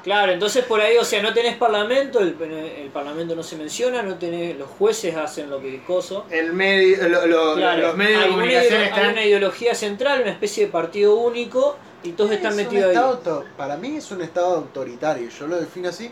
Claro, 0.02 0.32
entonces 0.32 0.64
por 0.64 0.80
ahí, 0.80 0.96
o 0.96 1.04
sea, 1.04 1.22
no 1.22 1.32
tenés 1.34 1.56
parlamento, 1.56 2.18
el, 2.20 2.36
el 2.40 2.88
parlamento 2.88 3.34
no 3.36 3.42
se 3.42 3.56
menciona, 3.56 4.02
no 4.02 4.16
tenés, 4.16 4.56
los 4.56 4.68
jueces 4.70 5.14
hacen 5.16 5.50
lo 5.50 5.60
que 5.60 5.82
coso. 5.84 6.24
El 6.30 6.52
medio, 6.54 7.08
lo- 7.08 7.26
lo- 7.26 7.54
Claro, 7.56 7.82
los 7.88 7.96
medios 7.96 8.22
de 8.22 8.28
comunicación 8.30 8.72
ideo- 8.72 8.78
hay 8.84 8.88
están. 8.88 9.10
una 9.12 9.24
ideología 9.24 9.74
central, 9.74 10.22
una 10.22 10.30
especie 10.30 10.66
de 10.66 10.72
partido 10.72 11.14
único 11.16 11.76
y 12.02 12.12
todos 12.12 12.30
están 12.32 12.52
Es 12.52 12.56
metidos 12.56 12.96
ahí. 12.96 13.42
para 13.56 13.76
mí 13.76 13.96
es 13.96 14.10
un 14.10 14.22
estado 14.22 14.56
autoritario, 14.56 15.28
yo 15.28 15.46
lo 15.46 15.60
defino 15.60 15.90
así. 15.90 16.10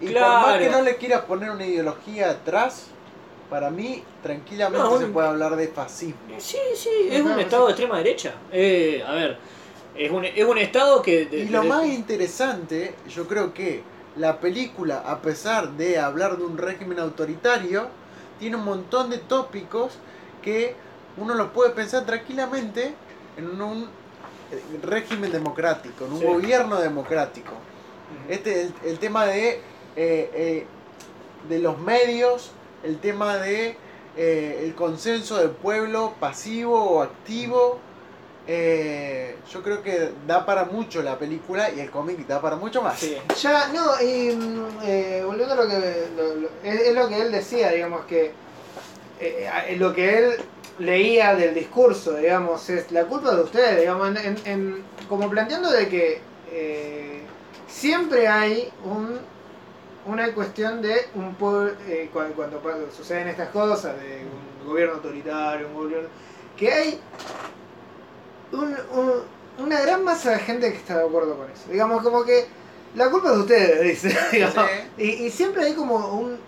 Y 0.00 0.08
por 0.08 0.20
más 0.22 0.58
que 0.58 0.70
no 0.70 0.82
le 0.82 0.96
quieras 0.96 1.20
poner 1.22 1.50
una 1.50 1.64
ideología 1.66 2.30
atrás, 2.30 2.86
para 3.50 3.68
mí 3.70 4.02
tranquilamente 4.22 4.78
No, 4.88 4.98
se 4.98 5.04
un- 5.06 5.12
puede 5.12 5.28
hablar 5.28 5.56
de 5.56 5.68
fascismo. 5.68 6.14
Sí, 6.38 6.56
sí, 6.74 6.88
es 7.10 7.20
un 7.22 7.38
estado 7.38 7.64
sí. 7.64 7.66
de 7.66 7.70
extrema 7.72 7.98
derecha. 7.98 8.34
Eh, 8.52 9.02
a 9.06 9.12
ver, 9.12 9.38
es 9.96 10.10
un, 10.10 10.24
es 10.24 10.44
un 10.44 10.56
estado 10.58 11.02
que... 11.02 11.26
de- 11.26 11.38
Y 11.40 11.48
lo 11.48 11.62
de- 11.62 11.68
más 11.68 11.86
interesante, 11.86 12.94
yo 13.14 13.26
creo 13.26 13.52
que 13.52 13.82
la 14.16 14.38
película, 14.40 15.00
a 15.04 15.20
pesar 15.20 15.72
de 15.72 15.98
hablar 15.98 16.36
de 16.38 16.44
un 16.44 16.56
régimen 16.58 16.98
autoritario, 17.00 17.88
tiene 18.38 18.56
un 18.56 18.64
montón 18.64 19.10
de 19.10 19.18
tópicos 19.18 19.94
que 20.42 20.74
uno 21.16 21.34
los 21.34 21.48
puede 21.50 21.70
pensar 21.72 22.06
tranquilamente 22.06 22.94
en 23.36 23.60
un 23.60 23.84
eh, 24.52 24.60
régimen 24.82 25.30
democrático, 25.32 26.06
en 26.06 26.12
un 26.12 26.20
Sí. 26.20 26.24
gobierno 26.26 26.80
democrático. 26.80 27.52
Este, 28.28 28.62
el, 28.62 28.74
el 28.84 28.98
tema 28.98 29.26
de, 29.26 29.50
eh, 29.50 29.60
eh, 29.96 30.66
de 31.48 31.58
los 31.60 31.78
medios, 31.78 32.50
el 32.84 32.98
tema 32.98 33.36
de 33.38 33.76
eh, 34.16 34.60
el 34.64 34.74
consenso 34.74 35.36
del 35.38 35.50
pueblo 35.50 36.14
pasivo 36.20 36.82
o 36.82 37.02
activo. 37.02 37.78
eh, 38.46 39.36
yo 39.52 39.62
creo 39.62 39.82
que 39.82 40.10
da 40.26 40.44
para 40.46 40.64
mucho 40.64 41.02
la 41.02 41.18
película 41.18 41.70
y 41.70 41.80
el 41.80 41.90
cómic 41.90 42.26
da 42.26 42.40
para 42.40 42.56
mucho 42.56 42.82
más. 42.82 43.00
Ya, 43.40 43.68
no, 43.68 44.00
y 44.02 44.34
mm, 44.34 44.66
eh, 44.82 45.22
volviendo 45.26 45.54
a 45.54 45.56
lo 45.56 45.68
que. 45.68 46.08
lo- 46.16 46.34
lo- 46.36 46.48
es, 46.64 46.94
lo 46.94 47.08
que 47.08 47.20
él 47.22 47.30
decía, 47.32 47.70
digamos, 47.70 48.04
que. 48.06 48.32
eh, 49.20 49.48
eh, 49.68 49.76
lo 49.76 49.92
que 49.94 50.18
él 50.18 50.32
leía 50.78 51.34
del 51.34 51.54
discurso, 51.54 52.14
digamos, 52.16 52.68
es 52.70 52.90
la 52.90 53.04
culpa 53.04 53.34
de 53.34 53.42
ustedes, 53.42 53.80
digamos, 53.80 54.08
en- 54.16 54.38
en- 54.46 54.82
como 55.08 55.28
planteando 55.28 55.70
de 55.70 55.88
que 55.88 56.20
eh, 56.52 57.20
siempre 57.68 58.26
hay 58.26 58.72
un, 58.84 59.18
una 60.06 60.32
cuestión 60.32 60.80
de 60.82 60.96
un 61.14 61.34
pueblo, 61.34 61.72
eh, 61.86 62.08
cuando, 62.12 62.60
suceden 62.96 63.28
estas 63.28 63.48
cosas, 63.50 63.96
de 64.00 64.22
un 64.62 64.68
gobierno 64.68 64.94
autoritario, 64.94 65.68
un 65.68 65.74
gobierno. 65.74 66.08
que 66.56 66.70
hay 66.72 67.00
un- 68.52 68.76
un- 68.92 69.64
una 69.64 69.80
gran 69.80 70.04
masa 70.04 70.32
de 70.32 70.38
gente 70.40 70.70
que 70.70 70.76
está 70.78 70.98
de 70.98 71.04
acuerdo 71.06 71.36
con 71.36 71.50
eso. 71.50 71.70
Digamos, 71.70 72.02
como 72.02 72.24
que 72.24 72.46
la 72.94 73.10
culpa 73.10 73.28
es 73.30 73.34
de 73.36 73.40
ustedes, 73.40 73.80
dice. 74.02 74.18
digamos. 74.32 74.56
Y, 74.98 75.08
y 75.26 75.30
siempre 75.30 75.64
hay 75.64 75.74
como 75.74 75.96
un. 76.18 76.38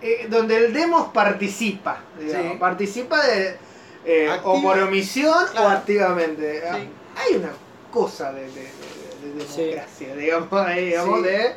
eh, 0.00 0.26
donde 0.28 0.56
el 0.56 0.72
demos 0.72 1.12
participa, 1.12 2.00
digamos, 2.18 2.52
Sí. 2.52 2.58
participa 2.58 3.24
de. 3.26 3.56
eh, 4.04 4.28
o 4.42 4.60
por 4.62 4.78
omisión 4.80 5.44
o 5.58 5.68
activamente. 5.68 6.60
Sí. 6.60 6.88
Hay 7.16 7.36
una 7.36 7.52
cosa 7.92 8.32
de, 8.32 8.42
de- 8.42 8.48
de- 8.48 9.34
de 9.34 9.46
Sí. 9.46 9.62
democracia, 9.64 10.16
digamos, 10.16 10.52
ahí, 10.66 10.86
digamos, 10.86 11.22
de. 11.22 11.52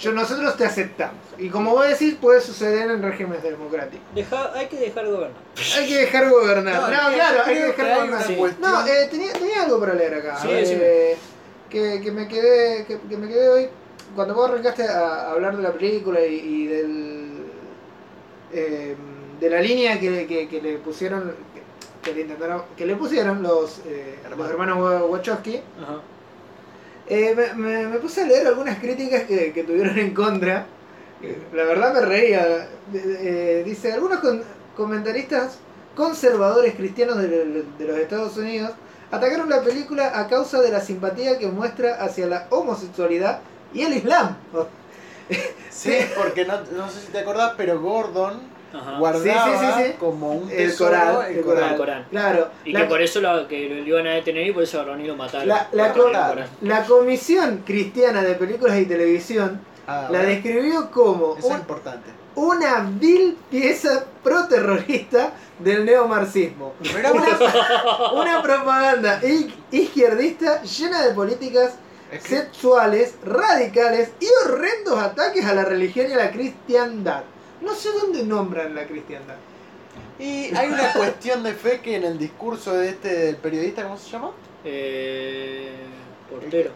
Yo, 0.00 0.12
nosotros 0.12 0.56
te 0.56 0.64
aceptamos. 0.64 1.16
Y 1.38 1.48
como 1.48 1.72
vos 1.72 1.88
decís, 1.88 2.14
puede 2.20 2.40
suceder 2.40 2.90
en 2.90 3.02
regímenes 3.02 3.42
democráticos. 3.42 4.06
Deja- 4.14 4.52
hay 4.54 4.66
que 4.66 4.76
dejar 4.78 5.06
gobernar. 5.06 5.42
Hay 5.76 5.88
que 5.88 5.94
dejar 5.96 6.30
gobernar. 6.30 6.74
No, 6.74 6.80
No, 6.88 7.14
claro, 7.14 7.38
hay 7.44 7.54
que 7.54 7.62
dejar 7.64 7.86
que 7.86 7.94
gobernar. 7.94 8.22
Sí. 8.26 8.36
No, 8.60 8.86
eh, 8.86 9.08
tenía, 9.10 9.32
tenía 9.32 9.62
algo 9.64 9.80
para 9.80 9.94
leer 9.94 10.14
acá. 10.14 10.36
Sí, 10.40 10.48
eh, 10.50 11.16
que, 11.68 12.00
que 12.00 12.12
me 12.12 12.26
quedé 12.28 12.84
que, 12.86 12.98
que 13.00 13.16
me 13.16 13.28
quedé 13.28 13.48
hoy 13.48 13.68
cuando 14.14 14.34
vos 14.34 14.48
arrancaste 14.50 14.84
a 14.88 15.30
hablar 15.32 15.56
de 15.56 15.62
la 15.62 15.72
película 15.72 16.20
y, 16.24 16.34
y 16.34 16.66
del 16.66 17.38
eh, 18.52 18.96
de 19.40 19.50
la 19.50 19.60
línea 19.60 20.00
que, 20.00 20.26
que- 20.26 20.48
que 20.48 20.62
le 20.62 20.78
pusieron 20.78 21.34
que, 21.54 21.62
que 22.10 22.14
le 22.14 22.22
intentaron 22.22 22.62
que 22.76 22.86
le 22.86 22.96
pusieron 22.96 23.42
los, 23.42 23.80
eh, 23.86 24.18
los 24.22 24.32
Hermano. 24.32 24.50
hermanos 24.50 24.78
Wa- 24.78 25.04
Wachowski 25.06 25.56
Ajá. 25.82 26.00
Eh, 27.08 27.34
me, 27.56 27.86
me- 27.86 27.98
puse 27.98 28.22
a 28.22 28.26
leer 28.26 28.46
algunas 28.46 28.78
críticas 28.78 29.22
que, 29.24 29.64
tuvieron 29.66 29.98
en 29.98 30.14
contra. 30.14 30.66
Eh, 31.22 31.36
La 31.52 31.64
verdad 31.64 31.94
me 31.94 32.00
reía. 32.02 32.68
Eh, 32.94 33.62
dice, 33.66 33.92
algunos 33.92 34.20
con- 34.20 34.42
comentaristas 34.76 35.58
conservadores 35.96 36.74
cristianos 36.76 37.16
de, 37.18 37.28
de 37.28 37.84
los 37.86 37.98
Estados 37.98 38.36
Unidos 38.36 38.70
atacaron 39.10 39.48
la 39.50 39.62
película 39.62 40.20
a 40.20 40.28
causa 40.28 40.60
de 40.60 40.70
la 40.70 40.80
simpatía 40.80 41.38
que 41.38 41.48
muestra 41.48 41.96
hacia 42.04 42.26
la 42.26 42.46
homosexualidad 42.50 43.40
y 43.74 43.82
el 43.82 43.94
Islam. 43.94 44.36
Sí, 45.70 45.94
porque 46.16 46.44
no, 46.44 46.54
no 46.76 46.88
sé 46.90 47.00
si 47.02 47.12
te 47.12 47.18
acordás, 47.18 47.52
pero 47.56 47.80
Gordon 47.80 48.40
Ajá. 48.72 48.98
guardaba 48.98 49.22
Sí, 49.44 49.50
sí, 49.58 49.66
sí, 49.76 49.82
sí. 49.88 49.92
como 49.98 50.30
un 50.32 50.50
El 50.50 50.56
tesoro 50.68 50.90
Corán, 50.90 51.32
el 51.32 51.40
Corán. 51.42 51.70
El 51.72 51.76
Corán. 51.76 52.06
Claro. 52.10 52.48
Y 52.64 52.72
la- 52.72 52.80
que 52.80 52.86
por 52.86 53.00
eso 53.02 53.20
lo, 53.20 53.48
que 53.48 53.68
lo 53.68 53.86
iban 53.86 54.06
a 54.06 54.10
detener 54.10 54.46
y 54.46 54.52
por 54.52 54.62
eso 54.62 54.78
agarraron 54.78 55.04
y 55.04 55.06
lo 55.08 55.16
mataron. 55.16 55.48
La, 55.48 55.68
la, 55.72 55.92
co- 55.92 56.10
la 56.62 56.84
Comisión 56.84 57.62
Cristiana 57.64 58.22
de 58.22 58.34
Películas 58.34 58.78
y 58.78 58.84
Televisión 58.86 59.60
Ah, 59.90 60.02
la 60.10 60.18
bueno, 60.18 60.24
describió 60.26 60.90
como 60.90 61.36
Eso 61.38 61.46
es 61.48 61.54
un- 61.54 61.60
importante. 61.60 62.10
una 62.34 62.86
vil 63.00 63.38
pieza 63.50 64.04
pro-terrorista 64.22 65.32
del 65.58 65.86
neomarxismo. 65.86 66.74
Pero 66.92 67.12
Una, 67.14 68.12
una 68.20 68.42
propaganda 68.42 69.18
izquierdista 69.72 70.62
llena 70.62 71.02
de 71.06 71.14
políticas 71.14 71.74
es 72.12 72.22
que- 72.22 72.36
sexuales, 72.36 73.14
radicales 73.24 74.10
y 74.20 74.26
horrendos 74.44 74.98
ataques 74.98 75.44
a 75.44 75.54
la 75.54 75.64
religión 75.64 76.10
y 76.10 76.12
a 76.12 76.16
la 76.16 76.30
cristiandad. 76.30 77.22
No 77.60 77.74
sé 77.74 77.90
dónde 77.92 78.22
nombran 78.24 78.74
la 78.74 78.86
cristiandad. 78.86 79.36
Y 80.18 80.54
hay 80.54 80.68
una 80.68 80.92
cuestión 80.92 81.42
de 81.42 81.54
fe 81.54 81.80
que 81.80 81.96
en 81.96 82.04
el 82.04 82.18
discurso 82.18 82.74
de 82.74 82.90
este 82.90 83.08
del 83.08 83.36
periodista, 83.36 83.84
¿cómo 83.84 83.96
se 83.96 84.10
llama? 84.10 84.30
Eh, 84.64 85.72
portero. 86.30 86.70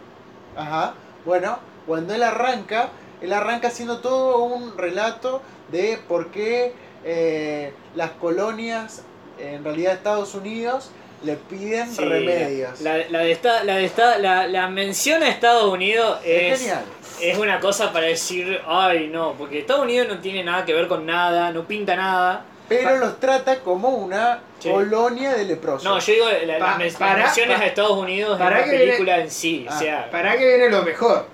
Ajá. 0.57 0.95
Bueno, 1.25 1.59
cuando 1.87 2.15
él 2.15 2.23
arranca, 2.23 2.91
él 3.21 3.33
arranca 3.33 3.69
haciendo 3.69 4.01
todo 4.01 4.43
un 4.45 4.77
relato 4.77 5.43
de 5.71 5.99
por 6.09 6.31
qué 6.31 6.73
eh, 7.05 7.73
las 7.95 8.11
colonias, 8.13 9.03
en 9.39 9.65
realidad 9.65 9.95
Estados 9.95 10.35
Unidos, 10.35 10.91
le 11.23 11.35
piden 11.37 11.91
Sí, 11.93 12.03
remedios. 12.05 12.81
La, 12.81 12.99
la 13.11 13.21
de 13.21 13.33
esta, 13.33 13.65
la 13.65 13.77
de 13.77 13.85
esta, 13.85 14.19
la, 14.19 14.47
la 14.47 14.69
mención 14.69 15.23
a 15.23 15.29
Estados 15.29 15.65
Unidos 15.73 16.19
es 16.25 16.63
es, 16.63 16.75
es 17.21 17.39
una 17.39 17.61
cosa 17.61 17.93
para 17.93 18.07
decir, 18.07 18.61
ay 18.67 19.09
no, 19.09 19.35
porque 19.39 19.61
Estados 19.61 19.83
Unidos 19.83 20.09
no 20.09 20.19
tiene 20.19 20.43
nada 20.45 20.65
que 20.65 20.73
ver 20.75 20.89
con 20.89 21.07
nada, 21.07 21.51
no 21.53 21.65
pinta 21.65 21.95
nada. 21.97 22.45
Pero 22.69 22.97
los 22.97 23.21
trata 23.21 23.61
como 23.61 23.89
una 23.91 24.41
Sí. 24.59 24.71
colonia 24.71 25.33
de 25.35 25.45
leprosos. 25.45 25.83
No, 25.85 25.99
yo 25.99 26.13
digo 26.13 26.27
la- 26.47 26.59
Pa- 26.59 26.67
las 26.71 26.79
menciones 26.79 27.59
pa- 27.59 27.65
a 27.65 27.67
Estados 27.67 27.99
Unidos 27.99 28.41
en 28.41 28.47
la 28.51 28.65
película 28.65 29.19
en 29.19 29.31
sí, 29.31 29.67
Ah, 29.69 29.75
o 29.75 29.79
sea, 29.79 30.11
Para 30.11 30.37
que 30.39 30.47
viene 30.47 30.69
lo 30.71 30.83
mejor. 30.83 31.27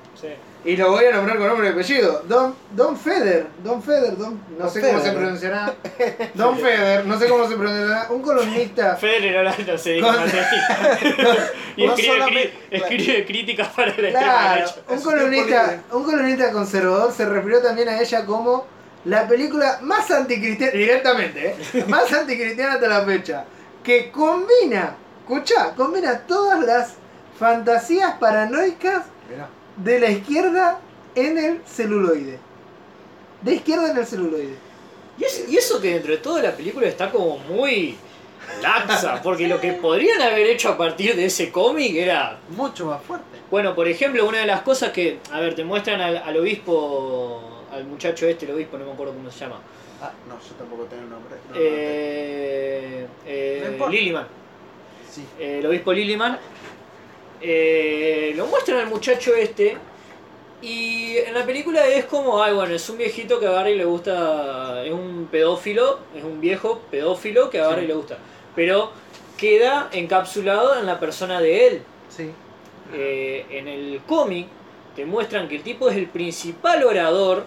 Y 0.65 0.77
lo 0.77 0.91
voy 0.91 1.05
a 1.07 1.13
nombrar 1.13 1.39
con 1.39 1.47
nombre 1.47 1.69
y 1.69 1.73
apellido. 1.73 2.23
Don, 2.29 2.55
Don 2.73 2.97
Feder. 2.97 3.47
Don 3.63 3.83
Feder. 3.83 4.17
Don, 4.17 4.41
no 4.59 4.65
Don 4.65 4.71
sé 4.71 4.81
cómo 4.81 4.99
se 4.99 5.05
Feder. 5.05 5.17
pronunciará. 5.17 5.75
Don 6.35 6.59
Feder. 6.59 7.07
No 7.07 7.19
sé 7.19 7.29
cómo 7.29 7.49
se 7.49 7.57
pronunciará. 7.57 8.07
Un 8.11 8.23
columnista. 8.23 8.97
Federer 8.97 9.37
ahora 9.39 9.55
no 9.67 9.79
se 9.79 10.01
Con- 10.01 10.15
y 11.77 11.87
No 11.87 11.93
escribe, 11.95 12.13
solamente- 12.13 12.53
escribe 12.71 13.25
críticas 13.27 13.69
para 13.69 13.91
el 13.93 14.11
Claro, 14.11 14.71
un 14.89 15.01
columnista, 15.01 15.83
un 15.93 16.05
columnista 16.05 16.51
conservador 16.53 17.13
se 17.13 17.25
refirió 17.25 17.63
también 17.63 17.89
a 17.89 18.01
ella 18.01 18.27
como 18.27 18.67
la 19.05 19.29
película 19.29 19.79
más 19.83 20.11
anticristiana, 20.11 20.73
directamente, 20.73 21.55
¿eh? 21.73 21.85
más 21.89 22.13
anticristiana 22.13 22.75
hasta 22.75 22.89
la 22.89 23.03
fecha, 23.03 23.45
que 23.85 24.11
combina, 24.11 24.97
escucha, 25.21 25.73
combina 25.77 26.19
todas 26.27 26.61
las 26.65 26.95
fantasías 27.39 28.15
paranoicas 28.19 29.05
Mirá. 29.31 29.49
De 29.85 30.01
la 30.01 30.11
izquierda 30.11 30.81
en 31.15 31.39
el 31.39 31.61
celuloide. 31.67 32.39
De 33.43 33.55
izquierda 33.55 33.91
en 33.91 33.97
el 33.99 34.07
celuloide. 34.07 34.55
Y, 35.19 35.25
es- 35.25 35.49
y 35.49 35.57
eso 35.57 35.81
que 35.81 35.95
dentro 35.95 36.13
de 36.13 36.19
toda 36.19 36.43
la 36.43 36.53
película 36.57 36.87
está 36.87 37.11
como 37.11 37.39
muy 37.39 37.97
laxa, 38.63 39.21
porque 39.23 39.47
lo 39.49 39.61
que 39.61 39.73
podrían 39.75 40.21
haber 40.23 40.47
hecho 40.47 40.71
a 40.71 40.77
partir 40.79 41.15
de 41.17 41.25
ese 41.27 41.51
cómic 41.51 41.95
era... 41.97 42.39
Mucho 42.51 42.87
más 42.87 43.03
fuerte. 43.03 43.27
Bueno, 43.51 43.75
por 43.75 43.89
ejemplo, 43.89 44.27
una 44.29 44.39
de 44.39 44.47
las 44.47 44.63
cosas 44.63 44.91
que, 44.93 45.19
a 45.33 45.41
ver, 45.41 45.55
te 45.55 45.65
muestran 45.65 46.01
al, 46.01 46.17
al 46.19 46.37
obispo, 46.37 47.65
al 47.73 47.85
muchacho 47.85 48.27
este, 48.27 48.47
el 48.47 48.53
obispo, 48.53 48.79
no 48.79 48.87
me 48.87 48.93
acuerdo 48.93 49.15
cómo 49.15 49.31
se 49.31 49.41
llama. 49.41 49.61
Ah, 50.01 50.13
no, 50.29 50.35
yo 50.41 50.55
tampoco 50.57 50.85
tengo 50.85 51.03
el 51.03 51.11
nombre. 51.11 51.35
No, 51.51 51.57
Eh, 51.57 53.07
eh, 53.27 53.77
No 53.79 53.87
te- 53.87 54.27
sí. 55.11 55.25
eh, 55.41 55.59
el 55.59 55.67
obispo 55.67 55.93
Liliman, 55.93 56.39
eh, 57.41 58.33
lo 58.37 58.47
muestran 58.47 58.79
al 58.79 58.87
muchacho 58.89 59.35
este. 59.35 59.77
Y 60.61 61.17
en 61.19 61.35
la 61.35 61.47
película 61.47 61.87
es 61.87 62.05
como, 62.07 62.43
ay, 62.43 62.53
bueno, 62.53 62.75
es 62.75 62.89
un 62.91 62.99
viejito 62.99 63.39
que 63.39 63.47
agarra 63.47 63.71
y 63.71 63.77
le 63.77 63.85
gusta. 63.85 64.85
Es 64.85 64.93
un 64.93 65.29
pedófilo, 65.31 66.01
es 66.17 66.25
un 66.25 66.41
viejo 66.41 66.81
pedófilo 66.91 67.49
que 67.49 67.61
agarra 67.61 67.79
Sí. 67.79 67.85
y 67.85 67.89
le 67.89 67.95
gusta. 67.95 68.19
Pero 68.57 68.91
queda 69.37 69.89
encapsulado 69.93 70.79
en 70.79 70.87
la 70.87 70.99
persona 70.99 71.41
de 71.41 71.67
él. 71.69 71.83
Sí. 72.09 72.31
Eh, 72.93 73.47
en 73.51 73.69
el 73.69 74.01
cómic 74.07 74.49
te 74.97 75.05
muestran 75.05 75.47
que 75.49 75.57
el 75.57 75.63
tipo 75.63 75.89
es 75.89 75.97
el 75.97 76.07
principal 76.07 76.83
orador, 76.83 77.45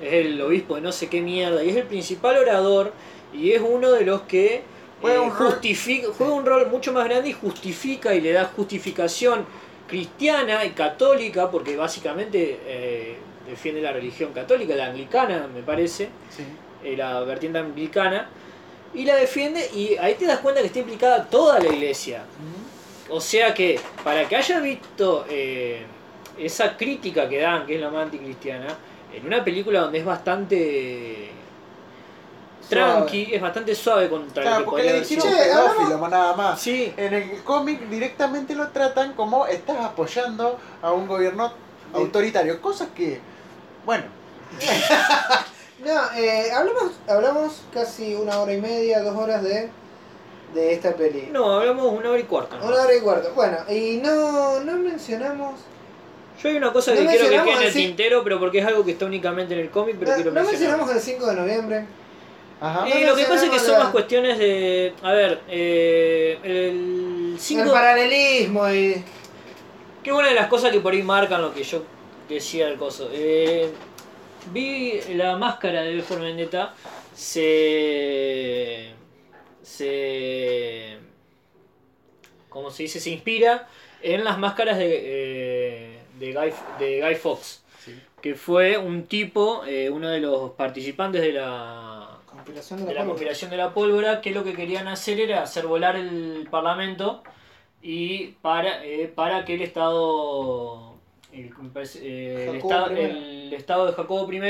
es 0.00 0.12
el 0.12 0.40
obispo 0.40 0.76
de 0.76 0.80
no 0.80 0.92
sé 0.92 1.08
qué 1.08 1.20
mierda, 1.20 1.62
y 1.62 1.70
es 1.70 1.76
el 1.76 1.82
principal 1.82 2.38
orador 2.38 2.92
y 3.34 3.52
es 3.52 3.60
uno 3.60 3.92
de 3.92 4.04
los 4.06 4.22
que 4.22 4.62
Juega 5.00 5.16
eh, 5.16 5.20
un 5.20 5.30
rol- 5.30 5.52
justifica, 5.52 6.08
juega 6.16 6.32
un 6.32 6.46
rol 6.46 6.68
mucho 6.70 6.92
más 6.92 7.04
grande 7.04 7.28
y 7.30 7.32
justifica 7.32 8.14
y 8.14 8.20
le 8.20 8.32
da 8.32 8.44
justificación 8.56 9.44
cristiana 9.86 10.64
y 10.64 10.70
católica, 10.70 11.50
porque 11.50 11.76
básicamente 11.76 12.60
eh, 12.66 13.16
defiende 13.48 13.80
la 13.80 13.92
religión 13.92 14.32
católica, 14.32 14.74
la 14.74 14.86
anglicana 14.86 15.46
me 15.54 15.62
parece, 15.62 16.08
Sí. 16.36 16.44
eh, 16.84 16.96
la 16.96 17.20
vertiente 17.20 17.58
anglicana, 17.58 18.28
y 18.94 19.04
la 19.04 19.16
defiende 19.16 19.68
y 19.74 19.96
ahí 19.98 20.14
te 20.14 20.26
das 20.26 20.38
cuenta 20.40 20.60
que 20.60 20.66
está 20.68 20.78
implicada 20.80 21.24
toda 21.24 21.58
la 21.58 21.68
iglesia. 21.68 22.22
O 23.10 23.20
sea 23.20 23.54
que, 23.54 23.78
para 24.04 24.28
que 24.28 24.36
haya 24.36 24.60
visto 24.60 25.24
eh, 25.30 25.82
esa 26.38 26.76
crítica 26.76 27.28
que 27.28 27.38
dan, 27.38 27.66
que 27.66 27.76
es 27.76 27.80
la 27.80 27.90
más 27.90 28.04
anticristiana, 28.04 28.66
en 29.14 29.26
una 29.26 29.42
película 29.42 29.80
donde 29.80 29.98
es 29.98 30.04
bastante 30.04 31.30
tranqui, 32.68 33.34
es 33.34 33.40
bastante 33.40 33.74
suave 33.74 34.08
contra 34.08 34.42
Claro, 34.42 34.58
lo 34.60 34.64
que 34.64 34.70
porque 34.70 34.82
podría 34.82 35.00
le 35.00 35.06
dijeron 35.06 35.32
pedófilo, 35.38 35.98
más 35.98 36.10
nada 36.10 36.36
más. 36.36 36.60
Sí, 36.60 36.92
En 36.96 37.14
el 37.14 37.42
cómic 37.42 37.80
directamente 37.88 38.54
lo 38.54 38.68
tratan 38.68 39.12
como 39.14 39.46
estás 39.46 39.78
apoyando 39.80 40.58
a 40.82 40.92
un 40.92 41.06
gobierno 41.06 41.52
autoritario. 41.94 42.60
Cosas 42.60 42.88
que, 42.94 43.20
bueno, 43.84 44.04
No, 45.84 45.92
eh, 46.16 46.50
hablamos, 46.52 46.92
hablamos 47.06 47.62
casi 47.72 48.14
una 48.16 48.40
hora 48.40 48.52
y 48.52 48.60
media, 48.60 49.00
dos 49.00 49.16
horas 49.16 49.42
de, 49.44 49.68
de 50.52 50.72
esta 50.72 50.92
peli. 50.94 51.28
no, 51.30 51.52
hablamos 51.52 51.92
una 51.92 52.10
hora 52.10 52.18
y 52.18 52.24
cuarto. 52.24 52.58
¿no? 52.58 52.66
Una 52.66 52.82
hora 52.82 52.94
y 52.96 53.00
cuarto. 53.00 53.32
Bueno, 53.34 53.58
y 53.70 53.98
no, 54.02 54.58
no 54.60 54.72
mencionamos. 54.76 55.60
Yo 56.42 56.48
hay 56.48 56.56
una 56.56 56.72
cosa 56.72 56.92
No 56.94 57.00
que 57.00 57.06
quiero 57.06 57.24
que 57.28 57.30
quede 57.30 57.56
en 57.56 57.62
el 57.62 57.72
tintero, 57.72 58.24
pero 58.24 58.40
porque 58.40 58.58
es 58.58 58.66
algo 58.66 58.84
que 58.84 58.92
está 58.92 59.04
únicamente 59.06 59.54
en 59.54 59.60
el 59.60 59.70
cómic, 59.70 59.96
pero 59.98 60.10
No, 60.10 60.14
quiero 60.16 60.30
no 60.32 60.40
mencionar. 60.40 60.60
mencionamos 60.78 60.90
el 60.96 61.00
5 61.00 61.26
de 61.26 61.34
noviembre. 61.34 61.84
Ajá. 62.60 62.88
Eh, 62.88 63.06
lo 63.06 63.14
que 63.16 63.24
pasa 63.24 63.44
es 63.46 63.50
que 63.50 63.58
son 63.58 63.72
la- 63.72 63.78
más 63.84 63.88
cuestiones 63.92 64.38
de. 64.38 64.92
A 65.02 65.12
ver, 65.12 65.40
eh, 65.48 66.38
el 66.42 67.36
5. 67.38 67.62
El 67.64 67.70
paralelismo 67.70 68.68
y. 68.70 69.02
Que 70.02 70.12
una 70.12 70.28
de 70.28 70.34
las 70.34 70.46
cosas 70.48 70.70
que 70.72 70.80
por 70.80 70.92
ahí 70.92 71.02
marcan 71.02 71.42
lo 71.42 71.52
que 71.54 71.62
yo 71.62 71.82
decía 72.28 72.66
del 72.66 72.76
coso. 72.76 73.10
Eh, 73.12 73.70
vi 74.52 75.00
la 75.14 75.36
máscara 75.36 75.82
de 75.82 75.94
V 75.96 76.02
for 76.02 76.20
Vendetta. 76.20 76.74
Se. 77.14 78.90
Se. 79.62 80.96
¿Cómo 82.48 82.70
se 82.70 82.84
dice? 82.84 83.00
Se 83.00 83.10
inspira 83.10 83.68
en 84.02 84.24
las 84.24 84.38
máscaras 84.38 84.78
de, 84.78 84.86
eh, 85.02 85.98
de, 86.18 86.32
Guy, 86.32 86.52
de 86.78 87.00
Guy 87.02 87.14
Fox. 87.16 87.62
Sí. 87.84 87.94
Que 88.22 88.34
fue 88.34 88.78
un 88.78 89.06
tipo, 89.06 89.62
eh, 89.66 89.90
uno 89.90 90.08
de 90.08 90.20
los 90.20 90.52
participantes 90.52 91.20
de 91.20 91.32
la, 91.32 91.97
De 92.54 92.86
de 92.86 92.94
la 92.94 93.00
pólvora. 93.00 93.04
conspiración 93.06 93.50
de 93.50 93.56
la 93.56 93.74
pólvora, 93.74 94.20
que 94.20 94.30
lo 94.30 94.44
que 94.44 94.54
querían 94.54 94.88
hacer 94.88 95.20
era 95.20 95.42
hacer 95.42 95.66
volar 95.66 95.96
el 95.96 96.48
parlamento 96.50 97.22
y 97.82 98.28
para, 98.42 98.84
eh, 98.84 99.10
para 99.14 99.44
que 99.44 99.54
el 99.54 99.62
Estado 99.62 100.94
el, 101.32 101.52
eh, 102.00 102.46
el, 102.50 102.56
estado, 102.56 102.86
el 102.90 103.52
Estado 103.52 103.86
de 103.86 103.92
Jacobo 103.92 104.32
I 104.32 104.40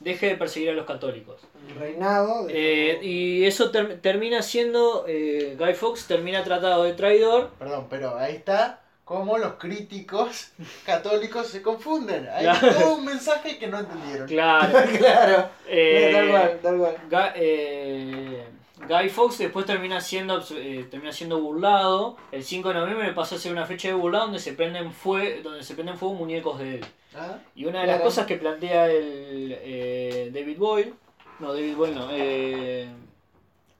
deje 0.00 0.26
de 0.26 0.36
perseguir 0.36 0.70
a 0.70 0.72
los 0.72 0.84
católicos. 0.84 1.40
El 1.68 1.76
reinado. 1.76 2.46
de- 2.46 2.90
Eh, 2.92 2.98
y 3.04 3.44
eso 3.44 3.70
ter- 3.70 4.00
termina 4.00 4.42
siendo, 4.42 5.04
eh, 5.06 5.54
Guy 5.58 5.74
Fawkes 5.74 6.06
termina 6.06 6.42
tratado 6.44 6.82
de 6.82 6.92
traidor. 6.92 7.50
Perdón, 7.58 7.86
pero 7.88 8.16
ahí 8.18 8.34
está 8.34 8.80
cómo 9.04 9.36
los 9.38 9.54
críticos 9.54 10.52
católicos 10.86 11.46
se 11.48 11.62
confunden. 11.62 12.28
Hay 12.32 12.44
Claro. 12.44 12.72
todo 12.74 12.94
un 12.96 13.04
mensaje 13.04 13.58
que 13.58 13.66
no 13.66 13.78
entendieron. 13.80 14.26
Claro. 14.28 14.78
claro. 14.98 15.48
eh, 15.68 16.10
tal 16.12 16.28
cual, 16.30 16.58
tal 16.62 16.78
cual. 16.78 16.96
Ga- 17.10 17.32
eh, 17.36 18.44
Guy 18.88 19.08
Fawkes 19.08 19.38
después 19.38 19.64
termina 19.66 20.00
siendo, 20.00 20.42
eh, 20.56 20.86
termina 20.90 21.12
siendo 21.12 21.40
burlado. 21.40 22.16
El 22.32 22.44
5 22.44 22.68
de 22.68 22.74
noviembre 22.74 23.12
pasó 23.12 23.36
a 23.36 23.38
ser 23.38 23.52
una 23.52 23.64
fecha 23.66 23.88
de 23.88 23.94
burlado 23.94 24.24
donde 24.26 24.40
se 24.40 24.52
prenden, 24.52 24.92
fue, 24.92 25.40
donde 25.42 25.62
se 25.62 25.74
prenden 25.74 25.96
fuego 25.96 26.14
muñecos 26.14 26.58
de 26.58 26.76
él. 26.76 26.84
Ah, 27.16 27.38
Y 27.54 27.64
una 27.66 27.80
de 27.82 27.86
las 27.86 28.00
cosas 28.00 28.26
que 28.26 28.36
plantea 28.36 28.86
el 28.90 29.56
eh, 29.62 30.30
David 30.34 30.58
Boyle, 30.58 30.94
no, 31.38 31.52
David 31.54 31.76
Boyle 31.76 31.94
no, 31.94 32.08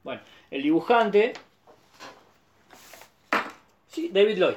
bueno, 0.03 0.21
el 0.51 0.63
dibujante, 0.63 1.33
sí, 3.89 4.09
David 4.13 4.37
Lloyd, 4.37 4.55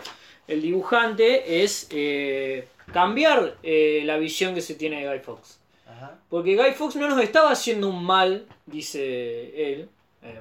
el 0.49 0.63
dibujante 0.63 1.63
es, 1.63 1.87
eh, 1.93 2.67
cambiar 2.93 3.55
eh, 3.63 4.03
la 4.05 4.17
visión 4.17 4.55
que 4.55 4.61
se 4.63 4.75
tiene 4.75 5.03
de 5.03 5.09
Guy 5.09 5.21
Fawkes. 5.21 5.61
Ajá. 5.87 6.19
Porque 6.29 6.57
Guy 6.57 6.73
Fawkes 6.73 6.97
no 6.97 7.09
nos 7.09 7.21
estaba 7.23 7.51
haciendo 7.51 7.89
un 7.89 8.03
mal, 8.05 8.47
dice 8.67 9.73
él, 9.73 9.89
eh, 10.23 10.41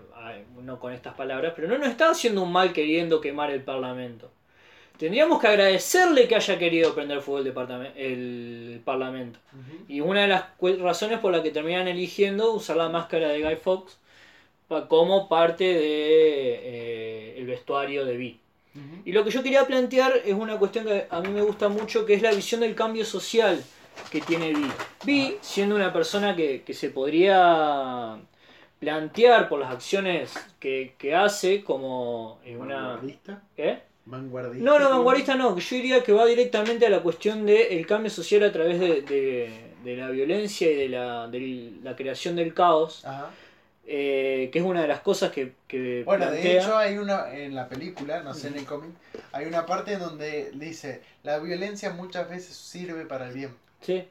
no 0.63 0.79
con 0.79 0.93
estas 0.93 1.13
palabras, 1.13 1.53
pero 1.55 1.67
no 1.67 1.77
nos 1.77 1.89
estaba 1.89 2.11
haciendo 2.11 2.41
un 2.43 2.51
mal 2.51 2.73
queriendo 2.73 3.21
quemar 3.21 3.51
el 3.51 3.61
Parlamento. 3.61 4.31
Tendríamos 4.97 5.39
que 5.39 5.47
agradecerle 5.47 6.27
que 6.27 6.35
haya 6.35 6.57
querido 6.57 6.95
prender 6.95 7.21
fuego 7.21 7.47
el, 7.95 8.81
Parlamento. 8.83 9.39
Y 9.87 9.99
una 10.01 10.21
de 10.21 10.27
las 10.27 10.45
razones 10.79 11.19
por 11.19 11.31
la 11.31 11.43
que 11.43 11.51
terminan 11.51 11.87
eligiendo 11.87 12.51
usar 12.53 12.77
la 12.77 12.89
máscara 12.89 13.27
de 13.27 13.43
Guy 13.43 13.57
Fawkes 13.57 13.97
pa- 14.67 14.87
como 14.87 15.29
parte 15.29 15.65
del 17.35 17.45
vestuario 17.45 18.05
de 18.05 18.17
Y 19.05 19.11
lo 19.11 19.23
que 19.23 19.31
yo 19.31 19.41
quería 19.43 19.65
plantear 19.65 20.13
es 20.25 20.33
una 20.33 20.57
cuestión 20.57 20.85
que 20.85 21.07
a 21.09 21.21
mí 21.21 21.29
me 21.29 21.41
gusta 21.41 21.69
mucho, 21.69 22.05
que 22.05 22.13
es 22.15 22.21
la 22.21 22.31
visión 22.31 22.61
del 22.61 22.75
cambio 22.75 23.05
social 23.05 23.63
que 24.11 24.21
tiene 24.21 24.53
Vi. 24.53 24.67
Vi, 25.05 25.37
siendo 25.41 25.75
una 25.75 25.91
persona 25.93 26.35
que, 26.35 26.61
que 26.63 26.73
se 26.73 26.89
podría 26.89 28.17
plantear 28.79 29.49
por 29.49 29.59
las 29.59 29.71
acciones 29.71 30.33
que, 30.59 30.93
que 30.97 31.15
hace 31.15 31.63
como 31.63 32.39
eh, 32.45 32.55
una... 32.57 32.81
¿Vanguardista? 32.81 33.41
¿Eh? 33.57 33.79
¿Vanguardista? 34.05 34.63
No, 34.65 34.79
no, 34.79 34.89
vanguardista 34.89 35.35
no, 35.35 35.57
yo 35.57 35.75
diría 35.75 36.03
que 36.03 36.13
va 36.13 36.25
directamente 36.25 36.85
a 36.85 36.89
la 36.89 37.01
cuestión 37.01 37.45
del 37.45 37.85
cambio 37.87 38.09
social 38.11 38.43
a 38.43 38.51
través 38.51 38.79
de, 38.79 39.01
de- 39.01 39.67
de 39.83 39.95
la 39.95 40.09
violencia 40.09 40.69
y 40.69 40.75
de 40.75 40.89
la, 40.89 41.27
de 41.27 41.71
la 41.81 41.95
creación 41.95 42.35
del 42.35 42.53
caos, 42.53 43.05
Ajá. 43.05 43.29
Eh, 43.89 44.49
que 44.51 44.59
es 44.59 44.65
una 44.65 44.81
de 44.81 44.87
las 44.89 44.99
cosas 44.99 45.31
que, 45.31 45.53
que 45.65 46.03
Bueno, 46.03 46.29
de 46.29 46.57
hecho 46.57 46.77
hay 46.77 46.97
una, 46.97 47.33
en 47.33 47.55
la 47.55 47.69
película, 47.69 48.21
no 48.21 48.33
sé 48.33 48.49
en 48.49 48.57
el 48.57 48.65
cómic, 48.65 48.91
hay 49.31 49.45
una 49.45 49.65
parte 49.65 49.95
donde 49.95 50.51
dice, 50.55 51.01
la 51.23 51.39
violencia 51.39 51.91
muchas 51.91 52.29
veces 52.29 52.53
sirve 52.57 53.05
para 53.05 53.29
el 53.29 53.33
bien. 53.33 53.55
Sí. 53.79 54.03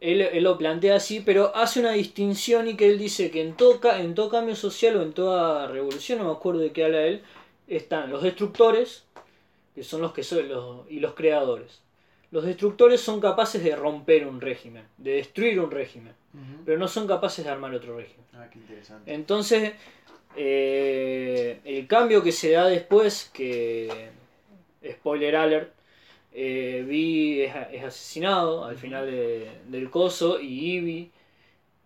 Él, 0.00 0.22
él 0.22 0.42
lo 0.42 0.56
plantea 0.56 0.96
así, 0.96 1.20
pero 1.20 1.54
hace 1.54 1.80
una 1.80 1.92
distinción 1.92 2.66
y 2.66 2.76
que 2.76 2.86
él 2.86 2.98
dice 2.98 3.30
que 3.30 3.42
en 3.42 3.54
todo, 3.54 3.78
en 3.94 4.14
todo 4.14 4.30
cambio 4.30 4.56
social 4.56 4.96
o 4.96 5.02
en 5.02 5.12
toda 5.12 5.66
revolución, 5.66 6.20
no 6.20 6.24
me 6.24 6.32
acuerdo 6.32 6.60
de 6.60 6.72
qué 6.72 6.86
habla 6.86 7.02
él, 7.02 7.22
están 7.68 8.10
los 8.10 8.22
destructores, 8.22 9.04
que 9.74 9.84
son 9.84 10.00
los 10.00 10.14
que 10.14 10.22
son 10.22 10.48
los, 10.48 10.90
y 10.90 11.00
los 11.00 11.12
creadores. 11.12 11.83
Los 12.34 12.44
destructores 12.44 13.00
son 13.00 13.20
capaces 13.20 13.62
de 13.62 13.76
romper 13.76 14.26
un 14.26 14.40
régimen, 14.40 14.82
de 14.98 15.12
destruir 15.12 15.60
un 15.60 15.70
régimen, 15.70 16.12
pero 16.66 16.76
no 16.78 16.88
son 16.88 17.06
capaces 17.06 17.44
de 17.44 17.50
armar 17.52 17.72
otro 17.72 17.96
régimen. 17.96 18.26
Ah, 18.34 18.48
qué 18.52 18.58
interesante. 18.58 19.14
Entonces, 19.14 19.72
eh, 20.36 21.60
el 21.64 21.86
cambio 21.86 22.24
que 22.24 22.32
se 22.32 22.50
da 22.50 22.66
después, 22.66 23.30
que, 23.32 24.08
spoiler 24.90 25.36
alert, 25.36 25.72
eh, 26.32 26.84
Vi 26.88 27.42
es, 27.42 27.52
es 27.72 27.84
asesinado 27.84 28.64
al 28.64 28.76
final 28.76 29.06
de- 29.06 29.48
del 29.68 29.88
coso 29.88 30.40
y 30.40 30.72
Ivy 30.78 31.10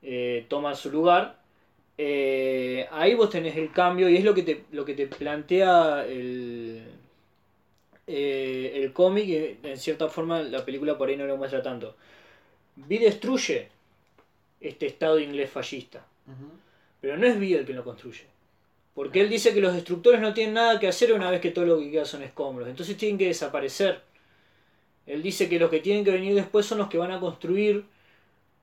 eh, 0.02 0.46
toma 0.48 0.74
su 0.74 0.90
lugar. 0.90 1.36
eh, 1.98 2.86
ahí 2.92 3.12
vos 3.14 3.28
tenés 3.28 3.54
el 3.56 3.70
cambio 3.72 4.08
y 4.08 4.16
es 4.16 4.24
lo 4.24 4.32
que 4.32 4.44
te, 4.44 4.64
lo 4.72 4.84
que 4.86 4.94
te 4.94 5.06
plantea 5.08 6.06
el, 6.06 6.84
eh, 8.08 8.72
el 8.82 8.92
cómic 8.92 9.58
en 9.62 9.76
cierta 9.76 10.08
forma 10.08 10.42
la 10.42 10.64
película 10.64 10.96
por 10.96 11.08
ahí 11.08 11.16
no 11.16 11.26
lo 11.26 11.36
muestra 11.36 11.62
tanto. 11.62 11.96
Vi 12.74 12.98
destruye 12.98 13.68
este 14.60 14.86
estado 14.86 15.18
inglés 15.20 15.50
fallista. 15.50 16.04
Ujú. 16.26 16.50
Pero 17.00 17.16
no 17.16 17.26
es 17.26 17.38
Vi 17.38 17.54
el 17.54 17.66
que 17.66 17.74
lo 17.74 17.84
construye. 17.84 18.24
Porque 18.94 19.20
él 19.20 19.28
dice 19.28 19.54
que 19.54 19.60
los 19.60 19.74
destructores 19.74 20.20
no 20.20 20.34
tienen 20.34 20.54
nada 20.54 20.80
que 20.80 20.88
hacer 20.88 21.12
una 21.12 21.30
vez 21.30 21.40
que 21.40 21.50
todo 21.50 21.64
lo 21.64 21.78
que 21.78 21.90
queda 21.90 22.04
son 22.04 22.22
escombros. 22.22 22.68
Entonces 22.68 22.96
tienen 22.96 23.18
que 23.18 23.26
desaparecer. 23.26 24.00
Él 25.06 25.22
dice 25.22 25.48
que 25.48 25.58
los 25.58 25.70
que 25.70 25.80
tienen 25.80 26.04
que 26.04 26.10
venir 26.10 26.34
después 26.34 26.66
son 26.66 26.78
los 26.78 26.88
que 26.88 26.98
van 26.98 27.12
a 27.12 27.20
construir 27.20 27.84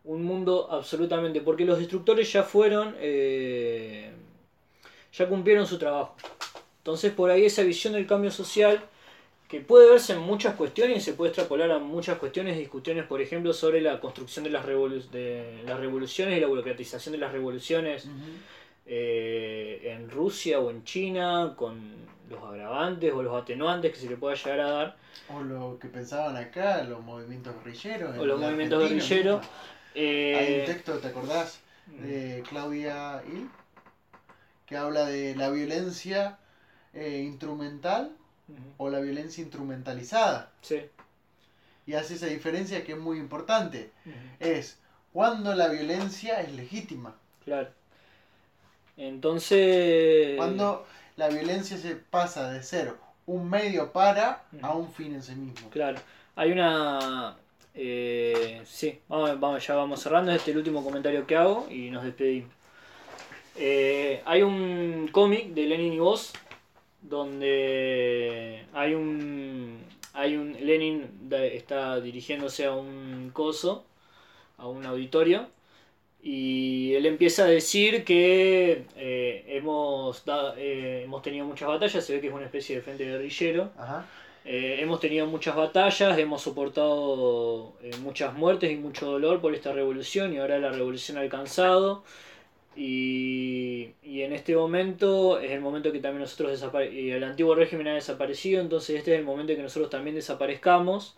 un 0.04 0.24
mundo 0.24 0.68
absolutamente. 0.70 1.40
Porque 1.40 1.64
los 1.64 1.80
destructores 1.80 2.32
ya 2.34 2.44
fueron. 2.44 2.96
eh, 3.00 4.12
ya 5.14 5.28
cumplieron 5.28 5.66
su 5.66 5.78
trabajo. 5.78 6.16
Entonces 6.80 7.14
por 7.14 7.32
ahí 7.32 7.46
esa 7.46 7.64
visión 7.64 7.94
del 7.94 8.06
cambio 8.06 8.32
social 8.32 8.84
que 9.48 9.62
puede 9.62 9.90
verse 9.92 10.14
en 10.14 10.20
muchas 10.20 10.56
cuestiones 10.56 10.98
y 10.98 11.02
se 11.02 11.14
puede 11.14 11.30
extrapolar 11.30 11.70
a 11.72 11.80
muchas 11.80 12.18
cuestiones, 12.18 12.58
discusiones, 12.58 13.06
por 13.06 13.22
ejemplo, 13.22 13.54
sobre 13.54 13.80
la 13.82 14.00
construcción 14.00 14.44
de 14.44 14.50
las, 14.50 14.66
revolu- 14.66 15.08
de 15.10 15.62
las 15.66 15.80
revoluciones 15.80 16.38
y 16.38 16.42
la 16.42 16.48
burocratización 16.48 17.12
de 17.14 17.20
las 17.20 17.32
revoluciones 17.32 18.08
eh, 18.88 19.82
en 19.96 20.10
Rusia 20.10 20.60
o 20.60 20.70
en 20.72 20.84
China, 20.84 21.54
con 21.56 21.94
los 22.30 22.44
agravantes 22.44 23.14
o 23.14 23.22
los 23.24 23.40
atenuantes 23.42 23.92
que 23.94 24.00
se 24.00 24.10
le 24.10 24.18
pueda 24.18 24.36
llegar 24.36 24.60
a 24.60 24.70
dar, 24.72 24.98
O 25.30 25.42
lo 25.42 25.78
que 25.80 25.88
pensaban 25.88 26.36
acá, 26.38 26.84
los 26.84 27.02
movimientos 27.04 27.54
guerrilleros. 27.64 28.18
o 28.18 28.26
los 28.26 28.40
movimientos 28.40 28.80
guerrilleros. 28.90 29.46
eh, 29.94 30.36
Hay 30.36 30.60
un 30.62 30.66
texto, 30.66 30.98
¿te 31.00 31.08
acordás? 31.08 31.62
De 31.88 32.44
Claudia 32.50 33.22
Hill, 33.28 33.48
que 34.66 34.76
habla 34.76 35.06
de 35.06 35.36
la 35.36 35.52
violencia 35.52 36.40
eh, 36.94 37.22
instrumental 37.24 38.12
o 38.78 38.90
la 38.90 39.00
violencia 39.00 39.42
instrumentalizada. 39.42 40.52
sí, 40.62 40.82
Y 41.88 41.94
hace 41.94 42.16
esa 42.16 42.28
diferencia 42.28 42.84
que 42.84 42.94
es 42.94 42.98
muy 42.98 43.18
importante. 43.20 43.92
Es 44.40 44.78
cuando 45.14 45.54
la 45.56 45.68
violencia 45.70 46.42
es 46.42 46.52
legítima. 46.54 47.16
claro. 47.44 47.70
Entonces... 48.98 50.38
Cuando 50.38 50.86
la 51.18 51.28
violencia 51.30 51.78
se 51.78 51.96
pasa 51.96 52.52
de 52.52 52.64
ser 52.64 52.94
un 53.26 53.50
medio 53.50 53.92
para 53.92 54.44
a 54.62 54.74
un 54.74 54.92
fin 54.94 55.14
en 55.16 55.24
sí 55.24 55.36
mismo. 55.36 55.70
Claro, 55.70 55.98
hay 56.36 56.52
una... 56.52 57.36
eh, 57.74 58.62
sí, 58.66 59.00
vamos, 59.08 59.40
vamos- 59.40 59.66
ya 59.68 59.76
vamos 59.76 60.02
cerrando, 60.02 60.32
este 60.32 60.52
es 60.52 60.56
el 60.56 60.58
último 60.60 60.84
comentario 60.84 61.26
que 61.28 61.36
hago 61.36 61.68
y 61.70 61.90
nos 61.90 62.04
despedimos. 62.04 62.52
Eh, 63.58 64.22
hay 64.26 64.42
un 64.44 65.10
cómic 65.12 65.48
de 65.54 65.64
Lenin 65.66 65.94
y 65.94 66.00
Vos 66.00 66.34
donde 67.10 68.64
hay 68.74 68.94
un... 68.94 69.84
Hay 70.18 70.38
un 70.38 70.54
Lenin 70.66 71.10
está 71.30 72.00
dirigiéndose 72.00 72.64
a 72.66 72.72
un 72.74 73.32
coso, 73.34 73.84
a 74.58 74.66
un 74.66 74.86
auditorio, 74.86 75.48
y 76.24 76.94
él 76.94 77.06
empieza 77.06 77.44
a 77.44 77.48
decir 77.48 78.06
que 78.06 78.86
eh, 78.96 79.44
hemos, 79.50 80.24
da- 80.24 80.56
eh, 80.58 81.02
hemos 81.04 81.22
tenido 81.22 81.46
muchas 81.46 81.68
batallas, 81.68 82.06
se 82.06 82.14
ve 82.14 82.22
que 82.22 82.28
es 82.28 82.34
una 82.34 82.46
especie 82.46 82.78
de 82.78 82.82
frente 82.82 83.04
guerrillero, 83.04 83.72
Ajá. 83.78 84.06
eh, 84.46 84.78
hemos 84.80 85.02
tenido 85.02 85.28
muchas 85.28 85.58
batallas, 85.58 86.18
hemos 86.18 86.42
soportado 86.42 87.74
muchas 88.02 88.34
muertes 88.36 88.72
y 88.72 88.78
mucho 88.78 89.08
dolor 89.08 89.42
por 89.42 89.54
esta 89.54 89.74
revolución 89.74 90.32
y 90.32 90.38
ahora 90.38 90.60
la 90.60 90.72
revolución 90.72 91.18
ha 91.18 91.22
alcanzado. 91.22 92.06
Y, 92.76 93.92
y 94.04 94.22
en 94.22 94.34
este 94.34 94.56
momento 94.56 95.40
es 95.40 95.52
el 95.52 95.62
momento 95.62 95.92
que 95.92 96.00
también 96.00 96.22
nosotros 96.22 96.52
desaparecemos. 96.52 97.00
Y 97.02 97.12
el 97.12 97.24
antiguo 97.24 97.56
régimen 97.56 97.88
ha 97.88 97.94
desaparecido, 97.94 98.62
entonces 98.62 98.98
este 98.98 99.14
es 99.14 99.20
el 99.20 99.26
momento 99.26 99.52
en 99.52 99.58
que 99.58 99.64
nosotros 99.64 99.90
también 99.90 100.16
desaparezcamos 100.16 101.16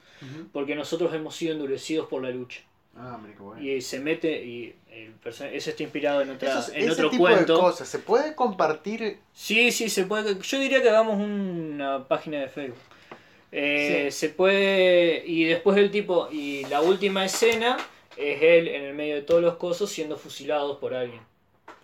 porque 0.52 0.74
nosotros 0.76 1.14
hemos 1.14 1.36
sido 1.36 1.54
endurecidos 1.54 2.08
por 2.08 2.24
la 2.24 2.32
lucha. 2.32 2.62
Ah, 2.96 3.20
bueno. 3.38 3.62
Y 3.62 3.80
se 3.82 4.00
mete, 4.00 4.44
y 4.44 4.74
el 4.92 5.14
ese 5.24 5.70
está 5.70 5.84
inspirado 5.84 6.22
en, 6.24 6.32
otra, 6.32 6.50
Esos- 6.60 6.70
en 6.70 6.82
ese 6.82 6.92
otro 6.94 7.10
tipo 7.12 7.24
cuento. 7.24 7.54
de 7.56 7.60
cosas, 7.62 7.88
¿se 7.88 8.00
puede 8.00 8.34
compartir? 8.34 9.20
Sí, 9.34 9.72
sí, 9.72 9.88
se 9.90 10.06
puede. 10.06 10.40
Yo 10.42 10.60
diría 10.60 10.82
que 10.82 10.90
hagamos 10.90 11.20
una 11.20 12.08
página 12.08 12.40
de 12.40 12.48
Facebook. 12.48 12.80
Eh, 13.52 14.10
Se 14.12 14.30
puede. 14.30 15.24
Y 15.28 15.44
después 15.46 15.78
el 15.78 15.92
tipo. 15.92 16.30
Y 16.32 16.66
la 16.66 16.82
última 16.82 17.24
escena 17.24 17.78
es 18.18 18.42
él 18.42 18.68
en 18.68 18.82
el 18.84 18.96
medio 18.96 19.14
de 19.16 19.22
todos 19.22 19.42
los 19.44 19.58
cosos 19.58 19.92
siendo 19.92 20.18
fusilados 20.18 20.78
por 20.80 20.96
alguien. 20.96 21.22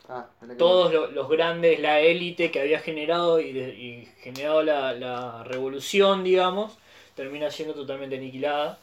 Ah, 0.09 0.27
Todos 0.57 0.93
lo- 0.93 1.07
los 1.11 1.29
grandes, 1.29 1.79
la 1.79 1.99
élite 2.01 2.51
que 2.51 2.59
había 2.61 2.79
generado 2.79 3.39
y, 3.41 3.51
de- 3.53 3.73
y 3.75 4.07
generado 4.21 4.61
la, 4.63 4.93
la 4.93 5.43
revolución, 5.43 6.23
digamos, 6.23 6.77
termina 7.15 7.49
siendo 7.51 7.73
totalmente 7.73 8.17
aniquilada. 8.17 8.79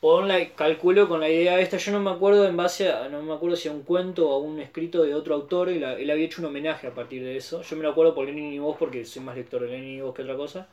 Por 0.00 0.24
la, 0.26 0.50
calculo 0.50 1.08
con 1.08 1.20
la 1.20 1.28
idea 1.30 1.60
esta, 1.60 1.78
yo 1.78 1.92
no 1.92 2.00
me 2.00 2.10
acuerdo 2.10 2.46
en 2.46 2.56
base 2.56 2.90
a, 2.92 3.08
no 3.08 3.22
me 3.22 3.34
acuerdo 3.34 3.56
si 3.56 3.68
a 3.68 3.72
un 3.72 3.82
cuento 3.82 4.28
o 4.30 4.34
a 4.36 4.38
un 4.40 4.60
escrito 4.60 5.02
de 5.04 5.14
otro 5.14 5.34
autor, 5.36 5.70
la- 5.70 5.94
él 5.94 6.10
había 6.10 6.26
hecho 6.26 6.42
un 6.42 6.48
homenaje 6.48 6.86
a 6.88 6.94
partir 6.94 7.22
de 7.24 7.36
eso. 7.38 7.62
Yo 7.62 7.76
me 7.76 7.84
lo 7.84 7.90
acuerdo 7.90 8.14
por 8.14 8.26
Lenin 8.26 8.52
y 8.54 8.58
vos 8.60 8.76
porque 8.78 9.04
soy 9.06 9.22
más 9.22 9.36
lector 9.36 9.62
de 9.62 9.68
Lenin 9.68 9.98
y 9.98 10.02
vos 10.02 10.14
que 10.14 10.22
otra 10.22 10.36
cosa. 10.36 10.68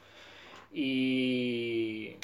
Y 0.74 2.16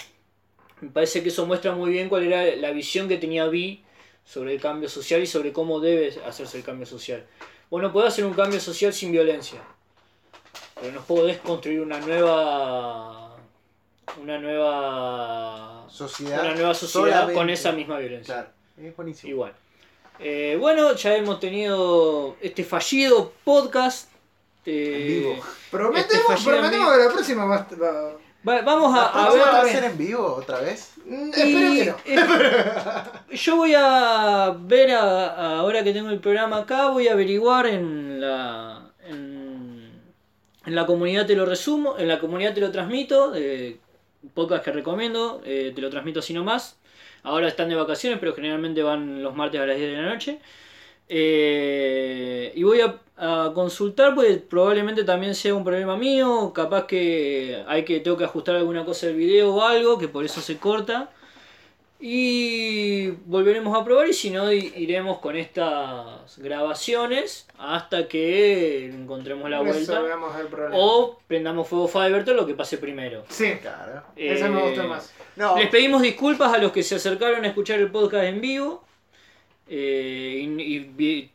me 0.81 0.89
parece 0.89 1.23
que 1.23 1.29
eso 1.29 1.45
muestra 1.47 1.73
muy 1.75 1.91
bien 1.91 2.09
cuál 2.09 2.23
era 2.25 2.55
la 2.57 2.71
visión 2.71 3.07
que 3.09 3.17
tenía 3.17 3.47
Vi 3.47 3.84
sobre 4.25 4.53
el 4.53 4.59
cambio 4.61 4.89
social 4.89 5.21
y 5.21 5.27
sobre 5.27 5.53
cómo 5.53 5.79
debe 5.79 6.19
hacerse 6.25 6.57
el 6.57 6.63
cambio 6.63 6.85
social. 6.85 7.25
Bueno, 7.69 7.91
podés 7.93 8.13
hacer 8.13 8.25
un 8.25 8.33
cambio 8.33 8.59
social 8.59 8.93
sin 8.93 9.11
violencia, 9.11 9.61
pero 10.79 10.91
no 10.93 11.01
podés 11.01 11.37
construir 11.39 11.81
una 11.81 11.99
nueva 11.99 13.35
una 14.21 14.37
nueva 14.39 15.85
Sociedad. 15.89 16.41
una 16.43 16.53
nueva 16.55 16.73
sociedad 16.73 17.05
solamente. 17.05 17.33
con 17.33 17.49
esa 17.49 17.71
misma 17.71 17.97
violencia. 17.99 18.33
Claro, 18.35 18.49
es 18.89 18.95
buenísimo. 18.95 19.29
Igual. 19.31 19.53
Eh, 20.19 20.57
bueno, 20.59 20.93
ya 20.95 21.15
hemos 21.15 21.39
tenido 21.39 22.37
este 22.41 22.63
fallido 22.63 23.33
podcast. 23.43 24.09
eh, 24.65 24.95
En 24.99 25.07
vivo. 25.35 25.45
Prometemos, 25.69 26.29
Este 26.29 26.49
prometemos 26.49 26.87
vivo. 26.87 26.91
que 26.97 27.03
la 27.03 27.11
próxima 27.13 27.45
va, 27.45 27.67
va- 27.81 28.13
Va- 28.47 28.61
vamos 28.61 28.95
a, 28.97 29.07
a 29.07 29.11
¿Vamos 29.29 29.33
ver. 29.35 29.43
a 29.43 29.63
bien. 29.63 29.75
hacer 29.77 29.91
en 29.91 29.97
vivo 29.97 30.35
otra 30.35 30.59
vez? 30.59 30.93
Mm, 31.05 31.29
Espero 31.33 31.95
que 32.05 32.15
no. 32.15 32.21
eh, 33.31 33.35
yo 33.37 33.55
voy 33.57 33.73
a 33.75 34.55
ver 34.59 34.91
a- 34.91 35.27
a- 35.33 35.57
ahora 35.59 35.83
que 35.83 35.93
tengo 35.93 36.09
el 36.09 36.19
programa 36.19 36.57
acá, 36.59 36.89
voy 36.89 37.07
a 37.07 37.13
averiguar 37.13 37.65
en 37.67 38.21
la 38.21 38.91
en, 39.07 39.91
en 40.65 40.75
la 40.75 40.85
comunidad 40.85 41.25
te 41.25 41.35
lo 41.35 41.45
resumo, 41.45 41.95
en 41.97 42.07
la 42.07 42.19
comunidad 42.19 42.53
te 42.53 42.61
lo 42.61 42.71
transmito, 42.71 43.33
eh, 43.35 43.77
podcast 44.33 44.63
que 44.65 44.71
recomiendo, 44.71 45.41
eh, 45.45 45.71
te 45.75 45.81
lo 45.81 45.89
transmito 45.89 46.19
así 46.19 46.33
nomás. 46.33 46.77
Ahora 47.23 47.47
están 47.47 47.69
de 47.69 47.75
vacaciones, 47.75 48.19
pero 48.19 48.33
generalmente 48.35 48.83
van 48.83 49.23
los 49.23 49.35
martes 49.35 49.59
a 49.61 49.65
las 49.65 49.77
10 49.77 49.89
de 49.91 49.97
la 50.01 50.09
noche. 50.09 50.39
Eh, 51.09 52.51
y 52.55 52.63
voy 52.63 52.81
a, 52.81 52.95
a 53.17 53.51
consultar, 53.53 54.13
pues 54.13 54.39
probablemente 54.39 55.03
también 55.03 55.35
sea 55.35 55.55
un 55.55 55.63
problema 55.63 55.95
mío. 55.95 56.51
Capaz 56.53 56.85
que 56.85 57.63
hay 57.67 57.85
que 57.85 57.99
tengo 58.01 58.17
que 58.17 58.25
ajustar 58.25 58.55
alguna 58.55 58.83
cosa 58.85 59.07
del 59.07 59.15
video 59.15 59.53
o 59.55 59.61
algo, 59.63 59.97
que 59.97 60.07
por 60.07 60.25
eso 60.25 60.41
se 60.41 60.57
corta. 60.57 61.09
Y 61.99 63.11
volveremos 63.25 63.75
a 63.75 63.83
probar 63.85 64.07
y 64.09 64.13
si 64.13 64.29
no 64.29 64.51
iremos 64.51 65.19
con 65.19 65.37
estas 65.37 66.37
grabaciones 66.37 67.47
hasta 67.57 68.07
que 68.09 68.87
encontremos 68.87 69.49
la 69.49 69.61
vuelta. 69.61 69.99
El. 70.01 70.69
O 70.73 71.17
prendamos 71.25 71.67
fuego 71.69 71.87
Fiverr, 71.87 72.27
lo 72.27 72.45
que 72.45 72.53
pase 72.53 72.77
primero. 72.77 73.23
Sí, 73.29 73.53
Claro. 73.61 74.03
ese 74.17 74.49
me 74.49 74.59
Eh, 74.61 74.67
gusta 74.67 74.83
más. 74.83 75.13
No, 75.37 75.55
Les 75.57 75.69
pedimos 75.69 76.01
disculpas 76.01 76.53
a 76.53 76.57
los 76.57 76.73
que 76.73 76.83
se 76.83 76.95
acercaron 76.95 77.45
a 77.45 77.47
escuchar 77.47 77.79
el 77.79 77.89
podcast 77.89 78.25
en 78.25 78.41
vivo 78.41 78.83
eh, 79.67 80.39
y, 80.41 81.03
y 81.03 81.31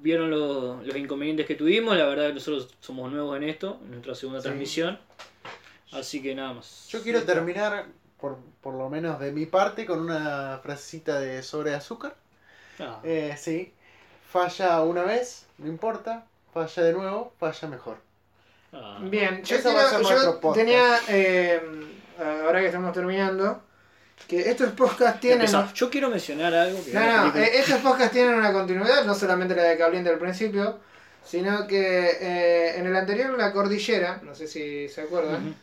vieron 0.00 0.30
lo- 0.30 0.82
los 0.82 0.96
inconvenientes 0.96 1.46
que 1.46 1.54
tuvimos. 1.54 1.96
La 1.96 2.06
verdad 2.06 2.28
que 2.28 2.34
nosotros 2.34 2.68
somos 2.80 3.10
nuevos 3.12 3.36
en 3.36 3.44
esto, 3.44 3.78
en 3.84 3.90
nuestra 3.92 4.14
segunda 4.14 4.40
Sí. 4.40 4.44
transmisión. 4.44 4.98
Así 5.92 6.22
que 6.22 6.34
nada 6.34 6.52
más. 6.54 6.86
yo 6.90 7.02
quiero 7.02 7.22
terminar, 7.22 7.86
por, 8.20 8.36
por 8.60 8.74
lo 8.74 8.88
menos 8.90 9.18
de 9.20 9.32
mi 9.32 9.46
parte, 9.46 9.86
con 9.86 10.00
una 10.00 10.60
frasecita 10.62 11.18
de 11.20 11.42
sobre 11.42 11.74
azúcar. 11.74 12.14
Ah, 12.78 13.00
Eh, 13.04 13.34
sí. 13.38 13.72
Falla 14.30 14.82
una 14.82 15.02
vez, 15.04 15.46
no 15.58 15.66
importa. 15.68 16.26
Falla 16.52 16.82
de 16.82 16.92
nuevo, 16.92 17.32
falla 17.38 17.68
mejor. 17.68 17.96
ah. 18.72 18.98
Bien, 19.02 19.42
yo, 19.44 19.56
Eso 19.56 19.72
va 19.72 19.82
a 19.86 19.88
ser 19.88 20.02
yo 20.42 20.52
tenía, 20.52 20.98
eh, 21.08 21.62
ahora 22.18 22.60
que 22.60 22.66
estamos 22.66 22.92
terminando, 22.92 23.62
que 24.26 24.50
estos 24.50 24.72
podcasts 24.72 25.20
tienen... 25.20 25.40
Empezá. 25.40 25.72
Yo 25.72 25.88
quiero 25.88 26.10
mencionar 26.10 26.52
algo. 26.54 26.84
que 26.84 26.92
No, 26.92 27.26
no, 27.26 27.36
eh, 27.36 27.50
estos 27.54 27.78
podcasts 27.80 28.12
tienen 28.12 28.34
una 28.34 28.52
continuidad, 28.52 29.04
no 29.04 29.14
solamente 29.14 29.54
la 29.54 29.62
de 29.62 29.78
Cablín 29.78 30.04
del 30.04 30.18
principio, 30.18 30.80
sino 31.24 31.66
que 31.66 32.10
eh, 32.20 32.78
en 32.78 32.86
el 32.86 32.96
anterior, 32.96 33.36
La 33.38 33.52
Cordillera, 33.52 34.20
no 34.22 34.34
sé 34.34 34.46
si 34.46 34.88
se 34.88 35.02
acuerdan, 35.02 35.54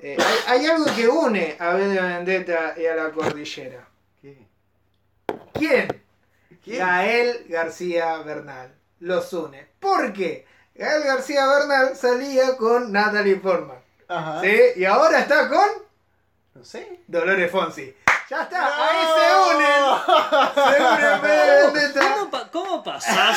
eh, 0.00 0.16
hay, 0.18 0.60
hay 0.60 0.66
algo 0.66 0.84
que 0.94 1.08
une 1.08 1.56
a 1.58 1.74
V 1.74 1.88
de 1.88 2.00
Vendetta 2.00 2.74
y 2.76 2.86
a 2.86 2.94
La 2.94 3.10
Cordillera. 3.10 3.88
¿Qué? 4.20 4.46
¿Quién? 5.54 6.02
¿Quién? 6.62 6.78
Gael 6.78 7.46
García 7.48 8.18
Bernal. 8.18 8.74
Los 9.00 9.32
une. 9.32 9.66
¿Por 9.80 10.12
qué? 10.12 10.46
Gael 10.74 11.02
García 11.02 11.46
Bernal 11.46 11.96
salía 11.96 12.56
con 12.56 12.92
Natalie 12.92 13.36
Portman. 13.36 13.78
Ajá. 14.08 14.40
¿Sí? 14.40 14.56
Y 14.76 14.84
ahora 14.84 15.20
está 15.20 15.48
con 15.48 15.68
No 16.54 16.64
sé. 16.64 17.00
Dolores 17.06 17.50
Fonsi. 17.50 17.94
Ya 18.28 18.42
está, 18.42 18.88
ahí 18.88 19.06
se 19.16 19.56
unen. 19.56 19.82
Se 20.54 21.74
unen. 21.74 22.30
¿Cómo, 22.30 22.50
¿Cómo 22.50 22.82
pasás 22.82 23.36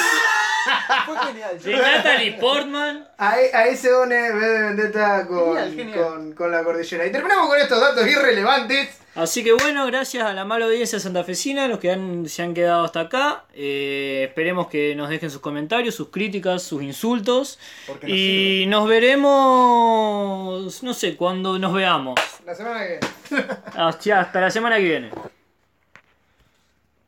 Fue 1.06 1.18
genial. 1.28 1.62
de 1.62 1.76
Natalie 1.78 2.32
Portman? 2.34 3.08
Ahí, 3.18 3.46
ahí 3.54 3.76
se 3.76 3.94
une 3.96 4.32
V 4.34 4.40
de 4.48 4.62
Vendetta 4.64 5.26
con, 5.28 5.56
Genial, 5.56 5.74
genial. 5.76 6.00
con, 6.04 6.34
con 6.34 6.52
la 6.52 6.64
cordillera. 6.64 7.06
Y 7.06 7.12
terminamos 7.12 7.48
con 7.48 7.60
estos 7.60 7.80
datos 7.80 8.08
irrelevantes. 8.08 9.00
Así 9.16 9.46
que 9.46 9.54
bueno, 9.54 9.86
gracias 9.86 10.26
a 10.26 10.34
la 10.34 10.44
mala 10.44 10.66
audiencia 10.66 11.00
santafesina, 11.00 11.70
los 11.70 11.80
que 11.80 11.90
han- 11.90 12.28
se 12.28 12.42
han 12.44 12.54
quedado 12.54 12.84
hasta 12.84 13.00
acá. 13.02 13.46
Eh, 13.54 14.26
esperemos 14.28 14.68
que 14.68 14.94
nos 14.94 15.10
dejen 15.10 15.32
sus 15.32 15.40
comentarios, 15.40 15.96
sus 15.96 16.10
críticas, 16.10 16.64
sus 16.64 16.84
insultos. 16.84 17.58
Porque 17.88 18.08
nos 18.08 18.18
Y 18.18 18.66
nos 18.68 18.88
veremos, 19.56 20.84
no 20.84 20.94
sé, 20.94 21.16
cuando 21.16 21.58
nos 21.60 21.74
veamos. 21.74 22.16
La 22.46 22.54
semana 22.56 22.82
que 22.86 23.00
viene. 23.30 23.48
Hasta 23.76 24.20
hasta 24.20 24.42
la 24.42 24.52
semana 24.52 24.76
que 24.78 24.84
viene. 24.84 25.12